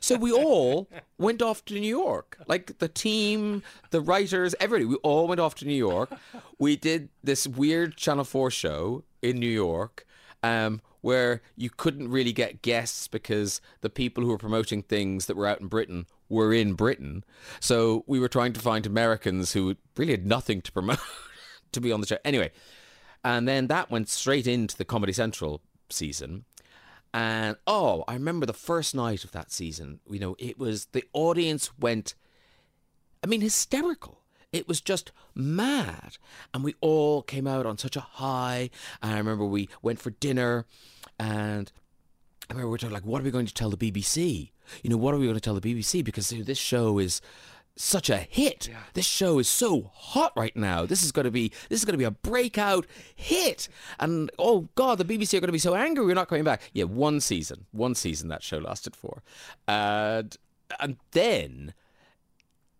so 0.00 0.16
we 0.16 0.32
all 0.32 0.88
went 1.18 1.42
off 1.42 1.64
to 1.66 1.74
New 1.74 1.88
York. 1.88 2.38
Like 2.46 2.78
the 2.78 2.88
team, 2.88 3.62
the 3.90 4.00
writers, 4.00 4.54
everybody. 4.60 4.84
We 4.86 4.96
all 4.96 5.28
went 5.28 5.40
off 5.40 5.54
to 5.56 5.66
New 5.66 5.74
York. 5.74 6.10
We 6.58 6.76
did 6.76 7.08
this 7.22 7.46
weird 7.46 7.96
Channel 7.96 8.24
4 8.24 8.50
show 8.50 9.04
in 9.22 9.38
New 9.38 9.46
York 9.46 10.06
um, 10.42 10.80
where 11.00 11.42
you 11.56 11.70
couldn't 11.70 12.08
really 12.08 12.32
get 12.32 12.62
guests 12.62 13.08
because 13.08 13.60
the 13.80 13.90
people 13.90 14.24
who 14.24 14.30
were 14.30 14.38
promoting 14.38 14.82
things 14.82 15.26
that 15.26 15.36
were 15.36 15.46
out 15.46 15.60
in 15.60 15.68
Britain 15.68 16.06
were 16.28 16.52
in 16.52 16.74
Britain. 16.74 17.24
So 17.60 18.04
we 18.06 18.18
were 18.18 18.28
trying 18.28 18.52
to 18.54 18.60
find 18.60 18.84
Americans 18.86 19.52
who 19.52 19.76
really 19.96 20.12
had 20.12 20.26
nothing 20.26 20.60
to 20.62 20.72
promote 20.72 20.98
to 21.72 21.80
be 21.80 21.92
on 21.92 22.00
the 22.00 22.06
show. 22.06 22.18
Anyway, 22.24 22.50
and 23.24 23.48
then 23.48 23.66
that 23.68 23.90
went 23.90 24.08
straight 24.08 24.46
into 24.46 24.76
the 24.76 24.84
Comedy 24.84 25.12
Central 25.12 25.60
season. 25.90 26.44
And 27.14 27.56
oh, 27.66 28.04
I 28.06 28.14
remember 28.14 28.46
the 28.46 28.52
first 28.52 28.94
night 28.94 29.24
of 29.24 29.32
that 29.32 29.50
season. 29.50 30.00
You 30.08 30.18
know, 30.18 30.36
it 30.38 30.58
was 30.58 30.86
the 30.86 31.04
audience 31.12 31.70
went, 31.78 32.14
I 33.22 33.26
mean, 33.26 33.40
hysterical. 33.40 34.22
It 34.52 34.66
was 34.68 34.80
just 34.80 35.12
mad. 35.34 36.16
And 36.54 36.64
we 36.64 36.74
all 36.80 37.22
came 37.22 37.46
out 37.46 37.66
on 37.66 37.78
such 37.78 37.96
a 37.96 38.00
high. 38.00 38.70
And 39.02 39.14
I 39.14 39.18
remember 39.18 39.44
we 39.44 39.68
went 39.82 40.00
for 40.00 40.10
dinner 40.10 40.66
and 41.18 41.70
I 42.48 42.54
remember 42.54 42.68
we 42.68 42.72
were 42.72 42.78
talking 42.78 42.94
like, 42.94 43.04
what 43.04 43.20
are 43.20 43.24
we 43.24 43.30
going 43.30 43.46
to 43.46 43.54
tell 43.54 43.70
the 43.70 43.76
BBC? 43.76 44.52
You 44.82 44.90
know, 44.90 44.96
what 44.96 45.14
are 45.14 45.18
we 45.18 45.26
going 45.26 45.34
to 45.34 45.40
tell 45.40 45.58
the 45.58 45.74
BBC? 45.74 46.02
Because 46.02 46.30
this 46.30 46.58
show 46.58 46.98
is 46.98 47.20
such 47.78 48.10
a 48.10 48.18
hit. 48.18 48.68
This 48.94 49.06
show 49.06 49.38
is 49.38 49.48
so 49.48 49.90
hot 49.94 50.32
right 50.36 50.54
now. 50.56 50.84
This 50.84 51.02
is 51.02 51.12
going 51.12 51.24
to 51.24 51.30
be 51.30 51.52
this 51.68 51.78
is 51.78 51.84
going 51.84 51.94
to 51.94 51.98
be 51.98 52.04
a 52.04 52.10
breakout 52.10 52.86
hit. 53.14 53.68
And 53.98 54.30
oh 54.38 54.68
god, 54.74 54.98
the 54.98 55.04
BBC 55.04 55.34
are 55.34 55.40
going 55.40 55.48
to 55.48 55.52
be 55.52 55.58
so 55.58 55.74
angry 55.74 56.04
we're 56.04 56.14
not 56.14 56.28
coming 56.28 56.44
back. 56.44 56.62
Yeah, 56.72 56.84
one 56.84 57.20
season, 57.20 57.66
one 57.70 57.94
season 57.94 58.28
that 58.28 58.42
show 58.42 58.58
lasted 58.58 58.96
for, 58.96 59.22
and 59.66 60.36
and 60.80 60.96
then 61.12 61.72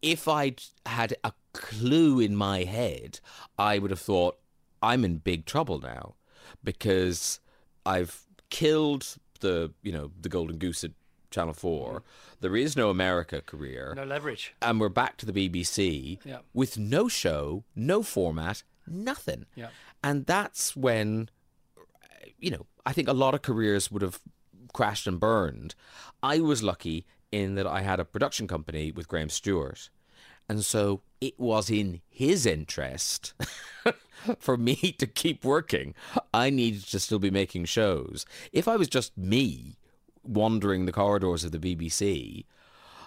if 0.02 0.28
I'd 0.28 0.62
had 0.86 1.16
a 1.24 1.32
clue 1.52 2.20
in 2.20 2.36
my 2.36 2.64
head, 2.64 3.20
I 3.58 3.78
would 3.78 3.90
have 3.90 4.00
thought 4.00 4.38
I'm 4.82 5.04
in 5.04 5.18
big 5.18 5.44
trouble 5.44 5.80
now 5.80 6.14
because 6.62 7.40
I've 7.86 8.22
killed 8.50 9.16
the 9.40 9.72
you 9.82 9.92
know 9.92 10.10
the 10.20 10.28
golden 10.28 10.58
goose 10.58 10.84
Channel 11.30 11.54
Four. 11.54 12.00
Mm. 12.00 12.02
There 12.40 12.56
is 12.56 12.76
no 12.76 12.90
America 12.90 13.40
career, 13.40 13.92
No 13.96 14.04
leverage. 14.04 14.54
and 14.62 14.80
we're 14.80 14.88
back 14.88 15.16
to 15.18 15.26
the 15.26 15.32
BBC 15.48 16.18
Yeah. 16.24 16.38
with 16.54 16.78
no 16.78 17.08
show, 17.08 17.64
no 17.74 18.02
format, 18.02 18.62
nothing. 18.86 19.46
Yeah. 19.54 19.68
And 20.02 20.26
that's 20.26 20.76
when, 20.76 21.28
you 22.38 22.50
know, 22.50 22.66
I 22.86 22.92
think 22.92 23.08
a 23.08 23.12
lot 23.12 23.34
of 23.34 23.42
careers 23.42 23.90
would 23.90 24.02
have 24.02 24.20
crashed 24.72 25.06
and 25.06 25.18
burned. 25.20 25.74
I 26.22 26.38
was 26.40 26.62
lucky 26.62 27.04
in 27.32 27.56
that 27.56 27.66
I 27.66 27.80
had 27.82 28.00
a 28.00 28.04
production 28.04 28.46
company 28.46 28.92
with 28.92 29.08
Graham 29.08 29.28
Stuart. 29.28 29.90
And 30.48 30.64
so 30.64 31.02
it 31.20 31.38
was 31.38 31.68
in 31.68 32.00
his 32.08 32.46
interest 32.46 33.34
for 34.38 34.56
me 34.56 34.76
to 34.98 35.06
keep 35.06 35.44
working. 35.44 35.94
I 36.32 36.48
needed 36.48 36.84
to 36.86 37.00
still 37.00 37.18
be 37.18 37.30
making 37.30 37.66
shows. 37.66 38.24
If 38.52 38.66
I 38.68 38.76
was 38.76 38.88
just 38.88 39.18
me 39.18 39.76
wandering 40.28 40.86
the 40.86 40.92
corridors 40.92 41.44
of 41.44 41.52
the 41.52 41.58
BBC, 41.58 42.44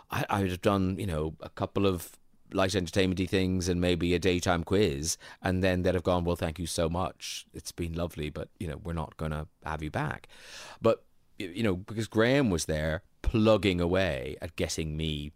I, 0.09 0.25
I 0.29 0.41
would 0.41 0.51
have 0.51 0.61
done, 0.61 0.97
you 0.99 1.05
know, 1.05 1.35
a 1.41 1.49
couple 1.49 1.85
of 1.85 2.11
light 2.53 2.75
entertainmenty 2.75 3.25
things 3.25 3.69
and 3.69 3.79
maybe 3.79 4.13
a 4.13 4.19
daytime 4.19 4.63
quiz, 4.63 5.17
and 5.41 5.63
then 5.63 5.83
they'd 5.83 5.95
have 5.95 6.03
gone, 6.03 6.23
"Well, 6.25 6.35
thank 6.35 6.59
you 6.59 6.65
so 6.65 6.89
much. 6.89 7.45
It's 7.53 7.71
been 7.71 7.93
lovely, 7.93 8.29
but 8.29 8.49
you 8.59 8.67
know, 8.67 8.77
we're 8.83 8.93
not 8.93 9.17
going 9.17 9.31
to 9.31 9.47
have 9.63 9.81
you 9.81 9.91
back." 9.91 10.27
But 10.81 11.03
you 11.37 11.63
know, 11.63 11.75
because 11.75 12.07
Graham 12.07 12.49
was 12.49 12.65
there 12.65 13.03
plugging 13.21 13.79
away 13.79 14.35
at 14.41 14.55
getting 14.55 14.97
me 14.97 15.31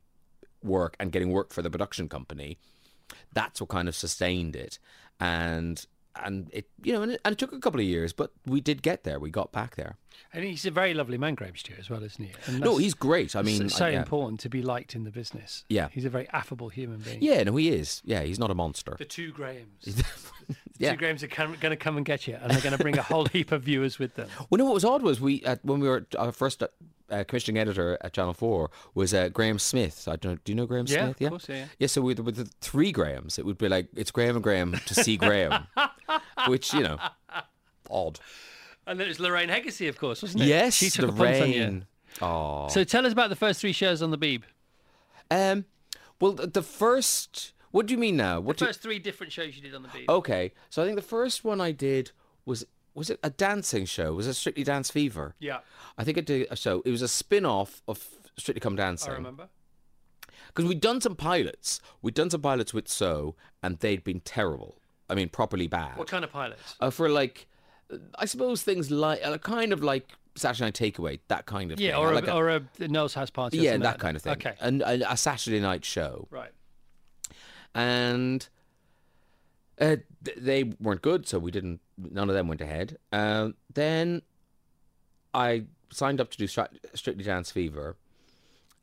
work 0.63 0.95
and 0.99 1.11
getting 1.11 1.31
work 1.31 1.53
for 1.53 1.61
the 1.61 1.69
production 1.69 2.09
company, 2.09 2.57
that's 3.33 3.61
what 3.61 3.69
kind 3.69 3.87
of 3.87 3.95
sustained 3.95 4.55
it, 4.55 4.79
and 5.19 5.85
and 6.23 6.49
it, 6.53 6.67
you 6.83 6.93
know, 6.93 7.01
and 7.03 7.11
it, 7.13 7.21
and 7.25 7.33
it 7.33 7.37
took 7.37 7.51
a 7.53 7.59
couple 7.59 7.79
of 7.79 7.85
years, 7.85 8.13
but 8.13 8.31
we 8.45 8.61
did 8.61 8.81
get 8.81 9.03
there. 9.03 9.19
We 9.19 9.29
got 9.29 9.51
back 9.51 9.75
there. 9.75 9.97
And 10.33 10.43
he's 10.43 10.65
a 10.65 10.71
very 10.71 10.93
lovely 10.93 11.17
man, 11.17 11.35
Graham 11.35 11.55
Stuart, 11.55 11.79
as 11.79 11.89
well, 11.89 12.03
isn't 12.03 12.23
he? 12.23 12.31
And 12.47 12.59
No, 12.61 12.77
he's 12.77 12.93
great. 12.93 13.35
I 13.35 13.41
mean, 13.41 13.63
it's 13.63 13.75
so 13.75 13.85
I- 13.85 13.89
yeah. 13.91 13.99
important 13.99 14.39
to 14.41 14.49
be 14.49 14.61
liked 14.61 14.95
in 14.95 15.03
the 15.03 15.11
business. 15.11 15.65
Yeah. 15.69 15.89
He's 15.91 16.05
a 16.05 16.09
very 16.09 16.27
affable 16.29 16.69
human 16.69 16.99
being. 16.99 17.19
Yeah, 17.21 17.43
no, 17.43 17.55
he 17.55 17.69
is. 17.69 18.01
Yeah, 18.05 18.23
he's 18.23 18.39
not 18.39 18.51
a 18.51 18.55
monster. 18.55 18.95
The 18.97 19.05
two 19.05 19.31
Grahams. 19.31 19.85
The 20.77 20.85
Yeah. 20.85 20.91
two 20.91 20.97
Grahams 20.97 21.23
are 21.23 21.27
going 21.27 21.57
to 21.59 21.75
come 21.77 21.97
and 21.97 22.05
get 22.05 22.27
you, 22.27 22.37
and 22.41 22.51
they're 22.51 22.61
going 22.61 22.75
to 22.77 22.81
bring 22.81 22.97
a 22.97 23.01
whole 23.01 23.25
heap 23.33 23.51
of 23.51 23.63
viewers 23.63 23.97
with 23.97 24.15
them. 24.15 24.27
Well, 24.49 24.57
no, 24.57 24.65
what 24.65 24.73
was 24.73 24.83
odd 24.85 25.01
was 25.03 25.21
we 25.21 25.43
uh, 25.45 25.55
when 25.63 25.79
we 25.79 25.87
were 25.87 26.05
our 26.19 26.31
first 26.31 26.61
uh, 26.63 27.23
commissioning 27.27 27.59
editor 27.61 27.97
at 28.01 28.13
Channel 28.13 28.33
Four 28.33 28.71
was 28.93 29.13
uh, 29.13 29.29
Graham 29.29 29.57
Smith. 29.59 30.07
I 30.07 30.15
don't. 30.17 30.43
Do 30.43 30.51
you 30.51 30.55
know 30.55 30.65
Graham 30.65 30.85
Yeah, 30.87 31.05
Smith? 31.13 31.21
of 31.21 31.29
course, 31.29 31.49
yeah, 31.49 31.55
yeah. 31.55 31.65
Yeah. 31.79 31.87
So 31.87 32.01
with, 32.01 32.19
with 32.19 32.35
the 32.35 32.45
three 32.61 32.91
Grahams, 32.91 33.39
it 33.39 33.45
would 33.45 33.57
be 33.57 33.69
like 33.69 33.87
it's 33.95 34.11
Graham 34.11 34.35
and 34.35 34.43
Graham 34.43 34.73
to 34.85 34.93
see 34.95 35.15
Graham, 35.17 35.67
which 36.47 36.73
you 36.73 36.81
know, 36.81 36.97
odd. 37.89 38.19
And 38.87 38.99
then 38.99 39.05
it 39.05 39.09
was 39.09 39.19
Lorraine 39.19 39.49
Heggessey, 39.49 39.87
of 39.89 39.97
course, 39.97 40.21
wasn't 40.21 40.43
it? 40.43 40.47
Yes, 40.47 40.75
she 40.75 40.89
took 40.89 41.15
the 41.15 41.23
a 41.23 41.41
on 41.41 41.51
you. 41.51 41.81
Oh. 42.21 42.67
So 42.69 42.83
tell 42.83 43.05
us 43.05 43.13
about 43.13 43.29
the 43.29 43.35
first 43.35 43.59
three 43.61 43.71
shows 43.73 44.01
on 44.01 44.11
the 44.11 44.17
Beeb. 44.17 44.43
Um. 45.31 45.65
Well, 46.19 46.33
the 46.33 46.47
the 46.47 46.61
first. 46.61 47.53
What 47.75 47.87
do 47.87 47.93
you 47.93 47.97
mean 47.97 48.15
now? 48.15 48.39
What 48.39 48.55
The 48.57 48.67
first 48.67 48.81
three 48.81 48.99
different 48.99 49.33
shows 49.33 49.57
you 49.57 49.61
did 49.61 49.75
on 49.75 49.83
the 49.83 49.89
Beeb. 49.89 50.05
Okay, 50.07 50.53
so 50.69 50.81
I 50.81 50.85
think 50.85 50.95
the 50.95 51.01
first 51.01 51.43
one 51.43 51.59
I 51.59 51.73
did 51.73 52.11
was 52.45 52.65
was 52.93 53.09
it 53.09 53.19
a 53.21 53.29
dancing 53.29 53.83
show? 53.83 54.13
Was 54.13 54.27
it 54.27 54.35
Strictly 54.35 54.63
Dance 54.63 54.89
Fever? 54.89 55.35
Yeah, 55.39 55.57
I 55.97 56.05
think 56.05 56.17
I 56.17 56.21
did 56.21 56.47
a 56.49 56.55
show. 56.55 56.81
It 56.85 56.91
was 56.91 57.01
a 57.01 57.09
spin 57.09 57.45
off 57.45 57.81
of 57.85 58.07
Strictly 58.37 58.61
Come 58.61 58.77
Dancing. 58.77 59.11
I 59.11 59.15
remember. 59.15 59.49
because 60.47 60.63
we'd 60.69 60.79
done 60.79 61.01
some 61.01 61.17
pilots. 61.17 61.81
We'd 62.01 62.13
done 62.13 62.29
some 62.29 62.39
pilots 62.39 62.73
with 62.73 62.87
So, 62.87 63.35
and 63.61 63.77
they'd 63.79 64.05
been 64.05 64.21
terrible. 64.21 64.77
I 65.09 65.15
mean, 65.15 65.27
properly 65.27 65.67
bad. 65.67 65.97
What 65.97 66.07
kind 66.07 66.23
of 66.23 66.31
pilots? 66.31 66.75
Uh, 66.79 66.89
for 66.91 67.09
like, 67.09 67.45
uh, 67.93 67.97
I 68.17 68.23
suppose 68.23 68.61
things 68.63 68.89
like 68.89 69.19
uh, 69.21 69.37
kind 69.39 69.73
of 69.73 69.83
like 69.83 70.13
Saturday 70.37 70.63
Night 70.67 70.75
Takeaway, 70.75 71.19
that 71.27 71.45
kind 71.45 71.73
of 71.73 71.79
Yeah, 71.81 71.91
thing. 71.91 71.99
or 71.99 72.11
a, 72.13 72.15
like 72.15 72.27
a- 72.27 72.33
or 72.33 72.49
a 72.51 72.61
Noel's 72.87 73.15
House 73.15 73.31
Party. 73.31 73.57
Yeah, 73.57 73.71
something 73.71 73.81
that 73.81 73.99
kind 73.99 74.15
of 74.15 74.21
thing. 74.23 74.31
Okay, 74.31 74.53
and 74.61 74.81
a, 74.81 75.11
a 75.11 75.17
Saturday 75.17 75.59
night 75.59 75.83
show, 75.83 76.29
right. 76.31 76.51
And 77.75 78.47
uh, 79.79 79.97
they 80.37 80.63
weren't 80.79 81.01
good, 81.01 81.27
so 81.27 81.37
we 81.37 81.51
didn't. 81.51 81.81
None 81.97 82.29
of 82.29 82.35
them 82.35 82.47
went 82.47 82.61
ahead. 82.61 82.97
Um, 83.11 83.55
then 83.73 84.21
I 85.33 85.65
signed 85.91 86.21
up 86.21 86.31
to 86.31 86.37
do 86.37 86.47
Strictly 86.47 87.23
Dance 87.23 87.51
Fever, 87.51 87.97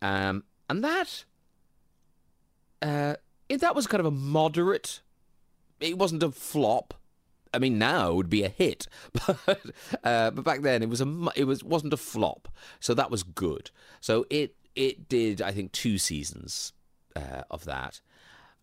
um, 0.03 0.45
and 0.69 0.85
that 0.85 1.25
uh, 2.83 3.15
that 3.49 3.75
was 3.75 3.87
kind 3.87 4.01
of 4.01 4.07
a 4.07 4.11
moderate. 4.11 5.01
It 5.81 5.99
wasn't 5.99 6.23
a 6.23 6.31
flop. 6.31 6.95
I 7.55 7.59
mean, 7.59 7.79
now 7.79 8.11
it 8.11 8.15
would 8.15 8.31
be 8.31 8.45
a 8.45 8.49
hit, 8.49 8.87
but 9.27 9.61
uh, 10.05 10.31
but 10.31 10.45
back 10.45 10.61
then 10.61 10.83
it 10.83 10.89
was 10.89 11.01
a 11.01 11.29
it 11.35 11.45
was 11.45 11.65
wasn't 11.65 11.95
a 11.95 11.99
flop, 11.99 12.49
so 12.81 12.93
that 12.95 13.11
was 13.11 13.23
good. 13.23 13.71
So 14.01 14.27
it 14.29 14.57
it 14.77 15.09
did 15.09 15.41
I 15.41 15.53
think 15.53 15.73
two 15.73 15.97
seasons 15.97 16.73
uh, 17.17 17.43
of 17.51 17.65
that, 17.65 18.01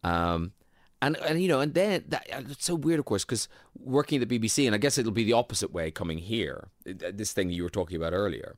um, 0.03 0.53
and 1.01 1.15
and 1.17 1.41
you 1.41 1.47
know 1.47 1.59
and 1.61 1.73
then 1.73 2.03
that 2.09 2.27
it's 2.29 2.65
so 2.65 2.75
weird 2.75 2.99
of 2.99 3.05
course 3.05 3.23
because 3.23 3.47
working 3.79 4.21
at 4.21 4.27
the 4.27 4.39
BBC 4.39 4.65
and 4.65 4.75
I 4.75 4.77
guess 4.77 4.97
it'll 4.97 5.11
be 5.11 5.23
the 5.23 5.33
opposite 5.33 5.71
way 5.71 5.91
coming 5.91 6.17
here. 6.17 6.67
uh, 6.87 7.11
This 7.13 7.31
thing 7.33 7.49
you 7.49 7.63
were 7.63 7.69
talking 7.69 7.97
about 7.97 8.13
earlier, 8.13 8.55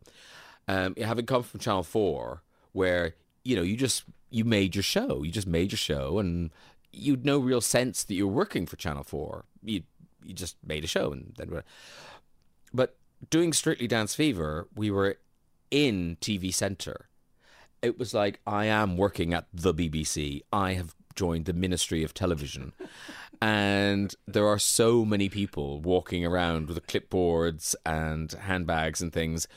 um, 0.68 0.96
having 0.96 1.26
come 1.26 1.44
from 1.44 1.60
Channel 1.60 1.84
Four 1.84 2.42
where 2.74 3.16
you 3.44 3.56
know 3.56 3.62
you 3.62 3.76
just 3.76 4.04
you 4.30 4.46
made 4.46 4.76
your 4.76 4.84
show, 4.84 5.24
you 5.24 5.32
just 5.32 5.48
made 5.48 5.72
your 5.72 5.78
show 5.78 6.18
and 6.20 6.52
you'd 6.94 7.26
no 7.26 7.38
real 7.38 7.62
sense 7.62 8.04
that 8.04 8.14
you 8.14 8.28
were 8.28 8.34
working 8.34 8.66
for 8.66 8.76
Channel 8.76 9.04
Four. 9.04 9.46
You 9.64 9.84
you 10.24 10.34
just 10.34 10.56
made 10.66 10.84
a 10.84 10.88
show 10.88 11.12
and 11.12 11.34
then. 11.38 11.64
But 12.74 12.96
doing 13.30 13.54
Strictly 13.54 13.88
Dance 13.88 14.16
Fever, 14.16 14.68
we 14.76 14.90
were 14.90 15.18
in 15.70 16.18
TV 16.22 16.54
Centre. 16.54 17.08
It 17.82 17.98
was 17.98 18.14
like 18.14 18.40
I 18.46 18.66
am 18.66 18.98
working 18.98 19.34
at 19.34 19.48
the 19.54 19.74
BBC. 19.74 20.42
I 20.54 20.74
have 20.74 20.96
joined 21.22 21.46
the 21.46 21.54
Ministry 21.54 22.04
of 22.04 22.16
Television. 22.16 22.74
And 23.44 24.16
there 24.28 24.48
are 24.48 24.58
so 24.58 25.06
many 25.06 25.30
people 25.30 25.80
walking 25.80 26.26
around 26.26 26.68
with 26.68 26.88
clipboards 26.88 27.76
and 27.86 28.32
handbags 28.32 29.04
and 29.04 29.14
things 29.14 29.48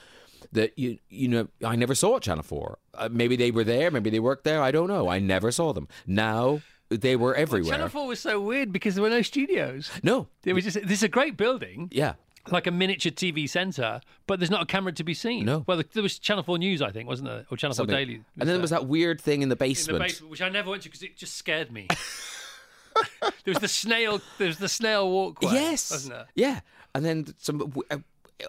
that 0.52 0.78
you 0.78 0.98
you 1.08 1.26
know 1.26 1.48
I 1.64 1.74
never 1.74 1.94
saw 1.94 2.18
Channel 2.18 2.42
Four. 2.42 2.78
Uh, 2.92 3.08
maybe 3.10 3.34
they 3.34 3.50
were 3.50 3.64
there, 3.64 3.90
maybe 3.90 4.10
they 4.10 4.20
worked 4.20 4.44
there. 4.44 4.60
I 4.60 4.70
don't 4.76 4.88
know. 4.88 5.08
I 5.08 5.18
never 5.20 5.50
saw 5.50 5.72
them. 5.72 5.88
Now 6.06 6.60
they 6.90 7.16
were 7.16 7.34
everywhere. 7.34 7.72
Channel 7.72 7.88
Four 7.88 8.06
was 8.08 8.20
so 8.20 8.40
weird 8.40 8.70
because 8.70 8.94
there 8.94 9.02
were 9.02 9.16
no 9.18 9.22
studios. 9.22 9.90
No, 10.02 10.28
It 10.44 10.52
was 10.52 10.64
just 10.64 10.76
this 10.82 10.98
is 10.98 11.02
a 11.02 11.08
great 11.08 11.36
building, 11.38 11.88
yeah, 11.90 12.14
like 12.50 12.66
a 12.66 12.70
miniature 12.70 13.12
TV 13.12 13.48
centre, 13.48 14.00
but 14.26 14.38
there's 14.38 14.50
not 14.50 14.62
a 14.62 14.66
camera 14.66 14.92
to 14.92 15.04
be 15.04 15.14
seen. 15.14 15.44
No. 15.46 15.64
Well, 15.66 15.82
there 15.92 16.02
was 16.02 16.18
Channel 16.18 16.42
Four 16.42 16.58
News, 16.58 16.82
I 16.82 16.90
think, 16.90 17.08
wasn't 17.08 17.28
there, 17.28 17.46
or 17.50 17.56
Channel 17.56 17.74
something. 17.74 17.94
Four 17.94 18.04
Daily? 18.04 18.14
and 18.38 18.48
then 18.48 18.48
there 18.48 18.60
was 18.60 18.70
that 18.70 18.86
weird 18.86 19.20
thing 19.20 19.40
in 19.40 19.40
the 19.40 19.44
in 19.44 19.48
the 19.50 19.56
basement. 19.56 19.98
basement, 20.00 20.30
which 20.30 20.42
I 20.42 20.48
never 20.48 20.70
went 20.70 20.82
to 20.82 20.88
because 20.88 21.02
it 21.02 21.16
just 21.16 21.36
scared 21.36 21.72
me. 21.72 21.86
there 23.20 23.30
was 23.46 23.58
the 23.58 23.68
snail. 23.68 24.20
There 24.38 24.48
was 24.48 24.58
the 24.58 24.68
snail 24.68 25.10
walkway. 25.10 25.52
Yes. 25.52 25.90
wasn't 25.90 26.14
there? 26.14 26.26
Yeah, 26.34 26.60
and 26.94 27.04
then 27.04 27.26
some. 27.38 27.72
uh, 27.90 27.98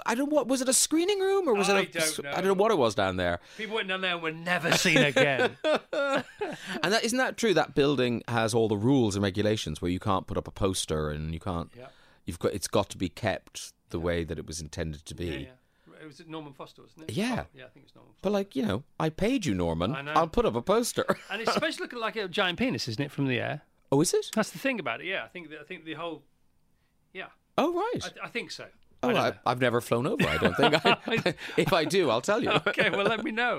I 0.05 0.15
don't 0.15 0.29
know 0.29 0.35
what 0.35 0.47
was 0.47 0.61
it 0.61 0.69
a 0.69 0.73
screening 0.73 1.19
room 1.19 1.47
or 1.47 1.53
was 1.53 1.69
I 1.69 1.81
it 1.81 1.95
a, 1.95 1.99
don't 1.99 2.23
know. 2.23 2.31
I 2.31 2.35
don't 2.35 2.47
know 2.47 2.53
what 2.53 2.71
it 2.71 2.77
was 2.77 2.95
down 2.95 3.17
there. 3.17 3.39
People 3.55 3.75
went 3.75 3.87
down 3.87 4.01
there 4.01 4.13
and 4.13 4.21
were 4.21 4.31
never 4.31 4.71
seen 4.73 4.97
again. 4.97 5.57
And 6.83 6.93
that 6.93 7.03
isn't 7.03 7.17
that 7.17 7.37
true? 7.37 7.53
That 7.53 7.75
building 7.75 8.23
has 8.27 8.53
all 8.53 8.67
the 8.67 8.77
rules 8.77 9.15
and 9.15 9.23
regulations 9.23 9.81
where 9.81 9.91
you 9.91 9.99
can't 9.99 10.25
put 10.27 10.37
up 10.37 10.47
a 10.47 10.51
poster 10.51 11.09
and 11.09 11.33
you 11.33 11.39
can't. 11.39 11.69
Yeah. 11.77 11.87
You've 12.25 12.39
got 12.39 12.53
it's 12.53 12.67
got 12.67 12.89
to 12.91 12.97
be 12.97 13.09
kept 13.09 13.73
the 13.89 13.99
way 13.99 14.23
that 14.23 14.37
it 14.39 14.45
was 14.47 14.61
intended 14.61 15.05
to 15.05 15.15
be. 15.15 15.25
yeah, 15.25 15.31
yeah. 15.37 15.47
It 16.01 16.07
was 16.07 16.21
Norman 16.27 16.53
Foster, 16.53 16.81
wasn't 16.83 17.09
it? 17.09 17.13
Yeah. 17.15 17.43
Oh, 17.45 17.47
yeah, 17.55 17.65
I 17.65 17.69
think 17.69 17.85
it's 17.85 17.95
Norman. 17.95 18.11
Foster. 18.13 18.21
But 18.21 18.31
like 18.33 18.55
you 18.55 18.63
know, 18.65 18.83
I 18.99 19.09
paid 19.09 19.45
you, 19.45 19.53
Norman. 19.55 19.95
I 19.95 20.01
know. 20.01 20.11
I'll 20.13 20.27
put 20.27 20.45
up 20.45 20.55
a 20.55 20.61
poster. 20.61 21.05
And 21.31 21.41
it's 21.41 21.53
supposed 21.53 21.77
to 21.77 21.83
look 21.83 21.93
like 21.93 22.15
a 22.15 22.27
giant 22.27 22.59
penis, 22.59 22.87
isn't 22.87 23.03
it, 23.03 23.11
from 23.11 23.27
the 23.27 23.39
air? 23.39 23.61
oh, 23.91 24.01
is 24.01 24.13
it? 24.13 24.27
That's 24.35 24.49
the 24.51 24.59
thing 24.59 24.79
about 24.79 25.01
it. 25.01 25.07
Yeah, 25.07 25.23
I 25.23 25.27
think. 25.27 25.49
The, 25.49 25.59
I 25.59 25.63
think 25.63 25.85
the 25.85 25.93
whole. 25.93 26.23
Yeah, 27.13 27.27
Oh, 27.57 27.73
right. 27.73 28.11
I, 28.21 28.25
I 28.25 28.29
think 28.29 28.51
so. 28.51 28.65
Oh, 29.11 29.15
I 29.17 29.33
I've 29.45 29.59
never 29.61 29.81
flown 29.81 30.07
over. 30.07 30.27
I 30.27 30.37
don't 30.37 30.55
think. 30.55 30.85
I, 30.85 30.97
if 31.57 31.73
I 31.73 31.85
do, 31.85 32.09
I'll 32.09 32.21
tell 32.21 32.41
you. 32.43 32.49
okay, 32.67 32.89
well, 32.89 33.05
let 33.05 33.23
me 33.23 33.31
know. 33.31 33.57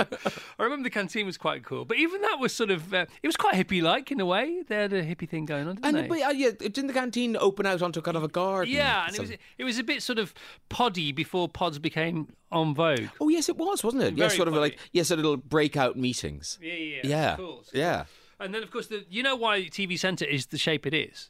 I 0.58 0.62
remember 0.62 0.84
the 0.84 0.90
canteen 0.90 1.26
was 1.26 1.36
quite 1.38 1.64
cool, 1.64 1.84
but 1.84 1.96
even 1.98 2.20
that 2.22 2.38
was 2.40 2.52
sort 2.54 2.70
of 2.70 2.92
uh, 2.92 3.06
it 3.22 3.26
was 3.26 3.36
quite 3.36 3.54
hippie-like 3.54 4.10
in 4.10 4.20
a 4.20 4.26
way. 4.26 4.62
They 4.66 4.76
had 4.76 4.92
a 4.92 5.02
hippie 5.04 5.28
thing 5.28 5.44
going 5.46 5.68
on, 5.68 5.76
didn't 5.76 5.86
And 5.86 5.96
they? 6.04 6.08
but, 6.08 6.22
uh, 6.22 6.30
yeah, 6.30 6.50
didn't 6.58 6.86
the 6.88 6.92
canteen 6.92 7.36
open 7.36 7.66
out 7.66 7.82
onto 7.82 8.00
kind 8.00 8.16
of 8.16 8.22
a 8.24 8.28
garden? 8.28 8.72
yeah, 8.72 9.06
and 9.06 9.14
it 9.14 9.20
was 9.20 9.30
it 9.30 9.64
was 9.64 9.78
a 9.78 9.84
bit 9.84 10.02
sort 10.02 10.18
of 10.18 10.34
poddy 10.68 11.12
before 11.12 11.48
pods 11.48 11.78
became 11.78 12.28
en 12.52 12.74
vogue. 12.74 13.08
Oh 13.20 13.28
yes, 13.28 13.48
it 13.48 13.56
was, 13.56 13.82
wasn't 13.84 14.02
it? 14.02 14.14
Yeah, 14.16 14.26
Very 14.28 14.36
sort 14.36 14.48
of 14.48 14.54
like 14.54 14.78
yes, 14.92 15.10
a 15.10 15.16
little 15.16 15.36
breakout 15.36 15.96
meetings. 15.96 16.58
Yeah, 16.62 16.72
yeah, 16.74 17.00
Yeah, 17.04 17.36
Cool. 17.36 17.64
yeah. 17.72 18.04
And 18.38 18.54
then 18.54 18.62
of 18.62 18.70
course, 18.70 18.88
the, 18.88 19.04
you 19.08 19.22
know 19.22 19.34
why 19.34 19.62
TV 19.62 19.98
Centre 19.98 20.24
is 20.26 20.46
the 20.46 20.58
shape 20.58 20.86
it 20.86 20.92
is. 20.94 21.28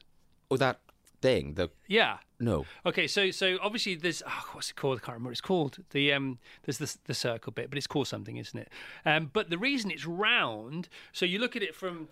Oh, 0.51 0.57
that 0.57 0.81
thing. 1.23 1.55
The 1.55 1.71
Yeah. 1.89 2.19
no. 2.41 2.67
Okay, 2.85 3.07
so 3.07 3.31
so 3.31 3.59
obviously 3.63 3.95
there's 3.95 4.23
oh, 4.27 4.45
what's 4.53 4.71
it 4.71 4.77
called? 4.77 4.99
I 4.99 5.01
can't 5.01 5.15
remember 5.15 5.29
what 5.29 5.33
it's 5.33 5.41
called. 5.41 5.79
The 5.91 6.13
um 6.13 6.39
there's 6.65 6.79
the 6.79 6.95
the 7.05 7.15
circle 7.15 7.53
bit, 7.53 7.69
but 7.71 7.77
it's 7.79 7.87
called 7.87 8.09
something, 8.09 8.37
isn't 8.37 8.59
it? 8.59 8.69
Um, 9.05 9.31
but 9.33 9.51
the 9.51 9.59
reason 9.59 9.91
it's 9.91 10.07
round, 10.07 10.89
so 11.13 11.25
you 11.27 11.39
look 11.39 11.57
at 11.57 11.63
it 11.63 11.75
from 11.75 12.09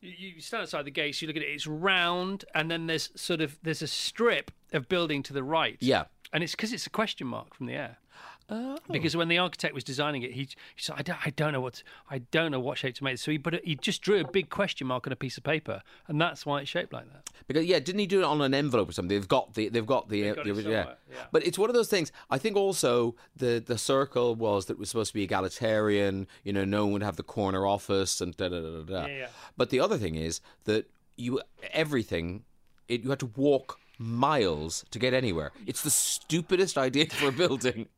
You, 0.00 0.40
stand 0.40 0.62
outside 0.62 0.84
the 0.84 0.90
gates. 0.90 1.22
You 1.22 1.28
look 1.28 1.36
at 1.36 1.42
it. 1.42 1.46
It's 1.48 1.66
round, 1.66 2.44
and 2.54 2.70
then 2.70 2.86
there's 2.86 3.10
sort 3.16 3.40
of 3.40 3.58
there's 3.62 3.82
a 3.82 3.86
strip 3.88 4.50
of 4.72 4.88
building 4.88 5.22
to 5.24 5.32
the 5.32 5.42
right. 5.42 5.76
Yeah. 5.80 6.04
and 6.32 6.42
it's 6.42 6.52
because 6.52 6.72
it's 6.72 6.86
a 6.86 6.90
question 6.90 7.26
mark 7.26 7.54
from 7.54 7.66
the 7.66 7.74
air. 7.74 7.98
Oh. 8.50 8.76
Because 8.90 9.16
when 9.16 9.28
the 9.28 9.38
architect 9.38 9.74
was 9.74 9.84
designing 9.84 10.22
it, 10.22 10.32
he, 10.32 10.42
he 10.42 10.48
said, 10.76 10.96
I 10.98 11.02
don't, 11.02 11.18
"I 11.26 11.30
don't 11.30 11.52
know 11.52 11.60
what 11.62 11.82
I 12.10 12.18
don't 12.18 12.50
know 12.52 12.60
what 12.60 12.76
shape 12.76 12.94
to 12.96 13.04
make." 13.04 13.16
So 13.18 13.30
he 13.30 13.38
put 13.38 13.54
it, 13.54 13.64
he 13.64 13.74
just 13.74 14.02
drew 14.02 14.20
a 14.20 14.28
big 14.28 14.50
question 14.50 14.86
mark 14.86 15.06
on 15.06 15.12
a 15.12 15.16
piece 15.16 15.38
of 15.38 15.44
paper, 15.44 15.82
and 16.08 16.20
that's 16.20 16.44
why 16.44 16.60
it's 16.60 16.68
shaped 16.68 16.92
like 16.92 17.10
that. 17.12 17.30
Because 17.46 17.64
yeah, 17.64 17.78
didn't 17.78 18.00
he 18.00 18.06
do 18.06 18.20
it 18.20 18.24
on 18.24 18.42
an 18.42 18.52
envelope 18.52 18.90
or 18.90 18.92
something? 18.92 19.16
They've 19.16 19.26
got 19.26 19.54
the 19.54 19.70
they've 19.70 19.86
got 19.86 20.10
the, 20.10 20.22
They've 20.22 20.32
uh, 20.32 20.34
got 20.36 20.44
the 20.44 20.50
original- 20.50 20.72
yeah. 20.72 20.92
yeah. 21.10 21.16
But 21.32 21.46
it's 21.46 21.58
one 21.58 21.70
of 21.70 21.74
those 21.74 21.88
things. 21.88 22.12
I 22.30 22.36
think 22.36 22.56
also 22.56 23.14
the 23.34 23.62
the 23.64 23.78
circle 23.78 24.34
was 24.34 24.66
that 24.66 24.74
it 24.74 24.78
was 24.78 24.90
supposed 24.90 25.12
to 25.12 25.14
be 25.14 25.22
egalitarian. 25.22 26.26
You 26.42 26.52
know, 26.52 26.64
no 26.66 26.84
one 26.84 26.92
would 26.94 27.02
have 27.02 27.16
the 27.16 27.22
corner 27.22 27.66
office 27.66 28.20
and 28.20 28.36
da 28.36 28.48
da 28.50 28.60
da 28.60 28.70
da. 28.70 28.82
da. 28.82 29.06
Yeah, 29.06 29.16
yeah. 29.16 29.26
But 29.56 29.70
the 29.70 29.80
other 29.80 29.96
thing 29.96 30.16
is 30.16 30.40
that 30.64 30.90
you 31.16 31.40
everything 31.72 32.44
it, 32.88 33.04
you 33.04 33.10
had 33.10 33.20
to 33.20 33.26
walk 33.36 33.78
miles 33.98 34.84
to 34.90 34.98
get 34.98 35.14
anywhere. 35.14 35.52
It's 35.66 35.82
the 35.82 35.90
stupidest 35.90 36.76
idea 36.76 37.06
for 37.06 37.28
a 37.28 37.32
building. 37.32 37.88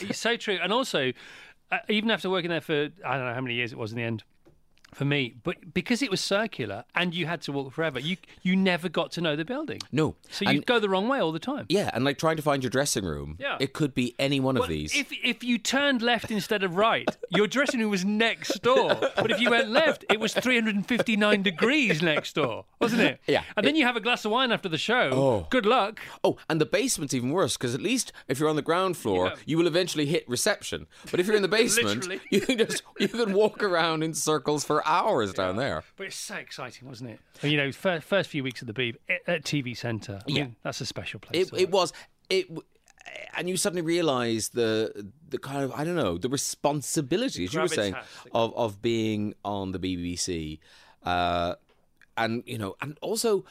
It's 0.00 0.18
so 0.18 0.36
true. 0.36 0.58
And 0.62 0.72
also, 0.72 1.12
uh, 1.70 1.78
even 1.88 2.10
after 2.10 2.28
working 2.30 2.50
there 2.50 2.60
for 2.60 2.88
I 3.04 3.16
don't 3.16 3.26
know 3.26 3.34
how 3.34 3.40
many 3.40 3.54
years 3.54 3.72
it 3.72 3.78
was 3.78 3.92
in 3.92 3.98
the 3.98 4.04
end 4.04 4.24
for 4.94 5.04
me, 5.04 5.34
but 5.42 5.74
because 5.74 6.00
it 6.02 6.10
was 6.10 6.20
circular 6.20 6.84
and 6.94 7.14
you 7.14 7.26
had 7.26 7.42
to 7.42 7.52
walk 7.52 7.72
forever, 7.72 7.98
you 7.98 8.16
you 8.42 8.56
never 8.56 8.88
got 8.88 9.12
to 9.12 9.20
know 9.20 9.36
the 9.36 9.44
building. 9.44 9.80
No. 9.92 10.16
So 10.30 10.48
you'd 10.50 10.66
go 10.66 10.78
the 10.78 10.88
wrong 10.88 11.08
way 11.08 11.18
all 11.20 11.32
the 11.32 11.38
time. 11.38 11.66
yeah, 11.68 11.90
and 11.92 12.04
like 12.04 12.16
trying 12.18 12.36
to 12.36 12.42
find 12.42 12.62
your 12.62 12.70
dressing 12.70 13.04
room. 13.04 13.36
Yeah. 13.40 13.56
It 13.60 13.72
could 13.72 13.94
be 13.94 14.14
any 14.18 14.40
one 14.40 14.54
Well, 14.54 14.64
of 14.64 14.68
these. 14.68 14.94
If 14.96 15.08
if 15.12 15.42
you 15.44 15.58
turned 15.58 16.00
left 16.02 16.30
instead 16.30 16.62
of 16.62 16.76
right, 16.76 17.08
your 17.30 17.46
dressing 17.46 17.80
room 17.80 17.90
was 17.90 18.04
next 18.04 18.62
door. 18.62 18.94
But 19.16 19.30
if 19.30 19.40
you 19.40 19.50
went 19.50 19.70
left, 19.70 20.04
it 20.10 20.20
was 20.20 20.32
359 20.34 21.42
degrees 21.42 22.02
next 22.02 22.34
door, 22.34 22.64
wasn't 22.80 23.02
it? 23.02 23.20
Yeah. 23.26 23.42
And 23.56 23.66
then 23.66 23.76
you 23.76 23.84
have 23.84 23.96
a 23.96 24.00
glass 24.00 24.24
of 24.24 24.30
wine 24.30 24.52
after 24.52 24.68
the 24.68 24.78
show. 24.78 25.10
Oh. 25.12 25.46
Good 25.50 25.66
luck. 25.66 26.00
Oh, 26.22 26.36
and 26.48 26.60
the 26.60 26.66
basement's 26.66 27.14
even 27.14 27.30
worse 27.30 27.56
because 27.56 27.74
at 27.74 27.80
least 27.82 28.12
if 28.28 28.38
you're 28.38 28.48
on 28.48 28.56
the 28.56 28.62
ground 28.62 28.96
floor, 28.96 29.26
Yeah. 29.26 29.34
you 29.46 29.58
will 29.58 29.66
eventually 29.66 30.06
hit 30.06 30.28
reception. 30.28 30.86
But 31.10 31.20
if 31.20 31.26
you're 31.26 31.36
in 31.36 31.42
the 31.42 31.48
basement, 31.48 32.06
you 32.30 32.40
can 32.40 32.58
just 32.58 32.82
you 32.98 33.08
can 33.08 33.32
walk 33.32 33.62
around 33.62 34.02
in 34.02 34.14
circles 34.14 34.64
for 34.64 34.83
hours 34.84 35.32
down 35.32 35.56
there. 35.56 35.82
But 35.96 36.06
it's 36.08 36.16
so 36.16 36.34
exciting, 36.36 36.86
wasn't 36.88 37.10
it? 37.10 37.20
And, 37.42 37.50
you 37.52 37.56
know, 37.58 37.72
first, 37.72 38.06
first 38.06 38.30
few 38.30 38.42
weeks 38.42 38.60
of 38.60 38.66
the 38.66 38.74
Beeb 38.74 38.96
at- 39.08 39.22
at 39.26 39.44
TV 39.44 39.74
Centre. 39.76 40.20
I 40.20 40.24
Yeah. 40.30 40.42
mean, 40.44 40.56
that's 40.62 40.80
a 40.80 40.86
special 40.86 41.20
place. 41.20 41.48
It, 41.52 41.60
it 41.60 41.70
was 41.70 41.92
it, 42.30 42.46
and 43.36 43.48
you 43.48 43.56
suddenly 43.56 43.82
realise 43.82 44.48
the 44.48 45.10
the 45.28 45.38
kind 45.38 45.62
of 45.64 45.72
I 45.72 45.84
don't 45.84 45.96
know 45.96 46.16
the 46.18 46.28
responsibility, 46.28 47.44
as 47.44 47.52
you 47.54 47.60
were 47.60 47.68
saying, 47.68 47.94
of 48.32 48.54
of 48.56 48.80
being 48.80 49.34
on 49.44 49.72
the 49.72 49.78
BBC, 49.78 50.58
uh, 51.04 51.54
and 52.16 52.42
you 52.46 52.56
know, 52.58 52.76
and 52.80 52.96
also 53.02 53.44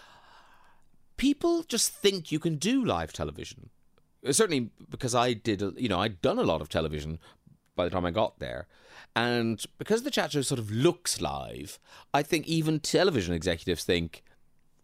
people 1.18 1.64
just 1.64 1.92
think 1.94 2.32
you 2.32 2.40
can 2.40 2.56
do 2.56 2.84
live 2.84 3.14
television. 3.14 3.70
Certainly, 4.30 4.70
because 4.90 5.14
I 5.14 5.34
did, 5.34 5.62
you 5.78 5.90
know, 5.90 6.00
I'd 6.00 6.22
done 6.22 6.40
a 6.40 6.44
lot 6.44 6.62
of 6.62 6.70
television 6.70 7.20
by 7.76 7.84
the 7.84 7.90
time 7.90 8.06
I 8.06 8.12
got 8.12 8.40
there. 8.40 8.68
And 9.16 9.64
because 9.78 10.04
the 10.04 10.12
chat 10.12 10.32
show 10.32 10.42
sort 10.42 10.60
of 10.60 10.72
looks 10.72 11.22
live, 11.22 11.80
I 12.14 12.24
think 12.24 12.48
even 12.48 12.80
television 12.80 13.34
executives 13.34 13.84
think, 13.84 14.24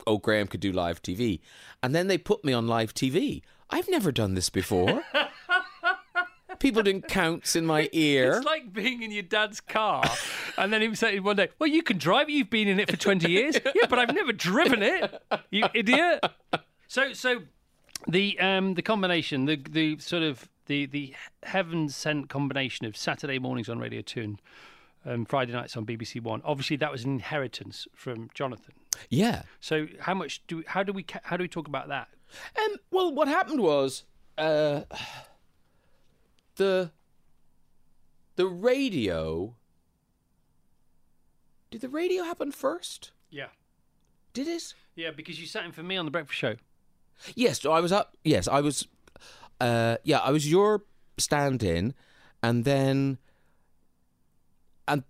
oh, 0.06 0.18
Graham 0.18 0.48
could 0.48 0.60
do 0.60 0.72
live 0.72 1.02
TV. 1.02 1.40
And 1.82 1.96
then 1.96 2.08
they 2.08 2.18
put 2.18 2.46
me 2.46 2.54
on 2.54 2.68
live 2.68 2.94
TV. 2.94 3.42
I've 3.70 3.90
never 3.90 4.12
done 4.12 4.36
this 4.36 4.50
before. 4.50 5.04
People 6.60 6.84
doing 6.84 7.02
counts 7.02 7.56
in 7.56 7.66
my 7.66 7.90
ear. 7.94 8.38
It's 8.38 8.46
like 8.46 8.74
being 8.74 9.02
in 9.02 9.12
your 9.12 9.24
dad's 9.24 9.62
car, 9.62 10.04
and 10.58 10.74
then 10.74 10.82
him 10.82 10.94
saying 10.94 11.24
one 11.24 11.38
day, 11.38 11.50
"Well, 11.58 11.70
you 11.70 11.82
can 11.82 11.98
drive 11.98 12.28
it. 12.28 12.34
You've 12.34 12.50
been 12.50 12.68
in 12.68 12.82
it 12.82 12.92
for 12.92 12.98
twenty 12.98 13.32
years." 13.32 13.58
yeah, 13.76 13.86
but 13.88 13.98
I've 13.98 14.14
never 14.14 14.34
driven 14.34 14.82
it. 14.84 15.22
You 15.52 15.68
idiot. 15.74 16.26
So, 16.88 17.14
so 17.14 17.44
the 18.10 18.38
um 18.42 18.74
the 18.74 18.82
combination, 18.82 19.46
the 19.46 19.56
the 19.56 20.00
sort 20.00 20.24
of 20.24 20.50
the 20.70 20.86
the 20.86 21.14
heaven 21.44 21.90
sent 21.90 22.30
combination 22.30 22.86
of 22.86 22.96
Saturday 22.96 23.40
mornings 23.40 23.68
on 23.68 23.80
Radio 23.80 24.02
Two 24.02 24.22
and 24.22 24.42
um, 25.06 25.26
Friday 25.26 25.52
nights 25.52 25.76
on 25.76 25.86
BBC 25.86 26.22
One. 26.22 26.42
Obviously, 26.46 26.78
that 26.78 26.92
was 26.92 27.04
an 27.04 27.12
inheritance 27.12 27.88
from 27.94 28.30
Jonathan. 28.34 28.74
yeah. 29.10 29.42
So, 29.60 29.88
how 30.00 30.14
much 30.14 30.42
do 30.48 30.64
how 30.68 30.84
do 30.84 30.94
we 30.94 31.06
how 31.24 31.36
do 31.36 31.44
we 31.44 31.48
talk 31.50 31.68
about 31.68 31.90
that? 31.90 32.08
Um, 32.58 32.78
well, 32.92 33.14
what 33.14 33.28
happened 33.28 33.60
was 33.62 34.04
uh, 34.38 34.82
the 36.56 36.92
the 38.36 38.46
radio. 38.48 39.56
Did 41.72 41.82
the 41.82 41.90
radio 41.90 42.24
happen 42.24 42.52
first? 42.52 43.12
Yeah, 43.30 43.48
Did 44.34 44.48
it? 44.48 44.74
yeah, 44.96 45.12
because 45.12 45.40
you 45.40 45.46
sat 45.46 45.66
in 45.66 45.72
for 45.72 45.84
me 45.84 45.98
on 45.98 46.06
the 46.06 46.12
breakfast 46.12 46.40
show. 46.40 46.56
Yes, 47.36 47.64
I 47.66 47.80
was 47.80 47.92
up. 47.92 48.18
Yes, 48.24 48.48
I 48.48 48.62
was. 48.62 48.88
Uh, 49.60 49.98
yeah, 50.04 50.20
I 50.20 50.32
was 50.32 50.50
your 50.50 50.84
stand-in, 51.18 51.94
and 52.42 52.64
then, 52.66 53.18
and 54.88 55.04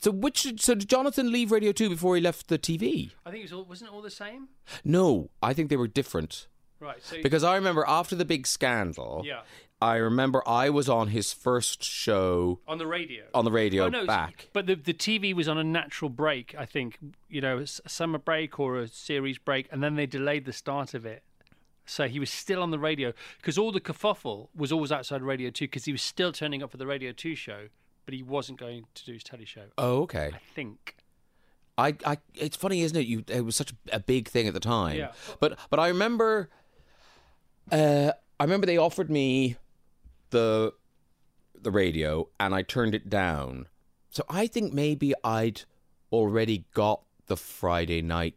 so 0.00 0.10
which? 0.10 0.46
So 0.60 0.74
did 0.74 0.88
Jonathan 0.88 1.32
leave 1.32 1.50
Radio 1.52 1.72
Two 1.72 1.88
before 1.88 2.14
he 2.16 2.20
left 2.22 2.48
the 2.48 2.58
TV? 2.58 3.10
I 3.26 3.30
think 3.30 3.40
it 3.40 3.44
was 3.44 3.52
all 3.52 3.64
wasn't 3.64 3.90
it 3.90 3.94
all 3.94 4.02
the 4.02 4.10
same? 4.10 4.48
No, 4.84 5.30
I 5.42 5.52
think 5.52 5.68
they 5.70 5.76
were 5.76 5.88
different 5.88 6.46
Right. 6.82 7.02
So 7.02 7.22
because 7.22 7.44
I 7.44 7.54
remember 7.54 7.84
after 7.86 8.16
the 8.16 8.24
big 8.24 8.44
scandal. 8.46 9.22
yeah, 9.24 9.42
I 9.80 9.96
remember 9.96 10.42
I 10.48 10.68
was 10.68 10.88
on 10.88 11.08
his 11.08 11.32
first 11.32 11.84
show 11.84 12.58
on 12.66 12.78
the 12.78 12.86
radio. 12.88 13.24
on 13.34 13.44
the 13.44 13.52
radio 13.52 13.84
Oh, 13.84 13.88
no, 13.88 14.04
back. 14.04 14.48
But 14.52 14.66
the 14.66 14.74
the 14.74 14.92
TV 14.94 15.32
was 15.32 15.48
on 15.48 15.58
a 15.58 15.64
natural 15.64 16.08
break, 16.08 16.54
I 16.58 16.66
think. 16.66 16.98
You 17.28 17.40
know, 17.40 17.58
a 17.58 17.88
summer 17.88 18.18
break 18.18 18.58
or 18.58 18.78
a 18.78 18.88
series 18.88 19.38
break, 19.38 19.68
and 19.70 19.80
then 19.82 19.94
they 19.94 20.06
delayed 20.06 20.44
the 20.44 20.52
start 20.52 20.92
of 20.94 21.06
it. 21.06 21.22
So 21.84 22.06
he 22.08 22.20
was 22.20 22.30
still 22.30 22.62
on 22.62 22.70
the 22.70 22.78
radio 22.78 23.12
because 23.38 23.58
all 23.58 23.72
the 23.72 23.80
kerfuffle 23.80 24.48
was 24.54 24.70
always 24.70 24.92
outside 24.92 25.22
Radio 25.22 25.50
Two 25.50 25.64
because 25.64 25.84
he 25.84 25.92
was 25.92 26.02
still 26.02 26.32
turning 26.32 26.62
up 26.62 26.70
for 26.70 26.76
the 26.76 26.86
Radio 26.86 27.12
Two 27.12 27.34
show, 27.34 27.68
but 28.04 28.14
he 28.14 28.22
wasn't 28.22 28.58
going 28.58 28.84
to 28.94 29.04
do 29.04 29.12
his 29.12 29.22
telly 29.22 29.44
show. 29.44 29.64
Oh, 29.76 30.02
okay. 30.02 30.30
I 30.34 30.38
think. 30.54 30.96
I, 31.78 31.94
I, 32.04 32.18
it's 32.34 32.56
funny, 32.56 32.82
isn't 32.82 32.96
it? 32.96 33.06
You, 33.06 33.24
it 33.28 33.44
was 33.44 33.56
such 33.56 33.72
a 33.90 33.98
big 33.98 34.28
thing 34.28 34.46
at 34.46 34.54
the 34.54 34.60
time. 34.60 34.96
Yeah. 34.96 35.12
But, 35.40 35.58
but 35.70 35.80
I 35.80 35.88
remember, 35.88 36.50
uh, 37.70 38.12
I 38.38 38.44
remember 38.44 38.66
they 38.66 38.76
offered 38.76 39.10
me 39.10 39.56
the, 40.30 40.74
the 41.60 41.70
radio, 41.70 42.28
and 42.38 42.54
I 42.54 42.62
turned 42.62 42.94
it 42.94 43.08
down. 43.08 43.68
So 44.10 44.22
I 44.28 44.46
think 44.46 44.74
maybe 44.74 45.14
I'd 45.24 45.62
already 46.12 46.66
got 46.74 47.02
the 47.26 47.38
Friday 47.38 48.02
night 48.02 48.36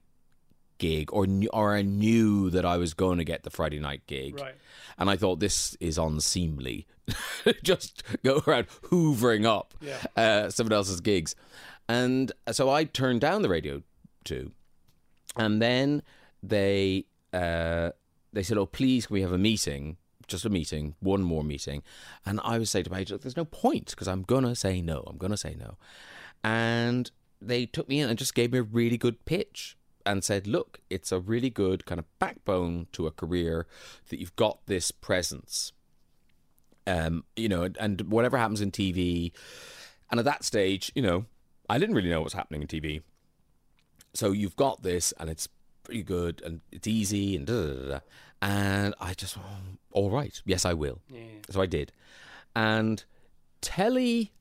gig, 0.78 1.12
or 1.14 1.26
or 1.54 1.76
I 1.76 1.82
knew 1.82 2.50
that 2.52 2.66
I 2.66 2.78
was 2.78 2.94
going 2.94 3.18
to 3.18 3.24
get 3.24 3.44
the 3.44 3.50
Friday 3.50 3.80
night 3.80 4.02
gig. 4.08 4.40
Right. 4.40 4.56
And 4.98 5.10
I 5.10 5.16
thought 5.18 5.40
this 5.40 5.76
is 5.80 5.98
unseemly. 5.98 6.88
Just 7.64 8.04
go 8.24 8.42
around 8.48 8.68
hoovering 8.84 9.46
up 9.46 9.74
Yeah. 9.82 9.98
uh, 10.16 10.50
someone 10.50 10.74
else's 10.74 11.02
gigs. 11.02 11.36
And 11.88 12.32
so 12.52 12.70
I 12.70 12.86
turned 12.86 13.22
down 13.22 13.42
the 13.42 13.50
radio 13.50 13.84
too. 14.24 14.52
And 15.36 15.62
then 15.62 16.02
they 16.42 17.06
uh, 17.34 17.92
they 18.34 18.44
said, 18.44 18.58
"Oh, 18.58 18.66
please, 18.66 19.08
can 19.08 19.14
we 19.16 19.22
have 19.22 19.34
a 19.34 19.38
meeting? 19.38 19.98
Just 20.28 20.46
a 20.46 20.50
meeting, 20.50 20.96
one 21.02 21.22
more 21.22 21.44
meeting." 21.44 21.84
And 22.26 22.40
I 22.44 22.58
would 22.58 22.68
say 22.70 22.82
to 22.84 22.90
Paige, 22.90 23.12
"Look, 23.12 23.22
there's 23.22 23.38
no 23.38 23.46
point 23.46 23.92
because 23.92 24.08
I'm 24.08 24.24
gonna 24.24 24.56
say 24.56 24.82
no. 24.82 25.04
I'm 25.08 25.18
gonna 25.18 25.38
say 25.38 25.56
no." 25.60 25.78
And 26.44 27.12
they 27.42 27.66
took 27.66 27.88
me 27.90 28.00
in 28.00 28.10
and 28.10 28.18
just 28.18 28.34
gave 28.34 28.52
me 28.54 28.60
a 28.60 28.64
really 28.64 28.98
good 28.98 29.26
pitch 29.26 29.78
and 30.06 30.24
said, 30.24 30.48
"Look, 30.48 30.80
it's 30.90 31.12
a 31.12 31.20
really 31.20 31.50
good 31.50 31.86
kind 31.86 32.00
of 32.00 32.06
backbone 32.20 32.88
to 32.94 33.08
a 33.08 33.12
career 33.12 33.68
that 34.10 34.20
you've 34.20 34.36
got 34.36 34.66
this 34.66 34.92
presence." 34.92 35.72
Um, 36.88 37.24
you 37.36 37.50
know, 37.50 37.70
and, 37.80 38.02
whatever 38.02 38.38
happens 38.38 38.62
in 38.62 38.72
TV, 38.72 39.32
and 40.12 40.20
at 40.20 40.26
that 40.26 40.44
stage, 40.44 40.92
you 40.94 41.02
know, 41.02 41.26
I 41.68 41.80
didn't 41.80 41.96
really 41.96 42.10
know 42.10 42.20
what 42.20 42.26
was 42.26 42.34
happening 42.34 42.62
in 42.62 42.68
TV. 42.68 43.02
So 44.14 44.32
you've 44.32 44.56
got 44.56 44.84
this, 44.84 45.14
and 45.20 45.30
it's 45.30 45.48
pretty 45.84 46.04
good, 46.04 46.42
and 46.46 46.62
it's 46.72 46.88
easy, 46.88 47.36
and 47.36 47.46
da 47.48 47.54
da 47.54 47.74
da. 47.74 47.88
da. 47.90 48.00
And 48.42 48.94
I 49.00 49.14
just, 49.14 49.38
oh, 49.38 49.42
all 49.92 50.12
right, 50.12 50.40
yes, 50.46 50.66
I 50.66 50.74
will. 50.74 51.00
Yeah. 51.10 51.22
So 51.50 51.62
I 51.62 51.66
did, 51.66 51.92
and 52.56 53.04
telly. 53.62 54.32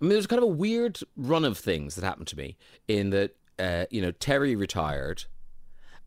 I 0.00 0.04
mean, 0.04 0.10
there's 0.10 0.26
kind 0.26 0.42
of 0.42 0.48
a 0.48 0.52
weird 0.52 0.98
run 1.16 1.44
of 1.44 1.56
things 1.56 1.94
that 1.94 2.04
happened 2.04 2.26
to 2.28 2.36
me 2.36 2.56
in 2.88 3.10
that, 3.10 3.36
uh, 3.62 3.86
you 3.90 4.02
know, 4.02 4.10
Terry 4.10 4.56
retired, 4.56 5.24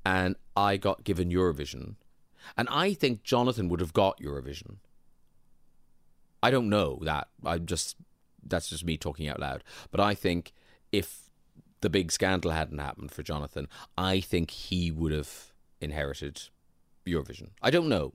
and 0.05 0.36
I 0.57 0.77
got 0.77 1.03
given 1.03 1.29
Eurovision, 1.32 1.95
and 2.57 2.67
I 2.69 2.93
think 2.93 3.23
Jonathan 3.23 3.69
would 3.69 3.79
have 3.79 3.93
got 3.93 4.19
Eurovision. 4.19 4.77
I 6.43 6.51
don't 6.51 6.69
know 6.69 6.99
that. 7.03 7.29
I'm 7.43 7.65
just 7.65 7.95
that's 8.45 8.69
just 8.69 8.86
me 8.86 8.97
talking 8.97 9.27
out 9.27 9.39
loud. 9.39 9.63
But 9.89 10.01
I 10.01 10.13
think 10.13 10.53
if 10.91 11.29
the 11.82 11.89
big 11.89 12.11
scandal 12.11 12.51
hadn't 12.51 12.77
happened 12.77 13.11
for 13.11 13.23
Jonathan, 13.23 13.67
I 13.97 14.19
think 14.19 14.51
he 14.51 14.91
would 14.91 15.11
have 15.11 15.53
inherited 15.82 16.49
Eurovision. 17.07 17.49
I 17.61 17.71
don't 17.71 17.89
know. 17.89 18.13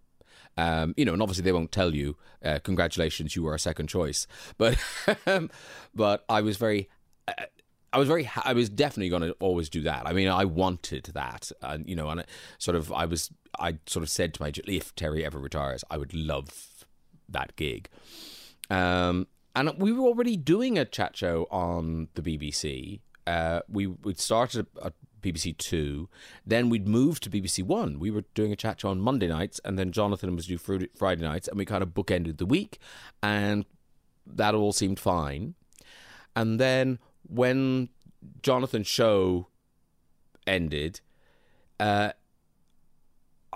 Um, 0.56 0.94
you 0.96 1.04
know, 1.04 1.12
and 1.12 1.22
obviously 1.22 1.44
they 1.44 1.52
won't 1.52 1.72
tell 1.72 1.94
you. 1.94 2.16
Uh, 2.44 2.58
congratulations, 2.62 3.34
you 3.34 3.42
were 3.42 3.54
a 3.54 3.58
second 3.58 3.88
choice. 3.88 4.26
But 4.58 4.78
um, 5.26 5.50
but 5.94 6.24
I 6.28 6.40
was 6.42 6.56
very. 6.56 6.88
I 7.92 7.98
was 7.98 8.08
very. 8.08 8.30
I 8.44 8.52
was 8.52 8.68
definitely 8.68 9.08
going 9.08 9.22
to 9.22 9.32
always 9.40 9.68
do 9.68 9.82
that. 9.82 10.06
I 10.06 10.12
mean, 10.12 10.28
I 10.28 10.44
wanted 10.44 11.10
that, 11.14 11.50
and 11.62 11.88
you 11.88 11.96
know, 11.96 12.08
and 12.08 12.24
sort 12.58 12.76
of, 12.76 12.92
I 12.92 13.04
was. 13.04 13.30
I 13.58 13.78
sort 13.86 14.04
of 14.04 14.08
said 14.08 14.34
to 14.34 14.42
my, 14.42 14.52
if 14.66 14.94
Terry 14.94 15.24
ever 15.24 15.38
retires, 15.38 15.82
I 15.90 15.98
would 15.98 16.14
love 16.14 16.86
that 17.28 17.56
gig. 17.56 17.88
Um, 18.70 19.26
and 19.56 19.72
we 19.78 19.92
were 19.92 20.06
already 20.06 20.36
doing 20.36 20.78
a 20.78 20.84
chat 20.84 21.16
show 21.16 21.48
on 21.50 22.08
the 22.14 22.22
BBC. 22.22 23.00
Uh, 23.26 23.60
we 23.68 23.86
we 23.88 24.14
started 24.14 24.66
at 24.84 24.94
BBC 25.20 25.56
Two, 25.56 26.08
then 26.46 26.68
we'd 26.68 26.86
moved 26.86 27.24
to 27.24 27.30
BBC 27.30 27.64
One. 27.64 27.98
We 27.98 28.10
were 28.10 28.24
doing 28.34 28.52
a 28.52 28.56
chat 28.56 28.80
show 28.80 28.90
on 28.90 29.00
Monday 29.00 29.26
nights, 29.26 29.60
and 29.64 29.78
then 29.78 29.90
Jonathan 29.90 30.36
was 30.36 30.46
due 30.46 30.58
Friday 30.58 31.22
nights, 31.22 31.48
and 31.48 31.58
we 31.58 31.64
kind 31.64 31.82
of 31.82 31.90
bookended 31.90 32.38
the 32.38 32.46
week, 32.46 32.78
and 33.22 33.64
that 34.26 34.54
all 34.54 34.72
seemed 34.72 35.00
fine. 35.00 35.54
And 36.36 36.60
then 36.60 37.00
when 37.30 37.88
Jonathan's 38.42 38.86
show 38.86 39.46
ended, 40.46 41.00
uh, 41.78 42.12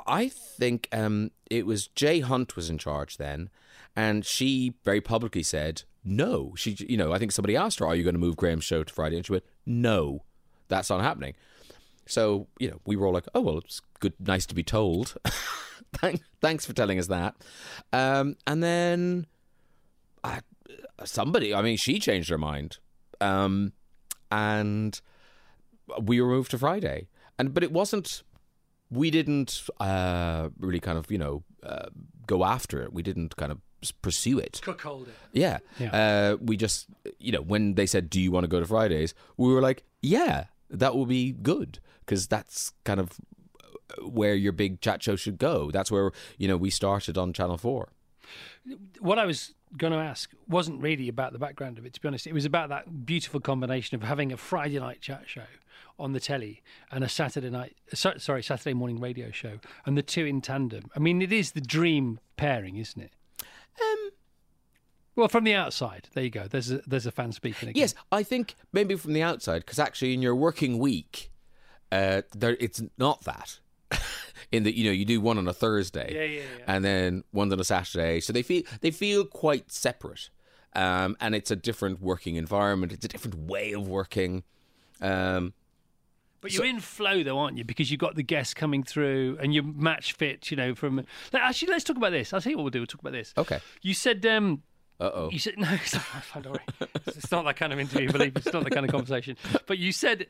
I 0.07 0.29
think 0.29 0.89
um, 0.93 1.31
it 1.51 1.67
was 1.67 1.89
Jay 1.89 2.21
Hunt 2.21 2.57
was 2.57 2.71
in 2.71 2.79
charge 2.79 3.17
then, 3.17 3.51
and 3.97 4.25
she 4.25 4.75
very 4.85 5.01
publicly 5.01 5.43
said 5.43 5.83
no. 6.05 6.55
She, 6.57 6.77
you 6.89 6.97
know, 6.97 7.13
I 7.13 7.19
think 7.19 7.33
somebody 7.33 7.57
asked 7.57 7.79
her, 7.79 7.87
"Are 7.87 7.95
you 7.95 8.05
going 8.05 8.15
to 8.15 8.21
move 8.21 8.37
Graham's 8.37 8.65
show 8.65 8.85
to 8.85 8.93
Friday?" 8.93 9.17
And 9.17 9.27
she 9.27 9.33
went, 9.33 9.45
"No, 9.65 10.25
that's 10.69 10.91
not 10.91 11.01
happening." 11.01 11.35
So 12.07 12.49
you 12.59 12.71
know, 12.71 12.81
we 12.85 12.97
were 12.97 13.07
all 13.07 13.13
like, 13.13 13.29
"Oh 13.35 13.41
well, 13.41 13.59
it's 13.59 13.81
good, 14.01 14.15
nice 14.21 14.47
to 14.47 14.55
be 14.55 14.63
told." 14.63 15.17
Thanks 16.41 16.67
for 16.67 16.73
telling 16.73 16.99
us 16.99 17.07
that. 17.07 17.37
Um, 17.93 18.37
and 18.47 18.63
then 18.63 19.27
uh, 20.25 20.41
somebody, 21.05 21.55
I 21.55 21.63
mean, 21.63 21.77
she 21.77 21.99
changed 21.99 22.31
her 22.31 22.39
mind, 22.39 22.79
um, 23.21 23.73
and 24.31 25.01
we 26.01 26.21
were 26.21 26.29
moved 26.29 26.51
to 26.53 26.59
Friday. 26.59 27.09
And 27.39 27.53
but 27.53 27.63
it 27.63 27.73
wasn't. 27.73 28.23
We 28.91 29.11
didn't 29.11 29.65
uh, 29.81 30.51
really 30.59 30.81
kind 30.81 30.99
of 30.99 31.11
you 31.11 31.19
know 31.19 31.43
uh, 31.63 31.87
go 32.27 32.45
after 32.45 32.83
it. 32.83 32.93
We 32.93 33.03
didn't 33.03 33.37
kind 33.37 33.53
of 33.53 33.59
pursue 34.03 34.39
it. 34.39 34.61
Cookhold 34.63 35.09
it. 35.09 35.15
Yeah. 35.33 35.59
yeah. 35.79 36.33
Uh, 36.33 36.37
we 36.41 36.57
just, 36.57 36.87
you 37.19 37.33
know, 37.33 37.43
when 37.43 37.75
they 37.75 37.87
said, 37.87 38.09
"Do 38.09 38.21
you 38.21 38.31
want 38.31 38.45
to 38.45 38.49
go 38.49 38.61
to 38.61 38.67
Fridays?" 38.67 39.15
We 39.37 39.53
were 39.53 39.61
like, 39.61 39.85
"Yeah, 40.01 40.47
that 40.71 40.95
will 40.95 41.07
be 41.07 41.33
good," 41.33 41.81
because 42.01 42.27
that's 42.27 42.73
kind 42.85 43.01
of 43.01 43.21
where 44.03 44.35
your 44.35 44.53
big 44.53 44.81
chat 44.81 45.03
show 45.03 45.17
should 45.17 45.39
go. 45.39 45.71
That's 45.71 45.91
where 45.91 46.13
you 46.39 46.49
know 46.49 46.57
we 46.57 46.71
started 46.71 47.19
on 47.19 47.33
Channel 47.33 47.59
Four. 47.59 47.91
What 49.01 49.19
I 49.19 49.27
was 49.27 49.55
going 49.77 49.93
to 49.93 49.99
ask 49.99 50.31
wasn't 50.49 50.81
really 50.83 51.09
about 51.09 51.33
the 51.33 51.39
background 51.39 51.79
of 51.79 51.87
it. 51.87 51.93
To 51.95 52.01
be 52.01 52.09
honest, 52.09 52.27
it 52.27 52.33
was 52.33 52.45
about 52.45 52.69
that 52.69 53.07
beautiful 53.07 53.41
combination 53.41 53.95
of 53.95 54.03
having 54.03 54.33
a 54.33 54.37
Friday 54.37 54.79
night 54.79 55.01
chat 55.01 55.23
show 55.27 55.43
on 55.99 56.13
the 56.13 56.21
telly 56.21 56.63
and 56.91 57.05
a 57.05 57.09
Saturday 57.09 57.51
night, 57.51 57.77
sorry, 57.93 58.43
Saturday 58.43 58.75
morning 58.75 59.01
radio 59.01 59.31
show, 59.31 59.59
and 59.87 59.97
the 59.97 60.03
two 60.03 60.25
in 60.25 60.41
tandem. 60.41 60.91
I 60.97 60.99
mean, 60.99 61.23
it 61.23 61.33
is 61.33 61.53
the 61.53 61.61
dream 61.61 62.19
pairing, 62.37 62.77
isn't 62.77 63.01
it? 63.01 63.13
Um, 63.81 64.11
well, 65.17 65.29
from 65.29 65.45
the 65.45 65.55
outside, 65.55 66.09
there 66.15 66.25
you 66.25 66.31
go. 66.31 66.47
There's 66.49 66.71
a, 66.71 66.81
there's 66.87 67.07
a 67.07 67.13
fan 67.13 67.33
speaking 67.33 67.69
again. 67.69 67.81
Yes, 67.81 67.95
I 68.11 68.23
think 68.23 68.57
maybe 68.73 68.97
from 68.97 69.13
the 69.13 69.23
outside, 69.23 69.61
because 69.61 69.79
actually 69.79 70.15
in 70.15 70.23
your 70.23 70.35
working 70.35 70.79
week, 70.79 71.31
uh, 71.93 72.23
there 72.35 72.57
it's 72.59 72.83
not 72.99 73.23
that. 73.23 73.61
In 74.53 74.65
that 74.65 74.77
you 74.77 74.85
know 74.85 74.91
you 74.91 75.05
do 75.05 75.21
one 75.21 75.39
on 75.39 75.49
a 75.49 75.53
Thursday, 75.53 76.13
yeah, 76.15 76.23
yeah, 76.23 76.41
yeah. 76.59 76.65
and 76.67 76.85
then 76.85 77.25
one 77.31 77.53
on 77.53 77.61
a 77.61 77.65
Saturday, 77.65 78.21
so 78.21 78.33
they 78.33 78.43
feel 78.43 78.63
they 78.81 78.91
feel 78.91 79.25
quite 79.25 79.71
separate, 79.71 80.31
um, 80.75 81.17
and 81.21 81.35
it's 81.35 81.51
a 81.51 81.57
different 81.57 82.01
working 82.01 82.37
environment. 82.37 82.93
It's 82.93 83.05
a 83.05 83.09
different 83.09 83.37
way 83.49 83.73
of 83.73 83.89
working. 83.89 84.45
Um, 85.01 85.53
but 86.45 86.53
you're 86.53 86.67
in 86.67 86.81
flow 86.81 87.23
though, 87.23 87.39
aren't 87.39 87.57
you? 87.57 87.65
Because 87.65 87.91
you've 87.91 88.01
got 88.01 88.17
the 88.17 88.23
guests 88.23 88.53
coming 88.53 88.83
through 88.83 89.39
and 89.41 89.55
you're 89.55 89.63
match 89.63 90.13
fit, 90.13 90.51
you 90.51 90.59
know, 90.59 90.75
from 90.75 91.03
actually 91.33 91.69
let's 91.69 91.85
talk 91.85 91.97
about 91.97 92.13
this. 92.13 92.35
I'll 92.35 92.41
tell 92.43 92.51
you 92.51 92.59
what 92.59 92.65
we'll 92.65 92.71
do, 92.71 92.81
we'll 92.81 92.87
talk 92.87 93.01
about 93.01 93.15
this. 93.15 93.33
Okay. 93.39 93.61
You 93.81 93.95
said 93.95 94.27
um 94.27 94.63
uh 95.01 95.11
oh. 95.15 95.31
You 95.31 95.39
said 95.39 95.55
no. 95.59 95.71
Don't 96.35 96.47
worry. 96.53 96.61
It's 97.07 97.31
not 97.31 97.47
that 97.47 97.57
kind 97.57 97.73
of 97.73 97.81
interview. 97.81 98.13
Believe 98.13 98.35
me, 98.35 98.43
it's 98.45 98.53
not 98.53 98.63
that 98.65 98.75
kind 98.75 98.85
of 98.85 98.93
conversation. 98.93 99.39
But 99.67 99.79
you 99.79 99.91
said 99.91 100.27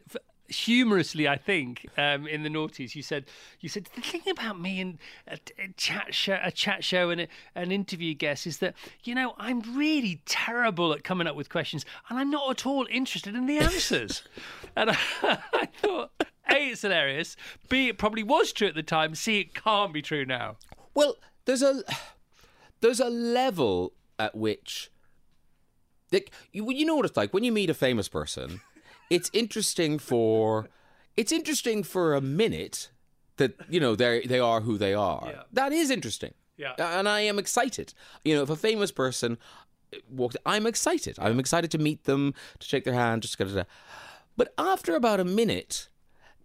humorously, 0.49 1.27
I 1.27 1.37
think, 1.37 1.87
um, 1.97 2.27
in 2.27 2.43
the 2.43 2.49
noughties, 2.49 2.95
you 2.95 3.03
said 3.03 3.27
you 3.61 3.69
said 3.69 3.89
the 3.95 4.01
thing 4.01 4.23
about 4.31 4.61
me 4.61 4.81
and 4.81 4.99
a, 5.27 5.39
a 5.59 5.69
chat 5.77 6.15
show, 6.15 6.39
a 6.43 6.51
chat 6.51 6.85
show, 6.85 7.11
and 7.11 7.23
a, 7.23 7.29
an 7.55 7.73
interview 7.73 8.15
guest 8.15 8.47
is 8.47 8.59
that 8.59 8.75
you 9.05 9.15
know 9.15 9.35
I'm 9.39 9.61
really 9.77 10.21
terrible 10.27 10.93
at 10.93 11.05
coming 11.05 11.27
up 11.27 11.37
with 11.37 11.49
questions, 11.49 11.85
and 12.09 12.19
I'm 12.19 12.31
not 12.31 12.51
at 12.51 12.66
all 12.66 12.87
interested 12.91 13.35
in 13.35 13.47
the 13.47 13.59
answers. 13.59 14.23
and 14.77 14.91
I, 14.91 14.99
I 15.53 15.69
thought, 15.81 16.11
a, 16.21 16.27
it's 16.51 16.83
hilarious. 16.83 17.37
B, 17.69 17.89
it 17.89 17.99
probably 17.99 18.23
was 18.23 18.53
true 18.53 18.69
at 18.69 18.75
the 18.75 18.83
time. 18.83 19.15
C, 19.15 19.41
it 19.41 19.55
can't 19.55 19.93
be 19.93 20.03
true 20.03 20.25
now. 20.25 20.57
Well, 20.95 21.16
there's 21.45 21.62
a 21.62 21.83
there's 22.81 23.01
a 23.01 23.09
level 23.09 23.93
at 24.19 24.35
which 24.35 24.91
like, 26.12 26.31
you, 26.53 26.71
you 26.71 26.85
know 26.87 26.97
what 26.97 27.05
it's 27.05 27.16
like 27.16 27.35
when 27.35 27.45
you 27.45 27.51
meet 27.51 27.71
a 27.71 27.75
famous 27.75 28.09
person 28.09 28.61
it's 29.15 29.31
interesting 29.32 29.99
for 29.99 30.69
it's 31.16 31.32
interesting 31.32 31.82
for 31.82 32.15
a 32.15 32.20
minute 32.20 32.91
that 33.36 33.55
you 33.69 33.81
know 33.81 33.95
they 33.95 34.27
they 34.27 34.41
are 34.41 34.61
who 34.61 34.78
they 34.78 34.95
are 34.95 35.27
yeah. 35.27 35.43
that 35.53 35.73
is 35.73 35.91
interesting 35.91 36.35
yeah 36.57 36.74
and 36.78 37.09
i 37.09 37.20
am 37.20 37.39
excited 37.39 37.95
you 38.24 38.35
know 38.35 38.43
if 38.43 38.51
a 38.51 38.57
famous 38.57 38.91
person 38.93 39.39
uh, 39.93 39.99
walked 40.11 40.36
i'm 40.47 40.66
excited 40.66 41.16
i'm 41.19 41.41
excited 41.41 41.70
to 41.70 41.78
meet 41.78 42.05
them 42.05 42.35
to 42.59 42.66
shake 42.66 42.85
their 42.85 42.95
hand 42.95 43.23
just 43.23 43.39
to 43.39 43.66
but 44.36 44.53
after 44.59 44.95
about 44.95 45.20
a 45.20 45.24
minute 45.24 45.89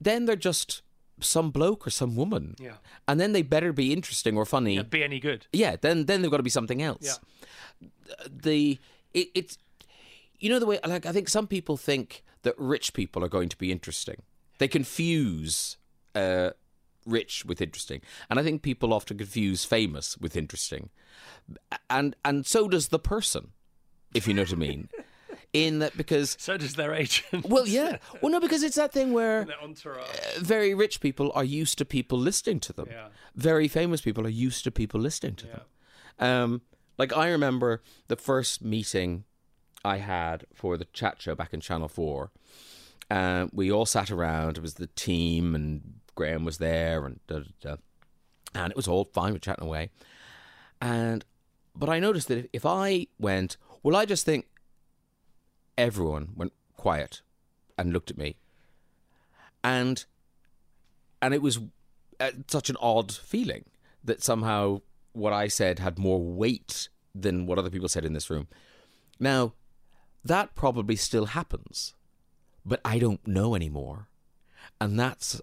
then 0.01 0.25
they're 0.25 0.35
just 0.35 0.81
some 1.21 1.51
bloke 1.51 1.85
or 1.85 1.89
some 1.89 2.15
woman. 2.15 2.55
Yeah. 2.59 2.75
And 3.07 3.19
then 3.19 3.33
they 3.33 3.41
better 3.41 3.73
be 3.73 3.93
interesting 3.93 4.37
or 4.37 4.45
funny. 4.45 4.75
Yeah, 4.75 4.83
be 4.83 5.03
any 5.03 5.19
good. 5.19 5.47
Yeah, 5.51 5.75
then 5.79 6.05
then 6.05 6.21
they've 6.21 6.31
got 6.31 6.37
to 6.37 6.43
be 6.43 6.49
something 6.49 6.81
else. 6.81 7.19
Yeah. 7.81 7.87
The 8.29 8.79
it, 9.13 9.27
it's 9.33 9.57
you 10.39 10.49
know 10.49 10.59
the 10.59 10.65
way 10.65 10.79
like 10.85 11.05
I 11.05 11.11
think 11.11 11.29
some 11.29 11.47
people 11.47 11.77
think 11.77 12.23
that 12.43 12.55
rich 12.57 12.93
people 12.93 13.23
are 13.23 13.29
going 13.29 13.49
to 13.49 13.57
be 13.57 13.71
interesting. 13.71 14.21
They 14.57 14.67
confuse 14.67 15.77
uh, 16.15 16.51
rich 17.05 17.45
with 17.45 17.61
interesting, 17.61 18.01
and 18.29 18.39
I 18.39 18.43
think 18.43 18.61
people 18.61 18.93
often 18.93 19.17
confuse 19.17 19.65
famous 19.65 20.17
with 20.17 20.35
interesting, 20.35 20.89
and 21.89 22.15
and 22.23 22.45
so 22.45 22.67
does 22.67 22.89
the 22.89 22.99
person, 22.99 23.51
if 24.13 24.27
you 24.27 24.33
know 24.33 24.43
what 24.43 24.53
I 24.53 24.55
mean. 24.55 24.89
in 25.51 25.79
that 25.79 25.97
because 25.97 26.37
so 26.39 26.57
does 26.57 26.75
their 26.75 26.93
agent. 26.93 27.43
Well, 27.49 27.67
yeah. 27.67 27.97
Well, 28.21 28.31
no, 28.31 28.39
because 28.39 28.61
it's 28.61 28.75
that 28.75 28.93
thing 28.93 29.13
where 29.13 29.47
uh, 29.49 30.39
very 30.39 30.75
rich 30.75 31.01
people 31.01 31.31
are 31.33 31.43
used 31.43 31.79
to 31.79 31.85
people 31.85 32.19
listening 32.19 32.59
to 32.61 32.73
them. 32.73 32.87
Yeah. 32.91 33.07
Very 33.35 33.67
famous 33.67 34.01
people 34.01 34.27
are 34.27 34.29
used 34.47 34.63
to 34.65 34.71
people 34.71 34.99
listening 34.99 35.35
to 35.35 35.47
yeah. 35.47 35.53
them. 35.53 35.63
Um, 36.19 36.61
like 36.99 37.15
I 37.15 37.29
remember 37.29 37.81
the 38.09 38.15
first 38.15 38.63
meeting 38.63 39.23
I 39.83 39.97
had 39.97 40.45
for 40.53 40.77
the 40.77 40.85
chat 40.85 41.21
show 41.21 41.35
back 41.35 41.53
in 41.53 41.61
Channel 41.61 41.87
Four. 41.87 42.31
Uh, 43.09 43.47
we 43.51 43.71
all 43.71 43.85
sat 43.85 44.11
around. 44.11 44.57
It 44.57 44.61
was 44.61 44.75
the 44.75 44.87
team, 44.87 45.55
and 45.55 45.99
Graham 46.15 46.45
was 46.45 46.57
there, 46.57 47.05
and 47.05 47.19
da, 47.27 47.39
da, 47.39 47.45
da. 47.61 47.75
and 48.53 48.71
it 48.71 48.77
was 48.77 48.87
all 48.87 49.05
fine. 49.05 49.33
We're 49.33 49.39
chatting 49.39 49.65
away, 49.65 49.89
and 50.81 51.25
but 51.75 51.89
I 51.89 51.99
noticed 51.99 52.27
that 52.27 52.37
if, 52.37 52.45
if 52.53 52.65
I 52.65 53.07
went, 53.19 53.57
well, 53.83 53.95
I 53.95 54.05
just 54.05 54.25
think 54.25 54.47
everyone 55.77 56.29
went 56.35 56.53
quiet 56.75 57.21
and 57.77 57.93
looked 57.93 58.11
at 58.11 58.17
me. 58.17 58.35
And 59.63 60.05
and 61.21 61.33
it 61.33 61.41
was 61.41 61.59
uh, 62.19 62.31
such 62.47 62.69
an 62.69 62.77
odd 62.79 63.11
feeling 63.11 63.65
that 64.03 64.23
somehow 64.23 64.81
what 65.13 65.33
I 65.33 65.47
said 65.47 65.79
had 65.79 65.97
more 65.97 66.21
weight 66.21 66.89
than 67.15 67.45
what 67.45 67.57
other 67.57 67.69
people 67.69 67.89
said 67.89 68.05
in 68.05 68.13
this 68.13 68.29
room. 68.29 68.47
Now, 69.19 69.53
that 70.23 70.55
probably 70.55 70.95
still 70.95 71.27
happens, 71.27 71.93
but 72.65 72.81
I 72.83 72.99
don't 72.99 73.25
know 73.27 73.55
anymore. 73.55 74.07
And 74.81 74.99
that's 74.99 75.41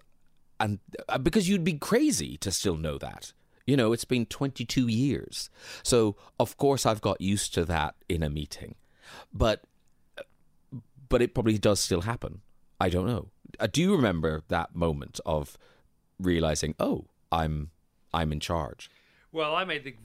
and 0.59 0.79
uh, 1.09 1.17
because 1.17 1.47
you'd 1.47 1.63
be 1.63 1.73
crazy 1.73 2.37
to 2.37 2.51
still 2.51 2.77
know 2.77 2.97
that. 2.97 3.33
You 3.65 3.75
know, 3.75 3.91
it's 3.91 4.05
been 4.05 4.25
22 4.25 4.87
years. 4.87 5.49
So, 5.83 6.15
of 6.39 6.55
course 6.55 6.85
I've 6.85 7.01
got 7.01 7.19
used 7.19 7.53
to 7.55 7.65
that 7.65 7.95
in 8.07 8.23
a 8.23 8.29
meeting. 8.29 8.75
But 9.33 9.63
but 11.09 11.21
it 11.21 11.33
probably 11.33 11.57
does 11.57 11.79
still 11.79 12.01
happen. 12.01 12.41
I 12.79 12.89
don't 12.89 13.07
know. 13.07 13.27
I 13.59 13.67
do 13.67 13.81
you 13.81 13.95
remember 13.95 14.43
that 14.47 14.75
moment 14.75 15.19
of 15.25 15.57
realizing, 16.19 16.75
oh, 16.79 17.05
I'm 17.31 17.71
I'm 18.13 18.31
in 18.31 18.39
charge. 18.39 18.89
Well, 19.31 19.55
I 19.55 19.65
made 19.65 19.83
the 19.83 19.95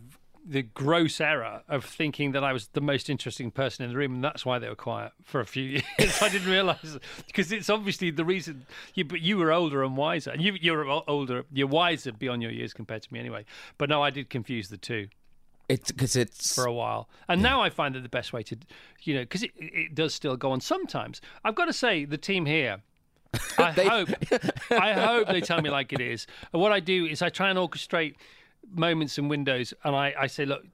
the 0.45 0.63
gross 0.63 1.21
error 1.21 1.63
of 1.69 1.85
thinking 1.85 2.33
that 2.33 2.43
I 2.43 2.53
was 2.53 2.69
the 2.69 2.81
most 2.81 3.09
interesting 3.09 3.51
person 3.51 3.85
in 3.85 3.91
the 3.91 3.97
room, 3.97 4.15
and 4.15 4.25
that's 4.25 4.45
why 4.45 4.59
they 4.59 4.69
were 4.69 4.75
quiet 4.75 5.13
for 5.23 5.41
a 5.41 5.47
few 5.47 5.63
years. 5.99 6.21
I 6.23 6.29
didn't 6.29 6.51
realise 6.51 6.99
because 7.27 7.53
it's 7.53 7.71
obviously 7.71 8.11
the 8.11 8.25
reason. 8.25 8.67
You, 8.95 9.05
but 9.05 9.21
you 9.21 9.39
were 9.39 9.53
older 9.53 9.83
and 9.85 9.97
wiser, 9.97 10.31
and 10.31 10.43
you, 10.43 10.55
you're 10.61 10.85
older, 11.09 11.45
you're 11.53 11.67
wiser 11.69 12.13
beyond 12.13 12.43
your 12.43 12.51
years 12.51 12.73
compared 12.73 13.03
to 13.03 13.13
me, 13.13 13.21
anyway. 13.21 13.45
But 13.79 13.89
no, 13.89 14.03
I 14.03 14.11
did 14.11 14.31
confuse 14.31 14.69
the 14.69 14.77
two. 14.77 15.09
It's 15.69 15.93
because 15.93 16.17
it's 16.17 16.55
for 16.55 16.67
a 16.67 16.73
while. 16.73 17.09
And 17.29 17.41
now 17.41 17.63
I 17.63 17.71
find 17.71 17.95
that 17.95 18.03
the 18.03 18.09
best 18.09 18.33
way 18.33 18.43
to, 18.43 18.57
you 19.05 19.15
know, 19.15 19.21
because 19.21 19.45
it, 19.45 19.53
it 19.57 19.95
does 19.95 20.13
still 20.13 20.37
go 20.37 20.51
on 20.51 20.61
sometimes. 20.61 21.21
I've 21.45 21.55
got 21.55 21.67
to 21.67 21.73
say, 21.73 22.05
the 22.05 22.19
team 22.19 22.47
here, 22.47 22.83
I 23.59 23.71
They- 23.71 23.87
hope, 23.89 24.09
I 24.73 24.93
hope 24.93 25.29
they 25.29 25.41
tell 25.41 25.63
me 25.63 25.71
like 25.71 25.93
it 25.93 26.01
is. 26.01 26.27
And 26.53 26.61
what 26.61 26.73
I 26.73 26.81
do 26.81 27.07
is 27.07 27.23
I 27.23 27.29
try 27.31 27.49
and 27.49 27.59
orchestrate 27.59 28.17
moments 28.75 29.19
and 29.19 29.29
windows, 29.31 29.75
and 29.85 29.95
I, 29.97 30.15
I 30.19 30.27
say, 30.27 30.45
look, 30.45 30.65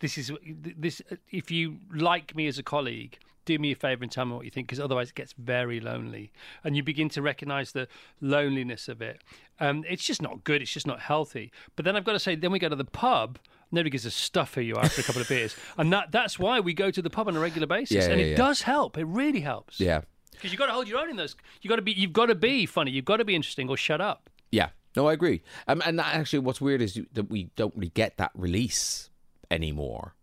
this 0.00 0.18
is 0.18 0.30
this. 0.76 1.00
If 1.30 1.50
you 1.50 1.78
like 1.94 2.34
me 2.36 2.46
as 2.46 2.58
a 2.58 2.62
colleague. 2.62 3.18
Do 3.44 3.56
me 3.60 3.70
a 3.70 3.76
favor 3.76 4.02
and 4.02 4.10
tell 4.10 4.24
me 4.24 4.34
what 4.34 4.44
you 4.44 4.50
think, 4.50 4.66
because 4.66 4.80
otherwise 4.80 5.10
it 5.10 5.14
gets 5.14 5.32
very 5.38 5.78
lonely, 5.78 6.32
and 6.64 6.76
you 6.76 6.82
begin 6.82 7.08
to 7.10 7.22
recognise 7.22 7.70
the 7.70 7.86
loneliness 8.20 8.88
of 8.88 9.00
it. 9.00 9.22
Um, 9.60 9.84
it's 9.88 10.04
just 10.04 10.20
not 10.20 10.42
good. 10.42 10.60
It's 10.62 10.72
just 10.72 10.84
not 10.84 10.98
healthy. 10.98 11.52
But 11.76 11.84
then 11.84 11.94
I've 11.94 12.02
got 12.02 12.14
to 12.14 12.18
say, 12.18 12.34
then 12.34 12.50
we 12.50 12.58
go 12.58 12.68
to 12.68 12.74
the 12.74 12.84
pub. 12.84 13.38
Nobody 13.70 13.90
gives 13.90 14.04
a 14.04 14.10
stuff 14.10 14.54
who 14.54 14.62
you 14.62 14.74
are 14.74 14.84
after 14.84 15.00
a 15.00 15.04
couple 15.04 15.22
of 15.22 15.28
beers, 15.28 15.54
and 15.78 15.92
that 15.92 16.10
that's 16.10 16.40
why 16.40 16.58
we 16.58 16.74
go 16.74 16.90
to 16.90 17.00
the 17.00 17.08
pub 17.08 17.28
on 17.28 17.36
a 17.36 17.38
regular 17.40 17.68
basis, 17.68 18.04
Yeah, 18.06 18.10
and 18.10 18.20
yeah, 18.20 18.26
it 18.26 18.30
yeah. 18.30 18.36
does 18.36 18.62
help. 18.62 18.98
It 18.98 19.04
really 19.04 19.42
helps. 19.42 19.78
yeah, 19.78 20.00
Because 20.32 20.50
you've 20.50 20.58
got 20.58 20.66
to 20.66 20.72
hold 20.72 20.88
your 20.88 20.98
own 20.98 21.08
in 21.10 21.14
those. 21.14 21.36
you've 21.62 21.70
got 21.70 21.76
to 21.76 21.82
be. 21.82 21.92
You've 21.92 22.12
got 22.12 22.26
to 22.26 22.34
be 22.34 22.66
funny. 22.66 22.90
You've 22.90 23.04
got 23.04 23.18
to 23.18 23.24
be 23.24 23.36
interesting, 23.36 23.68
or 23.68 23.76
shut 23.76 24.00
up. 24.00 24.28
yeah. 24.50 24.70
No, 24.96 25.06
I 25.08 25.12
agree. 25.12 25.42
Um, 25.68 25.82
and 25.84 25.98
that- 25.98 26.14
actually, 26.14 26.38
what's 26.40 26.60
weird 26.60 26.80
is 26.82 26.98
that 27.12 27.30
we 27.30 27.50
don't 27.56 27.74
really 27.76 27.90
get 27.90 28.16
that 28.16 28.30
release 28.34 29.10
anymore. 29.50 30.14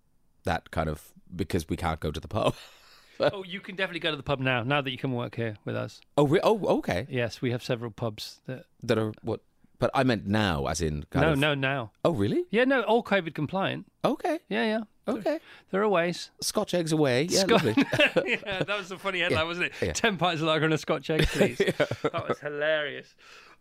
That 0.46 0.72
kind 0.72 0.90
of 0.90 1.14
because 1.34 1.70
we 1.70 1.78
can't 1.78 2.00
go 2.00 2.12
to 2.12 2.20
the 2.20 2.28
pub. 2.28 2.56
oh, 3.20 3.44
you 3.44 3.60
can 3.60 3.76
definitely 3.76 4.00
go 4.02 4.12
to 4.12 4.18
the 4.18 4.24
pub 4.24 4.40
now. 4.40 4.64
Now 4.64 4.82
that 4.82 4.92
you 4.92 4.98
can 4.98 5.14
work 5.14 5.36
here 5.36 5.56
with 5.66 5.76
us. 5.76 6.02
Oh, 6.18 6.28
re- 6.28 6.42
oh, 6.44 6.60
okay. 6.80 7.08
Yes, 7.10 7.42
we 7.42 7.52
have 7.52 7.64
several 7.64 7.92
pubs. 7.92 8.42
That 8.48 8.66
That 8.82 8.98
are 8.98 9.14
what? 9.22 9.40
But 9.80 9.92
I 9.94 10.04
meant 10.04 10.28
now, 10.28 10.68
as 10.68 10.80
in 10.82 11.04
kind 11.10 11.26
no, 11.26 11.32
of. 11.34 11.40
no, 11.40 11.54
now. 11.56 11.92
Oh, 12.06 12.12
really? 12.12 12.46
Yeah, 12.52 12.64
no, 12.64 12.84
all 12.84 13.04
COVID 13.04 13.34
compliant. 13.34 13.86
Okay, 14.06 14.40
Yeah, 14.48 14.64
yeah. 14.64 15.14
okay. 15.14 15.40
There 15.72 15.82
are 15.84 15.90
ways. 15.90 16.30
Scotch 16.42 16.74
eggs 16.74 16.94
away. 16.94 17.24
Yeah, 17.24 17.42
Scot- 17.42 17.64
lovely. 17.66 17.76
yeah, 18.26 18.64
that 18.64 18.78
was 18.78 18.92
a 18.92 18.98
funny 18.98 19.20
headline, 19.20 19.46
wasn't 19.54 19.66
it? 19.68 19.74
yeah. 19.82 19.92
Ten 19.92 20.16
pints 20.16 20.42
of 20.42 20.48
lager 20.48 20.64
and 20.66 20.74
a 20.74 20.78
Scotch 20.78 21.10
egg, 21.10 21.28
please. 21.28 21.58
That 21.58 22.26
was 22.30 22.40
hilarious. 22.40 23.14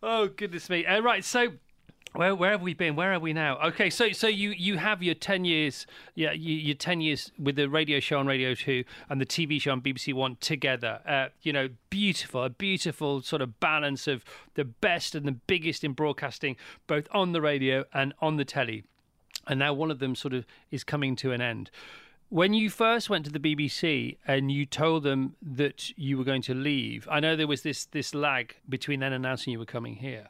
Oh 0.05 0.27
goodness 0.27 0.69
me! 0.69 0.85
Uh, 0.85 0.99
right, 0.99 1.23
so 1.23 1.53
where 2.11 2.35
where 2.35 2.51
have 2.51 2.61
we 2.61 2.73
been? 2.73 2.97
Where 2.97 3.13
are 3.13 3.19
we 3.19 3.31
now? 3.31 3.57
Okay, 3.67 3.89
so 3.89 4.11
so 4.11 4.27
you 4.27 4.49
you 4.49 4.77
have 4.77 5.01
your 5.01 5.15
ten 5.15 5.45
years, 5.45 5.87
yeah, 6.13 6.33
you, 6.33 6.55
your 6.55 6.75
ten 6.75 6.99
years 6.99 7.31
with 7.39 7.55
the 7.55 7.69
radio 7.69 8.01
show 8.01 8.19
on 8.19 8.27
Radio 8.27 8.53
Two 8.53 8.83
and 9.09 9.21
the 9.21 9.25
TV 9.25 9.61
show 9.61 9.71
on 9.71 9.79
BBC 9.79 10.13
One 10.13 10.35
together. 10.41 10.99
Uh, 11.07 11.29
you 11.41 11.53
know, 11.53 11.69
beautiful, 11.89 12.43
a 12.43 12.49
beautiful 12.49 13.21
sort 13.21 13.41
of 13.41 13.61
balance 13.61 14.05
of 14.05 14.25
the 14.55 14.65
best 14.65 15.15
and 15.15 15.25
the 15.25 15.31
biggest 15.31 15.85
in 15.85 15.93
broadcasting, 15.93 16.57
both 16.85 17.07
on 17.13 17.31
the 17.31 17.39
radio 17.39 17.85
and 17.93 18.13
on 18.19 18.35
the 18.35 18.43
telly 18.43 18.83
and 19.47 19.59
now 19.59 19.73
one 19.73 19.91
of 19.91 19.99
them 19.99 20.15
sort 20.15 20.33
of 20.33 20.45
is 20.71 20.83
coming 20.83 21.15
to 21.17 21.31
an 21.31 21.41
end. 21.41 21.69
When 22.33 22.55
you 22.55 22.71
first 22.71 23.11
went 23.11 23.25
to 23.25 23.31
the 23.31 23.37
BBC 23.37 24.17
and 24.25 24.51
you 24.51 24.65
told 24.65 25.03
them 25.03 25.35
that 25.39 25.95
you 25.95 26.17
were 26.17 26.23
going 26.23 26.41
to 26.41 26.55
leave, 26.55 27.07
I 27.11 27.19
know 27.19 27.35
there 27.35 27.45
was 27.45 27.61
this 27.61 27.85
this 27.85 28.15
lag 28.15 28.55
between 28.67 29.01
then 29.01 29.13
announcing 29.13 29.53
you 29.53 29.59
were 29.59 29.65
coming 29.65 29.97
here, 29.97 30.29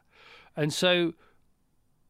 and 0.54 0.70
so 0.70 1.14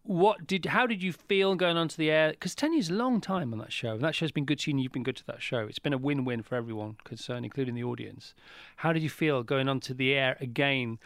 what 0.02 0.48
did 0.48 0.66
how 0.66 0.88
did 0.88 1.00
you 1.00 1.12
feel 1.12 1.54
going 1.54 1.76
onto 1.76 1.96
the 1.96 2.10
air? 2.10 2.30
Because 2.30 2.56
ten 2.56 2.72
years 2.72 2.86
is 2.86 2.90
a 2.90 2.94
long 2.94 3.20
time 3.20 3.52
on 3.52 3.60
that 3.60 3.72
show, 3.72 3.92
and 3.92 4.02
that 4.02 4.16
show's 4.16 4.32
been 4.32 4.44
good 4.44 4.58
to 4.58 4.72
you, 4.72 4.74
and 4.74 4.82
you've 4.82 4.90
been 4.90 5.04
good 5.04 5.14
to 5.14 5.26
that 5.26 5.40
show. 5.40 5.60
It's 5.60 5.78
been 5.78 5.92
a 5.92 5.98
win-win 5.98 6.42
for 6.42 6.56
everyone 6.56 6.96
concerned, 7.04 7.44
including 7.44 7.76
the 7.76 7.84
audience. 7.84 8.34
How 8.78 8.92
did 8.92 9.04
you 9.04 9.10
feel 9.10 9.44
going 9.44 9.68
onto 9.68 9.94
the 9.94 10.12
air 10.12 10.36
again? 10.40 10.98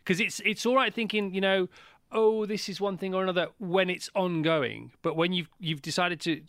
Because 0.00 0.20
it's 0.20 0.40
it's 0.44 0.66
all 0.66 0.76
right 0.76 0.92
thinking, 0.92 1.32
you 1.32 1.40
know, 1.40 1.70
oh, 2.12 2.44
this 2.44 2.68
is 2.68 2.78
one 2.78 2.98
thing 2.98 3.14
or 3.14 3.22
another 3.22 3.48
when 3.58 3.88
it's 3.88 4.10
ongoing, 4.14 4.92
but 5.00 5.16
when 5.16 5.32
you've 5.32 5.48
you've 5.58 5.80
decided 5.80 6.20
to 6.20 6.42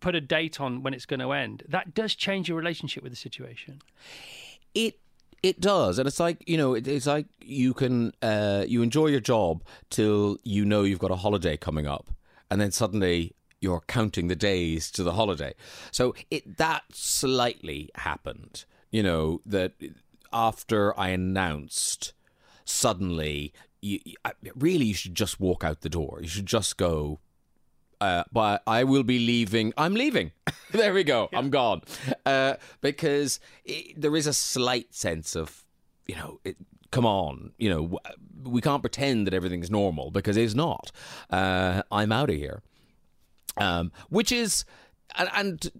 put 0.00 0.14
a 0.14 0.20
date 0.20 0.60
on 0.60 0.82
when 0.82 0.94
it's 0.94 1.06
going 1.06 1.20
to 1.20 1.32
end, 1.32 1.62
that 1.68 1.94
does 1.94 2.14
change 2.14 2.48
your 2.48 2.58
relationship 2.58 3.02
with 3.02 3.12
the 3.12 3.16
situation. 3.16 3.82
it 4.74 4.98
it 5.40 5.60
does, 5.60 5.98
and 5.98 6.08
it's 6.08 6.18
like 6.18 6.42
you 6.48 6.56
know, 6.56 6.74
it, 6.74 6.88
it's 6.88 7.06
like 7.06 7.26
you 7.40 7.72
can 7.72 8.12
uh, 8.22 8.64
you 8.66 8.82
enjoy 8.82 9.06
your 9.06 9.20
job 9.20 9.62
till 9.88 10.38
you 10.42 10.64
know 10.64 10.82
you've 10.82 10.98
got 10.98 11.12
a 11.12 11.16
holiday 11.16 11.56
coming 11.56 11.86
up, 11.86 12.10
and 12.50 12.60
then 12.60 12.72
suddenly 12.72 13.34
you're 13.60 13.82
counting 13.86 14.28
the 14.28 14.36
days 14.36 14.90
to 14.92 15.02
the 15.02 15.12
holiday. 15.12 15.54
So 15.90 16.14
it 16.30 16.56
that 16.56 16.84
slightly 16.92 17.90
happened, 17.96 18.64
you 18.90 19.02
know, 19.02 19.40
that 19.46 19.74
after 20.32 20.98
I 20.98 21.08
announced, 21.08 22.12
suddenly 22.64 23.52
you, 23.80 24.00
really 24.54 24.86
you 24.86 24.94
should 24.94 25.14
just 25.14 25.40
walk 25.40 25.64
out 25.64 25.80
the 25.80 25.88
door. 25.88 26.18
You 26.20 26.28
should 26.28 26.46
just 26.46 26.76
go. 26.76 27.20
Uh, 28.00 28.24
but 28.32 28.62
I 28.66 28.84
will 28.84 29.02
be 29.02 29.18
leaving. 29.18 29.72
I'm 29.76 29.94
leaving. 29.94 30.32
there 30.72 30.94
we 30.94 31.04
go. 31.04 31.28
I'm 31.32 31.50
gone. 31.50 31.82
Uh, 32.24 32.54
because 32.80 33.40
it, 33.64 34.00
there 34.00 34.14
is 34.14 34.26
a 34.26 34.32
slight 34.32 34.94
sense 34.94 35.34
of, 35.34 35.64
you 36.06 36.14
know, 36.14 36.40
it, 36.44 36.56
come 36.90 37.04
on, 37.04 37.52
you 37.58 37.68
know, 37.68 37.98
we 38.44 38.60
can't 38.60 38.82
pretend 38.82 39.26
that 39.26 39.34
everything's 39.34 39.70
normal 39.70 40.10
because 40.10 40.36
it's 40.36 40.54
not. 40.54 40.92
Uh, 41.30 41.82
I'm 41.90 42.12
out 42.12 42.30
of 42.30 42.36
here. 42.36 42.62
Um, 43.56 43.90
which 44.08 44.30
is, 44.30 44.64
and, 45.16 45.28
and 45.34 45.72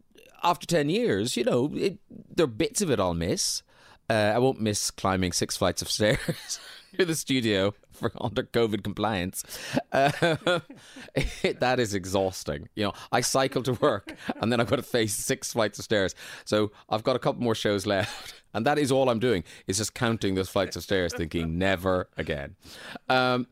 after 0.42 0.66
10 0.66 0.90
years, 0.90 1.36
you 1.36 1.44
know, 1.44 1.70
it, 1.74 1.98
there 2.10 2.44
are 2.44 2.48
bits 2.48 2.82
of 2.82 2.90
it 2.90 2.98
I'll 2.98 3.14
miss. 3.14 3.62
Uh, 4.10 4.32
I 4.35 4.39
won't 4.39 4.60
miss 4.60 4.90
climbing 4.90 5.32
six 5.32 5.56
flights 5.56 5.82
of 5.82 5.90
stairs 5.90 6.60
to 6.98 7.05
the 7.05 7.14
studio 7.14 7.74
for 7.93 8.10
under 8.20 8.43
COVID 8.43 8.82
compliance. 8.82 9.44
Uh, 9.93 10.60
it- 11.14 11.60
that 11.60 11.78
is 11.78 11.93
exhausting. 11.94 12.68
You 12.74 12.85
know, 12.86 12.93
I 13.12 13.20
cycle 13.20 13.62
to 13.64 13.74
work 13.74 14.14
and 14.40 14.51
then 14.51 14.60
I've 14.60 14.70
got 14.70 14.76
to 14.76 14.82
face 14.82 15.14
six 15.14 15.52
flights 15.52 15.78
of 15.78 15.85
stairs. 15.85 16.14
So 16.44 16.72
I've 16.89 17.02
got 17.02 17.16
a 17.16 17.18
couple 17.18 17.43
more 17.43 17.55
shows 17.55 17.86
left. 17.86 18.35
And 18.55 18.64
that 18.64 18.78
is 18.78 18.90
all 18.90 19.10
I'm 19.10 19.18
doing 19.18 19.44
is 19.66 19.76
just 19.76 19.93
counting 19.93 20.35
those 20.35 20.48
flights 20.48 20.74
of 20.74 20.82
stairs, 20.82 21.12
thinking 21.14 21.59
never 21.59 22.09
again. 22.16 22.56
Um, 23.10 23.47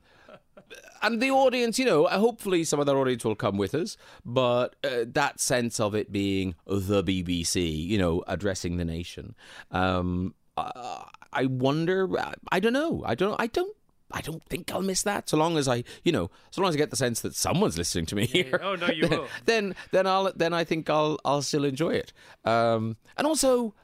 and 1.02 1.20
the 1.20 1.30
audience, 1.30 1.78
you 1.78 1.84
know, 1.84 2.06
hopefully 2.06 2.64
some 2.64 2.80
of 2.80 2.86
that 2.86 2.96
audience 2.96 3.22
will 3.22 3.34
come 3.36 3.58
with 3.58 3.74
us, 3.74 3.98
but 4.24 4.74
uh, 4.82 5.04
that 5.08 5.38
sense 5.38 5.78
of 5.80 5.94
it 5.94 6.10
being 6.10 6.54
the 6.66 7.04
BBC, 7.04 7.76
you 7.86 7.98
know, 7.98 8.24
addressing 8.26 8.78
the 8.78 8.86
nation, 8.86 9.34
um, 9.70 10.34
uh, 10.56 11.04
I 11.32 11.46
wonder. 11.46 12.08
I 12.50 12.60
don't 12.60 12.72
know. 12.72 13.02
I 13.06 13.14
don't. 13.14 13.38
I 13.40 13.46
don't. 13.46 13.74
I 14.12 14.20
don't 14.20 14.44
think 14.46 14.72
I'll 14.72 14.82
miss 14.82 15.02
that. 15.02 15.28
So 15.28 15.36
long 15.36 15.58
as 15.58 15.66
I, 15.66 15.82
you 16.04 16.12
know, 16.12 16.30
so 16.52 16.62
long 16.62 16.68
as 16.68 16.76
I 16.76 16.78
get 16.78 16.90
the 16.90 16.96
sense 16.96 17.20
that 17.22 17.34
someone's 17.34 17.76
listening 17.76 18.06
to 18.06 18.14
me 18.14 18.24
here. 18.26 18.60
Oh, 18.62 18.76
no, 18.76 18.86
you 18.86 19.08
will. 19.10 19.26
Then, 19.46 19.74
then 19.90 20.06
I'll, 20.06 20.32
then 20.32 20.54
I 20.54 20.62
think 20.62 20.88
I'll, 20.88 21.18
I'll 21.24 21.42
still 21.42 21.64
enjoy 21.64 21.94
it. 21.94 22.12
Um, 22.44 22.96
and 23.16 23.26
also, 23.26 23.74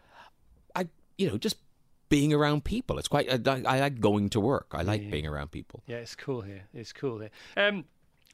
I, 0.77 0.87
you 1.19 1.29
know, 1.29 1.39
just 1.39 1.57
being 2.09 2.33
around 2.33 2.63
people. 2.63 2.99
It's 2.99 3.09
quite. 3.09 3.29
I, 3.49 3.63
I 3.67 3.81
like 3.81 3.99
going 4.01 4.29
to 4.31 4.41
work. 4.41 4.69
I 4.73 4.83
like 4.83 5.11
being 5.11 5.27
around 5.27 5.51
people. 5.51 5.83
Yeah, 5.87 5.97
it's 5.97 6.15
cool 6.15 6.43
here. 6.43 6.65
It's 6.73 6.93
cool 6.93 7.19
here. 7.19 7.31
Um, 7.57 7.87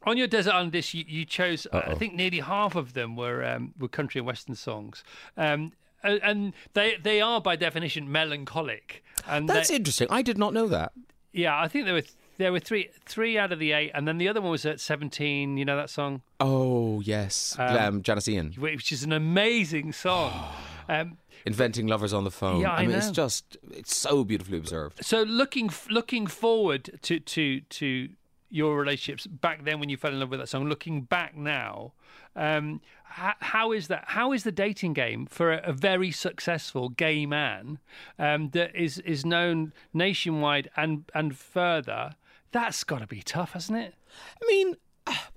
on 0.02 0.16
your 0.16 0.26
desert 0.26 0.52
island 0.52 0.72
dish, 0.72 0.92
you, 0.94 1.04
you 1.06 1.24
chose. 1.24 1.66
uh, 1.72 1.82
I 1.86 1.94
think 1.94 2.14
nearly 2.14 2.40
half 2.40 2.74
of 2.76 2.92
them 2.92 3.16
were 3.16 3.44
um, 3.44 3.72
were 3.78 3.88
country 3.88 4.18
and 4.18 4.26
western 4.26 4.56
songs. 4.56 5.04
Um, 5.36 5.72
and- 6.02 6.52
they 6.74 6.96
they 7.02 7.20
are 7.20 7.40
by 7.40 7.56
definition 7.56 8.10
melancholic. 8.10 9.04
And 9.26 9.48
That's 9.48 9.70
interesting. 9.70 10.08
I 10.10 10.22
did 10.22 10.38
not 10.38 10.52
know 10.54 10.68
that. 10.68 10.92
yeah, 11.32 11.60
I 11.60 11.68
think 11.68 11.84
there 11.84 11.94
were 11.94 12.02
there 12.38 12.52
were 12.52 12.60
three 12.60 12.88
three 13.04 13.36
out 13.36 13.52
of 13.52 13.58
the 13.58 13.72
eight, 13.72 13.90
and 13.94 14.06
then 14.06 14.18
the 14.18 14.28
other 14.28 14.40
one 14.40 14.50
was 14.52 14.64
at 14.64 14.80
seventeen. 14.80 15.56
You 15.56 15.64
know 15.64 15.76
that 15.76 15.90
song, 15.90 16.22
Oh 16.40 17.00
yes, 17.00 17.56
um, 17.58 18.02
Janis 18.02 18.28
Ian 18.28 18.52
which 18.58 18.92
is 18.92 19.02
an 19.02 19.12
amazing 19.12 19.92
song. 19.92 20.32
um, 20.88 21.18
inventing 21.44 21.86
lovers 21.86 22.12
on 22.12 22.24
the 22.24 22.30
phone. 22.30 22.60
Yeah, 22.60 22.72
I 22.72 22.86
mean, 22.86 22.96
it's 22.96 23.10
just 23.10 23.56
it's 23.70 23.94
so 23.96 24.24
beautifully 24.24 24.58
observed. 24.58 25.04
so 25.04 25.22
looking 25.22 25.70
looking 25.90 26.26
forward 26.26 26.98
to 27.02 27.18
to 27.20 27.60
to 27.60 28.08
your 28.50 28.78
relationships 28.78 29.26
back 29.26 29.64
then 29.64 29.78
when 29.78 29.88
you 29.90 29.96
fell 29.98 30.10
in 30.12 30.20
love 30.20 30.30
with 30.30 30.40
that 30.40 30.48
song 30.48 30.64
looking 30.66 31.02
back 31.02 31.36
now 31.36 31.92
um 32.34 32.80
how, 33.08 33.34
how 33.40 33.72
is 33.72 33.88
that 33.88 34.04
how 34.08 34.32
is 34.32 34.44
the 34.44 34.52
dating 34.52 34.92
game 34.92 35.26
for 35.26 35.52
a, 35.52 35.60
a 35.68 35.72
very 35.72 36.10
successful 36.10 36.88
gay 36.88 37.26
man 37.26 37.78
um 38.18 38.50
that 38.50 38.74
is 38.74 38.98
is 39.00 39.24
known 39.24 39.72
nationwide 39.92 40.70
and 40.76 41.04
and 41.14 41.36
further 41.36 42.14
that's 42.52 42.84
got 42.84 43.00
to 43.00 43.06
be 43.06 43.20
tough 43.22 43.52
hasn't 43.52 43.78
it 43.78 43.94
I 44.42 44.46
mean, 44.46 44.76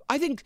I 0.10 0.18
think, 0.18 0.44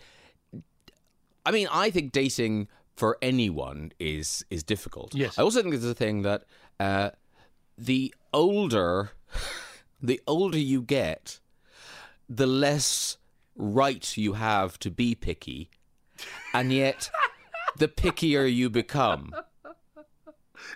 I 1.45 1.51
mean, 1.51 1.67
I 1.71 1.89
think 1.89 2.11
dating 2.11 2.67
for 2.95 3.17
anyone 3.21 3.91
is 3.99 4.45
is 4.49 4.63
difficult. 4.63 5.13
Yes. 5.13 5.37
I 5.37 5.43
also 5.43 5.61
think 5.61 5.75
it's 5.75 5.85
a 5.85 5.93
thing 5.93 6.21
that 6.23 6.43
uh, 6.79 7.11
the 7.77 8.13
older, 8.33 9.11
the 10.01 10.21
older 10.27 10.57
you 10.57 10.81
get, 10.81 11.39
the 12.29 12.47
less 12.47 13.17
right 13.55 14.15
you 14.17 14.33
have 14.33 14.77
to 14.79 14.91
be 14.91 15.15
picky, 15.15 15.69
and 16.53 16.71
yet, 16.71 17.09
the 17.77 17.87
pickier 17.87 18.51
you 18.53 18.69
become. 18.69 19.33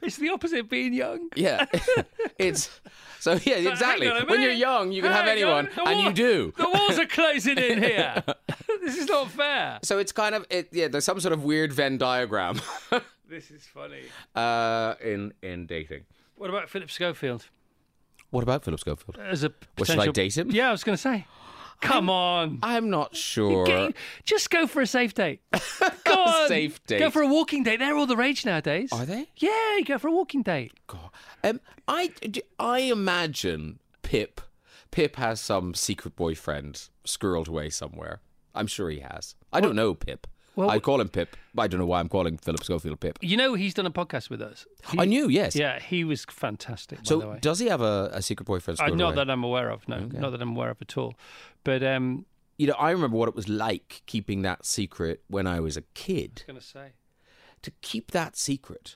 it's 0.02 0.18
the 0.18 0.30
opposite 0.30 0.60
of 0.60 0.70
being 0.70 0.94
young 0.94 1.30
Yeah, 1.36 1.66
it's 2.38 2.80
so 3.20 3.34
yeah 3.44 3.56
exactly. 3.56 4.08
When 4.28 4.42
you're 4.42 4.52
young, 4.52 4.92
you 4.92 5.02
can 5.02 5.12
have 5.12 5.28
anyone, 5.28 5.70
on, 5.78 5.88
and 5.88 6.00
you 6.02 6.14
do. 6.14 6.54
the 6.58 6.70
walls 6.70 6.98
are 7.00 7.06
closing 7.06 7.58
in 7.58 7.82
here 7.84 8.24
this 8.82 8.98
is 8.98 9.08
not 9.08 9.30
fair. 9.32 9.80
So 9.84 9.98
it's 9.98 10.12
kind 10.12 10.36
of 10.36 10.46
it. 10.50 10.70
Yeah, 10.72 10.88
there's 10.88 11.06
some 11.06 11.20
sort 11.20 11.34
of 11.34 11.44
weird 11.44 11.74
Venn 11.74 11.98
diagram 11.98 12.62
This 13.28 13.52
is 13.52 13.64
funny. 13.66 14.04
uh, 14.36 14.96
in 15.04 15.34
in 15.42 15.66
dating. 15.68 16.06
What 16.36 16.50
about 16.50 16.70
Philip 16.70 16.90
Schofield 16.90 17.50
What 18.32 18.44
about 18.44 18.64
Philip 18.64 18.80
Schofield? 18.80 19.18
as 19.20 19.44
a 19.44 19.52
Well, 19.78 19.86
should 19.86 20.00
I 20.00 20.08
date 20.08 20.38
him? 20.38 20.50
Yeah, 20.52 20.70
I 20.70 20.72
was 20.72 20.84
going 20.84 20.96
to 20.96 21.02
say. 21.02 21.26
Come 21.82 22.10
on. 22.10 22.60
I'm 22.62 22.90
not 22.90 23.16
sure. 23.16 23.66
Get- 23.66 23.96
just 24.26 24.50
go 24.50 24.68
for 24.68 24.82
a 24.82 24.88
safe 24.88 25.14
date. 25.14 25.42
Go 26.04 26.14
on. 26.14 26.48
Safe 26.48 26.84
date. 26.86 27.00
Go 27.00 27.10
for 27.10 27.22
a 27.22 27.28
walking 27.28 27.64
date. 27.64 27.80
They're 27.80 27.96
all 27.96 28.06
the 28.08 28.18
rage 28.18 28.46
nowadays. 28.46 28.90
Are 28.92 29.06
they? 29.06 29.28
Yeah, 29.38 29.78
you 29.78 29.86
go 29.86 29.98
for 29.98 30.08
a 30.08 30.12
walking 30.12 30.42
date. 30.44 30.74
God. 30.88 31.10
Um, 31.44 31.62
I 31.88 32.12
I 32.60 32.80
imagine 32.80 33.80
Pip. 34.02 34.42
Pip 34.92 35.16
has 35.18 35.40
some 35.40 35.74
secret 35.74 36.16
boyfriend 36.16 36.90
squirreled 37.06 37.48
away 37.48 37.70
somewhere. 37.70 38.22
I'm 38.56 38.68
sure 38.68 38.90
he 38.90 39.00
has. 39.00 39.36
I 39.54 39.62
don't 39.62 39.76
know 39.76 39.94
Pip. 39.94 40.26
Well- 40.60 40.70
I 40.70 40.80
call 40.80 41.02
him 41.02 41.10
Pip. 41.10 41.36
I 41.58 41.68
don't 41.68 41.80
know 41.80 41.86
why 41.86 42.00
I'm 42.00 42.10
calling 42.10 42.38
Philip 42.38 42.64
Schofield 42.64 43.00
Pip. 43.00 43.18
You 43.22 43.38
know, 43.38 43.54
he's 43.56 43.74
done 43.74 43.86
a 43.86 43.92
podcast 43.92 44.30
with 44.30 44.42
us. 44.42 44.66
He- 44.92 45.00
I 45.00 45.06
knew, 45.06 45.28
yes. 45.28 45.56
Yeah, 45.56 45.80
he 45.80 46.04
was 46.04 46.26
fantastic. 46.30 47.00
by 47.00 47.02
the 47.04 47.08
So 47.08 47.30
way. 47.32 47.40
does 47.42 47.60
he 47.60 47.68
have 47.68 47.82
a, 47.82 48.10
a 48.14 48.22
secret 48.22 48.46
boyfriend? 48.46 48.80
Uh, 48.80 48.88
not 48.88 49.02
away? 49.08 49.16
that 49.16 49.30
I'm 49.30 49.44
aware 49.44 49.70
of. 49.70 49.88
No, 49.88 50.00
not 50.00 50.32
that 50.32 50.42
I'm 50.42 50.56
aware 50.56 50.70
of 50.72 50.82
at 50.82 50.98
all. 50.98 51.16
But 51.64 51.84
um, 51.84 52.26
you 52.58 52.68
know, 52.68 52.74
I 52.78 52.92
remember 52.92 53.18
what 53.18 53.30
it 53.30 53.36
was 53.36 53.48
like 53.50 54.02
keeping 54.06 54.42
that 54.44 54.66
secret 54.66 55.24
when 55.28 55.48
I 55.48 55.60
was 55.60 55.78
a 55.78 55.82
kid. 55.94 56.44
I 56.48 56.52
was 56.52 56.60
going 56.60 56.60
to 56.60 56.66
say. 56.66 56.88
To 57.64 57.72
keep 57.82 58.12
that 58.12 58.38
secret 58.38 58.96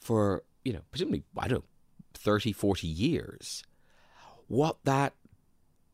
for, 0.00 0.44
you 0.64 0.72
know, 0.72 0.80
presumably, 0.90 1.24
I 1.36 1.48
don't 1.48 1.58
know, 1.64 1.68
30, 2.14 2.52
40 2.52 2.86
years. 2.86 3.62
What 4.46 4.78
that 4.84 5.12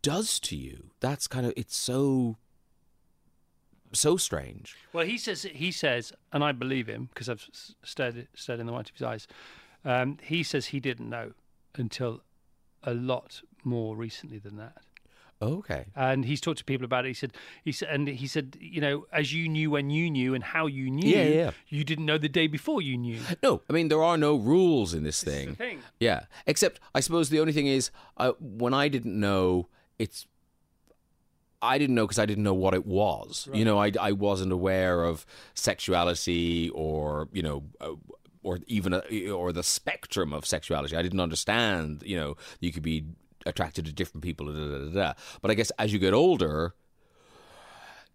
does 0.03 0.39
to 0.41 0.57
you, 0.57 0.91
that's 1.01 1.27
kind 1.27 1.45
of, 1.47 1.53
it's 1.57 1.77
so, 1.77 2.37
so 3.95 4.17
strange. 4.17 4.77
Well, 4.93 5.07
he 5.07 5.19
says 5.19 5.43
he 5.43 5.73
says, 5.73 6.13
and 6.33 6.43
I 6.45 6.53
believe 6.53 6.87
him 6.89 7.09
because 7.13 7.29
I've 7.29 7.47
stared 7.83 8.29
stared 8.35 8.61
in 8.61 8.67
the 8.67 8.73
white 8.73 8.89
of 8.91 8.95
his 8.95 9.03
eyes. 9.03 9.27
Um, 9.85 10.19
he 10.23 10.43
says 10.43 10.67
he 10.67 10.81
didn't 10.81 11.11
know 11.11 11.33
until 11.77 12.23
a 12.83 12.95
lot 12.95 13.43
more 13.65 13.97
recently 13.97 14.39
than 14.39 14.57
that. 14.57 14.77
Okay. 15.43 15.87
And 15.95 16.25
he's 16.25 16.41
talked 16.41 16.59
to 16.59 16.65
people 16.65 16.85
about 16.87 17.05
it. 17.05 17.09
He 17.09 17.15
said, 17.15 17.33
he 17.65 17.73
said, 17.73 17.89
and 17.91 18.09
he 18.09 18.27
said, 18.27 18.57
you 18.61 18.81
know, 18.81 19.05
as 19.13 19.35
you 19.35 19.47
knew 19.49 19.71
when 19.71 19.91
you 19.91 20.09
knew 20.09 20.33
and 20.33 20.43
how 20.43 20.67
you 20.67 20.89
knew, 20.91 21.11
Yeah, 21.11 21.25
yeah. 21.25 21.51
you 21.69 21.85
didn't 21.85 22.07
know 22.07 22.17
the 22.17 22.29
day 22.31 22.47
before 22.47 22.81
you 22.81 22.97
knew. 22.97 23.19
No, 23.43 23.61
I 23.69 23.73
mean, 23.75 23.89
there 23.89 24.03
are 24.03 24.17
no 24.17 24.37
rules 24.37 24.95
in 24.95 25.03
this 25.03 25.21
This 25.21 25.35
is 25.35 25.45
thing. 25.47 25.55
thing. 25.57 25.79
Yeah, 26.01 26.27
except 26.47 26.81
I 26.95 27.01
suppose 27.01 27.29
the 27.29 27.41
only 27.41 27.53
thing 27.53 27.67
is 27.67 27.91
uh, 28.17 28.33
when 28.41 28.73
I 28.73 28.89
didn't 28.89 29.19
know, 29.19 29.69
it's 29.99 30.27
I 31.65 31.79
didn't 31.79 31.95
know 31.95 32.07
because 32.07 32.19
I 32.19 32.27
didn't 32.27 32.45
know 32.45 32.55
what 32.55 32.75
it 32.75 32.87
was. 32.87 33.49
You 33.53 33.65
know, 33.65 33.79
I 33.79 33.93
I 34.01 34.13
wasn't 34.13 34.53
aware 34.53 35.05
of 35.05 35.27
sexuality 35.55 36.71
or 36.71 37.29
you 37.33 37.43
know. 37.43 37.65
Uh, 37.81 37.95
or 38.45 38.59
even 38.67 38.93
a, 38.93 39.31
or 39.31 39.53
the 39.53 39.63
spectrum 39.63 40.35
of 40.35 40.45
sexuality. 40.45 40.95
I 40.95 41.01
didn't 41.01 41.21
understand. 41.21 42.03
You 42.05 42.19
know, 42.21 42.37
you 42.61 42.73
could 42.73 42.83
be 42.83 43.07
attracted 43.47 43.87
to 43.87 43.93
different 43.93 44.23
people. 44.23 44.47
Da, 44.47 44.53
da, 44.53 44.79
da, 44.79 44.91
da. 44.91 45.13
But 45.41 45.51
I 45.51 45.55
guess 45.55 45.71
as 45.79 45.95
you 45.95 45.99
get 45.99 46.13
older, 46.13 46.75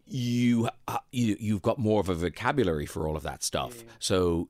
you 0.05 0.69
uh, 0.87 0.99
you 1.11 1.35
you've 1.39 1.61
got 1.61 1.77
more 1.79 1.99
of 1.99 2.09
a 2.09 2.13
vocabulary 2.15 2.85
for 2.85 3.07
all 3.07 3.15
of 3.15 3.23
that 3.23 3.43
stuff. 3.43 3.83
So 3.99 4.49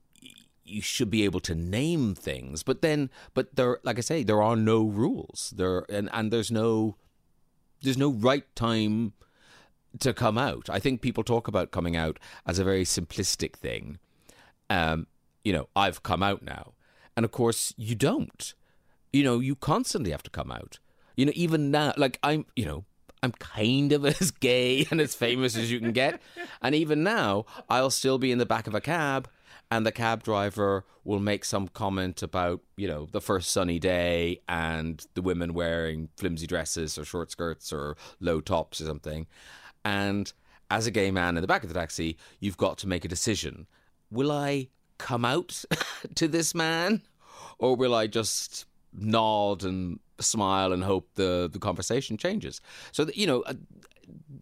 you 0.63 0.81
should 0.81 1.09
be 1.09 1.23
able 1.23 1.39
to 1.41 1.55
name 1.55 2.15
things. 2.15 2.63
But 2.63 2.81
then, 2.81 3.09
but 3.33 3.55
there, 3.55 3.79
like 3.83 3.97
I 3.97 4.01
say, 4.01 4.23
there 4.23 4.41
are 4.41 4.55
no 4.55 4.83
rules. 4.83 5.53
There 5.55 5.85
and 5.89 6.09
and 6.13 6.31
there's 6.31 6.51
no 6.51 6.95
there's 7.81 7.97
no 7.97 8.11
right 8.11 8.43
time 8.55 9.13
to 9.99 10.13
come 10.13 10.37
out. 10.37 10.69
I 10.69 10.79
think 10.79 11.01
people 11.01 11.23
talk 11.23 11.47
about 11.47 11.71
coming 11.71 11.95
out 11.95 12.19
as 12.45 12.59
a 12.59 12.63
very 12.63 12.83
simplistic 12.83 13.55
thing. 13.55 13.97
Um, 14.69 15.07
you 15.43 15.51
know, 15.53 15.67
I've 15.75 16.03
come 16.03 16.21
out 16.21 16.43
now, 16.43 16.73
and 17.15 17.25
of 17.25 17.31
course 17.31 17.73
you 17.77 17.95
don't. 17.95 18.53
You 19.11 19.23
know, 19.23 19.39
you 19.39 19.55
constantly 19.55 20.11
have 20.11 20.23
to 20.23 20.29
come 20.29 20.51
out. 20.51 20.79
You 21.15 21.25
know, 21.25 21.31
even 21.35 21.71
now, 21.71 21.93
like 21.97 22.19
I'm, 22.21 22.45
you 22.55 22.65
know, 22.65 22.85
I'm 23.23 23.31
kind 23.31 23.91
of 23.91 24.05
as 24.21 24.31
gay 24.31 24.85
and 24.91 25.01
as 25.01 25.15
famous 25.15 25.57
as 25.57 25.71
you 25.71 25.79
can 25.79 25.91
get, 25.91 26.21
and 26.61 26.75
even 26.75 27.03
now, 27.03 27.45
I'll 27.69 27.89
still 27.89 28.19
be 28.19 28.31
in 28.31 28.37
the 28.37 28.45
back 28.45 28.67
of 28.67 28.75
a 28.75 28.81
cab, 28.81 29.27
and 29.71 29.85
the 29.85 29.91
cab 29.91 30.23
driver 30.23 30.85
will 31.03 31.19
make 31.19 31.45
some 31.45 31.67
comment 31.67 32.23
about, 32.23 32.61
you 32.75 32.87
know, 32.87 33.07
the 33.11 33.21
first 33.21 33.51
sunny 33.51 33.79
day 33.79 34.41
and 34.47 35.05
the 35.13 35.21
women 35.21 35.53
wearing 35.53 36.09
flimsy 36.17 36.47
dresses 36.47 36.97
or 36.97 37.05
short 37.05 37.31
skirts 37.31 37.71
or 37.71 37.95
low 38.19 38.41
tops 38.41 38.81
or 38.81 38.85
something, 38.85 39.27
and 39.85 40.33
as 40.71 40.85
a 40.85 40.91
gay 40.91 41.09
man 41.11 41.35
in 41.35 41.41
the 41.41 41.47
back 41.47 41.63
of 41.63 41.69
the 41.69 41.75
taxi, 41.79 42.17
you've 42.39 42.57
got 42.57 42.77
to 42.77 42.87
make 42.87 43.03
a 43.03 43.07
decision. 43.07 43.65
Will 44.11 44.31
I 44.31 44.69
come 44.97 45.25
out 45.25 45.63
to 46.15 46.27
this 46.27 46.53
man 46.53 47.01
or 47.57 47.75
will 47.75 47.95
I 47.95 48.07
just 48.07 48.65
nod 48.93 49.63
and 49.63 49.99
smile 50.19 50.71
and 50.71 50.83
hope 50.83 51.09
the, 51.15 51.49
the 51.51 51.59
conversation 51.59 52.17
changes? 52.17 52.61
So, 52.91 53.03
that, 53.05 53.17
you 53.17 53.25
know, 53.25 53.41
uh, 53.41 53.53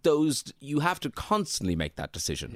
those, 0.04 0.54
you 0.60 0.80
have 0.80 1.00
to 1.02 1.10
constantly 1.10 1.76
make 1.76 1.96
that 1.96 2.12
decision 2.12 2.52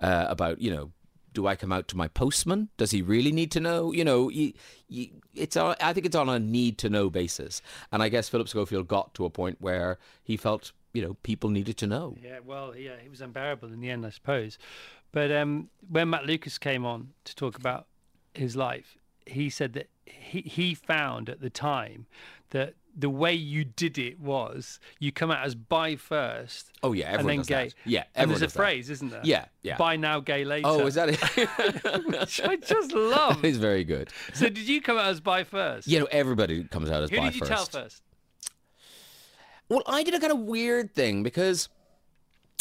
Uh, 0.00 0.26
about, 0.28 0.60
you 0.60 0.70
know, 0.70 0.92
do 1.36 1.46
I 1.46 1.54
come 1.54 1.70
out 1.70 1.86
to 1.88 1.98
my 1.98 2.08
postman? 2.08 2.70
Does 2.78 2.92
he 2.92 3.02
really 3.02 3.30
need 3.30 3.50
to 3.52 3.60
know? 3.60 3.92
You 3.92 4.06
know, 4.06 4.30
it's 4.32 5.54
I 5.54 5.92
think 5.92 6.06
it's 6.06 6.16
on 6.16 6.30
a 6.30 6.38
need 6.38 6.78
to 6.78 6.88
know 6.88 7.10
basis. 7.10 7.60
And 7.92 8.02
I 8.02 8.08
guess 8.08 8.30
Philip 8.30 8.48
Schofield 8.48 8.88
got 8.88 9.12
to 9.14 9.26
a 9.26 9.30
point 9.30 9.58
where 9.60 9.98
he 10.24 10.38
felt, 10.38 10.72
you 10.94 11.02
know, 11.02 11.14
people 11.22 11.50
needed 11.50 11.76
to 11.76 11.86
know. 11.86 12.16
Yeah, 12.22 12.38
well, 12.42 12.74
yeah, 12.74 12.92
it 12.92 13.10
was 13.10 13.20
unbearable 13.20 13.70
in 13.70 13.80
the 13.80 13.90
end, 13.90 14.06
I 14.06 14.10
suppose. 14.10 14.56
But 15.12 15.30
um, 15.30 15.68
when 15.86 16.08
Matt 16.08 16.24
Lucas 16.24 16.56
came 16.56 16.86
on 16.86 17.10
to 17.24 17.36
talk 17.36 17.58
about 17.58 17.86
his 18.32 18.56
life, 18.56 18.96
he 19.26 19.50
said 19.50 19.74
that 19.74 19.90
he, 20.06 20.40
he 20.40 20.74
found 20.74 21.28
at 21.28 21.42
the 21.42 21.50
time 21.50 22.06
that 22.48 22.72
the 22.98 23.10
way 23.10 23.34
you 23.34 23.62
did 23.64 23.98
it 23.98 24.18
was 24.18 24.80
you 24.98 25.12
come 25.12 25.30
out 25.30 25.44
as 25.44 25.54
bi 25.54 25.96
first 25.96 26.70
Oh, 26.82 26.92
yeah, 26.92 27.14
and 27.18 27.28
then 27.28 27.42
gay. 27.42 27.66
that. 27.66 27.74
Yeah, 27.84 28.04
and 28.14 28.30
there's 28.30 28.40
a 28.42 28.48
phrase, 28.48 28.88
isn't 28.90 29.10
there? 29.10 29.20
Yeah, 29.22 29.46
yeah. 29.62 29.76
Bi 29.76 29.96
now, 29.96 30.20
gay 30.20 30.44
later. 30.44 30.66
Oh, 30.66 30.86
is 30.86 30.94
that 30.94 31.08
it? 31.10 31.20
Which 32.06 32.40
I 32.40 32.56
just 32.56 32.92
love. 32.92 33.44
It's 33.44 33.58
very 33.58 33.84
good. 33.84 34.08
so 34.34 34.48
did 34.48 34.66
you 34.68 34.80
come 34.80 34.96
out 34.96 35.06
as 35.06 35.20
bi 35.20 35.44
first? 35.44 35.86
You 35.88 36.00
know, 36.00 36.08
everybody 36.10 36.64
comes 36.64 36.90
out 36.90 37.02
as 37.02 37.10
Who 37.10 37.16
bi 37.18 37.24
did 37.26 37.34
you 37.34 37.40
first. 37.40 37.72
tell 37.72 37.82
first? 37.82 38.02
Well, 39.68 39.82
I 39.86 40.02
did 40.02 40.14
a 40.14 40.20
kind 40.20 40.32
of 40.32 40.38
weird 40.40 40.94
thing 40.94 41.22
because 41.22 41.68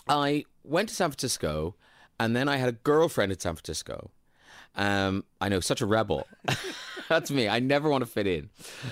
I 0.10 0.46
went 0.64 0.90
to 0.90 0.96
San 0.96 1.10
Francisco 1.12 1.76
and 2.20 2.36
then 2.36 2.50
I 2.50 2.58
had 2.58 2.70
a 2.70 2.72
girlfriend 2.74 3.32
in 3.32 3.40
San 3.40 3.54
Francisco. 3.56 4.10
Um, 4.76 5.24
I 5.40 5.48
know, 5.50 5.60
such 5.60 5.82
a 5.82 5.86
rebel. 5.86 6.28
That's 7.10 7.32
me. 7.32 7.48
I 7.48 7.60
never 7.60 7.90
want 7.90 8.04
to 8.04 8.10
fit 8.10 8.28
in. 8.28 8.50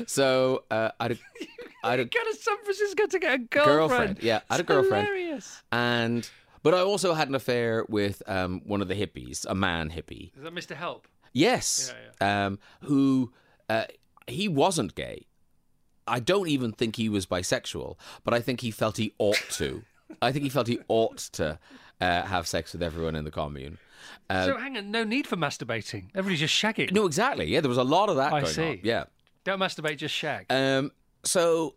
So 0.07 0.63
uh, 0.69 0.91
I 0.99 1.03
had 1.03 1.11
a, 1.13 1.17
I 1.83 1.91
had 1.91 1.99
a 1.99 2.05
go 2.05 2.19
to 2.31 2.37
San 2.39 2.57
Francisco 2.63 3.07
to 3.07 3.19
get 3.19 3.33
a 3.33 3.37
girlfriend. 3.39 3.77
girlfriend. 3.89 4.23
Yeah, 4.23 4.41
I 4.49 4.55
had 4.55 4.61
a 4.61 4.63
girlfriend. 4.63 5.07
Hilarious. 5.07 5.61
And 5.71 6.29
but 6.61 6.73
I 6.73 6.79
also 6.79 7.13
had 7.13 7.27
an 7.27 7.35
affair 7.35 7.85
with 7.89 8.23
um, 8.27 8.61
one 8.65 8.81
of 8.81 8.87
the 8.87 8.95
hippies, 8.95 9.45
a 9.47 9.55
man 9.55 9.89
hippie. 9.89 10.35
Is 10.35 10.43
that 10.43 10.55
Mr. 10.55 10.75
Help? 10.75 11.07
Yes. 11.33 11.93
Um, 12.21 12.59
who 12.81 13.33
uh, 13.69 13.85
he 14.27 14.47
wasn't 14.47 14.95
gay. 14.95 15.25
I 16.07 16.19
don't 16.19 16.47
even 16.47 16.71
think 16.73 16.95
he 16.97 17.09
was 17.09 17.25
bisexual, 17.25 17.97
but 18.23 18.33
I 18.33 18.41
think 18.41 18.61
he 18.61 18.71
felt 18.71 18.97
he 18.97 19.13
ought 19.19 19.41
to. 19.51 19.83
I 20.21 20.31
think 20.31 20.43
he 20.43 20.49
felt 20.49 20.67
he 20.67 20.79
ought 20.87 21.17
to 21.33 21.59
uh, 22.01 22.21
have 22.23 22.47
sex 22.47 22.73
with 22.73 22.83
everyone 22.83 23.15
in 23.15 23.23
the 23.23 23.31
commune. 23.31 23.77
Uh, 24.29 24.45
so 24.45 24.57
hang 24.57 24.77
on, 24.77 24.91
no 24.91 25.03
need 25.03 25.27
for 25.27 25.35
masturbating. 25.37 26.09
Everybody's 26.15 26.39
just 26.39 26.53
shagging. 26.55 26.91
no, 26.91 27.05
exactly. 27.05 27.45
Yeah, 27.45 27.61
there 27.61 27.69
was 27.69 27.77
a 27.77 27.83
lot 27.83 28.09
of 28.09 28.15
that 28.17 28.33
I 28.33 28.41
going 28.41 28.53
see. 28.53 28.69
on. 28.69 28.79
Yeah. 28.83 29.03
Don't 29.43 29.59
masturbate, 29.59 29.97
just 29.97 30.15
shag. 30.15 30.45
Um, 30.49 30.91
so 31.23 31.75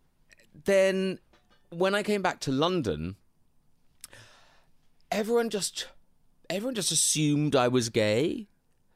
then 0.64 1.18
when 1.70 1.94
I 1.94 2.02
came 2.02 2.22
back 2.22 2.40
to 2.40 2.52
London, 2.52 3.16
everyone 5.10 5.50
just 5.50 5.88
everyone 6.48 6.74
just 6.74 6.92
assumed 6.92 7.56
I 7.56 7.68
was 7.68 7.88
gay. 7.88 8.46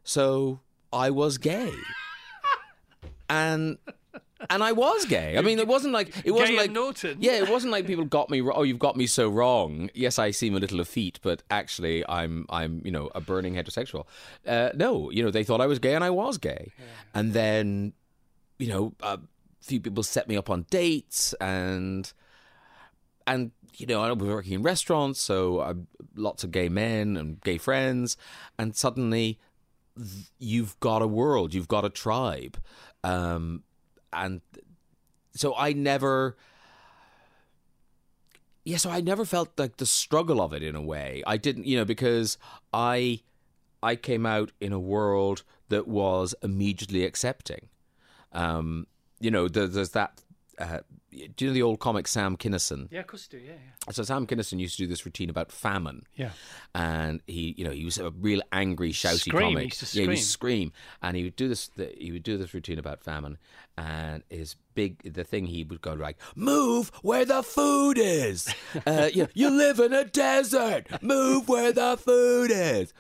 So 0.05 0.61
I 0.93 1.11
was 1.11 1.39
gay. 1.39 1.73
and 3.29 3.79
and 4.49 4.63
I 4.63 4.73
was 4.73 5.05
gay. 5.05 5.37
I 5.37 5.43
mean, 5.43 5.59
it 5.59 5.69
wasn't 5.69 5.93
like 5.93 6.23
it 6.25 6.31
wasn't 6.31 6.51
Gay 6.51 6.57
like 6.57 6.71
Norton. 6.71 7.19
Yeah, 7.21 7.33
it 7.33 7.51
wasn't 7.51 7.73
like 7.73 7.87
people 7.87 8.05
got 8.05 8.31
me. 8.31 8.41
Oh, 8.41 8.63
you've 8.63 8.79
got 8.79 8.97
me 8.97 9.07
so 9.07 9.29
wrong. 9.29 9.91
Yes, 9.95 10.19
I 10.19 10.31
seem 10.31 10.55
a 10.57 10.59
little 10.59 10.81
effete, 10.81 11.19
but 11.23 11.43
actually, 11.51 12.05
I'm 12.09 12.47
I'm 12.49 12.81
you 12.85 12.91
know 12.91 13.11
a 13.15 13.21
burning 13.21 13.55
heterosexual. 13.55 14.07
Uh, 14.47 14.71
no, 14.75 15.11
you 15.11 15.23
know 15.23 15.31
they 15.31 15.45
thought 15.45 15.61
I 15.61 15.67
was 15.67 15.79
gay, 15.79 15.95
and 15.95 16.05
I 16.05 16.11
was 16.11 16.39
gay. 16.39 16.73
And 17.15 17.33
then, 17.33 17.93
you 18.59 18.69
know, 18.69 18.95
a 19.03 19.19
few 19.61 19.81
people 19.81 20.03
set 20.03 20.29
me 20.29 20.37
up 20.37 20.49
on 20.49 20.67
dates, 20.71 21.35
and 21.35 22.11
and 23.27 23.51
you 23.77 23.87
know 23.87 24.03
I 24.03 24.13
was 24.13 24.29
working 24.29 24.55
in 24.55 24.63
restaurants, 24.63 25.21
so 25.21 25.61
I, 25.61 25.75
lots 26.15 26.45
of 26.45 26.51
gay 26.51 26.69
men 26.69 27.17
and 27.17 27.41
gay 27.43 27.59
friends, 27.59 28.17
and 28.59 28.75
suddenly 28.75 29.39
you've 30.39 30.79
got 30.81 31.03
a 31.03 31.07
world, 31.07 31.53
you've 31.53 31.69
got 31.69 31.85
a 31.85 31.91
tribe, 31.91 32.59
um, 33.05 33.63
and 34.13 34.41
so 35.35 35.55
I 35.57 35.73
never. 35.73 36.37
yeah, 38.65 38.77
so 38.77 38.91
I 38.91 39.01
never 39.01 39.25
felt 39.25 39.59
like 39.59 39.77
the 39.77 39.87
struggle 39.87 40.41
of 40.41 40.53
it 40.53 40.63
in 40.63 40.75
a 40.75 40.83
way. 40.83 41.23
I 41.27 41.37
didn't, 41.37 41.67
you 41.67 41.77
know, 41.77 41.85
because 41.85 42.39
I 42.73 43.21
I 43.83 43.97
came 43.97 44.27
out 44.27 44.53
in 44.61 44.73
a 44.73 44.81
world 44.81 45.43
that 45.69 45.89
was 45.89 46.35
immediately 46.43 47.05
accepting. 47.05 47.69
Um, 48.33 48.87
you 49.21 49.31
know, 49.31 49.49
there, 49.49 49.67
there's 49.67 49.91
that. 49.91 50.23
Uh, 50.61 50.81
do 51.11 51.45
you 51.45 51.51
know 51.51 51.55
the 51.55 51.63
old 51.63 51.81
comic 51.81 52.07
Sam 52.07 52.37
Kinison? 52.37 52.87
Yeah, 52.91 53.01
of 53.01 53.07
course 53.09 53.29
you 53.33 53.39
do. 53.41 53.45
Yeah, 53.45 53.53
yeah. 53.53 53.93
So 53.93 54.03
Sam 54.05 54.27
Kinison 54.27 54.61
used 54.61 54.77
to 54.77 54.83
do 54.85 54.87
this 54.87 55.05
routine 55.05 55.29
about 55.31 55.51
famine. 55.51 56.03
Yeah. 56.15 56.31
and 56.75 57.21
he, 57.27 57.55
you 57.59 57.65
know, 57.65 57.73
he 57.73 57.85
was 57.85 57.99
a 57.99 58.11
real 58.11 58.43
angry, 58.53 58.93
shouty 58.93 59.19
Scream, 59.29 59.49
he 59.49 59.55
comic. 59.55 59.65
used 59.81 59.93
to 59.93 59.97
Yeah, 59.99 60.03
he 60.03 60.09
would 60.09 60.19
scream. 60.19 60.69
scream, 60.69 60.73
and 61.03 61.17
he 61.17 61.25
would 61.25 61.35
do 61.37 61.49
this. 61.49 61.69
The, 61.69 61.93
he 61.99 62.13
would 62.13 62.23
do 62.23 62.37
this 62.39 62.55
routine 62.55 62.79
about 62.79 63.03
famine, 63.03 63.39
and 63.77 64.23
his 64.29 64.55
big 64.75 65.13
the 65.13 65.25
thing 65.25 65.47
he 65.47 65.65
would 65.65 65.81
go 65.81 65.95
like, 65.95 66.17
"Move 66.37 66.93
where 67.03 67.25
the 67.25 67.43
food 67.43 67.99
is. 67.99 68.53
Uh, 68.87 69.09
you, 69.13 69.27
you 69.35 69.51
live 69.51 69.81
in 69.81 69.93
a 69.93 70.05
desert. 70.05 70.87
Move 71.03 71.49
where 71.49 71.73
the 71.73 71.97
food 71.97 72.51
is." 72.53 72.93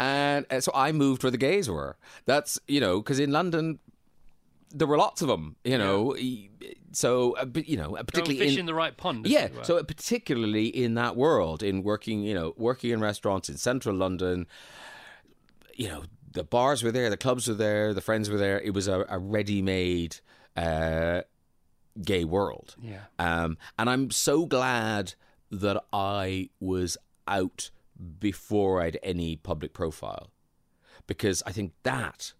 And, 0.00 0.46
uh, 0.50 0.60
so 0.60 0.72
I 0.74 0.90
moved 0.92 1.22
where 1.22 1.30
the 1.30 1.36
gays 1.38 1.70
were. 1.70 1.96
That's 2.26 2.58
you 2.66 2.80
know, 2.80 3.00
because 3.00 3.20
in 3.20 3.30
London. 3.30 3.78
There 4.74 4.86
were 4.86 4.96
lots 4.96 5.22
of 5.22 5.28
them, 5.28 5.56
you 5.64 5.76
know. 5.78 6.12
he- 6.12 6.50
So, 6.92 7.32
uh, 7.36 7.44
but, 7.46 7.68
you 7.68 7.76
know, 7.76 7.90
Go 7.90 8.02
particularly 8.04 8.38
fish 8.38 8.52
in, 8.54 8.60
in 8.60 8.66
the 8.66 8.74
right 8.74 8.94
pond. 8.96 9.26
yeah, 9.26 9.48
so 9.62 9.82
particularly 9.82 10.66
in 10.66 10.94
that 10.94 11.16
world, 11.16 11.62
in 11.62 11.82
working, 11.82 12.22
you 12.22 12.34
know, 12.34 12.52
working 12.56 12.90
in 12.90 13.00
restaurants 13.00 13.48
in 13.48 13.56
central 13.56 13.96
London, 13.96 14.46
you 15.74 15.88
know, 15.88 16.04
the 16.32 16.44
bars 16.44 16.82
were 16.82 16.92
there, 16.92 17.08
the 17.10 17.16
clubs 17.16 17.48
were 17.48 17.54
there, 17.54 17.92
the 17.94 18.00
friends 18.00 18.28
were 18.30 18.36
there. 18.38 18.60
It 18.60 18.74
was 18.74 18.88
a, 18.88 19.06
a 19.08 19.18
ready-made 19.18 20.16
uh, 20.56 21.22
gay 22.02 22.24
world. 22.24 22.76
Yeah. 22.80 23.04
Um, 23.18 23.56
and 23.78 23.88
I'm 23.90 24.10
so 24.10 24.44
glad 24.46 25.14
that 25.50 25.82
I 25.92 26.48
was 26.60 26.96
out 27.26 27.70
before 28.18 28.80
I 28.80 28.84
had 28.86 28.98
any 29.02 29.36
public 29.36 29.72
profile, 29.74 30.30
because 31.06 31.42
I 31.46 31.52
think 31.52 31.72
that 31.84 32.32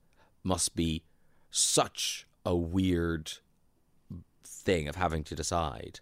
must 0.42 0.74
be 0.74 1.04
such 1.52 2.26
a 2.44 2.56
weird 2.56 3.34
thing 4.42 4.88
of 4.88 4.96
having 4.96 5.22
to 5.24 5.34
decide. 5.36 6.00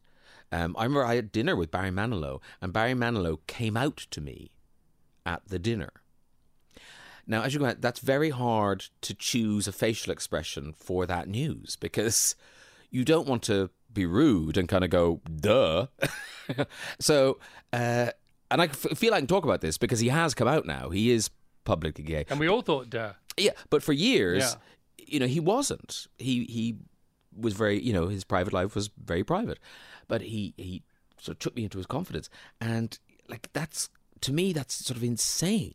Um, 0.53 0.75
I 0.79 0.85
remember 0.85 1.05
I 1.05 1.17
had 1.17 1.31
dinner 1.33 1.55
with 1.55 1.71
Barry 1.71 1.91
Manilow, 1.91 2.41
and 2.63 2.73
Barry 2.73 2.95
Manilow 2.95 3.39
came 3.47 3.77
out 3.77 3.99
to 4.11 4.21
me 4.21 4.51
at 5.27 5.43
the 5.47 5.59
dinner. 5.59 5.91
Now, 7.27 7.43
as 7.43 7.53
you 7.55 7.61
go, 7.61 7.75
that's 7.79 8.01
very 8.01 8.31
hard 8.31 8.87
to 9.03 9.15
choose 9.15 9.69
a 9.69 9.73
facial 9.73 10.13
expression 10.13 10.73
for 10.73 11.07
that 11.07 11.29
news 11.29 11.77
because 11.77 12.35
you 12.91 13.05
don't 13.05 13.29
want 13.29 13.43
to 13.45 13.71
be 13.93 14.07
rude 14.07 14.57
and 14.57 14.69
kind 14.69 14.83
of 14.83 14.91
go, 14.91 15.21
duh. 15.37 15.87
so, 16.99 17.39
uh, 17.73 18.11
and 18.51 18.61
I 18.63 18.65
f- 18.65 18.99
feel 18.99 19.15
I 19.15 19.19
can 19.19 19.27
talk 19.29 19.45
about 19.45 19.61
this 19.61 19.79
because 19.79 20.01
he 20.01 20.09
has 20.09 20.35
come 20.35 20.49
out 20.49 20.67
now. 20.67 20.91
He 20.91 21.11
is 21.13 21.31
publicly 21.65 22.03
gay. 22.03 22.25
And 22.29 22.41
we 22.41 22.49
all 22.49 22.63
thought, 22.63 22.91
duh. 22.91 23.13
Yeah, 23.37 23.53
but 23.69 23.83
for 23.85 23.93
years, 23.93 24.43
Yeah. 24.43 24.61
You 25.11 25.21
know, 25.21 25.27
he 25.27 25.41
wasn't. 25.41 26.07
He 26.19 26.45
he 26.45 26.77
was 27.37 27.55
very, 27.55 27.81
you 27.81 27.93
know, 27.93 28.09
his 28.09 28.25
private 28.25 28.53
life 28.53 28.75
was 28.75 28.91
very 29.03 29.25
private, 29.25 29.59
but 30.09 30.21
he 30.23 30.55
he 30.57 30.83
sort 31.19 31.37
of 31.37 31.39
took 31.41 31.57
me 31.57 31.65
into 31.65 31.79
his 31.79 31.87
confidence, 31.87 32.29
and 32.61 32.99
like 33.29 33.49
that's 33.53 33.89
to 34.23 34.33
me 34.33 34.53
that's 34.53 34.75
sort 34.75 34.97
of 34.97 35.05
insane 35.05 35.75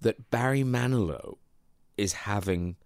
that 0.00 0.30
Barry 0.30 0.64
Manilow 0.64 1.36
is 1.96 2.12
having 2.28 2.76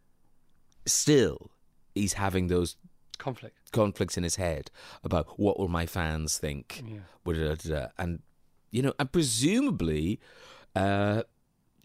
still 0.84 1.50
he's 1.94 2.14
having 2.14 2.48
those 2.48 2.76
Conflict. 3.18 3.56
conflicts 3.72 4.16
in 4.18 4.22
his 4.24 4.36
head 4.36 4.70
about 5.02 5.38
what 5.38 5.58
will 5.58 5.68
my 5.68 5.86
fans 5.86 6.36
think, 6.38 6.82
Yeah. 6.86 7.88
and 7.98 8.22
you 8.70 8.82
know, 8.82 8.92
and 8.98 9.10
presumably, 9.10 10.20
uh, 10.74 11.22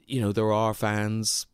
you 0.05 0.19
know, 0.19 0.33
there 0.33 0.51
are 0.51 0.73
fans 0.73 1.45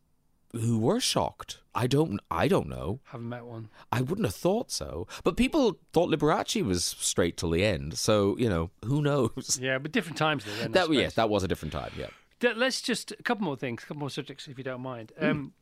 who 0.52 0.78
were 0.78 1.00
shocked. 1.00 1.58
I 1.74 1.86
don't, 1.86 2.20
I 2.30 2.48
don't 2.48 2.68
know. 2.68 3.00
Haven't 3.04 3.28
met 3.28 3.44
one. 3.44 3.68
I 3.92 4.00
wouldn't 4.00 4.26
have 4.26 4.34
thought 4.34 4.70
so, 4.70 5.06
but 5.22 5.36
people 5.36 5.78
thought 5.92 6.08
Liberace 6.10 6.64
was 6.64 6.84
straight 6.84 7.36
till 7.36 7.50
the 7.50 7.64
end. 7.64 7.98
So 7.98 8.36
you 8.38 8.48
know, 8.48 8.70
who 8.84 9.02
knows? 9.02 9.58
Yeah, 9.60 9.78
but 9.78 9.92
different 9.92 10.16
times 10.18 10.44
though. 10.44 10.54
then, 10.60 10.72
That 10.72 10.92
yes, 10.92 11.14
that 11.14 11.28
was 11.30 11.42
a 11.44 11.48
different 11.48 11.72
time. 11.72 11.92
Yeah. 11.96 12.08
Let's 12.56 12.80
just 12.80 13.10
a 13.12 13.22
couple 13.22 13.44
more 13.44 13.56
things, 13.56 13.82
a 13.82 13.86
couple 13.86 14.00
more 14.00 14.10
subjects, 14.10 14.46
if 14.48 14.58
you 14.58 14.64
don't 14.64 14.80
mind. 14.80 15.12
Hmm. 15.18 15.24
Um, 15.26 15.52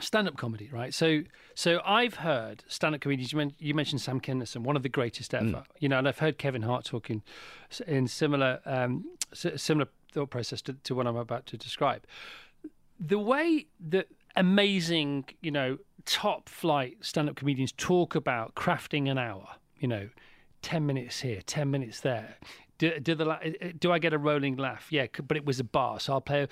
stand-up 0.00 0.36
comedy, 0.36 0.68
right? 0.72 0.92
So, 0.92 1.22
so 1.54 1.80
I've 1.86 2.16
heard 2.16 2.64
stand-up 2.66 3.00
comedians. 3.00 3.32
You, 3.32 3.38
men- 3.38 3.54
you 3.58 3.72
mentioned 3.74 4.00
Sam 4.00 4.20
Kinison, 4.20 4.62
one 4.62 4.74
of 4.76 4.82
the 4.82 4.88
greatest 4.88 5.30
Hmm. 5.32 5.48
ever. 5.54 5.64
You 5.78 5.88
know, 5.88 5.98
and 5.98 6.08
I've 6.08 6.18
heard 6.18 6.36
Kevin 6.36 6.62
Hart 6.62 6.84
talking 6.84 7.22
in 7.86 8.08
similar, 8.08 8.60
um, 8.66 9.04
s- 9.32 9.62
similar 9.62 9.88
thought 10.12 10.30
process 10.30 10.60
to, 10.62 10.72
to 10.72 10.94
what 10.96 11.06
I'm 11.06 11.16
about 11.16 11.46
to 11.46 11.56
describe. 11.56 12.04
The 12.98 13.18
way 13.18 13.66
that 13.88 14.08
amazing, 14.36 15.26
you 15.40 15.50
know, 15.50 15.78
top-flight 16.04 16.98
stand-up 17.00 17.36
comedians 17.36 17.72
talk 17.72 18.14
about 18.14 18.54
crafting 18.54 19.10
an 19.10 19.18
hour, 19.18 19.48
you 19.78 19.88
know, 19.88 20.08
10 20.62 20.86
minutes 20.86 21.20
here, 21.20 21.40
10 21.44 21.70
minutes 21.70 22.00
there. 22.00 22.36
Do, 22.78 22.98
do, 23.00 23.14
the, 23.14 23.74
do 23.78 23.90
I 23.92 23.98
get 23.98 24.12
a 24.12 24.18
rolling 24.18 24.56
laugh? 24.56 24.88
Yeah, 24.90 25.06
but 25.26 25.36
it 25.36 25.46
was 25.46 25.58
a 25.58 25.64
bar, 25.64 25.98
so 25.98 26.12
I'll 26.12 26.20
play 26.20 26.46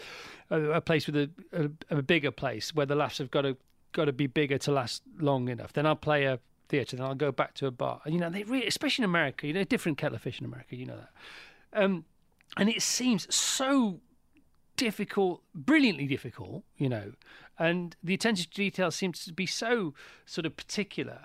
a, 0.50 0.56
a, 0.56 0.80
place 0.80 1.06
with 1.06 1.16
a, 1.16 1.30
a, 1.52 1.98
a 1.98 2.02
bigger 2.02 2.30
place 2.30 2.74
where 2.74 2.86
the 2.86 2.94
laughs 2.94 3.18
have 3.18 3.30
got 3.30 3.42
to 3.42 3.56
got 3.92 4.06
to 4.06 4.12
be 4.12 4.26
bigger 4.26 4.58
to 4.58 4.72
last 4.72 5.02
long 5.18 5.48
enough. 5.48 5.72
Then 5.72 5.86
I'll 5.86 5.96
play 5.96 6.24
a 6.24 6.40
theatre, 6.68 6.96
then 6.96 7.06
I'll 7.06 7.14
go 7.14 7.32
back 7.32 7.54
to 7.54 7.66
a 7.66 7.70
bar. 7.70 8.00
And, 8.04 8.12
you 8.12 8.20
know, 8.20 8.28
they 8.28 8.42
really, 8.42 8.66
especially 8.66 9.04
in 9.04 9.10
America, 9.10 9.46
you 9.46 9.52
know, 9.52 9.64
different 9.64 9.96
kettle 9.96 10.16
of 10.16 10.22
fish 10.22 10.40
in 10.40 10.44
America, 10.44 10.76
you 10.76 10.86
know 10.86 10.96
that. 10.96 11.82
Um, 11.82 12.04
and 12.56 12.68
it 12.68 12.82
seems 12.82 13.32
so 13.34 14.00
difficult, 14.76 15.42
brilliantly 15.54 16.06
difficult, 16.06 16.64
you 16.76 16.88
know, 16.88 17.12
and 17.58 17.96
the 18.02 18.14
attention 18.14 18.46
to 18.50 18.54
detail 18.54 18.90
seems 18.90 19.24
to 19.24 19.32
be 19.32 19.46
so 19.46 19.94
sort 20.26 20.46
of 20.46 20.56
particular. 20.56 21.20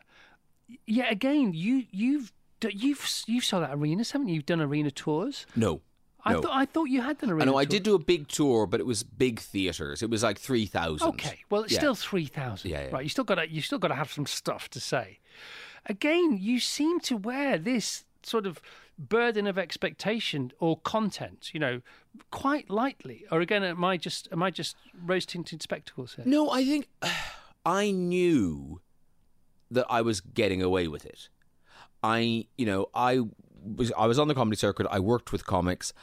Yet 0.85 1.11
again, 1.11 1.53
you 1.53 1.85
you've 1.91 2.31
you've 2.69 3.07
you've 3.27 3.45
sold 3.45 3.64
out 3.64 3.72
arenas, 3.73 4.11
haven't 4.11 4.27
you? 4.27 4.35
You've 4.35 4.45
done 4.45 4.61
arena 4.61 4.91
tours. 4.91 5.45
No. 5.56 5.81
I 6.26 6.34
no. 6.34 6.41
thought 6.41 6.51
I 6.53 6.65
thought 6.65 6.85
you 6.85 7.01
had 7.01 7.18
done 7.18 7.30
arena. 7.31 7.43
I 7.43 7.45
know 7.45 7.57
I 7.57 7.65
did 7.65 7.84
do 7.84 7.95
a 7.95 7.99
big 7.99 8.27
tour, 8.27 8.68
but 8.68 8.80
it 8.80 8.85
was 8.85 9.03
big 9.03 9.39
theaters. 9.39 10.03
It 10.03 10.10
was 10.10 10.22
like 10.22 10.38
three 10.38 10.65
thousand. 10.65 11.07
Okay, 11.10 11.39
well, 11.49 11.64
it's 11.64 11.73
Yeah. 11.73 11.80
still 11.80 11.95
three 11.95 12.26
thousand, 12.26 12.69
Yeah, 12.72 12.84
yeah. 12.85 12.89
right? 12.91 13.03
You 13.03 13.10
still 13.10 13.23
got 13.23 13.35
to 13.35 13.49
you 13.49 13.61
still 13.61 13.80
got 13.80 13.88
to 13.88 13.95
have 13.95 14.11
some 14.11 14.26
stuff 14.26 14.69
to 14.72 14.80
say. 14.80 15.19
Again, 15.85 16.38
you 16.39 16.60
seem 16.60 16.99
to 17.01 17.15
wear 17.15 17.57
this 17.57 18.03
sort 18.22 18.45
of 18.45 18.61
burden 18.99 19.47
of 19.47 19.57
expectation 19.57 20.51
or 20.59 20.77
content, 20.77 21.51
you 21.53 21.59
know, 21.59 21.81
quite 22.31 22.69
lightly. 22.69 23.26
Or 23.31 23.39
again, 23.39 23.63
am 23.63 23.84
I 23.84 23.97
just 23.97 24.27
am 24.31 24.43
I 24.43 24.51
just 24.51 24.76
rose 25.05 25.26
tinted 25.26 25.61
spectacles 25.61 26.15
here? 26.15 26.26
No, 26.27 26.49
I 26.49 26.65
think 26.65 26.88
I 27.65 27.91
knew 27.91 28.81
that 29.71 29.85
I 29.89 30.01
was 30.01 30.21
getting 30.21 30.61
away 30.61 30.88
with 30.88 31.05
it. 31.05 31.30
I, 32.03 32.47
you 32.57 32.65
know, 32.65 32.88
I 32.93 33.21
was 33.63 33.91
I 33.97 34.05
was 34.05 34.19
on 34.19 34.27
the 34.27 34.35
comedy 34.35 34.57
circuit. 34.57 34.88
I 34.89 34.99
worked 34.99 35.31
with 35.31 35.45
comics, 35.45 35.93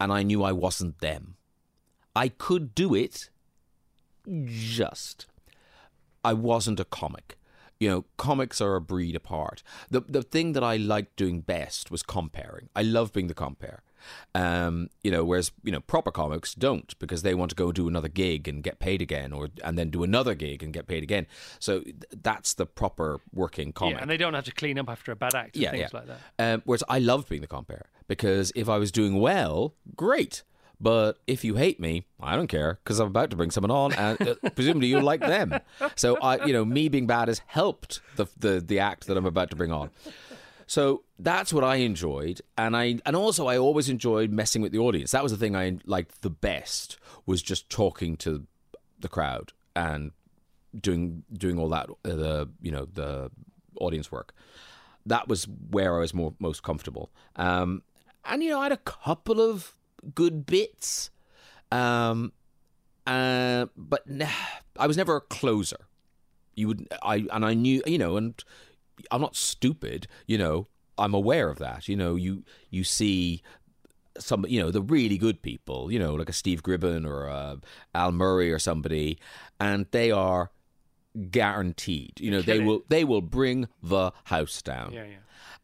and 0.00 0.12
I 0.12 0.22
knew 0.22 0.42
I 0.42 0.52
wasn't 0.52 1.00
them. 1.00 1.36
I 2.14 2.28
could 2.28 2.74
do 2.74 2.94
it, 2.94 3.28
just 4.46 5.26
I 6.24 6.32
wasn't 6.32 6.80
a 6.80 6.84
comic. 6.84 7.38
You 7.78 7.88
know, 7.90 8.04
comics 8.16 8.60
are 8.60 8.74
a 8.74 8.80
breed 8.80 9.14
apart. 9.14 9.62
The 9.90 10.00
the 10.00 10.22
thing 10.22 10.52
that 10.52 10.64
I 10.64 10.76
liked 10.76 11.16
doing 11.16 11.40
best 11.40 11.90
was 11.90 12.02
comparing. 12.02 12.68
I 12.74 12.82
love 12.82 13.12
being 13.12 13.26
the 13.26 13.34
compare. 13.34 13.82
Um, 14.34 14.88
you 15.02 15.10
know, 15.10 15.24
whereas 15.24 15.50
you 15.62 15.72
know 15.72 15.80
proper 15.80 16.10
comics 16.10 16.54
don't 16.54 16.96
because 16.98 17.22
they 17.22 17.34
want 17.34 17.50
to 17.50 17.54
go 17.54 17.72
do 17.72 17.88
another 17.88 18.08
gig 18.08 18.48
and 18.48 18.62
get 18.62 18.78
paid 18.78 19.02
again, 19.02 19.32
or 19.32 19.48
and 19.64 19.78
then 19.78 19.90
do 19.90 20.02
another 20.02 20.34
gig 20.34 20.62
and 20.62 20.72
get 20.72 20.86
paid 20.86 21.02
again. 21.02 21.26
So 21.58 21.80
th- 21.80 21.96
that's 22.22 22.54
the 22.54 22.66
proper 22.66 23.20
working 23.32 23.72
comic. 23.72 23.96
Yeah, 23.96 24.02
and 24.02 24.10
they 24.10 24.16
don't 24.16 24.34
have 24.34 24.44
to 24.44 24.52
clean 24.52 24.78
up 24.78 24.88
after 24.88 25.12
a 25.12 25.16
bad 25.16 25.34
act 25.34 25.56
Yeah, 25.56 25.70
things 25.70 25.90
yeah. 25.92 25.98
like 25.98 26.06
that. 26.06 26.20
Um, 26.38 26.62
whereas 26.64 26.84
I 26.88 26.98
loved 26.98 27.28
being 27.28 27.40
the 27.42 27.46
compare 27.48 27.86
because 28.08 28.52
if 28.54 28.68
I 28.68 28.78
was 28.78 28.92
doing 28.92 29.20
well, 29.20 29.74
great. 29.96 30.44
But 30.80 31.18
if 31.26 31.42
you 31.42 31.54
hate 31.54 31.80
me, 31.80 32.04
I 32.20 32.36
don't 32.36 32.48
care 32.48 32.78
because 32.84 33.00
I'm 33.00 33.06
about 33.08 33.30
to 33.30 33.36
bring 33.36 33.50
someone 33.50 33.70
on, 33.70 33.92
and 33.94 34.20
uh, 34.28 34.34
presumably 34.54 34.88
you'll 34.88 35.02
like 35.02 35.20
them. 35.20 35.58
So 35.94 36.16
I, 36.18 36.44
you 36.44 36.52
know, 36.52 36.64
me 36.64 36.88
being 36.88 37.06
bad 37.06 37.28
has 37.28 37.40
helped 37.46 38.00
the 38.16 38.26
the 38.38 38.60
the 38.60 38.78
act 38.78 39.06
that 39.06 39.16
I'm 39.16 39.26
about 39.26 39.50
to 39.50 39.56
bring 39.56 39.72
on. 39.72 39.90
So 40.66 41.04
that's 41.18 41.52
what 41.52 41.64
I 41.64 41.76
enjoyed, 41.76 42.42
and 42.58 42.76
I 42.76 42.98
and 43.06 43.16
also 43.16 43.46
I 43.46 43.56
always 43.56 43.88
enjoyed 43.88 44.30
messing 44.30 44.60
with 44.60 44.72
the 44.72 44.78
audience. 44.78 45.12
That 45.12 45.22
was 45.22 45.32
the 45.32 45.38
thing 45.38 45.56
I 45.56 45.78
liked 45.86 46.22
the 46.22 46.30
best 46.30 46.98
was 47.24 47.40
just 47.40 47.70
talking 47.70 48.16
to 48.18 48.46
the 48.98 49.08
crowd 49.08 49.52
and 49.74 50.10
doing 50.78 51.22
doing 51.32 51.58
all 51.58 51.68
that 51.70 51.88
uh, 51.88 51.94
the 52.16 52.48
you 52.60 52.70
know 52.72 52.86
the 52.92 53.30
audience 53.80 54.10
work. 54.12 54.34
That 55.06 55.28
was 55.28 55.46
where 55.70 55.96
I 55.96 56.00
was 56.00 56.12
more 56.12 56.34
most 56.38 56.62
comfortable. 56.62 57.10
Um, 57.36 57.82
and 58.24 58.42
you 58.42 58.50
know 58.50 58.60
I 58.60 58.64
had 58.64 58.72
a 58.72 58.76
couple 58.78 59.40
of 59.40 59.72
good 60.14 60.46
bits, 60.46 61.10
um, 61.72 62.32
uh, 63.06 63.66
but 63.76 64.08
nah, 64.08 64.28
I 64.78 64.86
was 64.86 64.96
never 64.96 65.16
a 65.16 65.20
closer. 65.20 65.86
You 66.54 66.68
would 66.68 66.88
I 67.02 67.26
and 67.32 67.44
I 67.44 67.54
knew 67.54 67.82
you 67.86 67.98
know 67.98 68.16
and 68.16 68.42
I'm 69.10 69.20
not 69.20 69.36
stupid. 69.36 70.06
You 70.26 70.38
know 70.38 70.68
I'm 70.98 71.14
aware 71.14 71.48
of 71.50 71.58
that. 71.58 71.88
You 71.88 71.96
know 71.96 72.14
you 72.16 72.44
you 72.70 72.84
see 72.84 73.42
some, 74.18 74.46
you 74.48 74.58
know, 74.58 74.70
the 74.70 74.80
really 74.80 75.18
good 75.18 75.42
people, 75.42 75.92
you 75.92 75.98
know, 75.98 76.14
like 76.14 76.30
a 76.30 76.32
Steve 76.32 76.62
Gribbin 76.62 77.06
or 77.06 77.26
a 77.26 77.58
Al 77.94 78.12
Murray 78.12 78.50
or 78.50 78.58
somebody, 78.58 79.18
and 79.60 79.84
they 79.90 80.10
are 80.10 80.50
guaranteed. 81.30 82.18
You 82.20 82.30
know, 82.30 82.40
they 82.42 82.58
it. 82.58 82.64
will 82.64 82.82
they 82.88 83.04
will 83.04 83.20
bring 83.20 83.68
the 83.82 84.12
house 84.24 84.62
down 84.62 84.92
Yeah, 84.92 85.04
yeah. 85.04 85.16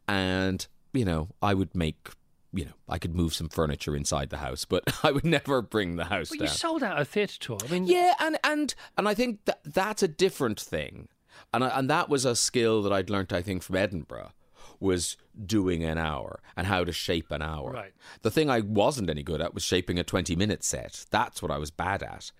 and 0.07 0.67
you 0.93 1.05
know 1.05 1.29
i 1.41 1.55
would 1.55 1.75
make 1.75 2.11
you 2.53 2.65
know 2.65 2.73
i 2.89 2.99
could 2.99 3.15
move 3.15 3.33
some 3.35 3.49
furniture 3.49 3.97
inside 3.97 4.29
the 4.31 4.37
house 4.39 4.65
but 4.65 4.83
i 5.05 5.11
would 5.11 5.25
never 5.25 5.63
bring 5.63 5.97
the 5.97 6.05
house 6.05 6.29
But 6.29 6.39
down. 6.41 6.49
you 6.49 6.53
sold 6.55 6.83
out 6.83 7.01
a 7.01 7.05
theatre 7.05 7.39
tour. 7.39 7.59
I 7.65 7.71
mean, 7.73 7.87
yeah 7.87 8.15
and 8.21 8.39
and 8.45 8.75
and 8.97 9.09
i 9.09 9.15
think 9.15 9.45
that 9.47 9.61
that's 9.65 10.03
a 10.03 10.09
different 10.09 10.61
thing. 10.61 11.09
And 11.55 11.65
I, 11.65 11.69
and 11.79 11.89
that 11.91 12.09
was 12.09 12.25
a 12.25 12.37
skill 12.37 12.83
that 12.83 12.93
i'd 12.93 13.09
learnt 13.11 13.33
i 13.33 13.41
think 13.43 13.63
from 13.63 13.77
edinburgh 13.77 14.33
was 14.81 15.17
doing 15.47 15.85
an 15.85 15.97
hour 15.97 16.41
and 16.57 16.67
how 16.67 16.83
to 16.83 16.91
shape 16.93 17.31
an 17.31 17.41
hour. 17.41 17.71
Right. 17.71 17.93
the 18.23 18.31
thing 18.31 18.51
i 18.51 18.61
wasn't 18.61 19.09
any 19.09 19.23
good 19.23 19.41
at 19.41 19.55
was 19.55 19.63
shaping 19.63 19.99
a 19.99 20.05
20 20.05 20.35
minute 20.37 20.65
set. 20.65 21.05
That's 21.11 21.41
what 21.41 21.51
i 21.53 21.59
was 21.59 21.71
bad 21.71 22.03
at. 22.03 22.33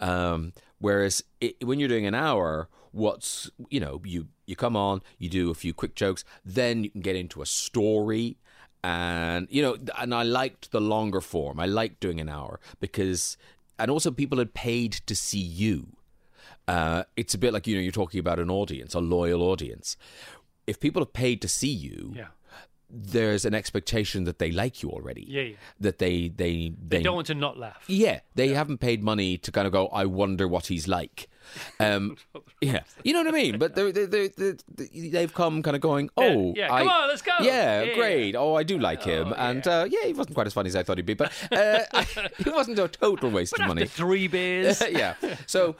Um, 0.00 0.52
whereas 0.78 1.24
it, 1.40 1.56
when 1.66 1.78
you're 1.80 1.88
doing 1.88 2.06
an 2.06 2.14
hour 2.14 2.68
what's 2.92 3.50
you 3.68 3.80
know 3.80 4.00
you 4.04 4.28
you 4.46 4.56
come 4.56 4.76
on 4.76 5.02
you 5.18 5.28
do 5.28 5.50
a 5.50 5.54
few 5.54 5.74
quick 5.74 5.94
jokes 5.94 6.24
then 6.44 6.84
you 6.84 6.90
can 6.90 7.02
get 7.02 7.16
into 7.16 7.42
a 7.42 7.46
story 7.46 8.38
and 8.84 9.48
you 9.50 9.60
know 9.62 9.76
and 9.98 10.14
i 10.14 10.22
liked 10.22 10.70
the 10.70 10.80
longer 10.80 11.20
form 11.20 11.58
i 11.58 11.66
liked 11.66 12.00
doing 12.00 12.20
an 12.20 12.28
hour 12.28 12.60
because 12.80 13.36
and 13.78 13.90
also 13.90 14.10
people 14.10 14.38
had 14.38 14.54
paid 14.54 14.92
to 14.92 15.14
see 15.16 15.38
you 15.40 15.88
uh, 16.68 17.02
it's 17.16 17.32
a 17.34 17.38
bit 17.38 17.52
like 17.54 17.66
you 17.66 17.74
know 17.74 17.80
you're 17.80 17.90
talking 17.90 18.20
about 18.20 18.38
an 18.38 18.50
audience 18.50 18.94
a 18.94 19.00
loyal 19.00 19.42
audience 19.42 19.96
if 20.66 20.78
people 20.78 21.00
have 21.00 21.12
paid 21.14 21.40
to 21.40 21.48
see 21.48 21.72
you 21.72 22.12
yeah. 22.14 22.26
there's 22.90 23.44
an 23.46 23.54
expectation 23.54 24.24
that 24.24 24.38
they 24.38 24.50
like 24.50 24.82
you 24.82 24.90
already 24.90 25.24
Yeah, 25.28 25.42
yeah. 25.42 25.56
that 25.80 25.98
they 25.98 26.28
they 26.28 26.72
They 26.88 27.02
don't 27.02 27.14
want 27.14 27.26
to 27.28 27.34
not 27.34 27.58
laugh. 27.58 27.84
yeah, 27.88 28.20
they 28.34 28.48
haven't 28.48 28.78
paid 28.78 29.02
money 29.02 29.38
to 29.38 29.50
kind 29.50 29.66
of 29.66 29.72
go. 29.72 29.88
I 29.88 30.04
wonder 30.04 30.46
what 30.46 30.66
he's 30.66 30.86
like. 30.86 31.28
Um, 31.80 32.16
yeah, 32.60 32.80
you 33.04 33.12
know 33.12 33.20
what 33.20 33.28
I 33.28 33.30
mean. 33.30 33.58
But 33.58 33.74
they're, 33.74 33.92
they're, 33.92 34.28
they're, 34.28 34.56
they've 34.94 35.32
come 35.32 35.62
kind 35.62 35.74
of 35.76 35.80
going. 35.80 36.10
Oh, 36.16 36.52
yeah, 36.56 36.72
I- 36.72 36.80
come 36.80 36.88
on, 36.88 37.08
let's 37.08 37.22
go. 37.22 37.32
Yeah, 37.40 37.82
Yeah. 37.82 37.94
great. 37.94 38.34
Oh, 38.36 38.54
I 38.54 38.62
do 38.64 38.78
like 38.78 39.02
him, 39.04 39.28
Oh, 39.28 39.34
and 39.36 39.66
uh, 39.66 39.86
yeah, 39.88 40.04
he 40.06 40.12
wasn't 40.12 40.34
quite 40.34 40.46
as 40.46 40.52
funny 40.52 40.68
as 40.68 40.76
I 40.76 40.82
thought 40.82 40.98
he'd 40.98 41.06
be, 41.06 41.14
but 41.14 41.32
uh, 41.52 41.80
he 42.44 42.50
wasn't 42.50 42.78
a 42.78 42.88
total 42.88 43.30
waste 43.30 43.52
But 43.52 43.62
of 43.62 43.68
money. 43.68 43.86
three 43.86 44.26
beers, 44.28 44.82
yeah. 44.90 45.14
So 45.46 45.76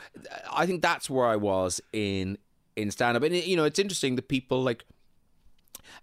I 0.53 0.67
think 0.67 0.83
that's 0.83 1.11
where 1.11 1.27
I 1.27 1.37
was 1.37 1.81
in 1.93 2.39
in 2.77 2.91
stand 2.93 3.17
up, 3.17 3.23
and 3.25 3.35
you 3.35 3.57
know, 3.57 3.65
it's 3.65 3.79
interesting 3.79 4.15
that 4.17 4.29
people 4.29 4.63
like 4.63 4.85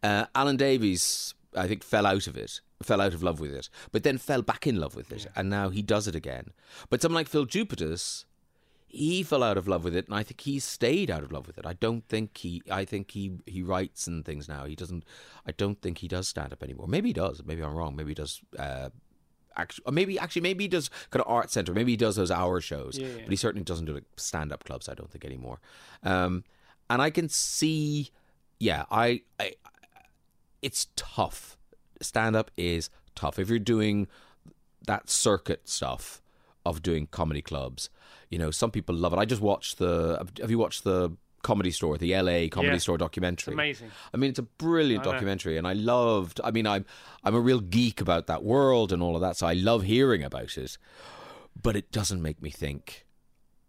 uh, 0.04 0.26
Alan 0.36 0.58
Davies. 0.58 1.34
I 1.58 1.68
think 1.70 1.84
fell 1.86 2.06
out 2.06 2.28
of 2.28 2.36
it, 2.36 2.60
fell 2.84 3.00
out 3.00 3.14
of 3.14 3.24
love 3.24 3.40
with 3.40 3.54
it, 3.54 3.70
but 3.94 4.04
then 4.04 4.18
fell 4.18 4.42
back 4.42 4.68
in 4.68 4.78
love 4.78 4.94
with 4.94 5.10
it, 5.14 5.26
and 5.38 5.50
now 5.50 5.70
he 5.70 5.82
does 5.82 6.06
it 6.06 6.14
again. 6.16 6.48
But 6.90 7.02
someone 7.02 7.16
like 7.22 7.30
Phil 7.30 7.46
Jupitus, 7.46 8.26
he 8.88 9.24
fell 9.24 9.44
out 9.44 9.58
of 9.58 9.68
love 9.68 9.84
with 9.84 9.96
it, 9.96 10.06
and 10.08 10.16
I 10.16 10.24
think 10.24 10.42
he 10.42 10.60
stayed 10.60 11.12
out 11.12 11.24
of 11.24 11.32
love 11.32 11.48
with 11.48 11.58
it. 11.58 11.66
I 11.66 11.74
don't 11.74 12.08
think 12.08 12.38
he. 12.38 12.62
I 12.72 12.86
think 12.86 13.12
he 13.12 13.34
he 13.46 13.62
writes 13.64 14.08
and 14.08 14.24
things 14.26 14.48
now. 14.48 14.66
He 14.66 14.76
doesn't. 14.76 15.04
I 15.46 15.52
don't 15.52 15.82
think 15.82 15.98
he 16.00 16.08
does 16.08 16.28
stand 16.28 16.54
up 16.54 16.64
anymore. 16.64 16.88
Maybe 16.88 17.10
he 17.10 17.14
does. 17.14 17.42
Maybe 17.46 17.62
I'm 17.64 17.76
wrong. 17.76 17.96
Maybe 17.96 18.12
he 18.12 18.16
does. 18.16 18.42
Uh, 18.58 18.90
Actually, 19.58 19.84
or 19.88 19.94
maybe 19.94 20.20
actually 20.20 20.42
maybe 20.42 20.66
he 20.66 20.68
does 20.68 20.90
kind 21.12 21.24
of 21.24 21.32
art 21.32 21.50
center. 21.50 21.74
Maybe 21.74 21.94
he 21.94 21.96
does 21.96 22.18
those 22.18 22.30
hour 22.30 22.60
shows, 22.60 22.98
Yeah, 22.98 23.08
yeah. 23.08 23.14
but 23.22 23.30
he 23.30 23.38
certainly 23.38 23.64
doesn't 23.64 23.86
do 23.86 23.94
like 23.94 24.04
stand 24.18 24.52
up 24.52 24.66
clubs. 24.66 24.90
I 24.90 24.96
don't 24.96 25.10
think 25.10 25.24
anymore. 25.24 25.62
Um, 26.04 26.44
and 26.90 27.02
I 27.02 27.10
can 27.10 27.30
see, 27.30 28.12
yeah, 28.60 28.84
I, 28.92 29.22
I, 29.40 29.54
it's 30.62 30.88
tough. 30.98 31.58
Stand 32.02 32.36
up 32.36 32.52
is 32.58 32.90
tough 33.16 33.40
if 33.40 33.48
you're 33.48 33.58
doing 33.60 34.10
that 34.88 35.10
circuit 35.10 35.70
stuff 35.70 36.22
of 36.66 36.82
doing 36.82 37.08
comedy 37.08 37.42
clubs. 37.42 37.90
You 38.30 38.40
know, 38.40 38.52
some 38.52 38.72
people 38.72 38.96
love 38.96 39.14
it. 39.14 39.18
I 39.20 39.26
just 39.26 39.42
watched 39.42 39.78
the. 39.78 40.26
Have 40.42 40.50
you 40.52 40.58
watched 40.58 40.84
the 40.84 41.16
Comedy 41.44 41.70
Store, 41.72 41.98
the 41.98 42.14
LA 42.20 42.48
Comedy 42.50 42.74
Yeah. 42.74 42.78
Store 42.80 42.98
documentary? 42.98 43.54
amazing. 43.54 43.92
I 44.14 44.18
mean, 44.18 44.32
it's 44.32 44.40
a 44.40 44.44
brilliant 44.44 45.04
documentary, 45.04 45.58
and 45.58 45.68
I 45.68 45.74
loved. 45.74 46.42
I 46.44 46.52
mean, 46.52 46.66
I'm 46.66 46.86
I'm 47.24 47.36
a 47.36 47.40
real 47.40 47.60
geek 47.60 48.02
about 48.02 48.26
that 48.28 48.44
world 48.44 48.92
and 48.92 49.04
all 49.04 49.16
of 49.16 49.22
that, 49.22 49.38
so 49.38 49.46
I 49.48 49.54
love 49.54 49.84
hearing 49.84 50.24
about 50.24 50.58
it. 50.58 50.78
But 51.62 51.76
it 51.76 51.92
doesn't 51.92 52.22
make 52.22 52.42
me 52.42 52.50
think. 52.50 53.06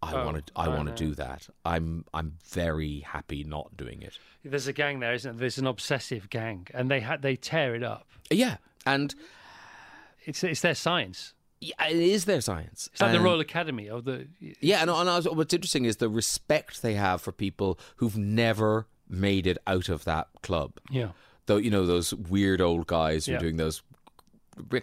I 0.01 0.13
Oh, 0.13 0.25
want 0.25 0.45
to. 0.45 0.53
I 0.55 0.65
I 0.65 0.67
want 0.69 0.85
know. 0.85 0.95
to 0.95 1.05
do 1.05 1.15
that. 1.15 1.47
I'm. 1.65 2.05
I'm 2.13 2.37
very 2.49 2.99
happy 2.99 3.43
not 3.43 3.75
doing 3.77 4.01
it. 4.03 4.17
There's 4.43 4.67
a 4.67 4.73
gang 4.73 4.99
there, 4.99 5.13
isn't 5.13 5.31
there? 5.33 5.39
There's 5.39 5.57
an 5.57 5.65
obsessive 5.67 6.29
gang, 6.29 6.67
and 6.73 6.89
they 6.91 6.99
ha- 7.01 7.17
they 7.17 7.35
tear 7.35 7.73
it 7.75 7.83
up. 7.83 8.07
Yeah, 8.31 8.57
and 8.85 9.13
It's 10.25 10.43
it's 10.43 10.61
their 10.61 10.75
science. 10.75 11.33
Yeah, 11.59 11.87
it 11.89 11.95
is 11.97 12.25
their 12.25 12.41
science. 12.41 12.89
It's 12.91 13.01
like 13.01 13.11
the 13.11 13.19
Royal 13.19 13.39
Academy 13.39 13.89
of 13.89 14.05
the. 14.05 14.27
Yeah, 14.61 14.81
and, 14.81 14.89
and 14.89 15.09
I 15.09 15.15
was, 15.17 15.27
what's 15.29 15.53
interesting 15.53 15.85
is 15.85 15.97
the 15.97 16.09
respect 16.09 16.81
they 16.81 16.93
have 16.95 17.21
for 17.21 17.31
people 17.31 17.79
who've 17.97 18.17
never 18.17 18.87
made 19.09 19.47
it 19.47 19.57
out 19.65 19.89
of 19.89 20.03
that 20.05 20.27
club. 20.43 20.73
Yeah. 20.91 21.09
Though 21.47 21.57
you 21.57 21.71
know 21.71 21.85
those 21.85 22.13
weird 22.13 22.59
old 22.61 22.87
guys 22.87 23.25
who 23.25 23.31
Yeah. 23.31 23.37
are 23.37 23.41
doing 23.41 23.57
those 23.57 23.81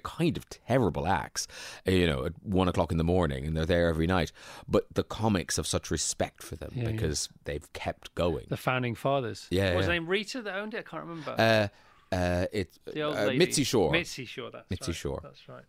kind 0.03 0.37
of 0.37 0.49
terrible 0.49 1.07
acts, 1.07 1.47
uh, 1.87 1.91
you 1.91 2.07
know, 2.07 2.25
at 2.25 2.33
one 2.43 2.69
o'clock 2.69 2.93
in 2.93 2.99
the 2.99 3.05
morning, 3.05 3.45
and 3.47 3.57
they're 3.57 3.67
there 3.67 3.89
every 3.89 4.07
night. 4.07 4.33
But 4.69 4.87
the 4.95 5.03
comics 5.03 5.57
have 5.57 5.67
such 5.67 5.91
respect 5.91 6.43
for 6.43 6.57
them 6.57 6.71
Yeah, 6.75 6.85
yeah. 6.85 6.93
because 6.93 7.29
they've 7.45 7.71
kept 7.73 8.15
going. 8.15 8.47
The 8.49 8.57
founding 8.57 8.95
fathers. 8.95 9.47
Yeah, 9.51 9.71
What 9.71 9.79
was 9.79 9.87
yeah. 9.87 9.93
name? 9.95 10.07
Rita 10.07 10.43
that 10.43 10.55
owned 10.57 10.75
it? 10.75 10.79
I 10.79 10.83
can't 10.83 11.05
remember. 11.05 11.35
Uh, 11.39 12.15
uh, 12.15 12.47
it 12.53 12.79
the 12.87 13.03
old 13.03 13.17
uh. 13.17 13.33
Mitzi 13.35 13.65
Shore. 13.65 13.91
Mitzi 13.91 14.25
Shore. 14.25 14.51
That's 14.53 14.71
Mitzi 14.71 14.93
right. 14.93 14.97
Shore. 14.97 15.21
That's 15.23 15.49
right. 15.49 15.65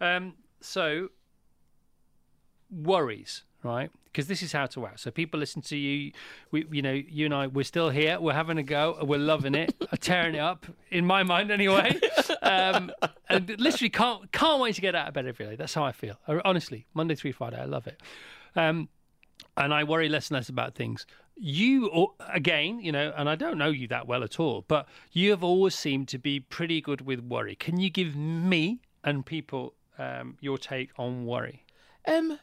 Um, 0.00 0.34
so 0.60 1.08
worries, 2.70 3.42
right? 3.62 3.90
Because 4.04 4.26
this 4.26 4.42
is 4.42 4.52
how 4.52 4.66
to 4.66 4.86
act. 4.86 5.00
So 5.00 5.10
people 5.10 5.38
listen 5.38 5.62
to 5.62 5.76
you. 5.76 6.12
We, 6.50 6.66
you 6.70 6.82
know, 6.82 6.92
you 6.92 7.26
and 7.26 7.34
I, 7.34 7.46
we're 7.46 7.64
still 7.64 7.90
here. 7.90 8.20
We're 8.20 8.32
having 8.32 8.58
a 8.58 8.62
go. 8.62 8.98
We're 9.02 9.18
loving 9.18 9.54
it. 9.54 9.74
tearing 10.00 10.34
it 10.34 10.40
up 10.40 10.66
in 10.90 11.04
my 11.04 11.22
mind, 11.22 11.50
anyway. 11.50 11.98
Um, 12.42 12.90
and 13.28 13.48
literally 13.60 13.90
can't 13.90 14.30
can't 14.32 14.60
wait 14.60 14.74
to 14.76 14.80
get 14.80 14.94
out 14.94 15.08
of 15.08 15.14
bed 15.14 15.26
every 15.26 15.46
day. 15.46 15.56
That's 15.56 15.74
how 15.74 15.84
I 15.84 15.92
feel. 15.92 16.18
Uh, 16.26 16.40
Honestly, 16.44 16.86
Monday 16.94 17.14
through 17.14 17.32
Friday, 17.34 17.60
I 17.60 17.64
love 17.64 17.86
it. 17.86 18.00
Um, 18.56 18.88
and 19.56 19.74
I 19.74 19.84
worry 19.84 20.08
less 20.08 20.30
and 20.30 20.36
less 20.36 20.48
about 20.48 20.74
things. 20.74 21.06
You, 21.36 22.08
again, 22.32 22.80
you 22.80 22.90
know, 22.90 23.12
and 23.16 23.28
I 23.28 23.36
don't 23.36 23.58
know 23.58 23.70
you 23.70 23.86
that 23.88 24.08
well 24.08 24.24
at 24.24 24.40
all, 24.40 24.64
but 24.66 24.88
you 25.12 25.30
have 25.30 25.44
always 25.44 25.74
seemed 25.74 26.08
to 26.08 26.18
be 26.18 26.40
pretty 26.40 26.80
good 26.80 27.02
with 27.02 27.20
worry. 27.20 27.54
Can 27.54 27.78
you 27.78 27.90
give 27.90 28.16
me 28.16 28.80
and 29.04 29.24
people 29.24 29.74
um, 29.98 30.36
your 30.40 30.58
take 30.58 30.90
on 30.98 31.26
worry? 31.26 31.64
Um, 32.06 32.38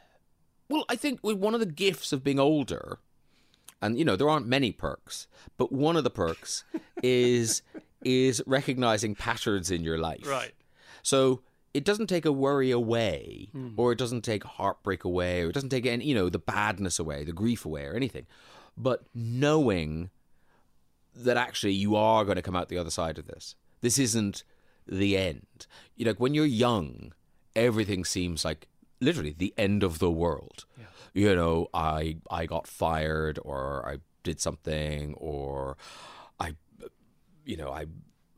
well, 0.69 0.85
I 0.89 0.95
think 0.95 1.19
with 1.23 1.37
one 1.37 1.53
of 1.53 1.59
the 1.59 1.65
gifts 1.65 2.11
of 2.11 2.23
being 2.23 2.39
older, 2.39 2.99
and 3.81 3.97
you 3.97 4.05
know 4.05 4.15
there 4.15 4.29
aren't 4.29 4.47
many 4.47 4.71
perks, 4.71 5.27
but 5.57 5.71
one 5.71 5.95
of 5.95 6.03
the 6.03 6.09
perks 6.09 6.63
is 7.03 7.61
is 8.03 8.41
recognizing 8.45 9.15
patterns 9.15 9.71
in 9.71 9.83
your 9.83 9.97
life. 9.97 10.27
Right. 10.27 10.53
So 11.01 11.41
it 11.73 11.83
doesn't 11.83 12.07
take 12.07 12.25
a 12.25 12.31
worry 12.31 12.71
away, 12.71 13.49
or 13.75 13.91
it 13.91 13.97
doesn't 13.97 14.21
take 14.21 14.43
heartbreak 14.43 15.03
away, 15.03 15.41
or 15.41 15.49
it 15.49 15.53
doesn't 15.53 15.69
take 15.69 15.85
any, 15.85 16.05
you 16.05 16.15
know, 16.15 16.29
the 16.29 16.39
badness 16.39 16.99
away, 16.99 17.23
the 17.23 17.33
grief 17.33 17.65
away, 17.65 17.83
or 17.85 17.95
anything. 17.95 18.25
But 18.77 19.03
knowing 19.13 20.09
that 21.15 21.37
actually 21.37 21.73
you 21.73 21.95
are 21.95 22.25
going 22.25 22.35
to 22.35 22.41
come 22.41 22.55
out 22.55 22.69
the 22.69 22.77
other 22.77 22.91
side 22.91 23.17
of 23.17 23.27
this. 23.27 23.55
This 23.81 23.97
isn't 23.97 24.43
the 24.87 25.17
end. 25.17 25.67
You 25.95 26.05
know, 26.05 26.13
when 26.17 26.33
you're 26.33 26.45
young, 26.45 27.13
everything 27.55 28.03
seems 28.05 28.43
like 28.45 28.67
literally 28.99 29.35
the 29.37 29.53
end 29.57 29.83
of 29.83 29.99
the 29.99 30.11
world. 30.11 30.65
You 31.13 31.33
know, 31.35 31.69
I 31.73 32.17
I 32.29 32.45
got 32.45 32.67
fired, 32.67 33.39
or 33.43 33.87
I 33.87 33.99
did 34.23 34.41
something, 34.41 35.13
or 35.13 35.77
I, 36.39 36.55
you 37.45 37.55
know, 37.55 37.69
I 37.71 37.85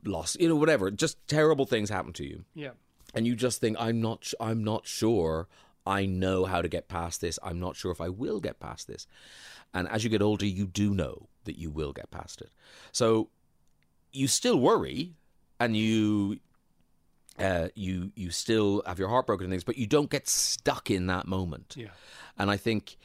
lost, 0.04 0.40
you 0.40 0.48
know, 0.48 0.54
whatever. 0.54 0.90
Just 0.92 1.16
terrible 1.26 1.66
things 1.66 1.90
happen 1.90 2.12
to 2.14 2.24
you 2.24 2.44
Yeah. 2.54 2.70
and 3.14 3.26
you 3.26 3.34
just 3.34 3.60
think 3.60 3.76
I'm 3.80 4.00
not 4.00 4.24
sh- 4.24 4.34
I'm 4.38 4.62
not 4.62 4.86
sure 4.86 5.48
I 5.84 6.06
know 6.06 6.44
how 6.44 6.62
to 6.62 6.68
get 6.68 6.86
past 6.86 7.20
this. 7.20 7.36
I'm 7.42 7.58
not 7.58 7.74
sure 7.74 7.90
if 7.90 8.00
I 8.00 8.10
will 8.10 8.38
get 8.40 8.60
past 8.60 8.86
this. 8.86 9.08
And 9.74 9.88
as 9.88 10.04
you 10.04 10.10
get 10.10 10.22
older, 10.22 10.46
you 10.46 10.66
do 10.66 10.94
know 10.94 11.28
that 11.44 11.58
you 11.58 11.70
will 11.70 11.92
get 11.92 12.10
past 12.12 12.40
it. 12.40 12.50
So 12.92 13.30
you 14.12 14.28
still 14.28 14.60
worry, 14.60 15.14
and 15.58 15.76
you 15.76 16.38
uh, 17.38 17.68
you 17.74 18.12
you 18.16 18.30
still 18.30 18.82
have 18.86 18.98
your 18.98 19.08
heart 19.08 19.26
broken 19.26 19.44
and 19.44 19.52
things, 19.52 19.64
but 19.64 19.78
you 19.78 19.86
don't 19.86 20.10
get 20.10 20.28
stuck 20.28 20.90
in 20.90 21.06
that 21.06 21.26
moment. 21.26 21.74
Yeah. 21.76 21.88
And 22.36 22.50
I 22.50 22.56
think 22.56 22.96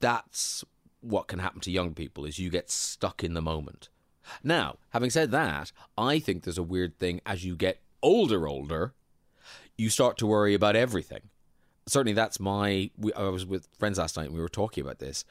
that's 0.00 0.64
what 1.00 1.28
can 1.28 1.38
happen 1.38 1.60
to 1.60 1.70
young 1.70 1.94
people 1.94 2.24
is 2.24 2.38
you 2.38 2.50
get 2.50 2.70
stuck 2.70 3.22
in 3.22 3.34
the 3.34 3.42
moment. 3.42 3.88
Now, 4.42 4.76
having 4.90 5.10
said 5.10 5.30
that, 5.30 5.72
I 5.96 6.18
think 6.18 6.42
there's 6.42 6.58
a 6.58 6.62
weird 6.62 6.98
thing 6.98 7.20
as 7.24 7.44
you 7.44 7.56
get 7.56 7.80
older, 8.02 8.46
older, 8.46 8.94
you 9.76 9.90
start 9.90 10.18
to 10.18 10.26
worry 10.26 10.54
about 10.54 10.76
everything. 10.76 11.30
Certainly, 11.86 12.12
that's 12.12 12.38
my. 12.38 12.90
We, 12.98 13.12
I 13.14 13.28
was 13.28 13.46
with 13.46 13.68
friends 13.78 13.98
last 13.98 14.16
night 14.16 14.26
and 14.26 14.34
we 14.34 14.40
were 14.40 14.48
talking 14.48 14.82
about 14.82 14.98
this, 14.98 15.24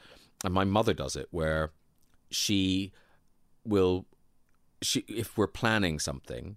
and 0.44 0.52
my 0.52 0.64
mother 0.64 0.94
does 0.94 1.14
it 1.14 1.28
where 1.30 1.70
she 2.30 2.92
will, 3.64 4.06
she 4.82 5.00
if 5.08 5.36
we're 5.38 5.46
planning 5.46 5.98
something, 5.98 6.56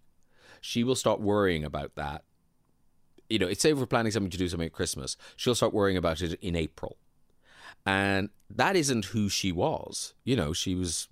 she 0.62 0.84
will 0.84 0.96
start 0.96 1.20
worrying 1.20 1.64
about 1.64 1.96
that 1.96 2.24
you 3.32 3.40
know, 3.40 3.48
it's 3.48 3.62
say 3.62 3.72
we're 3.72 3.86
planning 3.86 4.12
something 4.12 4.30
to 4.30 4.38
do 4.38 4.50
something 4.50 4.66
at 4.66 4.74
Christmas, 4.74 5.16
she'll 5.38 5.56
start 5.56 5.74
worrying 5.74 5.98
about 5.98 6.22
it 6.22 6.38
in 6.42 6.56
April. 6.56 6.98
And 7.86 8.30
that 8.50 8.76
isn't 8.76 9.06
who 9.06 9.30
she 9.30 9.52
was. 9.52 10.14
You 10.26 10.36
know, 10.36 10.54
she 10.54 10.76
was 10.76 11.08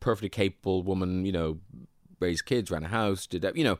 perfectly 0.00 0.28
capable 0.28 0.82
woman, 0.82 1.26
you 1.26 1.32
know, 1.32 1.58
raised 2.20 2.46
kids, 2.46 2.70
ran 2.70 2.84
a 2.84 2.88
house, 2.88 3.26
did 3.26 3.42
that, 3.42 3.56
you 3.56 3.64
know. 3.64 3.78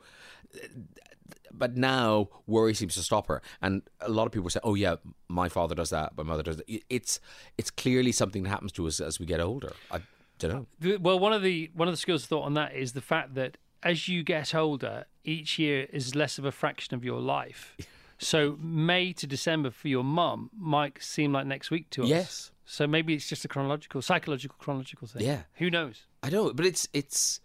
But 1.51 1.77
now 1.77 2.27
worry 2.45 2.73
seems 2.73 2.95
to 2.95 3.03
stop 3.03 3.27
her, 3.27 3.41
and 3.61 3.81
a 4.01 4.09
lot 4.09 4.25
of 4.25 4.33
people 4.33 4.49
say, 4.49 4.59
"Oh 4.61 4.75
yeah, 4.75 4.95
my 5.29 5.47
father 5.47 5.73
does 5.73 5.89
that, 5.91 6.17
my 6.17 6.23
mother 6.23 6.43
does 6.43 6.57
that." 6.57 6.65
It's 6.89 7.21
it's 7.57 7.71
clearly 7.71 8.11
something 8.11 8.43
that 8.43 8.49
happens 8.49 8.73
to 8.73 8.85
us 8.87 8.99
as 8.99 9.19
we 9.21 9.25
get 9.25 9.39
older. 9.39 9.71
I 9.89 10.01
don't 10.37 10.67
know. 10.81 10.97
Well, 10.99 11.17
one 11.17 11.31
of 11.31 11.41
the 11.41 11.71
one 11.73 11.87
of 11.87 11.93
the 11.93 11.97
skills 11.97 12.23
of 12.23 12.29
thought 12.29 12.43
on 12.43 12.55
that 12.55 12.75
is 12.75 12.91
the 12.91 13.01
fact 13.01 13.35
that 13.35 13.57
as 13.85 14.09
you 14.09 14.23
get 14.23 14.53
older, 14.53 15.05
each 15.23 15.57
year 15.57 15.87
is 15.93 16.15
less 16.15 16.37
of 16.37 16.43
a 16.43 16.51
fraction 16.51 16.95
of 16.95 17.05
your 17.05 17.21
life. 17.21 17.77
So 18.17 18.57
May 18.61 19.11
to 19.11 19.27
December 19.27 19.71
for 19.71 19.89
your 19.89 20.03
mum 20.03 20.49
might 20.57 21.03
seem 21.03 21.33
like 21.33 21.45
next 21.45 21.69
week 21.69 21.89
to 21.91 22.03
us. 22.03 22.09
Yes. 22.09 22.51
So 22.65 22.87
maybe 22.87 23.13
it's 23.13 23.27
just 23.27 23.43
a 23.43 23.49
chronological, 23.49 24.01
psychological, 24.01 24.55
chronological 24.57 25.07
thing. 25.07 25.23
Yeah. 25.23 25.41
Who 25.55 25.69
knows? 25.69 26.03
I 26.23 26.29
know, 26.29 26.53
but 26.53 26.65
it's 26.65 26.87
it's 26.93 27.41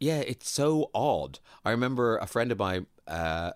yeah, 0.00 0.18
it's 0.18 0.50
so 0.50 0.90
odd. 0.92 1.38
I 1.64 1.70
remember 1.70 2.18
a 2.18 2.26
friend 2.26 2.50
of 2.50 2.58
my 2.58 2.84
uh, 3.06 3.52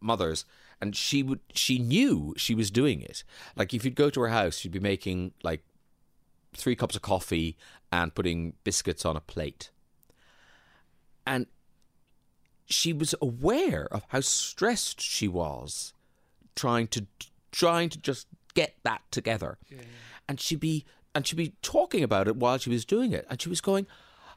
mother's, 0.00 0.44
and 0.80 0.94
she 0.94 1.24
would 1.24 1.40
she 1.52 1.80
knew 1.80 2.32
she 2.36 2.54
was 2.54 2.70
doing 2.70 3.02
it. 3.02 3.24
Like 3.56 3.74
if 3.74 3.84
you'd 3.84 3.96
go 3.96 4.08
to 4.08 4.20
her 4.20 4.28
house, 4.28 4.58
she'd 4.58 4.70
be 4.70 4.80
making 4.80 5.32
like 5.42 5.64
three 6.54 6.76
cups 6.76 6.94
of 6.94 7.02
coffee 7.02 7.56
and 7.90 8.14
putting 8.14 8.54
biscuits 8.62 9.04
on 9.04 9.16
a 9.16 9.20
plate, 9.20 9.70
and 11.26 11.46
she 12.66 12.92
was 12.92 13.14
aware 13.20 13.86
of 13.90 14.04
how 14.08 14.20
stressed 14.20 15.00
she 15.00 15.28
was 15.28 15.92
trying 16.56 16.86
to 16.88 17.06
trying 17.50 17.88
to 17.90 17.98
just 17.98 18.26
get 18.54 18.74
that 18.82 19.02
together. 19.10 19.58
And 20.28 20.40
she'd 20.40 20.60
be 20.60 20.84
and 21.14 21.26
she'd 21.26 21.36
be 21.36 21.54
talking 21.62 22.02
about 22.02 22.28
it 22.28 22.36
while 22.36 22.58
she 22.58 22.70
was 22.70 22.84
doing 22.84 23.12
it. 23.12 23.26
And 23.28 23.40
she 23.40 23.48
was 23.48 23.60
going 23.60 23.86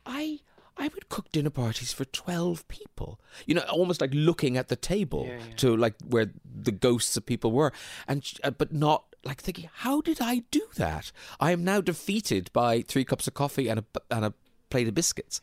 i 0.06 0.40
i 0.78 0.90
would 0.90 1.07
cook 1.10 1.32
dinner 1.32 1.49
parties 1.49 1.94
for 1.94 2.03
12 2.06 2.68
people. 2.68 3.20
You 3.45 3.56
know 3.56 3.62
almost 3.70 4.02
like 4.02 4.12
looking 4.14 4.57
at 4.57 4.68
the 4.68 4.76
table 4.76 5.26
Yeah, 5.28 5.38
yeah. 5.38 5.56
to 5.57 5.78
like 5.78 5.95
where 6.07 6.32
the 6.44 6.72
ghosts 6.72 7.16
of 7.16 7.26
people 7.26 7.52
were. 7.52 7.72
And 8.07 8.26
uh, 8.44 8.52
but 8.52 8.74
not 8.74 9.06
like 9.24 9.41
thinking 9.41 9.70
how 9.74 10.02
did 10.02 10.20
i 10.22 10.44
do 10.52 10.68
that? 10.76 11.12
I 11.40 11.52
am 11.52 11.64
now 11.64 11.80
defeated 11.82 12.52
by 12.53 12.82
three 12.82 13.06
cups 13.06 13.28
of 13.28 13.34
coffee 13.34 13.70
and 13.70 13.80
a 13.80 13.86
and 14.12 14.26
a 14.26 14.34
plate 14.70 14.88
of 14.88 14.94
biscuits 14.95 15.41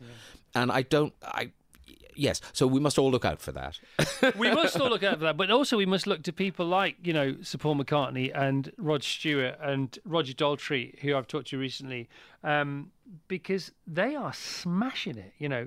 and 0.55 0.71
i 0.73 0.83
don't 0.83 1.13
i 1.23 1.51
yes 2.15 2.41
so 2.53 2.67
we 2.67 2.79
must 2.79 2.99
all 2.99 3.11
look 3.11 3.25
out 3.25 3.41
for 3.41 3.53
that 3.53 3.79
we 4.37 4.51
must 4.51 4.79
all 4.79 4.91
look 4.91 5.03
out 5.03 5.15
for 5.15 5.25
that, 5.25 5.37
but 5.37 5.51
also 5.51 5.77
we 5.79 5.87
must 5.87 6.07
look 6.07 6.23
to 6.23 6.33
people 6.33 6.67
like 6.67 6.97
you 7.03 7.13
know 7.13 7.37
Sir 7.43 7.57
Paul 7.59 7.77
McCartney 7.77 8.31
and 8.35 8.71
Rod 8.77 9.03
Stewart 9.03 9.57
and 9.63 9.99
Roger 10.05 10.35
Daltrey, 10.35 10.99
who 11.01 11.17
I've 11.17 11.27
talked 11.27 11.49
to 11.49 11.59
recently, 11.59 12.09
um, 12.45 12.91
because 13.29 13.73
they 13.87 14.15
are 14.15 14.33
smashing 14.35 15.17
it. 15.17 15.33
You 15.39 15.49
know, 15.49 15.65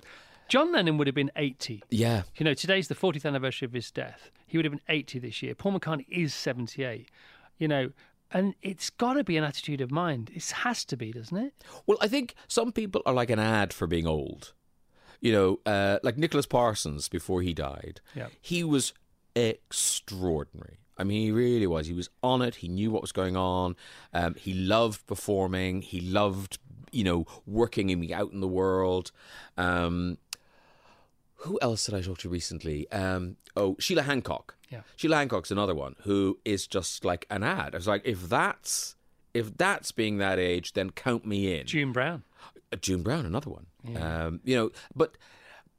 John 0.47 0.71
Lennon 0.71 0.97
would 0.99 1.07
have 1.07 1.15
been 1.15 1.31
eighty. 1.35 1.81
yeah 1.89 2.23
You 2.37 2.43
know, 2.43 2.53
today's 2.53 2.87
the 2.89 2.95
40th 2.95 3.25
anniversary 3.25 3.65
of 3.65 3.73
his 3.73 3.89
death. 3.89 4.29
He 4.45 4.57
would 4.57 4.65
have 4.65 4.71
been 4.71 4.81
80 4.87 5.17
this 5.19 5.41
year. 5.41 5.55
Paul 5.55 5.79
McCartney 5.79 6.05
is 6.09 6.33
78. 6.33 7.09
You 7.57 7.67
know, 7.67 7.89
and 8.31 8.53
it's 8.61 8.89
got 8.91 9.13
to 9.13 9.23
be 9.23 9.35
an 9.37 9.43
attitude 9.43 9.81
of 9.81 9.89
mind. 9.91 10.29
It 10.33 10.47
has 10.51 10.85
to 10.85 10.95
be, 10.97 11.11
doesn't 11.11 11.37
it? 11.37 11.53
Well, 11.87 11.97
I 12.01 12.07
think 12.07 12.35
some 12.47 12.71
people 12.71 13.01
are 13.05 13.13
like 13.13 13.31
an 13.31 13.39
ad 13.39 13.73
for 13.73 13.87
being 13.87 14.05
old. 14.05 14.53
You 15.21 15.31
know, 15.31 15.59
uh, 15.65 15.99
like 16.03 16.17
Nicholas 16.17 16.45
Parsons 16.45 17.09
before 17.09 17.41
he 17.41 17.53
died. 17.53 18.01
Yeah. 18.15 18.27
He 18.41 18.63
was 18.63 18.93
extraordinary. 19.35 20.79
I 20.97 21.03
mean, 21.03 21.21
he 21.21 21.31
really 21.31 21.67
was. 21.67 21.87
He 21.87 21.93
was 21.93 22.09
on 22.23 22.41
it. 22.41 22.55
He 22.55 22.67
knew 22.67 22.89
what 22.89 23.01
was 23.01 23.11
going 23.11 23.35
on. 23.35 23.75
Um, 24.13 24.35
he 24.35 24.53
loved 24.53 25.05
performing. 25.07 25.81
He 25.81 25.99
loved, 25.99 26.57
you 26.91 27.03
know, 27.03 27.25
working 27.45 27.91
and 27.91 28.09
out 28.11 28.31
in 28.31 28.39
the 28.39 28.47
world. 28.47 29.11
Um, 29.57 30.17
who 31.37 31.59
else 31.61 31.85
did 31.85 31.95
I 31.95 32.01
talk 32.01 32.19
to 32.19 32.29
recently? 32.29 32.89
Um, 32.91 33.35
oh, 33.55 33.75
Sheila 33.77 34.03
Hancock. 34.03 34.55
Yeah. 34.69 34.81
Sheila 34.95 35.17
Hancock's 35.17 35.51
another 35.51 35.75
one 35.75 35.95
who 36.03 36.39
is 36.45 36.65
just 36.65 37.03
like 37.03 37.27
an 37.29 37.43
ad. 37.43 37.75
I 37.75 37.77
was 37.77 37.87
like, 37.87 38.01
if 38.05 38.29
that's 38.29 38.95
if 39.33 39.57
that's 39.57 39.91
being 39.91 40.17
that 40.19 40.39
age, 40.39 40.73
then 40.73 40.91
count 40.91 41.25
me 41.25 41.59
in. 41.59 41.67
June 41.67 41.91
Brown. 41.91 42.23
June 42.81 43.03
Brown, 43.03 43.26
another 43.26 43.49
one. 43.49 43.65
Um, 44.02 44.39
you 44.43 44.56
know, 44.56 44.72
but 44.95 45.18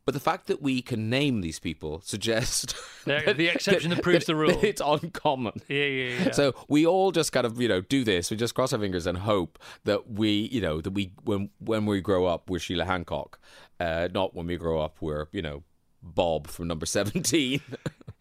but 0.04 0.12
the 0.14 0.20
fact 0.20 0.46
that 0.46 0.62
we 0.62 0.82
can 0.82 1.10
name 1.10 1.40
these 1.40 1.58
people 1.58 2.00
suggests 2.04 2.72
that- 3.06 3.36
the 3.36 3.48
exception 3.48 3.90
that 3.90 4.02
proves 4.02 4.26
the 4.26 4.36
rule. 4.36 4.58
It's 4.62 4.80
uncommon. 4.84 5.54
Yeah, 5.68 5.84
yeah, 5.84 6.24
yeah. 6.26 6.30
So 6.32 6.54
we 6.68 6.86
all 6.86 7.10
just 7.10 7.32
kind 7.32 7.44
of 7.46 7.60
you 7.60 7.68
know 7.68 7.80
do 7.80 8.04
this. 8.04 8.30
We 8.30 8.36
just 8.36 8.54
cross 8.54 8.72
our 8.72 8.78
fingers 8.78 9.06
and 9.06 9.18
hope 9.18 9.58
that 9.84 10.10
we 10.12 10.30
you 10.52 10.60
know 10.60 10.80
that 10.80 10.90
we 10.90 11.12
when 11.24 11.50
when 11.58 11.86
we 11.86 12.00
grow 12.00 12.26
up 12.26 12.48
we're 12.48 12.60
Sheila 12.60 12.84
Hancock, 12.84 13.40
uh, 13.80 14.08
not 14.14 14.34
when 14.34 14.46
we 14.46 14.56
grow 14.56 14.80
up 14.80 14.98
we're 15.00 15.26
you 15.32 15.42
know 15.42 15.64
Bob 16.02 16.46
from 16.46 16.68
Number 16.68 16.86
Seventeen. 16.96 17.60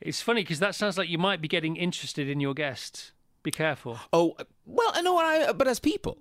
It's 0.01 0.21
funny 0.21 0.41
because 0.41 0.59
that 0.59 0.73
sounds 0.75 0.97
like 0.97 1.09
you 1.09 1.17
might 1.19 1.39
be 1.41 1.47
getting 1.47 1.75
interested 1.75 2.27
in 2.29 2.39
your 2.39 2.53
guests. 2.55 3.11
Be 3.43 3.51
careful. 3.51 3.99
oh 4.11 4.35
well, 4.65 4.91
I 4.95 5.01
know, 5.01 5.17
I, 5.19 5.51
but 5.51 5.67
as 5.67 5.79
people, 5.79 6.17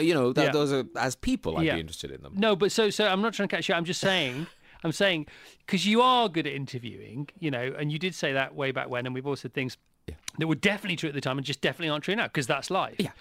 you 0.00 0.14
know, 0.14 0.32
th- 0.32 0.46
Yeah. 0.46 0.52
those 0.52 0.72
are 0.72 0.84
as 0.96 1.14
people 1.16 1.56
I'd 1.58 1.66
Yeah. 1.66 1.74
be 1.74 1.80
interested 1.80 2.10
in 2.10 2.22
them. 2.22 2.34
No, 2.36 2.56
but 2.56 2.72
so 2.72 2.90
so 2.90 3.06
I'm 3.06 3.20
not 3.22 3.34
trying 3.34 3.48
to 3.48 3.56
catch 3.56 3.68
you. 3.68 3.74
I'm 3.74 3.84
just 3.84 4.00
saying. 4.00 4.46
I'm 4.84 4.92
saying 4.92 5.26
because 5.64 5.86
you 5.86 6.02
are 6.02 6.28
good 6.28 6.46
at 6.46 6.52
interviewing, 6.54 7.28
you 7.38 7.50
know, 7.52 7.72
and 7.78 7.92
you 7.92 7.98
did 8.00 8.14
say 8.16 8.32
that 8.32 8.54
way 8.54 8.72
back 8.72 8.88
when, 8.90 9.06
and 9.06 9.14
we've 9.14 9.26
all 9.26 9.36
said 9.36 9.54
things 9.54 9.76
that 10.38 10.46
were 10.48 10.56
definitely 10.56 10.96
true 10.96 11.08
at 11.08 11.14
the 11.14 11.20
time 11.20 11.38
and 11.38 11.46
just 11.46 11.60
definitely 11.60 11.88
aren't 11.90 12.02
true 12.04 12.16
now 12.16 12.24
because 12.26 12.48
that's 12.48 12.68
life. 12.70 12.96
Yeah. 12.98 13.12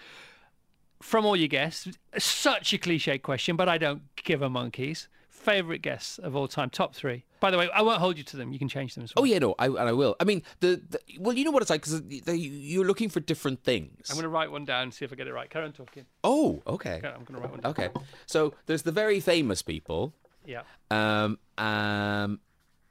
From 1.01 1.25
all 1.25 1.35
your 1.35 1.47
guests, 1.47 1.87
such 2.17 2.73
a 2.73 2.77
cliche 2.77 3.17
question, 3.19 3.55
but 3.55 3.67
I 3.69 3.77
don't 3.77 4.01
give 4.15 4.41
a 4.41 4.49
monkeys. 4.49 5.07
Favorite 5.41 5.79
guests 5.81 6.19
of 6.19 6.35
all 6.35 6.47
time, 6.47 6.69
top 6.69 6.93
three. 6.93 7.25
By 7.39 7.49
the 7.49 7.57
way, 7.57 7.67
I 7.73 7.81
won't 7.81 7.99
hold 7.99 8.17
you 8.17 8.23
to 8.25 8.37
them. 8.37 8.53
You 8.53 8.59
can 8.59 8.67
change 8.69 8.93
them 8.93 9.03
as 9.03 9.13
well. 9.15 9.23
Oh 9.23 9.25
yeah, 9.25 9.39
no, 9.39 9.55
I, 9.57 9.65
and 9.65 9.79
I 9.79 9.91
will. 9.91 10.15
I 10.19 10.23
mean, 10.23 10.43
the, 10.59 10.79
the 10.89 10.99
well, 11.19 11.35
you 11.35 11.43
know 11.43 11.49
what 11.51 11.63
it's 11.63 11.71
like 11.71 11.81
because 11.83 12.01
you're 12.37 12.85
looking 12.85 13.09
for 13.09 13.19
different 13.21 13.63
things. 13.63 14.09
I'm 14.11 14.15
going 14.15 14.23
to 14.23 14.29
write 14.29 14.51
one 14.51 14.65
down, 14.65 14.91
see 14.91 15.03
if 15.03 15.11
I 15.11 15.15
get 15.15 15.25
it 15.27 15.33
right. 15.33 15.49
Karen 15.49 15.71
talking. 15.71 16.05
Oh, 16.23 16.61
okay, 16.67 17.01
I'm 17.03 17.23
going 17.23 17.35
to 17.35 17.39
write 17.41 17.49
one 17.51 17.59
down. 17.61 17.71
okay. 17.71 17.89
So 18.27 18.53
there's 18.67 18.83
the 18.83 18.91
very 18.91 19.19
famous 19.19 19.63
people, 19.63 20.13
Yeah. 20.45 20.61
um, 20.91 21.39
um, 21.57 22.39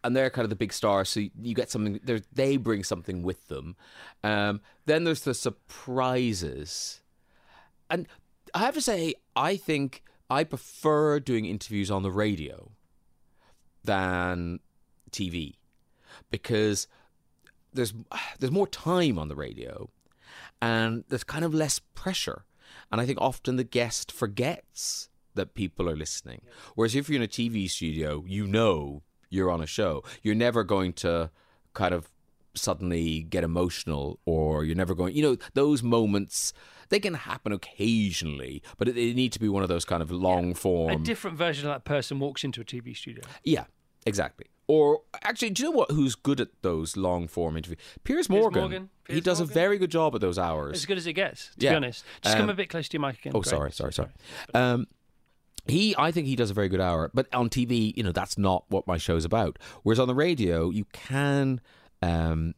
and 0.02 0.16
they're 0.16 0.30
kind 0.30 0.44
of 0.44 0.50
the 0.50 0.56
big 0.56 0.72
stars. 0.72 1.08
So 1.08 1.20
you 1.20 1.54
get 1.54 1.70
something. 1.70 2.00
They 2.32 2.56
bring 2.56 2.82
something 2.82 3.22
with 3.22 3.46
them. 3.46 3.76
Um, 4.24 4.60
then 4.86 5.04
there's 5.04 5.20
the 5.22 5.34
surprises, 5.34 7.00
and 7.88 8.06
I 8.54 8.58
have 8.60 8.74
to 8.74 8.80
say, 8.82 9.14
I 9.36 9.56
think 9.56 10.02
I 10.30 10.44
prefer 10.44 11.20
doing 11.20 11.44
interviews 11.44 11.90
on 11.90 12.02
the 12.02 12.10
radio 12.10 12.70
than 13.84 14.60
TV 15.10 15.56
because 16.30 16.86
there's 17.72 17.94
there's 18.38 18.52
more 18.52 18.66
time 18.66 19.18
on 19.18 19.28
the 19.28 19.36
radio 19.36 19.90
and 20.62 21.04
there's 21.08 21.24
kind 21.24 21.44
of 21.44 21.54
less 21.54 21.80
pressure. 21.94 22.44
And 22.92 23.00
i 23.00 23.06
think 23.06 23.20
often 23.20 23.56
the 23.56 23.64
guest 23.64 24.12
forgets 24.12 25.08
that 25.34 25.54
people 25.54 25.88
are 25.88 25.96
listening. 25.96 26.42
Whereas 26.74 26.94
if 26.94 27.08
you're 27.08 27.16
in 27.16 27.22
a 27.22 27.28
tv 27.28 27.68
studio 27.68 28.24
you 28.26 28.46
know 28.46 29.02
you're 29.30 29.50
on 29.50 29.62
a 29.62 29.66
show. 29.66 30.02
You're 30.22 30.34
never 30.34 30.64
going 30.64 30.92
to 30.94 31.30
kind 31.72 31.94
of 31.94 32.10
suddenly 32.54 33.22
get 33.22 33.44
emotional 33.44 34.18
or 34.26 34.64
you're 34.64 34.76
never 34.76 34.92
going 34.92 35.14
you 35.14 35.22
know 35.22 35.36
those 35.54 35.84
moments 35.84 36.52
they 36.90 37.00
can 37.00 37.14
happen 37.14 37.52
occasionally 37.52 38.62
but 38.78 38.86
it, 38.88 38.96
it 38.96 39.14
need 39.16 39.32
to 39.32 39.40
be 39.40 39.48
one 39.48 39.62
of 39.62 39.68
those 39.68 39.84
kind 39.84 40.02
of 40.02 40.10
long 40.10 40.54
form 40.54 40.90
A 40.90 40.96
different 41.04 41.36
version 41.36 41.66
of 41.68 41.74
that 41.74 41.84
person 41.84 42.20
walks 42.20 42.44
into 42.44 42.60
a 42.60 42.64
TV 42.64 42.96
studio. 42.96 43.24
yeah, 43.44 43.64
exactly. 44.06 44.46
Or 44.66 45.00
actually, 45.24 45.50
do 45.50 45.64
you 45.64 45.70
know 45.70 45.76
what? 45.76 45.90
Who's 45.90 46.14
good 46.14 46.40
at 46.40 46.48
those 46.62 46.96
long 46.96 47.26
form 47.26 47.56
interviews? 47.56 47.80
Piers 48.04 48.28
Morgan. 48.28 48.60
Morgan. 48.60 48.90
he 49.08 49.14
Piers 49.14 49.24
does 49.24 49.40
a 49.40 49.44
very 49.44 49.78
good 49.78 49.90
job 49.90 50.14
at 50.14 50.20
those 50.20 50.38
hours. 50.38 50.76
As 50.76 50.86
good 50.86 50.96
as 50.96 51.08
it 51.08 51.14
gets, 51.14 51.46
to 51.56 51.64
Yeah. 51.64 51.70
be 51.72 51.76
honest. 51.76 52.04
Just 52.22 52.36
come 52.36 52.44
Um, 52.44 52.50
a 52.50 52.54
bit 52.54 52.68
close 52.68 52.88
to 52.88 52.96
your 52.96 53.04
mic 53.04 53.18
again. 53.18 53.32
oh, 53.34 53.40
Great. 53.40 53.50
sorry, 53.50 53.72
sorry, 53.72 53.92
sorry. 53.92 54.10
Um, 54.54 54.86
he, 55.66 55.96
I 55.98 56.12
think 56.12 56.28
he 56.28 56.36
does 56.36 56.50
a 56.52 56.54
very 56.54 56.68
good 56.68 56.80
hour, 56.80 57.10
but 57.12 57.26
on 57.34 57.48
TV, 57.50 57.92
you 57.96 58.04
know, 58.04 58.12
that's 58.12 58.38
not 58.38 58.64
what 58.68 58.86
my 58.86 58.96
show's 58.96 59.24
about. 59.24 59.58
Whereas 59.82 59.98
on 59.98 60.06
the 60.06 60.14
radio, 60.14 60.70
you 60.70 60.84
can, 60.92 61.60
um, 62.00 62.54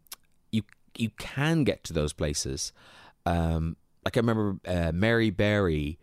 you 0.51 0.65
you 0.99 1.09
can 1.19 1.65
get 1.65 1.83
to 1.85 1.95
those 1.95 2.13
places. 2.13 2.75
Um, 3.25 3.77
like 4.05 4.17
I 4.17 4.21
remember 4.21 4.59
uh, 4.67 4.93
Mary 4.93 5.31
Berry 5.31 5.99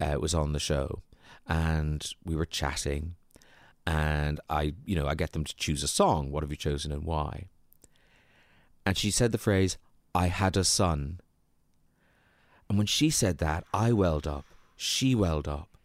uh, 0.00 0.16
was 0.20 0.34
on 0.34 0.52
the 0.52 0.60
show, 0.60 1.02
and 1.46 2.06
we 2.24 2.36
were 2.36 2.46
chatting, 2.46 3.16
and 3.86 4.40
I, 4.48 4.74
you 4.84 4.94
know, 4.96 5.06
I 5.06 5.14
get 5.14 5.32
them 5.32 5.44
to 5.44 5.56
choose 5.56 5.82
a 5.82 5.88
song. 5.88 6.30
What 6.30 6.42
have 6.42 6.50
you 6.50 6.56
chosen 6.56 6.92
and 6.92 7.04
why? 7.04 7.48
And 8.86 8.96
she 8.96 9.10
said 9.10 9.32
the 9.32 9.38
phrase, 9.38 9.78
"I 10.14 10.28
had 10.28 10.56
a 10.56 10.64
son." 10.64 11.20
And 12.68 12.78
when 12.78 12.86
she 12.86 13.10
said 13.10 13.38
that, 13.38 13.64
I 13.74 13.92
welled 13.92 14.28
up. 14.28 14.44
She 14.76 15.12
welled 15.14 15.48
up. 15.48 15.76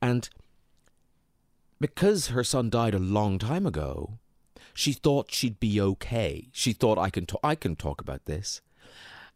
And 0.00 0.28
because 1.78 2.28
her 2.28 2.42
son 2.42 2.70
died 2.70 2.94
a 2.94 2.98
long 2.98 3.38
time 3.38 3.66
ago, 3.66 4.18
she 4.72 4.92
thought 4.92 5.30
she'd 5.30 5.60
be 5.60 5.78
okay. 5.80 6.48
She 6.52 6.72
thought 6.72 6.98
I 6.98 7.10
can 7.10 7.26
talk. 7.26 7.40
I 7.44 7.54
can 7.54 7.76
talk 7.76 8.00
about 8.00 8.24
this. 8.24 8.62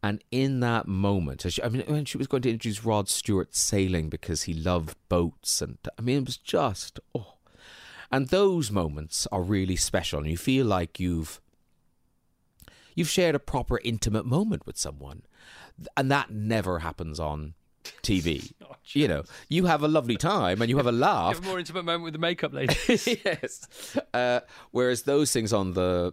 And 0.02 0.24
in 0.30 0.60
that 0.60 0.88
moment, 0.88 1.44
as 1.44 1.54
she, 1.54 1.62
I 1.62 1.68
mean, 1.68 1.82
when 1.86 2.06
she 2.06 2.16
was 2.16 2.26
going 2.26 2.42
to 2.42 2.50
introduce 2.50 2.84
Rod 2.84 3.08
Stewart 3.08 3.54
sailing 3.54 4.08
because 4.08 4.44
he 4.44 4.54
loved 4.54 4.96
boats, 5.08 5.60
and 5.60 5.76
I 5.98 6.02
mean, 6.02 6.18
it 6.18 6.26
was 6.26 6.36
just 6.36 7.00
oh. 7.14 7.34
And 8.12 8.28
those 8.28 8.70
moments 8.72 9.28
are 9.30 9.42
really 9.42 9.76
special, 9.76 10.20
and 10.20 10.30
you 10.30 10.36
feel 10.38 10.66
like 10.66 10.98
you've 10.98 11.40
you've 12.94 13.08
shared 13.10 13.34
a 13.34 13.38
proper 13.38 13.78
intimate 13.84 14.24
moment 14.26 14.66
with 14.66 14.78
someone, 14.78 15.22
and 15.96 16.10
that 16.10 16.30
never 16.30 16.80
happens 16.80 17.20
on 17.20 17.54
TV. 18.02 18.52
You 18.92 19.06
know, 19.06 19.22
you 19.48 19.66
have 19.66 19.84
a 19.84 19.88
lovely 19.88 20.16
time 20.16 20.60
and 20.60 20.68
you 20.68 20.76
have 20.78 20.86
a 20.86 20.90
You 20.92 20.98
laugh. 20.98 21.34
have 21.36 21.44
a 21.44 21.48
more 21.48 21.60
intimate 21.60 21.84
moment 21.84 22.02
with 22.02 22.12
the 22.14 22.18
makeup 22.18 22.52
lady. 22.52 22.74
yes. 22.88 23.68
Uh, 24.12 24.40
whereas 24.72 25.02
those 25.02 25.32
things 25.32 25.52
on 25.52 25.74
the, 25.74 26.12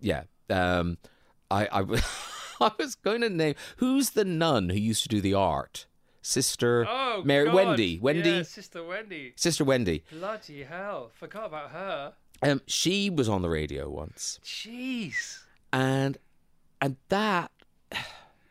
yeah, 0.00 0.24
um, 0.50 0.98
I, 1.50 1.66
I, 1.72 2.00
I 2.64 2.72
was 2.78 2.94
going 2.94 3.20
to 3.22 3.30
name 3.30 3.54
who's 3.78 4.10
the 4.10 4.24
nun 4.24 4.70
who 4.70 4.78
used 4.78 5.02
to 5.04 5.08
do 5.08 5.20
the 5.20 5.34
art, 5.34 5.86
Sister 6.22 6.86
Oh, 6.88 7.22
Mary 7.24 7.46
God. 7.46 7.54
Wendy, 7.54 7.98
Wendy, 8.00 8.30
Yeah, 8.30 8.42
Sister 8.42 8.82
Wendy. 8.84 9.32
Sister 9.36 9.64
Wendy. 9.64 10.02
Bloody 10.10 10.62
hell. 10.64 11.10
Forgot 11.14 11.46
about 11.46 11.70
her. 11.70 12.12
Um, 12.42 12.60
she 12.66 13.10
was 13.10 13.28
on 13.28 13.42
the 13.42 13.48
radio 13.48 13.88
once, 13.88 14.38
Jeez. 14.44 15.38
and 15.72 16.18
and 16.80 16.96
that, 17.08 17.50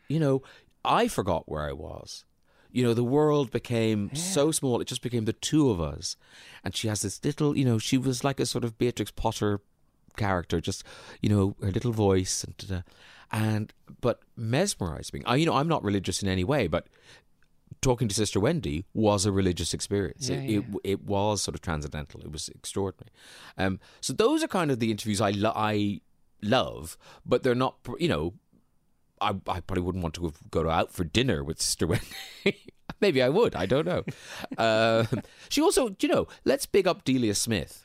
you 0.08 0.18
know, 0.18 0.42
I 0.84 1.06
forgot 1.08 1.48
where 1.48 1.68
I 1.68 1.72
was. 1.72 2.24
You 2.72 2.82
know, 2.82 2.94
the 2.94 3.04
world 3.04 3.52
became 3.52 4.12
so 4.16 4.50
small; 4.50 4.80
it 4.80 4.88
just 4.88 5.02
became 5.02 5.26
the 5.26 5.32
two 5.32 5.70
of 5.70 5.80
us. 5.80 6.16
And 6.64 6.74
she 6.74 6.88
has 6.88 7.02
this 7.02 7.22
little, 7.24 7.56
you 7.56 7.64
know, 7.64 7.78
she 7.78 7.96
was 7.96 8.24
like 8.24 8.40
a 8.40 8.46
sort 8.46 8.64
of 8.64 8.78
Beatrix 8.78 9.12
Potter 9.12 9.60
character, 10.16 10.60
just 10.60 10.82
you 11.20 11.28
know, 11.28 11.54
her 11.62 11.70
little 11.70 11.92
voice 11.92 12.42
and 12.42 12.56
da-da. 12.56 12.82
And 13.30 13.72
but 14.00 14.20
mesmerizing. 14.36 15.22
I, 15.26 15.36
you 15.36 15.46
know, 15.46 15.54
I'm 15.54 15.68
not 15.68 15.82
religious 15.82 16.22
in 16.22 16.28
any 16.28 16.44
way, 16.44 16.66
but 16.66 16.86
talking 17.80 18.08
to 18.08 18.14
Sister 18.14 18.40
Wendy 18.40 18.86
was 18.94 19.26
a 19.26 19.32
religious 19.32 19.74
experience. 19.74 20.28
Yeah, 20.28 20.36
it, 20.36 20.50
yeah. 20.50 20.58
it 20.58 20.64
it 20.84 21.02
was 21.04 21.42
sort 21.42 21.54
of 21.54 21.60
transcendental. 21.60 22.20
It 22.20 22.32
was 22.32 22.48
extraordinary. 22.48 23.12
Um, 23.58 23.80
so 24.00 24.12
those 24.12 24.42
are 24.42 24.48
kind 24.48 24.70
of 24.70 24.80
the 24.80 24.90
interviews 24.90 25.20
I 25.20 25.30
lo- 25.30 25.52
I 25.54 26.00
love, 26.42 26.96
but 27.24 27.42
they're 27.42 27.54
not. 27.54 27.76
You 27.98 28.08
know, 28.08 28.34
I 29.20 29.30
I 29.48 29.60
probably 29.60 29.82
wouldn't 29.82 30.02
want 30.02 30.14
to 30.14 30.32
go 30.50 30.68
out 30.68 30.92
for 30.92 31.04
dinner 31.04 31.44
with 31.44 31.60
Sister 31.60 31.86
Wendy. 31.86 32.06
Maybe 33.00 33.22
I 33.22 33.28
would. 33.28 33.54
I 33.54 33.66
don't 33.66 33.86
know. 33.86 34.04
uh, 34.58 35.04
she 35.48 35.60
also, 35.60 35.94
you 36.00 36.08
know, 36.08 36.26
let's 36.44 36.66
big 36.66 36.86
up 36.86 37.04
Delia 37.04 37.34
Smith. 37.34 37.82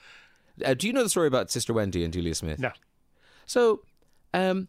Uh, 0.64 0.74
do 0.74 0.88
you 0.88 0.94
know 0.94 1.03
the 1.03 1.10
story 1.10 1.28
about 1.28 1.49
Sister 1.49 1.74
Wendy 1.74 2.03
and 2.03 2.11
Delia 2.11 2.36
Smith? 2.36 2.60
No. 2.60 2.72
So, 3.45 3.82
um, 4.34 4.68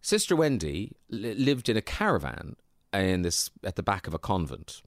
Sister 0.00 0.34
Wendy 0.34 0.92
li- 1.08 1.34
lived 1.34 1.68
in 1.68 1.76
a 1.76 1.82
caravan 1.82 2.56
in 2.92 3.22
this 3.22 3.50
at 3.62 3.76
the 3.76 3.82
back 3.82 4.06
of 4.06 4.14
a 4.14 4.18
convent, 4.18 4.82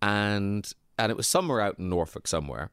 and 0.00 0.72
and 0.98 1.10
it 1.10 1.16
was 1.16 1.26
somewhere 1.26 1.60
out 1.60 1.78
in 1.78 1.88
Norfolk 1.88 2.26
somewhere, 2.26 2.70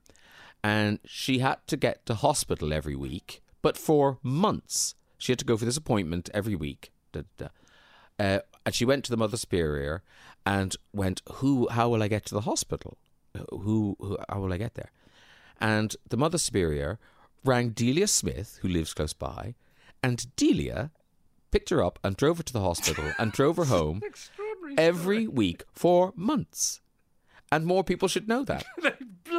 and 0.64 1.00
she 1.06 1.40
had 1.40 1.66
to 1.68 1.78
get 1.78 2.06
to 2.06 2.16
hospital 2.16 2.74
every 2.74 2.96
week, 2.96 3.42
but 3.62 3.78
for 3.78 4.20
months 4.22 4.96
she 5.18 5.32
had 5.32 5.40
to 5.40 5.46
go 5.46 5.58
for 5.58 5.66
this 5.66 5.78
appointment 5.78 6.30
every 6.34 6.56
week. 6.56 6.92
Da, 7.12 7.22
da, 7.38 7.48
da. 8.20 8.26
Uh, 8.26 8.40
and 8.66 8.76
she 8.76 8.86
went 8.86 9.06
to 9.06 9.12
the 9.12 9.18
Mother 9.18 9.38
Superior 9.38 10.04
and 10.46 10.76
went, 10.94 11.22
"Who? 11.36 11.68
How 11.70 11.90
will 11.90 12.04
I 12.04 12.08
get 12.08 12.26
to 12.26 12.34
the 12.34 12.42
hospital? 12.42 12.98
Who? 13.50 13.96
who 14.00 14.18
how 14.30 14.40
will 14.40 14.54
I 14.54 14.58
get 14.58 14.76
there?" 14.76 14.92
And 15.60 15.96
the 16.10 16.18
Mother 16.18 16.38
Superior 16.38 17.00
rang 17.44 17.70
Delia 17.70 18.08
Smith, 18.08 18.60
who 18.62 18.68
lives 18.68 18.94
close 18.94 19.14
by, 19.14 19.56
and 20.04 20.36
Delia 20.36 20.92
picked 21.52 21.70
her 21.70 21.84
up 21.84 22.00
and 22.04 22.16
drove 22.18 22.38
her 22.38 22.44
to 22.44 22.54
the 22.54 22.62
hospital 22.62 23.12
and 23.18 23.32
drove 23.32 23.58
her 23.58 23.66
home 23.66 24.02
every 24.78 25.28
week 25.28 25.64
for 25.74 26.14
months. 26.16 26.82
And 27.52 27.66
more 27.66 27.84
people 27.84 28.08
should 28.08 28.28
know 28.28 28.44
that. 28.44 28.66
They 28.82 28.94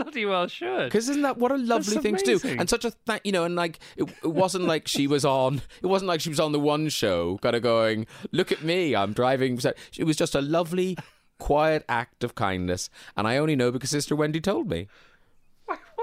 bloody 0.04 0.26
well 0.26 0.46
should. 0.48 0.84
Because 0.84 1.08
isn't 1.08 1.22
that 1.22 1.38
what 1.38 1.50
a 1.50 1.56
lovely 1.56 1.94
That's 1.94 2.02
thing 2.02 2.16
to 2.16 2.38
do? 2.38 2.48
And 2.58 2.68
such 2.68 2.84
a 2.84 2.92
th- 3.06 3.20
you 3.24 3.32
know, 3.32 3.44
and 3.44 3.56
like 3.56 3.78
it, 3.96 4.08
it 4.22 4.28
wasn't 4.32 4.64
like 4.64 4.86
she 4.86 5.06
was 5.06 5.24
on. 5.24 5.62
It 5.82 5.86
wasn't 5.86 6.08
like 6.08 6.20
she 6.20 6.28
was 6.28 6.38
on 6.40 6.52
the 6.52 6.60
one 6.60 6.90
show, 6.90 7.38
kind 7.38 7.56
of 7.56 7.62
going, 7.62 8.06
"Look 8.30 8.52
at 8.52 8.62
me, 8.62 8.94
I'm 8.94 9.14
driving." 9.14 9.58
It 9.96 10.04
was 10.04 10.16
just 10.16 10.34
a 10.34 10.42
lovely, 10.42 10.98
quiet 11.38 11.84
act 11.88 12.22
of 12.22 12.34
kindness, 12.34 12.90
and 13.16 13.26
I 13.26 13.38
only 13.38 13.56
know 13.56 13.70
because 13.70 13.90
Sister 13.90 14.14
Wendy 14.14 14.40
told 14.40 14.68
me. 14.68 14.88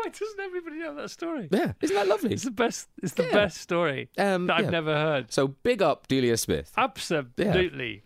Why, 0.05 0.09
doesn't 0.09 0.39
everybody 0.39 0.75
know 0.77 0.95
that 0.95 1.09
story? 1.09 1.47
Yeah, 1.51 1.73
isn't 1.81 1.95
that 1.95 2.07
lovely? 2.07 2.33
It's 2.33 2.43
the 2.43 2.51
best. 2.51 2.87
It's 3.01 3.13
the 3.13 3.23
Yeah. 3.23 3.31
best 3.33 3.57
story 3.57 4.09
Um, 4.17 4.47
that 4.47 4.57
I've 4.57 4.65
yeah. 4.65 4.69
never 4.71 4.93
heard. 4.93 5.31
So 5.33 5.47
big 5.47 5.81
up 5.81 6.07
Delia 6.07 6.37
Smith. 6.37 6.71
Absolutely. 6.77 8.03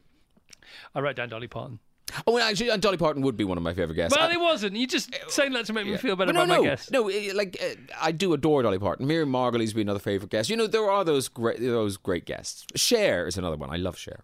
I 0.96 1.00
wrote 1.00 1.16
down 1.16 1.30
Dolly 1.30 1.48
Parton. 1.48 1.80
Oh, 2.26 2.34
well, 2.34 2.50
actually, 2.50 2.70
and 2.70 2.82
Dolly 2.82 2.98
Parton 2.98 3.22
would 3.22 3.38
be 3.38 3.44
one 3.44 3.58
of 3.58 3.64
my 3.64 3.74
favorite 3.74 3.96
guests. 3.96 4.18
Well, 4.18 4.30
I- 4.30 4.34
it 4.34 4.40
wasn't. 4.40 4.76
You're 4.76 4.88
just 4.88 5.14
saying 5.28 5.52
that 5.54 5.66
to 5.66 5.74
make 5.74 5.86
me 5.86 5.96
feel 5.98 6.16
better 6.16 6.34
no, 6.34 6.44
about 6.44 6.56
no, 6.56 6.64
my 6.64 6.70
guess. 6.70 6.90
no. 6.90 7.04
Like 7.36 7.58
uh, 7.62 7.76
I 8.02 8.12
do 8.12 8.34
adore 8.34 8.64
Dolly 8.64 8.80
Parton. 8.80 9.06
Miriam 9.06 9.30
Margolyes 9.32 9.76
be 9.76 9.82
another 9.82 10.00
favorite 10.00 10.32
guest. 10.32 10.50
You 10.50 10.58
know, 10.58 10.66
there 10.68 10.90
are 10.90 11.04
those 11.04 11.28
great, 11.28 11.60
those 11.60 11.98
great 11.98 12.26
guests. 12.26 12.66
Cher 12.76 13.28
is 13.28 13.38
another 13.38 13.58
one. 13.58 13.70
I 13.70 13.76
love 13.78 13.98
Cher. 13.98 14.22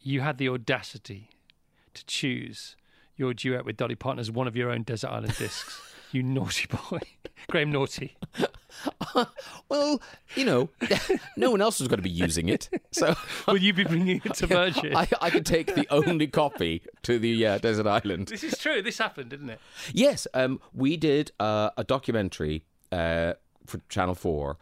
You 0.00 0.20
had 0.20 0.36
the 0.38 0.48
audacity 0.50 1.30
to 1.94 2.04
choose 2.06 2.76
your 3.16 3.32
duet 3.32 3.64
with 3.64 3.78
Dolly 3.78 3.94
Parton 3.94 4.18
as 4.20 4.30
one 4.30 4.46
of 4.46 4.54
your 4.56 4.70
own 4.70 4.82
Desert 4.82 5.08
Island 5.08 5.36
discs. 5.38 5.80
you 6.16 6.22
naughty 6.22 6.66
boy. 6.66 7.00
Graham 7.48 7.70
Naughty. 7.70 8.16
Well, 9.70 10.02
you 10.34 10.44
know, 10.44 10.68
no 11.36 11.50
one 11.50 11.62
else 11.62 11.80
was 11.80 11.88
going 11.88 11.96
to 11.98 12.02
be 12.02 12.10
using 12.10 12.50
it, 12.50 12.68
so 12.90 13.14
Will 13.48 13.56
you 13.56 13.72
be 13.72 13.84
bringing 13.84 14.20
it 14.22 14.34
to 14.34 14.46
Virgin? 14.46 14.94
I, 14.94 15.08
I 15.20 15.30
could 15.30 15.46
take 15.46 15.74
the 15.74 15.86
only 15.90 16.26
copy 16.26 16.82
to 17.02 17.18
the 17.18 17.46
uh, 17.46 17.58
desert 17.58 17.86
island. 17.86 18.28
This 18.28 18.44
is 18.44 18.58
true. 18.58 18.82
This 18.82 18.98
happened, 18.98 19.30
didn't 19.30 19.48
it? 19.48 19.60
Yes, 19.94 20.26
um, 20.34 20.60
we 20.74 20.98
did 20.98 21.32
uh, 21.40 21.70
a 21.78 21.84
documentary 21.84 22.64
uh, 22.92 23.32
for 23.66 23.80
Channel 23.88 24.14
Four. 24.14 24.58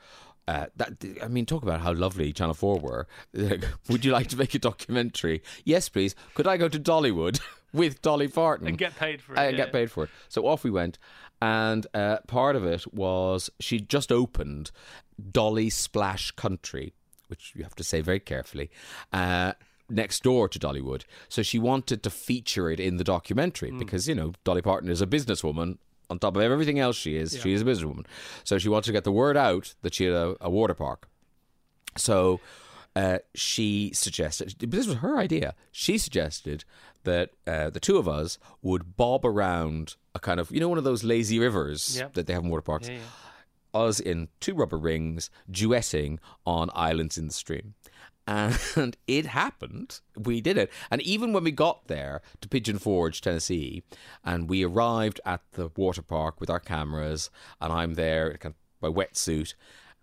Uh, 0.47 0.66
that 0.76 1.05
I 1.22 1.26
mean, 1.28 1.44
talk 1.44 1.64
about 1.64 1.81
how 1.81 1.93
lovely 1.93 2.32
Channel 2.32 2.55
Four 2.55 2.78
were. 2.78 3.06
Would 3.89 4.05
you 4.05 4.12
like 4.12 4.28
to 4.28 4.36
make 4.36 4.55
a 4.55 4.59
documentary? 4.60 5.43
Yes, 5.64 5.89
please. 5.89 6.14
Could 6.35 6.47
I 6.47 6.56
go 6.56 6.68
to 6.68 6.78
Dollywood 6.78 7.40
with 7.72 8.01
Dolly 8.01 8.28
Parton 8.28 8.68
And 8.68 8.78
get 8.78 8.97
paid 8.97 9.20
for 9.20 9.35
it. 9.35 9.39
and 9.39 9.56
yeah. 9.59 9.64
get 9.64 9.72
paid 9.72 9.90
for 9.90 10.05
it? 10.05 10.10
So 10.28 10.47
off 10.47 10.62
we 10.62 10.70
went, 10.70 10.98
and 11.44 11.86
uh, 11.92 12.18
part 12.26 12.56
of 12.56 12.64
it 12.64 12.92
was 12.94 13.50
she 13.60 13.78
just 13.78 14.10
opened 14.10 14.70
Dolly 15.30 15.68
Splash 15.68 16.30
Country, 16.30 16.94
which 17.28 17.52
you 17.54 17.62
have 17.64 17.74
to 17.74 17.84
say 17.84 18.00
very 18.00 18.20
carefully. 18.20 18.70
Uh, 19.12 19.52
Next 19.90 20.22
door 20.22 20.48
to 20.48 20.58
Dollywood, 20.58 21.02
so 21.28 21.42
she 21.42 21.58
wanted 21.58 22.02
to 22.04 22.08
feature 22.08 22.70
it 22.70 22.80
in 22.80 22.96
the 22.96 23.04
documentary 23.04 23.70
because 23.70 24.08
you 24.08 24.14
know 24.14 24.32
Dolly 24.42 24.62
Parton 24.62 24.88
is 24.88 25.02
a 25.02 25.06
businesswoman. 25.06 25.76
On 26.08 26.18
top 26.18 26.36
of 26.36 26.42
everything 26.42 26.78
else, 26.78 26.96
she 26.96 27.16
is 27.16 27.38
she 27.38 27.52
is 27.52 27.60
a 27.60 27.66
businesswoman. 27.66 28.06
So 28.44 28.56
she 28.56 28.70
wanted 28.70 28.86
to 28.86 28.92
get 28.92 29.04
the 29.04 29.12
word 29.12 29.36
out 29.36 29.74
that 29.82 29.92
she 29.92 30.04
had 30.06 30.14
a, 30.14 30.36
a 30.40 30.48
water 30.48 30.72
park. 30.72 31.06
So 31.98 32.40
uh, 32.96 33.18
she 33.34 33.90
suggested, 33.94 34.54
but 34.58 34.70
this 34.70 34.86
was 34.86 34.96
her 34.96 35.18
idea. 35.18 35.54
She 35.72 35.98
suggested 35.98 36.64
that 37.04 37.30
uh, 37.46 37.70
the 37.70 37.80
two 37.80 37.96
of 37.98 38.08
us 38.08 38.38
would 38.62 38.96
bob 38.96 39.24
around 39.26 39.96
a 40.14 40.18
kind 40.20 40.38
of, 40.40 40.50
you 40.50 40.60
know, 40.60 40.68
one 40.68 40.78
of 40.78 40.84
those 40.84 41.04
lazy 41.04 41.38
rivers 41.38 41.96
Yep. 41.98 42.14
that 42.14 42.26
they 42.26 42.32
have 42.32 42.44
in 42.44 42.50
water 42.50 42.62
parks. 42.62 42.88
Yeah, 42.88 42.94
yeah. 42.94 43.00
Us 43.80 43.98
in 43.98 44.28
two 44.40 44.54
rubber 44.54 44.78
rings, 44.78 45.28
duetting 45.50 46.18
on 46.46 46.70
islands 46.74 47.18
in 47.18 47.26
the 47.26 47.32
stream. 47.32 47.74
And 48.26 48.96
it 49.06 49.26
happened. 49.26 50.00
We 50.16 50.40
did 50.40 50.56
it. 50.56 50.70
And 50.90 51.02
even 51.02 51.32
when 51.32 51.44
we 51.44 51.50
got 51.50 51.88
there 51.88 52.22
to 52.40 52.48
Pigeon 52.48 52.78
Forge, 52.78 53.20
Tennessee, 53.20 53.82
and 54.24 54.48
we 54.48 54.64
arrived 54.64 55.20
at 55.26 55.42
the 55.52 55.70
water 55.76 56.02
park 56.02 56.40
with 56.40 56.48
our 56.48 56.60
cameras, 56.60 57.28
and 57.60 57.72
I'm 57.72 57.94
there 57.94 58.28
in 58.30 58.36
kind 58.38 58.54
of 58.54 58.94
my 58.96 59.02
wetsuit, 59.04 59.54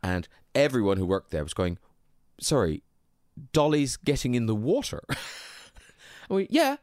and 0.03 0.27
everyone 0.53 0.97
who 0.97 1.05
worked 1.05 1.31
there 1.31 1.43
was 1.43 1.53
going, 1.53 1.79
Sorry, 2.41 2.83
Dolly's 3.53 3.97
getting 3.97 4.35
in 4.35 4.45
the 4.45 4.55
water. 4.55 5.03
yeah. 6.29 6.77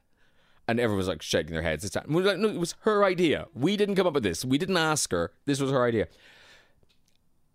And 0.66 0.78
everyone 0.78 0.98
was 0.98 1.08
like 1.08 1.22
shaking 1.22 1.52
their 1.52 1.62
heads. 1.62 1.84
It's 1.84 1.96
we 2.06 2.16
were 2.16 2.28
like, 2.28 2.38
no, 2.38 2.48
it 2.48 2.58
was 2.58 2.74
her 2.80 3.04
idea. 3.04 3.46
We 3.54 3.76
didn't 3.76 3.96
come 3.96 4.06
up 4.06 4.14
with 4.14 4.22
this. 4.22 4.44
We 4.44 4.58
didn't 4.58 4.76
ask 4.76 5.10
her. 5.12 5.32
This 5.46 5.60
was 5.60 5.70
her 5.70 5.84
idea. 5.84 6.08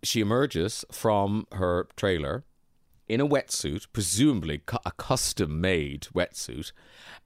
She 0.02 0.20
emerges 0.20 0.84
from 0.92 1.48
her 1.54 1.88
trailer 1.96 2.44
in 3.08 3.22
a 3.22 3.28
wetsuit, 3.28 3.88
presumably 3.94 4.62
a 4.86 4.92
custom 4.92 5.62
made 5.62 6.08
wetsuit, 6.14 6.72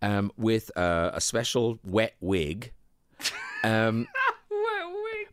um, 0.01 0.31
with 0.37 0.75
uh, 0.77 1.11
a 1.13 1.21
special 1.21 1.79
wet 1.85 2.15
wig. 2.19 2.73
Um, 3.63 4.07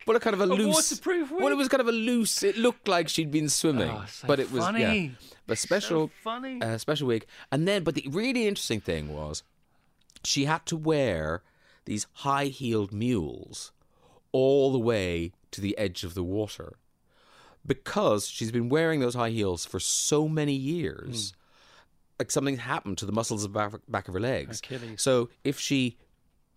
Well, 0.05 0.15
a 0.17 0.19
kind 0.19 0.33
of 0.35 0.41
a, 0.41 0.43
A 0.43 0.47
loose. 0.53 0.75
waterproof 0.91 1.31
wig? 1.31 1.41
Well, 1.43 1.51
it 1.51 1.55
was 1.57 1.67
kind 1.67 1.81
of 1.81 1.87
a 1.87 1.91
loose. 1.91 2.43
It 2.43 2.57
looked 2.57 2.87
like 2.87 3.09
she'd 3.09 3.31
been 3.31 3.49
swimming, 3.49 3.89
Oh, 3.89 4.05
so 4.07 4.27
but 4.27 4.39
it 4.39 4.51
was 4.51 4.61
yeah, 4.63 4.71
funny. 4.71 5.15
a 5.47 5.55
special 5.55 6.07
So 6.07 6.11
funny. 6.23 6.61
uh, 6.61 6.77
special 6.77 7.07
wig. 7.07 7.25
And 7.51 7.67
then, 7.67 7.83
but 7.83 7.95
the 7.95 8.05
really 8.09 8.47
interesting 8.47 8.81
thing 8.81 9.13
was, 9.13 9.41
she 10.23 10.45
had 10.45 10.65
to 10.67 10.77
wear 10.77 11.41
these 11.85 12.07
high 12.13 12.45
heeled 12.45 12.91
mules 12.93 13.71
all 14.31 14.71
the 14.71 14.79
way 14.79 15.31
to 15.51 15.61
the 15.61 15.77
edge 15.77 16.03
of 16.03 16.13
the 16.13 16.23
water 16.23 16.77
because 17.65 18.27
she's 18.27 18.51
been 18.51 18.69
wearing 18.69 18.99
those 18.99 19.15
high 19.15 19.29
heels 19.29 19.65
for 19.65 19.79
so 19.79 20.27
many 20.27 20.53
years, 20.53 21.33
like 22.19 22.29
something 22.31 22.57
happened 22.57 22.97
to 22.99 23.05
the 23.05 23.11
muscles 23.11 23.43
of 23.43 23.53
the 23.53 23.57
back, 23.59 23.73
back 23.87 24.07
of 24.07 24.13
her 24.13 24.19
legs. 24.19 24.59
Achilles. 24.59 25.01
So 25.01 25.29
if 25.43 25.59
she 25.59 25.97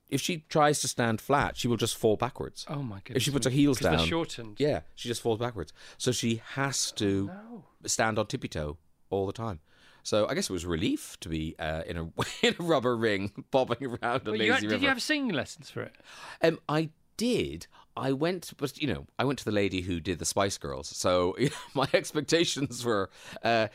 if 0.08 0.20
she 0.20 0.44
tries 0.48 0.80
to 0.80 0.88
stand 0.88 1.20
flat, 1.20 1.56
she 1.56 1.68
will 1.68 1.76
just 1.76 1.96
fall 1.96 2.16
backwards. 2.16 2.64
Oh 2.68 2.82
my 2.82 2.96
goodness. 3.00 3.16
If 3.16 3.22
she 3.24 3.30
puts 3.30 3.44
her 3.46 3.50
heels 3.50 3.78
they're 3.78 3.92
down, 3.96 4.06
shortened. 4.06 4.56
yeah, 4.58 4.80
she 4.94 5.08
just 5.08 5.20
falls 5.22 5.38
backwards. 5.38 5.72
So 5.98 6.12
she 6.12 6.42
has 6.54 6.90
to 6.92 7.26
No. 7.26 7.64
stand 7.86 8.18
on 8.18 8.26
tippy 8.26 8.48
toe 8.48 8.78
all 9.10 9.26
the 9.26 9.32
time. 9.32 9.60
So 10.02 10.26
I 10.26 10.34
guess 10.34 10.48
it 10.48 10.52
was 10.52 10.64
a 10.64 10.68
relief 10.68 11.18
to 11.20 11.28
be 11.28 11.54
uh, 11.58 11.82
in 11.86 11.96
a 11.98 12.04
in 12.42 12.54
a 12.58 12.62
rubber 12.62 12.96
ring 12.96 13.44
bobbing 13.50 13.84
around 13.84 14.26
a 14.26 14.30
Well, 14.30 14.38
lazy 14.38 14.44
you 14.46 14.52
had, 14.52 14.62
river. 14.62 14.74
did 14.74 14.82
you 14.82 14.88
have 14.88 15.02
singing 15.02 15.34
lessons 15.34 15.68
for 15.70 15.82
it? 15.82 15.94
Um, 16.42 16.58
I 16.68 16.90
did. 17.18 17.66
I 17.96 18.12
went, 18.12 18.52
but 18.56 18.78
you 18.80 18.86
know, 18.86 19.06
I 19.18 19.24
went 19.24 19.40
to 19.40 19.44
the 19.44 19.50
lady 19.50 19.80
who 19.82 19.98
did 19.98 20.20
the 20.20 20.24
Spice 20.24 20.56
Girls. 20.56 20.88
So 20.96 21.34
you 21.38 21.46
know, 21.50 21.56
my 21.74 21.88
expectations 21.92 22.84
were, 22.84 23.10
uh, 23.42 23.66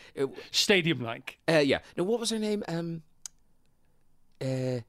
Stadium 0.52 1.02
like. 1.02 1.40
uh, 1.48 1.58
yeah. 1.60 1.80
No, 1.98 2.04
what 2.06 2.20
was 2.22 2.30
her 2.30 2.40
name? 2.40 2.64
Um, 2.70 3.04
uh, 4.42 4.80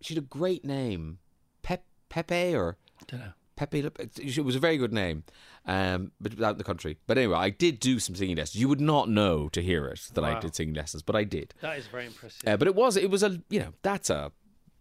she 0.00 0.14
had 0.14 0.22
a 0.22 0.26
great 0.26 0.64
name, 0.64 1.18
Pep 1.62 1.84
Pepe 2.08 2.54
or 2.54 2.76
I 3.00 3.04
Don't 3.06 3.20
know. 3.20 3.32
Pepe. 3.56 3.82
Le- 3.82 3.90
It 3.98 4.44
was 4.44 4.54
a 4.54 4.60
very 4.60 4.76
good 4.76 4.92
name, 4.92 5.24
um, 5.66 6.12
but 6.20 6.40
out 6.40 6.52
in 6.52 6.58
the 6.58 6.64
country. 6.64 6.96
But 7.08 7.18
anyway, 7.18 7.36
I 7.36 7.50
did 7.50 7.80
do 7.80 7.98
some 7.98 8.14
singing 8.14 8.36
lessons. 8.36 8.60
You 8.60 8.68
would 8.68 8.80
not 8.80 9.08
know 9.08 9.48
to 9.48 9.60
hear 9.60 9.86
it 9.86 10.10
that 10.14 10.22
I 10.24 10.38
did 10.38 10.54
singing 10.54 10.74
lessons, 10.74 11.02
but 11.02 11.16
I 11.16 11.24
did. 11.24 11.54
That 11.60 11.76
is 11.76 11.86
very 11.88 12.06
impressive. 12.06 12.46
Uh, 12.46 12.56
but 12.56 12.68
it 12.68 12.74
was, 12.76 12.96
it 12.96 13.10
was 13.10 13.22
a, 13.24 13.42
you 13.50 13.58
know, 13.58 13.72
that's 13.82 14.10
a 14.10 14.30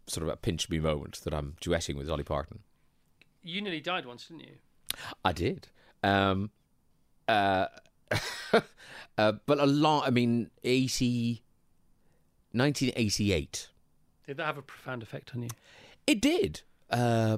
sort 0.06 0.28
of 0.28 0.32
a 0.34 0.38
pinch 0.38 0.70
me 0.70 0.80
moment 0.80 1.20
that 1.24 1.34
I'm 1.34 1.56
duetting 1.62 1.96
with 1.96 2.08
Dolly 2.08 2.24
Parton. 2.24 2.60
you 3.42 3.62
nearly 3.62 3.82
died 3.82 4.06
once, 4.06 4.28
didn't 4.28 4.42
you? 4.42 4.54
I 5.26 5.32
did. 5.34 5.70
Um, 6.04 6.52
uh, 7.28 7.66
uh, 9.18 9.32
but 9.46 9.60
a 9.60 9.66
lot, 9.66 10.08
I 10.08 10.12
mean, 10.12 10.52
80, 10.64 11.42
1988. 12.52 13.70
Did 14.28 14.38
that 14.38 14.46
have 14.46 14.58
a 14.58 14.62
profound 14.62 15.02
effect 15.02 15.32
on 15.34 15.44
you? 15.44 15.50
It 16.06 16.22
did. 16.22 16.62
Uh, 16.90 17.38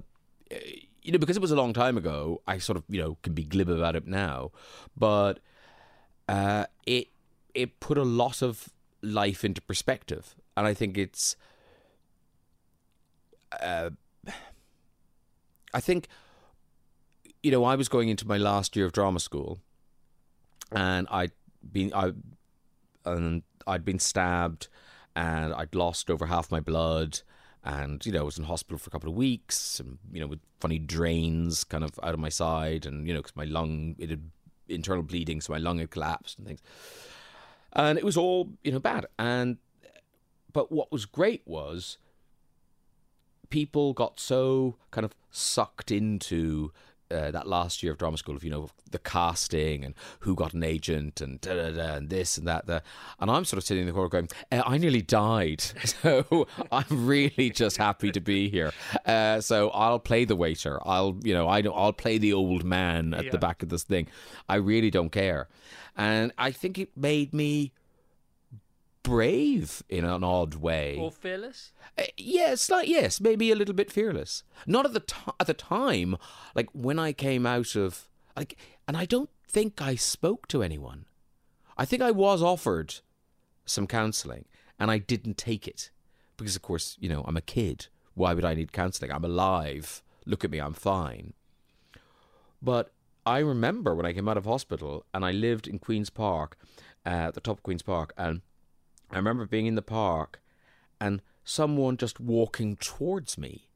you 1.03 1.11
know, 1.11 1.19
because 1.19 1.37
it 1.37 1.41
was 1.41 1.51
a 1.51 1.55
long 1.55 1.71
time 1.71 1.97
ago, 1.97 2.41
I 2.47 2.57
sort 2.57 2.77
of, 2.77 2.83
you 2.89 2.99
know, 2.99 3.17
can 3.21 3.33
be 3.33 3.43
glib 3.43 3.69
about 3.69 3.95
it 3.95 4.07
now. 4.07 4.51
But 4.97 5.39
uh, 6.27 6.65
it 6.87 7.07
it 7.53 7.79
put 7.79 7.97
a 7.97 8.03
lot 8.03 8.41
of 8.41 8.69
life 9.01 9.45
into 9.45 9.61
perspective. 9.61 10.35
And 10.57 10.65
I 10.65 10.73
think 10.73 10.97
it's. 10.97 11.35
Uh, 13.61 13.91
I 15.73 15.79
think, 15.79 16.07
you 17.43 17.51
know, 17.51 17.63
I 17.63 17.75
was 17.75 17.87
going 17.87 18.09
into 18.09 18.27
my 18.27 18.37
last 18.37 18.75
year 18.75 18.85
of 18.85 18.91
drama 18.91 19.19
school, 19.19 19.59
and 20.71 21.07
I'd 21.11 21.31
been 21.71 21.93
I, 21.93 22.13
and 23.05 23.43
I'd 23.67 23.85
been 23.85 23.99
stabbed, 23.99 24.67
and 25.15 25.53
I'd 25.53 25.75
lost 25.75 26.09
over 26.09 26.25
half 26.25 26.51
my 26.51 26.59
blood, 26.59 27.21
and 27.63 28.05
you 28.05 28.11
know, 28.11 28.19
I 28.19 28.23
was 28.23 28.37
in 28.37 28.45
hospital 28.45 28.77
for 28.77 28.89
a 28.89 28.91
couple 28.91 29.09
of 29.09 29.15
weeks, 29.15 29.79
and 29.79 29.97
you 30.11 30.19
know, 30.19 30.27
with 30.27 30.39
funny 30.59 30.79
drains 30.79 31.63
kind 31.63 31.83
of 31.83 31.99
out 32.03 32.13
of 32.13 32.19
my 32.19 32.29
side, 32.29 32.85
and 32.85 33.07
you 33.07 33.13
know, 33.13 33.19
because 33.19 33.35
my 33.35 33.45
lung 33.45 33.95
it 33.97 34.09
had 34.09 34.29
internal 34.67 35.03
bleeding, 35.03 35.41
so 35.41 35.53
my 35.53 35.59
lung 35.59 35.79
had 35.79 35.91
collapsed 35.91 36.37
and 36.37 36.47
things, 36.47 36.61
and 37.73 37.97
it 37.97 38.03
was 38.03 38.17
all 38.17 38.49
you 38.63 38.71
know 38.71 38.79
bad, 38.79 39.05
and 39.17 39.57
but 40.51 40.71
what 40.71 40.91
was 40.91 41.05
great 41.05 41.41
was 41.45 41.97
people 43.49 43.93
got 43.93 44.19
so 44.19 44.75
kind 44.91 45.05
of 45.05 45.15
sucked 45.31 45.91
into 45.91 46.71
uh, 47.11 47.31
that 47.31 47.47
last 47.47 47.81
year 47.83 47.91
of 47.91 47.97
drama 47.97 48.17
school 48.17 48.35
of 48.35 48.43
you 48.43 48.49
know 48.49 48.69
the 48.91 48.99
casting 48.99 49.83
and 49.83 49.95
who 50.21 50.35
got 50.35 50.53
an 50.53 50.63
agent 50.63 51.21
and 51.21 51.41
da, 51.41 51.53
da, 51.55 51.71
da, 51.71 51.93
and 51.95 52.09
this 52.09 52.37
and 52.37 52.47
that 52.47 52.65
there. 52.67 52.81
and 53.19 53.29
I'm 53.31 53.45
sort 53.45 53.57
of 53.57 53.63
sitting 53.63 53.81
in 53.81 53.87
the 53.87 53.93
corner 53.93 54.09
going 54.09 54.29
uh, 54.51 54.61
I 54.65 54.77
nearly 54.77 55.01
died 55.01 55.61
so 55.85 56.47
I'm 56.71 57.07
really 57.07 57.49
just 57.49 57.77
happy 57.77 58.11
to 58.11 58.19
be 58.19 58.49
here 58.49 58.71
uh, 59.05 59.41
so 59.41 59.69
I'll 59.71 59.99
play 59.99 60.25
the 60.25 60.35
waiter 60.35 60.79
I'll 60.87 61.17
you 61.23 61.33
know 61.33 61.47
I 61.47 61.61
I'll 61.73 61.93
play 61.93 62.17
the 62.17 62.33
old 62.33 62.63
man 62.63 63.13
at 63.13 63.25
Yeah. 63.25 63.31
the 63.31 63.37
back 63.39 63.63
of 63.63 63.69
this 63.69 63.83
thing 63.83 64.07
I 64.47 64.55
really 64.55 64.89
don't 64.91 65.11
care 65.11 65.47
and 65.95 66.31
I 66.37 66.51
think 66.51 66.77
it 66.77 66.95
made 66.95 67.33
me 67.33 67.73
brave 69.09 69.83
in 69.89 70.05
an 70.05 70.23
odd 70.23 70.55
way 70.55 70.97
Or 70.99 71.11
fearless? 71.11 71.71
uh, 71.97 72.03
yes, 72.17 72.69
like 72.69 72.87
yes, 72.87 73.19
maybe 73.19 73.51
a 73.51 73.55
little 73.55 73.75
bit 73.75 73.91
fearless. 73.91 74.43
Not 74.67 74.85
at 74.85 74.93
the 74.93 74.99
t- 75.01 75.15
at 75.39 75.47
the 75.47 75.53
time, 75.53 76.15
like 76.55 76.69
when 76.73 76.99
I 76.99 77.11
came 77.13 77.45
out 77.45 77.75
of 77.75 78.07
like, 78.37 78.57
and 78.87 78.95
I 78.95 79.05
don't 79.05 79.29
think 79.47 79.81
I 79.81 79.95
spoke 79.95 80.47
to 80.49 80.61
anyone. 80.63 81.05
I 81.77 81.85
think 81.85 82.01
I 82.01 82.11
was 82.11 82.41
offered 82.43 82.95
some 83.65 83.87
counselling, 83.87 84.45
and 84.79 84.89
I 84.91 84.97
didn't 84.97 85.37
take 85.37 85.67
it 85.67 85.89
because, 86.37 86.55
of 86.55 86.61
course, 86.61 86.95
you 86.99 87.09
know, 87.09 87.23
I'm 87.27 87.37
a 87.37 87.41
kid. 87.41 87.87
Why 88.15 88.33
would 88.33 88.45
I 88.45 88.53
need 88.53 88.71
counselling? 88.73 89.11
I'm 89.11 89.23
alive. 89.25 90.01
Look 90.25 90.43
at 90.45 90.51
me, 90.51 90.59
I'm 90.59 90.73
fine. 90.73 91.33
But 92.61 92.91
I 93.25 93.39
remember 93.39 93.95
when 93.95 94.05
I 94.05 94.13
came 94.13 94.27
out 94.27 94.37
of 94.37 94.45
hospital 94.45 95.05
and 95.13 95.23
I 95.25 95.31
lived 95.31 95.67
in 95.67 95.79
Queen's 95.79 96.09
Park, 96.09 96.57
uh, 97.05 97.09
at 97.29 97.33
the 97.33 97.41
top 97.41 97.57
of 97.59 97.63
Queen's 97.63 97.81
Park, 97.81 98.13
and 98.17 98.41
I 99.11 99.17
remember 99.17 99.45
being 99.45 99.65
in 99.65 99.75
the 99.75 99.81
park 99.81 100.41
and 101.01 101.21
someone 101.43 101.97
just 101.97 102.19
walking 102.19 102.75
towards 102.77 103.37
me. 103.37 103.67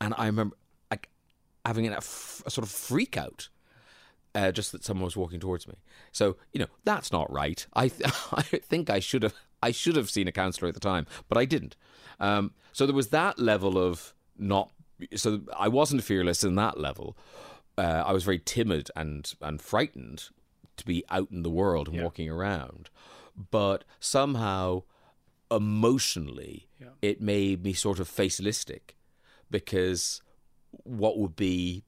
And 0.00 0.14
I 0.16 0.26
remember 0.26 0.56
like 0.90 1.08
having 1.64 1.88
a, 1.88 1.96
f- 1.96 2.42
a 2.46 2.50
sort 2.50 2.64
of 2.66 2.70
freak 2.70 3.16
out. 3.16 3.48
Uh, 4.32 4.52
just 4.52 4.70
that 4.70 4.84
someone 4.84 5.04
was 5.04 5.16
walking 5.16 5.40
towards 5.40 5.66
me. 5.66 5.74
So 6.12 6.36
you 6.52 6.60
know 6.60 6.68
that's 6.84 7.10
not 7.10 7.32
right. 7.32 7.66
I 7.72 7.88
th- 7.88 8.12
I 8.32 8.42
think 8.42 8.88
I 8.88 9.00
should 9.00 9.24
have 9.24 9.34
I 9.60 9.72
should 9.72 9.96
have 9.96 10.08
seen 10.08 10.28
a 10.28 10.32
counsellor 10.32 10.68
at 10.68 10.74
the 10.74 10.80
time, 10.80 11.06
but 11.28 11.36
I 11.36 11.44
didn't. 11.44 11.74
Um, 12.20 12.52
so 12.72 12.86
there 12.86 12.94
was 12.94 13.08
that 13.08 13.40
level 13.40 13.76
of 13.76 14.14
not. 14.38 14.70
So 15.16 15.40
I 15.58 15.66
wasn't 15.66 16.04
fearless 16.04 16.44
in 16.44 16.54
that 16.54 16.78
level. 16.78 17.16
Uh, 17.76 18.04
I 18.06 18.12
was 18.12 18.22
very 18.22 18.38
timid 18.38 18.88
and 18.94 19.34
and 19.42 19.60
frightened 19.60 20.28
to 20.76 20.86
be 20.86 21.04
out 21.10 21.32
in 21.32 21.42
the 21.42 21.50
world 21.50 21.88
and 21.88 21.96
walking 22.04 22.30
around. 22.30 22.88
But 23.50 23.84
somehow, 24.00 24.82
emotionally, 25.50 26.68
Yeah. 26.80 26.88
it 27.02 27.20
made 27.20 27.62
me 27.62 27.72
sort 27.72 27.98
of 28.00 28.08
facialistic 28.08 28.96
because 29.50 30.20
what 30.84 31.18
would 31.18 31.36
be 31.36 31.84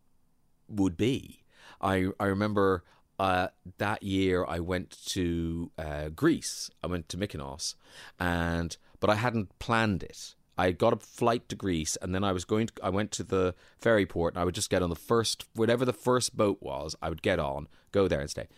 would 0.69 0.97
be. 0.97 1.45
I 1.81 2.09
I 2.19 2.27
remember 2.27 2.85
uh, 3.19 3.49
that 3.79 4.03
year 4.03 4.45
I 4.49 4.59
went 4.61 4.91
to 5.15 5.71
uh, 5.79 6.09
Greece. 6.09 6.71
I 6.83 6.87
went 6.87 7.09
to 7.11 7.17
Mykonos, 7.19 7.75
and 8.19 8.77
but 9.01 9.11
I 9.11 9.17
hadn't 9.17 9.59
planned 9.59 10.03
it. 10.03 10.35
I 10.59 10.73
got 10.73 10.93
a 10.93 10.97
flight 10.97 11.49
to 11.49 11.57
Greece, 11.57 11.97
and 12.03 12.15
then 12.15 12.25
I 12.25 12.33
was 12.33 12.45
going. 12.45 12.67
To, 12.69 12.73
I 12.83 12.91
went 12.91 13.11
to 13.13 13.25
the 13.25 13.55
ferry 13.79 14.07
port, 14.07 14.35
and 14.35 14.41
I 14.41 14.45
would 14.45 14.55
just 14.55 14.71
get 14.71 14.83
on 14.83 14.91
the 14.91 14.97
first, 14.97 15.45
whatever 15.55 15.85
the 15.85 15.93
first 15.93 16.37
boat 16.37 16.59
was. 16.61 16.95
I 17.03 17.09
would 17.09 17.23
get 17.23 17.39
on, 17.39 17.69
go 17.91 18.07
there, 18.09 18.21
and 18.21 18.31
stay. 18.31 18.49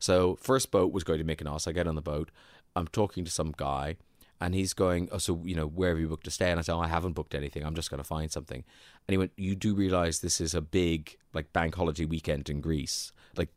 So 0.00 0.36
first 0.40 0.70
boat 0.70 0.92
was 0.92 1.04
going 1.04 1.24
to 1.24 1.24
Mykonos. 1.24 1.68
I 1.68 1.72
get 1.72 1.86
on 1.86 1.94
the 1.94 2.02
boat. 2.02 2.30
I'm 2.74 2.88
talking 2.88 3.24
to 3.24 3.30
some 3.30 3.52
guy, 3.56 3.96
and 4.40 4.54
he's 4.54 4.72
going, 4.72 5.08
"Oh, 5.12 5.18
so 5.18 5.42
you 5.44 5.54
know 5.54 5.66
where 5.66 5.90
have 5.90 6.00
you 6.00 6.08
booked 6.08 6.24
to 6.24 6.30
stay?" 6.30 6.50
And 6.50 6.58
I 6.58 6.62
said, 6.62 6.74
"Oh, 6.74 6.80
I 6.80 6.88
haven't 6.88 7.12
booked 7.12 7.34
anything. 7.34 7.64
I'm 7.64 7.74
just 7.74 7.90
going 7.90 7.98
to 7.98 8.04
find 8.04 8.32
something." 8.32 8.64
And 9.06 9.12
he 9.12 9.18
went, 9.18 9.32
"You 9.36 9.54
do 9.54 9.74
realize 9.74 10.20
this 10.20 10.40
is 10.40 10.54
a 10.54 10.60
big 10.60 11.16
like 11.34 11.52
bank 11.52 11.74
holiday 11.76 12.06
weekend 12.06 12.48
in 12.48 12.60
Greece? 12.60 13.12
Like 13.36 13.50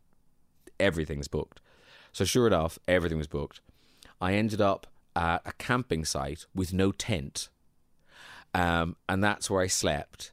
everything's 0.78 1.28
booked." 1.28 1.60
So 2.12 2.24
sure 2.24 2.46
enough, 2.46 2.78
everything 2.86 3.18
was 3.18 3.26
booked. 3.26 3.60
I 4.20 4.34
ended 4.34 4.60
up 4.60 4.86
at 5.16 5.42
a 5.44 5.52
camping 5.52 6.04
site 6.04 6.46
with 6.54 6.72
no 6.72 6.92
tent, 6.92 7.48
um, 8.52 8.96
and 9.08 9.24
that's 9.24 9.48
where 9.48 9.62
I 9.62 9.66
slept. 9.68 10.32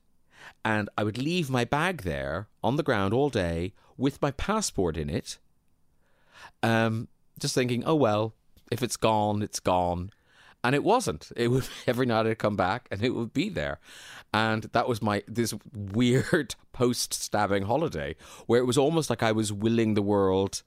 And 0.65 0.89
I 0.97 1.03
would 1.03 1.17
leave 1.17 1.49
my 1.49 1.65
bag 1.65 2.01
there 2.01 2.47
on 2.63 2.75
the 2.75 2.83
ground 2.83 3.13
all 3.13 3.29
day 3.29 3.73
with 3.97 4.21
my 4.21 4.31
passport 4.31 4.97
in 4.97 5.09
it. 5.09 5.37
Um, 6.63 7.07
just 7.39 7.55
thinking, 7.55 7.83
oh 7.85 7.95
well, 7.95 8.33
if 8.71 8.81
it's 8.81 8.97
gone, 8.97 9.41
it's 9.41 9.59
gone. 9.59 10.11
And 10.63 10.75
it 10.75 10.83
wasn't. 10.83 11.31
It 11.35 11.49
would 11.49 11.67
every 11.87 12.05
night 12.05 12.27
I'd 12.27 12.39
come 12.39 12.55
back 12.55 12.87
and 12.91 13.03
it 13.03 13.11
would 13.11 13.33
be 13.33 13.49
there. 13.49 13.79
And 14.33 14.63
that 14.73 14.87
was 14.87 15.01
my 15.01 15.23
this 15.27 15.53
weird 15.73 16.55
post 16.73 17.13
stabbing 17.13 17.63
holiday 17.63 18.15
where 18.45 18.59
it 18.59 18.65
was 18.65 18.77
almost 18.77 19.09
like 19.09 19.23
I 19.23 19.31
was 19.31 19.51
willing 19.51 19.93
the 19.93 20.01
world 20.01 20.63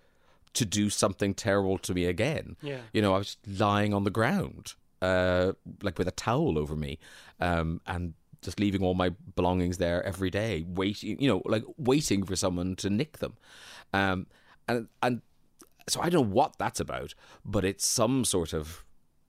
to 0.55 0.65
do 0.65 0.89
something 0.91 1.35
terrible 1.35 1.79
to 1.79 1.95
me 1.95 2.05
again. 2.05 2.57
Yeah. 2.63 2.81
You 2.93 3.03
know, 3.03 3.15
I 3.15 3.19
was 3.19 3.37
lying 3.47 3.93
on 3.93 4.05
the 4.05 4.11
ground, 4.11 4.75
uh, 5.03 5.53
like 5.83 5.99
with 5.99 6.07
a 6.07 6.13
towel 6.13 6.59
over 6.59 6.77
me, 6.77 6.99
um, 7.41 7.81
and 7.87 8.15
just 8.41 8.61
leaving 8.61 8.83
all 8.83 8.95
my 8.95 9.11
belongings 9.35 9.79
there 9.79 10.05
every 10.05 10.31
day, 10.31 10.65
waiting, 10.69 11.21
you 11.21 11.29
know, 11.29 11.43
like 11.45 11.65
waiting 11.77 12.25
for 12.25 12.37
someone 12.37 12.77
to 12.77 12.91
nick 12.91 13.19
them. 13.19 13.35
Um, 13.93 14.27
and 14.69 14.89
and 15.03 15.23
so 15.89 16.01
I 16.01 16.09
don't 16.09 16.23
know 16.29 16.35
what 16.35 16.59
that's 16.59 16.81
about, 16.81 17.15
but 17.45 17.65
it's 17.65 17.87
some 17.87 18.25
sort 18.25 18.53
of 18.53 18.85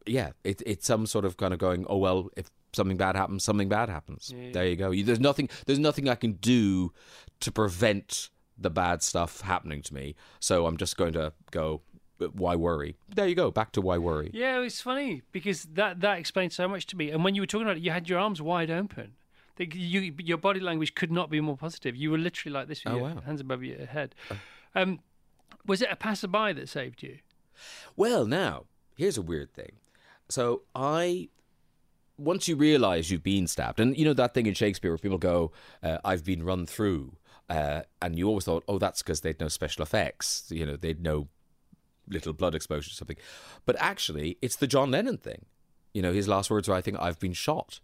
yeah, 0.07 0.31
it, 0.43 0.61
it's 0.65 0.85
some 0.85 1.05
sort 1.07 1.25
of 1.25 1.35
kind 1.37 1.51
of 1.53 1.59
going, 1.59 1.85
oh 1.89 1.97
well, 1.97 2.29
if 2.37 2.49
something 2.73 2.97
bad 2.97 3.15
happens, 3.15 3.43
something 3.43 3.69
bad 3.69 3.89
happens. 3.89 4.31
There 4.53 4.67
you 4.67 4.75
go. 4.75 4.91
You, 4.91 5.03
there's 5.03 5.19
nothing. 5.19 5.49
There's 5.65 5.79
nothing 5.79 6.07
I 6.09 6.15
can 6.15 6.33
do 6.33 6.93
to 7.39 7.51
prevent 7.51 8.29
the 8.57 8.69
bad 8.69 9.01
stuff 9.03 9.41
happening 9.41 9.81
to 9.81 9.93
me. 9.93 10.15
So 10.39 10.65
I'm 10.67 10.77
just 10.77 10.95
going 10.97 11.13
to 11.13 11.33
go. 11.51 11.81
Why 12.33 12.55
worry? 12.55 12.95
There 13.13 13.27
you 13.27 13.35
go. 13.35 13.51
Back 13.51 13.73
to 13.73 13.81
why 13.81 13.97
worry. 13.97 14.29
Yeah, 14.33 14.61
it's 14.61 14.79
funny 14.79 15.21
because 15.33 15.63
that 15.73 15.99
that 15.99 16.17
explains 16.19 16.55
so 16.55 16.65
much 16.67 16.85
to 16.87 16.95
me. 16.95 17.09
And 17.11 17.23
when 17.25 17.35
you 17.35 17.41
were 17.41 17.45
talking 17.47 17.67
about 17.67 17.75
it, 17.77 17.83
you 17.83 17.91
had 17.91 18.07
your 18.07 18.19
arms 18.19 18.41
wide 18.41 18.71
open. 18.71 19.15
The- 19.57 19.65
You, 19.73 20.13
your 20.19 20.37
body 20.37 20.59
language 20.61 20.95
could 20.95 21.11
not 21.11 21.29
be 21.29 21.41
more 21.41 21.57
positive. 21.57 21.93
You 21.95 22.11
were 22.11 22.17
literally 22.17 22.53
like 22.53 22.67
this 22.69 22.85
with 22.85 22.93
Oh, 22.93 22.97
your 22.97 23.15
wow. 23.15 23.21
hands 23.25 23.41
above 23.41 23.63
your 23.63 23.85
head. 23.85 24.15
Um, 24.75 24.99
was 25.65 25.81
it 25.81 25.89
a 25.91 25.95
passerby 25.95 26.53
that 26.53 26.69
saved 26.69 27.03
you? 27.03 27.19
Well, 27.95 28.25
now, 28.25 28.65
here's 28.97 29.17
a 29.17 29.21
weird 29.21 29.53
thing. 29.53 29.73
So 30.29 30.63
I. 30.75 31.29
Once 32.17 32.47
you 32.47 32.55
realize 32.55 33.11
you've 33.11 33.23
been 33.23 33.45
stabbed, 33.45 33.77
and 33.77 33.97
you 33.97 34.05
know 34.05 34.13
that 34.13 34.33
thing 34.33 34.45
in 34.45 34.53
Shakespeare 34.53 34.91
where 34.91 34.97
people 34.97 35.17
go, 35.17 35.51
uh, 35.83 35.97
I've 36.05 36.23
been 36.23 36.43
run 36.43 36.65
through, 36.65 37.17
uh, 37.49 37.81
and 38.01 38.17
you 38.17 38.29
always 38.29 38.45
thought, 38.45 38.63
oh, 38.69 38.77
that's 38.77 39.01
because 39.01 39.19
they'd 39.19 39.37
no 39.37 39.49
special 39.49 39.83
effects. 39.83 40.45
You 40.49 40.65
know, 40.65 40.77
they'd 40.77 41.01
no 41.01 41.27
little 42.07 42.31
blood 42.31 42.55
exposure 42.55 42.89
or 42.89 42.93
something. 42.93 43.17
But 43.65 43.75
actually, 43.79 44.37
it's 44.41 44.55
the 44.55 44.65
John 44.65 44.91
Lennon 44.91 45.17
thing. 45.17 45.45
You 45.93 46.01
know, 46.01 46.13
his 46.13 46.29
last 46.29 46.49
words 46.49 46.69
were, 46.69 46.75
I 46.75 46.79
think, 46.79 46.97
I've 46.99 47.19
been 47.19 47.33
shot. 47.33 47.81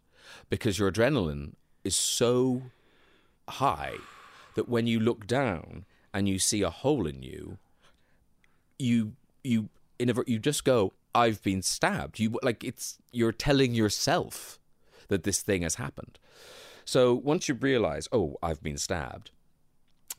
Because 0.50 0.80
your 0.80 0.90
adrenaline 0.90 1.56
is 1.84 1.96
so 1.96 2.62
high 3.50 3.96
that 4.56 4.70
when 4.70 4.88
you 4.88 5.00
look 5.00 5.28
down 5.28 5.86
and 6.14 6.28
you 6.28 6.40
see 6.40 6.62
a 6.62 6.70
hole 6.70 7.08
in 7.08 7.22
you, 7.24 7.58
you 8.80 9.14
you 9.44 9.70
a, 10.00 10.24
you 10.28 10.40
just 10.40 10.64
go 10.64 10.94
i've 11.14 11.42
been 11.44 11.62
stabbed. 11.62 12.20
You 12.20 12.40
like 12.42 12.64
it's 12.64 12.98
you're 13.12 13.32
telling 13.32 13.74
yourself 13.74 14.60
that 15.08 15.24
this 15.24 15.42
thing 15.42 15.62
has 15.64 15.76
happened. 15.76 16.18
So 16.86 17.14
once 17.14 17.48
you 17.48 17.56
realize 17.56 18.08
oh 18.12 18.38
i've 18.42 18.62
been 18.64 18.78
stabbed 18.78 19.32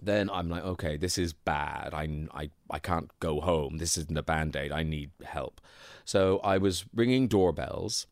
then 0.04 0.28
i'm 0.30 0.48
like 0.48 0.64
okay 0.64 0.96
this 0.96 1.16
is 1.16 1.32
bad. 1.32 1.94
I 1.94 2.26
i, 2.34 2.50
I 2.70 2.78
can't 2.78 3.10
go 3.20 3.40
home. 3.40 3.78
This 3.78 3.96
isn't 3.96 4.16
a 4.16 4.22
band-aid. 4.22 4.72
I 4.72 4.82
need 4.82 5.10
help. 5.24 5.60
So 6.04 6.38
i 6.44 6.58
was 6.58 6.84
ringing 6.94 7.28
doorbells 7.28 8.06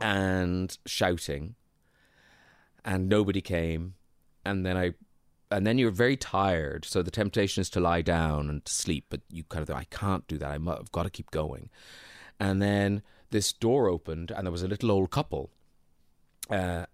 and 0.00 0.76
shouting 0.86 1.54
and 2.84 3.08
nobody 3.08 3.40
came. 3.40 3.94
And 4.44 4.64
then 4.64 4.76
i 4.76 4.94
and 5.50 5.66
then 5.66 5.78
you're 5.78 5.90
very 5.90 6.16
tired 6.16 6.84
so 6.84 7.02
the 7.02 7.10
temptation 7.10 7.60
is 7.60 7.70
to 7.70 7.80
lie 7.80 8.02
down 8.02 8.48
and 8.48 8.64
to 8.64 8.72
sleep 8.72 9.06
but 9.08 9.20
you 9.30 9.44
kind 9.44 9.62
of 9.62 9.68
think, 9.68 9.78
i 9.78 9.84
can't 9.84 10.26
do 10.26 10.38
that. 10.38 10.50
I've 10.50 10.92
got 10.92 11.04
to 11.04 11.10
keep 11.10 11.30
going. 11.30 11.70
And 12.40 12.62
then 12.62 13.02
this 13.30 13.52
door 13.52 13.88
opened 13.88 14.30
and 14.30 14.46
there 14.46 14.52
was 14.52 14.62
a 14.62 14.68
little 14.68 14.90
old 14.90 15.10
couple 15.10 15.50
uh, 16.50 16.86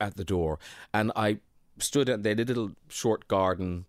at 0.00 0.16
the 0.16 0.24
door 0.24 0.58
and 0.92 1.12
i 1.16 1.38
stood 1.78 2.08
at 2.08 2.22
their 2.22 2.34
little 2.34 2.72
short 2.88 3.26
garden 3.28 3.84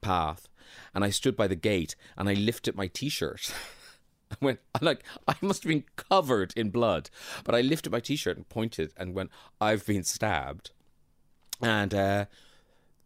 path 0.00 0.48
and 0.94 1.04
i 1.04 1.10
stood 1.10 1.36
by 1.36 1.46
the 1.46 1.56
gate 1.56 1.96
and 2.16 2.28
i 2.28 2.34
lifted 2.34 2.76
my 2.76 2.86
t-shirt. 2.86 3.52
I 4.30 4.36
went 4.40 4.60
like 4.80 5.04
I 5.28 5.34
must 5.40 5.62
have 5.62 5.70
been 5.70 5.84
covered 5.94 6.52
in 6.56 6.70
blood, 6.70 7.10
but 7.44 7.54
I 7.54 7.60
lifted 7.60 7.92
my 7.92 8.00
t-shirt 8.00 8.36
and 8.36 8.48
pointed 8.48 8.92
and 8.96 9.14
went, 9.14 9.30
"I've 9.60 9.86
been 9.86 10.02
stabbed," 10.02 10.72
and 11.62 11.94
uh, 11.94 12.24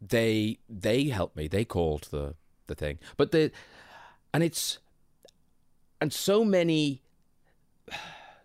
they 0.00 0.58
they 0.68 1.04
helped 1.04 1.36
me. 1.36 1.48
They 1.48 1.64
called 1.64 2.08
the 2.10 2.34
the 2.66 2.74
thing, 2.74 2.98
but 3.16 3.32
the 3.32 3.50
and 4.32 4.42
it's 4.42 4.78
and 6.00 6.12
so 6.12 6.44
many 6.44 7.02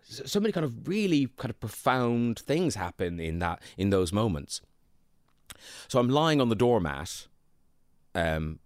so 0.02 0.38
many 0.38 0.52
kind 0.52 0.64
of 0.64 0.86
really 0.86 1.28
kind 1.36 1.50
of 1.50 1.58
profound 1.58 2.38
things 2.38 2.74
happen 2.74 3.18
in 3.18 3.38
that 3.40 3.60
in 3.76 3.90
those 3.90 4.12
moments. 4.12 4.60
So 5.88 5.98
I'm 5.98 6.08
lying 6.08 6.40
on 6.40 6.48
the 6.48 6.54
doormat, 6.54 7.26
um, 8.14 8.58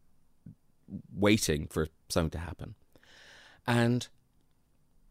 waiting 1.15 1.67
for 1.67 1.89
something 2.09 2.31
to 2.31 2.39
happen, 2.39 2.75
and 3.67 4.09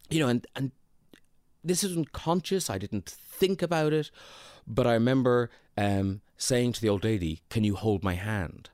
you 0.09 0.19
know, 0.19 0.27
and 0.27 0.45
and 0.55 0.71
this 1.63 1.83
isn't 1.83 2.11
conscious. 2.11 2.69
I 2.69 2.77
didn't 2.77 3.09
think 3.09 3.61
about 3.61 3.93
it, 3.93 4.11
but 4.69 4.87
I 4.87 4.93
remember 4.93 5.49
um, 5.77 6.21
saying 6.37 6.73
to 6.73 6.81
the 6.81 6.89
old 6.89 7.03
lady, 7.03 7.41
"Can 7.49 7.63
you 7.63 7.75
hold 7.75 8.03
my 8.03 8.13
hand?" 8.13 8.69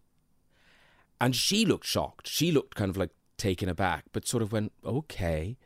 And 1.19 1.35
she 1.35 1.65
looked 1.65 1.85
shocked. 1.85 2.27
She 2.27 2.51
looked 2.51 2.75
kind 2.75 2.89
of 2.89 2.97
like 2.97 3.11
taken 3.37 3.69
aback, 3.69 4.05
but 4.11 4.27
sort 4.27 4.43
of 4.43 4.51
went, 4.51 4.73
"Okay," 4.85 5.57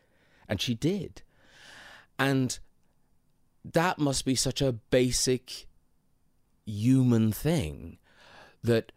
and 0.47 0.61
she 0.61 0.75
did. 0.75 1.23
And 2.17 2.59
that 3.65 3.99
must 3.99 4.25
be 4.25 4.35
such 4.35 4.61
a 4.61 4.73
basic 4.73 5.67
human 6.65 7.31
thing 7.31 7.97
that 8.63 8.91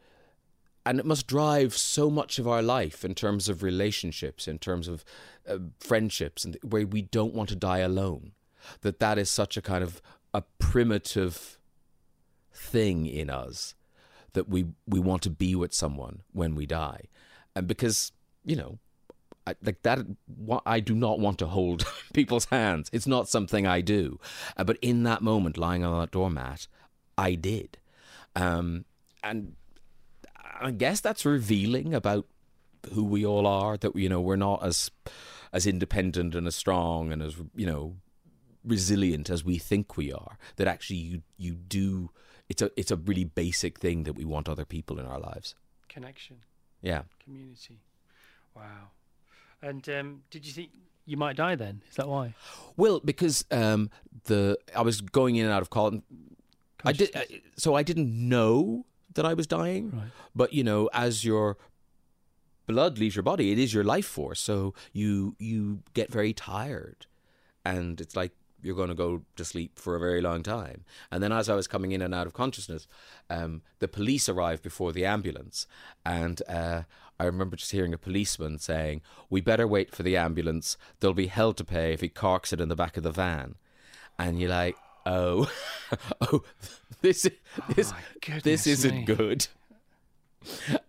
and 0.85 0.99
it 0.99 1.07
must 1.07 1.29
drive 1.29 1.77
so 1.77 2.11
much 2.11 2.41
of 2.41 2.49
our 2.49 2.63
life 2.63 3.05
in 3.05 3.15
terms 3.15 3.49
of 3.49 3.63
relationships 3.63 4.47
in 4.47 4.59
terms 4.59 4.89
of 4.89 5.05
uh, 5.49 5.59
friendships 5.79 6.45
and 6.45 6.59
where 6.63 6.87
we 6.87 7.03
don't 7.03 7.35
want 7.35 7.49
to 7.49 7.57
die 7.57 7.79
alone 7.79 8.33
that 8.83 8.99
that 8.99 9.19
is 9.19 9.31
such 9.31 9.57
a 9.57 9.63
kind 9.63 9.83
of 9.83 10.03
a 10.35 10.43
primitive 10.59 11.59
thing 12.53 13.07
in 13.07 13.31
us 13.31 13.75
that 14.33 14.49
we 14.49 14.67
we 14.87 15.01
want 15.01 15.23
to 15.23 15.31
be 15.31 15.55
with 15.55 15.75
someone 15.75 16.23
when 16.33 16.55
we 16.55 16.67
die. 16.67 17.03
And 17.55 17.67
because 17.67 18.13
you 18.45 18.57
know 18.57 18.79
I, 19.47 19.55
like 19.63 19.83
that 19.83 20.01
I 20.65 20.81
do 20.81 20.95
not 20.95 21.19
want 21.19 21.39
to 21.41 21.47
hold 21.47 21.87
people's 22.13 22.47
hands. 22.47 22.89
It's 22.93 23.07
not 23.07 23.29
something 23.29 23.67
I 23.67 23.81
do. 23.81 24.19
Uh, 24.57 24.65
but 24.65 24.79
in 24.81 25.03
that 25.05 25.23
moment 25.23 25.59
lying 25.59 25.85
on 25.85 26.01
that 26.01 26.11
doormat 26.11 26.67
I 27.19 27.35
did. 27.35 27.79
Um, 28.35 28.85
and 29.23 29.55
I 30.61 30.71
guess 30.71 31.01
that's 31.01 31.27
revealing 31.27 31.95
about 31.95 32.27
who 32.93 33.05
we 33.05 33.27
all 33.27 33.47
are. 33.47 33.77
That 33.77 33.95
you 33.97 34.09
know 34.09 34.21
we're 34.21 34.37
not 34.37 34.65
as 34.65 34.91
as 35.53 35.67
independent 35.67 36.35
and 36.35 36.47
as 36.47 36.57
strong 36.57 37.13
and 37.13 37.23
as 37.23 37.37
you 37.55 37.67
know 37.67 37.97
resilient 38.65 39.31
as 39.31 39.45
we 39.45 39.59
think 39.59 39.97
we 39.97 40.13
are. 40.13 40.39
That 40.57 40.67
actually 40.67 40.97
you 40.99 41.23
you 41.39 41.55
do. 41.55 42.11
It's 42.49 42.63
a 42.63 42.71
it's 42.77 42.91
a 42.91 42.97
really 42.97 43.25
basic 43.25 43.79
thing 43.79 44.05
that 44.05 44.15
we 44.15 44.25
want 44.25 44.49
other 44.49 44.65
people 44.65 44.99
in 44.99 45.07
our 45.07 45.19
lives. 45.21 45.55
Connection, 45.89 46.37
Yeah. 46.83 47.03
community. 47.23 47.81
Wow. 48.55 48.91
And 49.61 49.89
um, 49.89 50.23
did 50.31 50.47
you 50.47 50.53
think 50.53 50.71
you 51.07 51.17
might 51.17 51.37
die 51.37 51.55
then? 51.57 51.83
Is 51.89 51.97
that 51.97 52.09
why? 52.09 52.35
Well, 52.77 53.01
because 53.05 53.45
um, 53.51 53.91
the 54.25 54.59
I 54.77 54.83
was 54.83 55.01
going 55.01 55.37
in 55.37 55.45
and 55.45 55.53
out 55.55 55.63
of 55.63 55.71
college. 55.71 56.03
I 56.85 56.93
did 56.93 57.11
I, 57.15 57.27
so 57.57 57.75
I 57.75 57.83
didn't 57.83 58.11
know 58.29 58.87
that 59.15 59.25
I 59.25 59.35
was 59.35 59.47
dying, 59.47 59.91
Right. 59.93 60.11
but 60.35 60.53
you 60.53 60.65
know, 60.65 60.89
as 60.93 61.25
your 61.25 61.57
blood 62.67 62.99
leaves 62.99 63.15
your 63.17 63.23
body, 63.23 63.53
it 63.53 63.59
is 63.59 63.73
your 63.75 63.85
life 63.85 64.07
force. 64.07 64.41
So 64.41 64.75
you 64.93 65.37
you 65.39 65.83
get 65.95 66.11
very 66.11 66.33
tired, 66.33 67.07
and 67.65 68.01
it's 68.01 68.17
like 68.17 68.33
you're 68.63 68.77
going 68.77 68.89
to 68.89 68.95
go 68.95 69.23
to 69.37 69.45
sleep 69.45 69.79
for 69.79 69.97
a 69.97 70.01
very 70.01 70.21
long 70.21 70.43
time. 70.43 70.85
And 71.11 71.23
then, 71.23 71.33
as 71.33 71.49
I 71.49 71.55
was 71.55 71.67
coming 71.67 71.93
in 71.93 72.03
and 72.03 72.15
out 72.15 72.27
of 72.27 72.33
consciousness, 72.33 72.87
um, 73.29 73.63
the 73.81 73.89
police 73.89 74.29
arrived 74.29 74.63
before 74.63 74.93
the 74.93 75.05
ambulance, 75.05 75.67
and 76.05 76.41
uh, 76.49 76.83
I 77.19 77.25
remember 77.25 77.57
just 77.57 77.73
hearing 77.73 77.95
a 77.95 77.99
policeman 77.99 78.59
saying, 78.59 79.03
"We 79.31 79.41
better 79.41 79.67
wait 79.67 79.95
for 79.95 80.03
the 80.03 80.17
ambulance. 80.17 80.77
There'll 81.01 81.15
be 81.15 81.27
hell 81.27 81.53
to 81.55 81.65
pay 81.65 81.93
if 81.93 82.01
he 82.01 82.09
corks 82.09 82.53
it 82.53 82.61
in 82.61 82.69
the 82.69 82.77
back 82.77 82.97
of 82.97 83.03
the 83.03 83.13
van." 83.13 83.57
And 84.19 84.41
you're 84.41 84.51
like, 84.51 84.77
"Oh, 85.07 85.51
oh, 86.21 86.43
this 87.01 87.29
this 87.75 87.93
my 87.93 88.39
this 88.41 88.67
isn't 88.67 88.99
me. 88.99 89.05
good." 89.05 89.47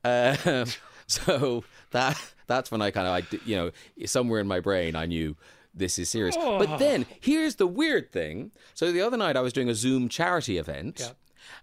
Um, 0.04 0.66
so 1.08 1.64
that 1.91 2.20
that's 2.48 2.72
when 2.72 2.82
I 2.82 2.91
kind 2.91 3.08
of 3.08 3.14
I 3.14 3.38
you 3.45 3.56
know 3.56 3.72
somewhere 4.06 4.40
in 4.40 4.48
my 4.48 4.60
brain 4.60 4.95
I 4.95 5.06
knew 5.06 5.36
this 5.74 5.98
is 5.98 6.10
serious. 6.10 6.36
But 6.36 6.78
then 6.78 7.06
here's 7.20 7.56
the 7.56 7.68
weird 7.68 8.12
thing. 8.12 8.52
So 8.74 8.91
the 8.91 9.02
other 9.02 9.18
night 9.18 9.36
I 9.36 9.41
was 9.41 9.54
doing 9.54 9.70
a 9.70 9.76
Zoom 9.76 10.10
charity 10.10 10.58
event 10.58 11.14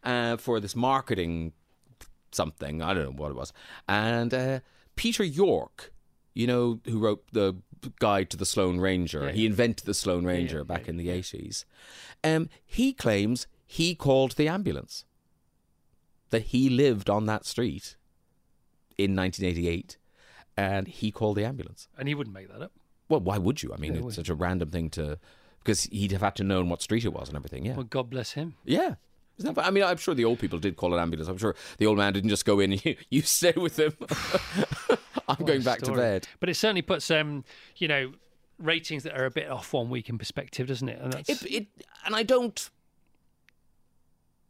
uh, 0.04 0.36
for 0.36 0.60
this 0.60 0.74
marketing 0.74 1.52
something 2.32 2.80
I 2.80 2.94
don't 2.94 3.04
know 3.04 3.22
what 3.22 3.30
it 3.30 3.36
was, 3.36 3.52
and 3.88 4.32
uh, 4.32 4.60
Peter 4.96 5.24
York, 5.24 5.92
you 6.34 6.46
know 6.46 6.80
who 6.84 6.98
wrote 6.98 7.24
the 7.32 7.56
guide 7.98 8.30
to 8.30 8.36
the 8.36 8.46
Sloane 8.46 8.78
Ranger. 8.78 9.26
Yeah, 9.26 9.32
he 9.32 9.46
invented 9.46 9.86
the 9.86 9.94
Sloane 9.94 10.24
Ranger 10.24 10.58
yeah, 10.58 10.64
back 10.64 10.84
yeah, 10.84 10.90
in 10.90 10.96
the 10.96 11.10
eighties. 11.10 11.64
Um, 12.22 12.48
he 12.64 12.92
claims 12.92 13.46
he 13.66 13.94
called 13.94 14.32
the 14.32 14.48
ambulance. 14.48 15.04
That 16.30 16.42
he 16.42 16.70
lived 16.70 17.10
on 17.10 17.26
that 17.26 17.44
street 17.44 17.96
in 18.96 19.16
1988, 19.16 19.96
and 20.56 20.86
he 20.86 21.10
called 21.10 21.36
the 21.36 21.44
ambulance. 21.44 21.88
And 21.98 22.06
he 22.06 22.14
wouldn't 22.14 22.34
make 22.34 22.48
that 22.52 22.62
up. 22.62 22.72
Well, 23.10 23.20
why 23.20 23.36
would 23.36 23.62
you? 23.62 23.74
I 23.74 23.76
mean, 23.76 23.94
Yeah, 23.94 24.06
it's 24.06 24.14
such 24.16 24.28
a 24.30 24.34
random 24.34 24.70
thing 24.70 24.88
to, 24.90 25.18
because 25.62 25.82
he'd 25.84 26.12
have 26.12 26.22
had 26.22 26.36
to 26.36 26.44
known 26.44 26.68
what 26.70 26.80
street 26.80 27.04
it 27.04 27.12
was 27.12 27.28
and 27.28 27.36
everything. 27.36 27.66
Yeah, 27.66 27.74
Well, 27.74 27.84
God 27.84 28.08
bless 28.08 28.32
him. 28.32 28.54
yeah. 28.64 28.94
Isn't 29.38 29.54
that, 29.54 29.66
I 29.66 29.70
mean, 29.70 29.82
I'm 29.84 29.96
sure 29.96 30.14
the 30.14 30.26
old 30.26 30.38
people 30.38 30.58
did 30.58 30.76
call 30.76 30.92
an 30.94 31.00
ambulance. 31.00 31.26
I'm 31.28 31.38
sure 31.38 31.54
the 31.78 31.86
old 31.86 31.96
man 31.98 32.12
didn't 32.12 32.28
just 32.28 32.44
go 32.44 32.60
in 32.60 32.72
and 32.72 32.84
you, 32.84 32.96
you 33.10 33.22
stay 33.22 33.52
with 33.56 33.78
him. 33.78 33.94
I'm 35.28 35.36
What 35.38 35.46
going 35.46 35.62
back 35.62 35.80
to 35.82 35.92
bed. 35.92 36.28
But 36.40 36.48
it 36.50 36.54
certainly 36.54 36.82
puts, 36.82 37.10
um, 37.10 37.44
you 37.76 37.88
know, 37.88 38.12
ratings 38.58 39.02
that 39.04 39.18
are 39.18 39.24
a 39.24 39.30
bit 39.30 39.48
off 39.48 39.72
one 39.72 39.88
week 39.88 40.08
in 40.10 40.18
perspective, 40.18 40.66
doesn't 40.66 40.88
it? 40.90 41.00
And 41.00 41.12
that's 41.14 41.28
It, 41.30 41.42
it, 41.50 41.66
and 42.04 42.14
I 42.14 42.22
don't. 42.22 42.68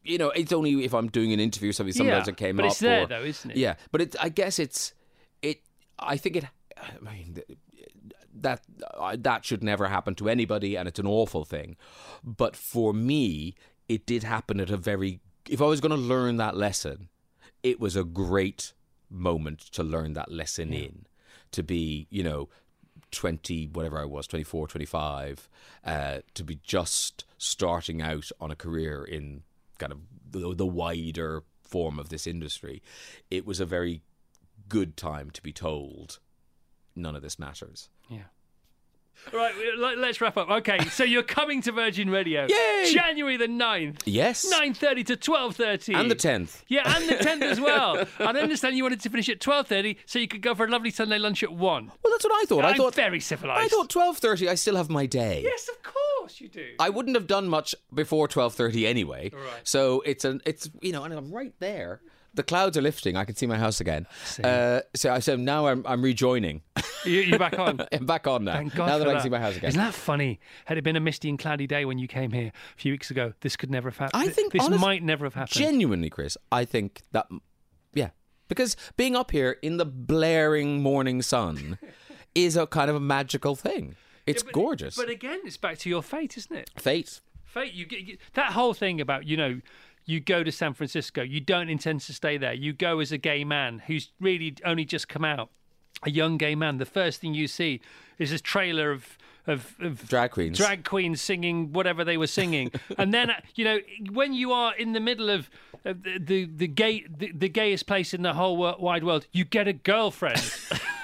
you 0.03 0.19
know, 0.19 0.31
it's 0.31 0.53
only 0.53 0.85
if 0.85 0.93
I'm 0.95 1.09
doing 1.09 1.33
an 1.33 1.41
interview 1.41 1.71
or 1.71 1.73
something. 1.73 1.93
Sometimes 1.93 2.27
Yeah, 2.27 2.33
it 2.33 2.37
came 2.37 2.57
but 2.57 2.65
up. 2.65 2.71
it's 2.73 2.81
there 2.81 3.03
or- 3.05 3.07
though, 3.07 3.23
isn't 3.23 3.51
it? 3.53 3.57
Yeah, 3.57 3.75
but 3.93 4.01
it. 4.01 4.17
I 4.21 4.29
guess 4.29 4.59
it's 4.59 4.93
it. 5.43 5.61
I 5.99 6.17
think 6.17 6.37
it. 6.37 6.45
I 6.77 6.99
mean, 7.01 7.39
that 8.43 8.63
uh, 8.95 9.17
that 9.19 9.45
should 9.45 9.63
never 9.63 9.89
happen 9.89 10.15
to 10.17 10.29
anybody, 10.29 10.77
and 10.77 10.89
it's 10.89 10.99
an 10.99 11.07
awful 11.07 11.45
thing. 11.45 11.77
But 12.25 12.57
for 12.57 12.93
me, 12.93 13.55
it 13.89 14.07
did 14.07 14.23
happen 14.23 14.61
at 14.61 14.71
a 14.71 14.77
very. 14.77 15.21
If 15.49 15.61
I 15.61 15.67
was 15.67 15.81
going 15.81 15.91
to 15.91 15.97
learn 15.97 16.37
that 16.37 16.57
lesson, 16.57 17.09
it 17.63 17.81
was 17.81 17.97
a 17.97 18.05
great 18.05 18.73
moment 19.09 19.61
to 19.73 19.83
learn 19.83 20.13
that 20.15 20.31
lesson 20.31 20.73
in. 20.73 21.07
To 21.53 21.63
be, 21.65 22.07
you 22.11 22.23
know, 22.23 22.49
20 23.11 23.71
whatever 23.73 23.99
i 23.99 24.05
was 24.05 24.27
24 24.27 24.69
25 24.69 25.49
uh, 25.85 26.19
to 26.35 26.45
be 26.45 26.61
just 26.63 27.25
starting 27.39 28.01
out 28.01 28.31
on 28.41 28.51
a 28.51 28.57
career 28.57 29.03
in 29.03 29.43
kind 29.79 29.93
of 29.93 29.99
the, 30.31 30.55
the 30.55 30.67
wider 30.67 31.43
form 31.63 31.99
of 31.99 32.09
this 32.09 32.27
industry 32.27 32.83
it 33.31 33.45
was 33.45 33.59
a 33.59 33.67
very 33.67 34.03
good 34.69 34.97
time 34.97 35.31
to 35.31 35.43
be 35.43 35.53
told 35.53 36.19
none 36.95 37.17
of 37.17 37.23
this 37.23 37.39
matters 37.39 37.89
Yeah. 38.11 38.19
Right, 39.35 39.55
let- 39.77 39.99
let's 39.99 40.19
wrap 40.23 40.39
up. 40.39 40.49
Okay, 40.51 40.79
so 40.87 41.05
you're 41.05 41.23
coming 41.23 41.61
to 41.63 41.73
Virgin 41.73 42.09
Radio. 42.09 42.47
Yay! 42.49 42.91
January 42.91 43.37
the 43.37 43.49
9th. 43.49 44.01
yes 44.07 44.51
9.30 44.51 45.07
to 45.09 45.17
12.30. 45.17 45.95
and 45.95 46.11
the 46.11 46.17
10th 46.17 46.63
Yeah, 46.69 46.97
and 46.97 47.07
the 47.07 47.17
10th 47.17 47.43
as 47.43 47.61
well. 47.61 47.99
And 48.19 48.39
I 48.39 48.41
understand 48.41 48.77
you 48.79 48.83
wanted 48.83 49.01
to 49.03 49.11
finish 49.11 49.29
at 49.29 49.39
12.30 49.39 49.97
so 50.07 50.19
you 50.19 50.27
could 50.27 50.41
go 50.41 50.55
for 50.55 50.65
a 50.65 50.71
lovely 50.71 50.91
Sunday 50.91 51.19
lunch 51.19 51.43
at 51.43 51.53
1. 51.53 51.87
well 52.03 52.13
that's 52.13 52.25
what 52.25 52.33
i 52.43 52.47
thought 52.47 52.65
i 52.65 52.71
I'm 52.71 52.77
thought 52.77 52.95
very 52.95 53.21
civilised. 53.21 53.61
i 53.63 53.69
thought 53.69 53.91
12.30 53.91 54.49
i 54.49 54.55
still 54.55 54.77
have 54.77 54.89
my 54.89 55.05
day 55.05 55.43
Yes, 55.45 55.69
of 55.69 55.83
course 55.83 56.41
you 56.41 56.49
do. 56.49 56.65
I 56.79 56.89
wouldn't 56.89 57.15
have 57.17 57.27
done 57.27 57.47
much 57.49 57.75
before 57.93 58.29
twelve 58.29 58.55
thirty 58.55 58.87
anyway. 58.87 59.31
Right. 59.33 59.43
So 59.65 60.01
it's 60.07 60.25
an 60.25 60.41
it's 60.47 60.71
you 60.81 60.93
know 60.93 61.03
and 61.05 61.13
I'm 61.13 61.31
right 61.33 61.53
there. 61.59 62.01
The 62.35 62.43
clouds 62.43 62.77
are 62.79 62.83
lifting. 62.83 63.17
I 63.17 63.25
can 63.25 63.35
see 63.35 63.47
my 63.47 63.59
house 63.59 63.81
again. 63.81 64.07
Uh, 64.43 64.81
so 64.95 65.13
I 65.13 65.19
so 65.19 65.37
now 65.37 65.67
I'm 65.67 65.85
I'm 65.87 66.03
rejoining. 66.03 66.63
You, 67.05 67.21
you're 67.21 67.39
back 67.39 67.59
on. 67.59 67.81
I'm 67.93 68.07
back 68.07 68.27
on 68.27 68.45
now. 68.45 68.55
Thank 68.55 68.75
God 68.75 68.87
now 68.87 68.99
that 68.99 69.07
I 69.09 69.11
that. 69.11 69.17
can 69.17 69.23
see 69.25 69.29
my 69.31 69.39
house 69.41 69.57
again. 69.57 69.69
Isn't 69.69 69.81
that 69.81 69.95
funny? 69.95 70.39
Had 70.67 70.79
it 70.79 70.85
been 70.85 70.97
a 70.97 71.01
misty 71.01 71.29
and 71.29 71.39
cloudy 71.39 71.67
day 71.67 71.85
when 71.85 71.99
you 71.99 72.07
came 72.07 72.31
here 72.33 72.53
a 72.55 72.81
few 72.81 72.93
weeks 72.93 73.11
ago, 73.11 73.33
this 73.41 73.57
could 73.57 73.71
never 73.71 73.89
have 73.91 73.99
happened. 73.99 74.23
I 74.23 74.29
think, 74.29 74.53
this 74.53 74.63
honest- 74.65 74.81
might 74.81 75.03
never 75.03 75.25
have 75.25 75.35
happened. 75.35 75.55
Genuinely, 75.59 76.11
Chris, 76.11 76.37
I 76.53 76.65
think 76.65 77.03
that 77.13 77.27
yeah, 77.95 78.11
because 78.49 78.77
being 78.97 79.17
up 79.17 79.31
here 79.31 79.57
in 79.63 79.77
the 79.79 79.87
blaring 79.87 80.83
morning 80.83 81.23
sun 81.23 81.79
is 82.35 82.57
a 82.57 82.67
kind 82.67 82.91
of 82.91 82.97
a 82.97 83.01
magical 83.01 83.57
thing. 83.57 83.97
It's 84.27 84.43
But- 84.43 84.53
gorgeous. 84.53 84.97
But 84.97 85.09
again, 85.11 85.41
it's 85.45 85.57
back 85.57 85.79
to 85.79 85.89
your 85.89 86.03
fate, 86.03 86.37
isn't 86.37 86.55
it? 86.55 86.71
Fate. 86.77 87.21
Fate. 87.45 87.73
You 87.73 87.87
get 87.87 88.01
you, 88.01 88.19
that 88.35 88.53
whole 88.53 88.75
thing 88.75 89.01
about 89.01 89.27
you 89.27 89.37
know. 89.37 89.61
You 90.05 90.21
go 90.21 90.43
to 90.43 90.51
San 90.51 90.75
Francisco. 90.75 91.23
You 91.23 91.41
don't 91.41 91.69
intend 91.69 92.01
to 92.03 92.13
stay 92.13 92.37
there. 92.37 92.53
You 92.53 92.73
go 92.73 93.01
as 93.01 93.13
a 93.13 93.19
gay 93.19 93.45
man 93.45 93.83
who's 93.87 94.11
really 94.21 94.57
only 94.65 94.85
just 94.85 95.09
come 95.09 95.25
out, 95.25 95.51
a 96.03 96.11
young 96.11 96.37
gay 96.37 96.55
man. 96.55 96.79
The 96.79 96.87
first 96.87 97.21
thing 97.21 97.35
you 97.35 97.47
see 97.47 97.81
is 98.19 98.31
this 98.31 98.41
trailer 98.41 98.91
of 98.91 99.19
of, 99.47 99.75
of 99.81 100.09
Drag 100.09 100.31
queens. 100.31 100.57
drag 100.59 100.85
queens 100.85 101.21
singing 101.21 101.73
whatever 101.73 102.05
they 102.05 102.17
were 102.17 102.27
singing, 102.27 102.71
and 102.99 103.13
then 103.13 103.33
you 103.55 103.65
know 103.65 103.79
when 104.13 104.33
you 104.33 104.53
are 104.53 104.75
in 104.77 104.93
the 104.93 105.01
middle 105.01 105.31
of, 105.31 105.51
the, 105.85 106.19
the 106.19 106.45
the 106.45 106.69
gay 106.69 107.05
the, 107.09 107.33
the 107.33 107.49
gayest 107.49 107.87
place 107.87 108.13
in 108.13 108.23
the 108.23 108.35
whole 108.35 108.57
wide 108.57 109.05
world, 109.05 109.27
you 109.33 109.45
get 109.45 109.67
a 109.69 109.73
girlfriend. 109.73 110.41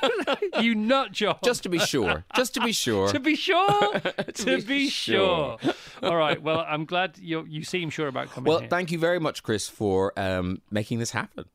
you 0.61 0.75
nut 0.75 1.13
job. 1.13 1.39
Just 1.43 1.63
to 1.65 1.69
be 1.69 1.79
sure. 1.79 2.25
Just 2.35 2.55
to 2.55 2.61
be 2.61 2.73
sure. 2.73 3.09
to 3.09 3.21
be 3.21 3.35
sure. 3.35 4.01
to, 4.35 4.45
be 4.45 4.63
be 4.63 4.89
sure. 4.89 5.59
All 6.03 6.17
right. 6.17 6.41
Well, 6.41 6.65
I'm 6.69 6.85
glad 6.85 7.19
you 7.19 7.45
you 7.49 7.65
seem 7.65 7.91
sure 7.91 8.09
about 8.09 8.31
coming 8.31 8.49
well, 8.51 8.61
here. 8.61 8.69
thank 8.69 8.91
you 8.91 8.99
very 8.99 9.19
much, 9.19 9.43
Chris, 9.43 9.69
for 9.69 10.13
um, 10.19 10.61
making 10.71 10.99
this 10.99 11.11
happen. 11.11 11.47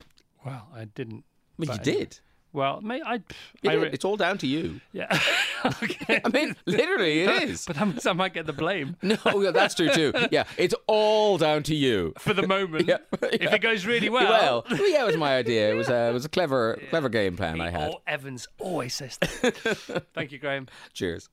well, 0.45 0.67
I 0.73 0.85
didn't. 0.85 1.23
You 1.57 1.67
but- 1.67 1.83
did. 1.83 2.19
Well, 2.53 2.81
may 2.81 3.01
I? 3.01 3.21
I 3.65 3.73
re- 3.73 3.89
it's 3.93 4.03
all 4.03 4.17
down 4.17 4.37
to 4.39 4.47
you. 4.47 4.81
yeah. 4.91 5.17
okay. 5.83 6.21
I 6.23 6.29
mean, 6.29 6.55
literally, 6.65 7.21
it 7.21 7.43
is. 7.49 7.65
But 7.65 7.77
that 7.77 7.87
means 7.87 8.05
I 8.05 8.13
might 8.13 8.33
get 8.33 8.45
the 8.45 8.53
blame 8.53 8.97
No, 9.01 9.17
yeah, 9.41 9.51
that's 9.51 9.75
true 9.75 9.89
too. 9.89 10.13
Yeah, 10.31 10.43
it's 10.57 10.75
all 10.87 11.37
down 11.37 11.63
to 11.63 11.75
you. 11.75 12.13
for 12.17 12.33
the 12.33 12.45
moment. 12.47 12.87
Yeah, 12.87 12.97
If 13.23 13.41
yeah. 13.41 13.55
it 13.55 13.61
goes 13.61 13.85
really 13.85 14.09
well. 14.09 14.65
Well, 14.69 14.89
yeah, 14.89 15.03
it 15.03 15.05
was 15.05 15.17
my 15.17 15.35
idea. 15.37 15.71
It 15.71 15.75
was 15.75 15.89
a, 15.89 16.09
it 16.09 16.13
was 16.13 16.25
a 16.25 16.29
clever, 16.29 16.79
clever 16.89 17.09
game 17.09 17.37
plan 17.37 17.59
I 17.61 17.69
had. 17.69 17.91
Oh, 17.91 18.01
Evans 18.07 18.47
always 18.59 18.93
says 18.93 19.17
that. 19.19 20.05
Thank 20.13 20.31
you, 20.31 20.39
Graham. 20.39 20.67
Cheers. 20.93 21.29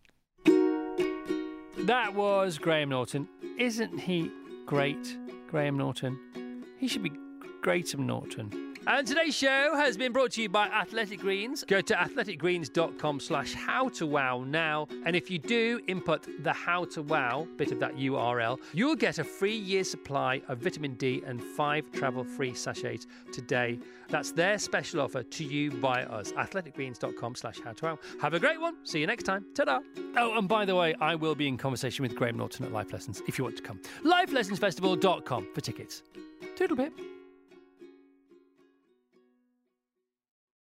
That 1.79 2.15
was 2.15 2.59
Graham 2.59 2.91
Norton. 2.91 3.29
Isn't 3.59 3.99
he 3.99 4.31
great, 4.67 5.17
Graham 5.49 5.77
Norton? 5.77 6.65
He 6.79 6.89
should 6.89 7.03
be 7.03 7.13
Graham 7.63 8.07
Norton. 8.07 8.68
And 8.91 9.07
today's 9.07 9.37
show 9.37 9.77
has 9.77 9.99
been 9.99 10.13
brought 10.13 10.31
to 10.33 10.43
you 10.43 10.49
by 10.49 10.67
Athletic 10.69 11.21
Greens. 11.21 11.63
Go 11.69 11.83
to 11.83 11.93
athleticgreens.com 11.93 13.21
slash 13.21 13.53
how 13.53 13.91
to 13.91 14.07
wow 14.07 14.45
now. 14.45 14.89
And 15.05 15.15
if 15.15 15.31
you 15.31 15.39
do 15.39 15.83
input 15.89 16.27
the 16.43 16.55
how 16.55 16.87
to 16.87 17.03
wow 17.03 17.47
bit 17.59 17.71
of 17.71 17.81
that 17.81 17.97
URL, 17.97 18.59
you'll 18.73 18.97
get 18.97 19.19
a 19.19 19.25
free 19.25 19.55
year 19.55 19.85
supply 19.85 20.41
of 20.49 20.61
vitamin 20.61 20.95
D 20.95 21.23
and 21.27 21.43
five 21.43 21.93
travel 21.93 22.25
free 22.25 22.55
sachets 22.55 23.07
today. 23.31 23.79
That's 24.09 24.33
their 24.33 24.57
special 24.57 25.03
offer 25.03 25.23
to 25.23 25.45
you 25.45 25.71
by 25.71 26.05
us. 26.05 26.33
Athleticgreens.com 26.33 27.35
slash 27.35 27.61
how 27.63 27.73
to 27.75 27.85
wow. 27.85 27.99
Have 28.23 28.33
a 28.33 28.41
great 28.41 28.59
one. 28.59 28.77
See 28.85 29.01
you 29.01 29.07
next 29.07 29.25
time. 29.25 29.45
Ta-da. 29.55 29.81
Oh, 30.17 30.39
and 30.39 30.49
by 30.49 30.65
the 30.65 30.75
way, 30.75 30.95
I 30.99 31.15
will 31.15 31.35
be 31.35 31.47
in 31.47 31.59
conversation 31.59 32.05
with 32.05 32.17
Graham 32.17 32.39
Norton 32.39 32.65
at 32.65 32.73
Life 32.73 32.91
Lessons 32.95 33.23
if 33.29 33.37
you 33.37 33.45
want 33.45 33.59
to 33.59 33.63
come. 33.63 33.81
Lifelessonsfestival.com 34.03 35.49
for 35.53 35.61
tickets. 35.61 36.03
Toodle 36.57 36.79
pip. 36.79 37.18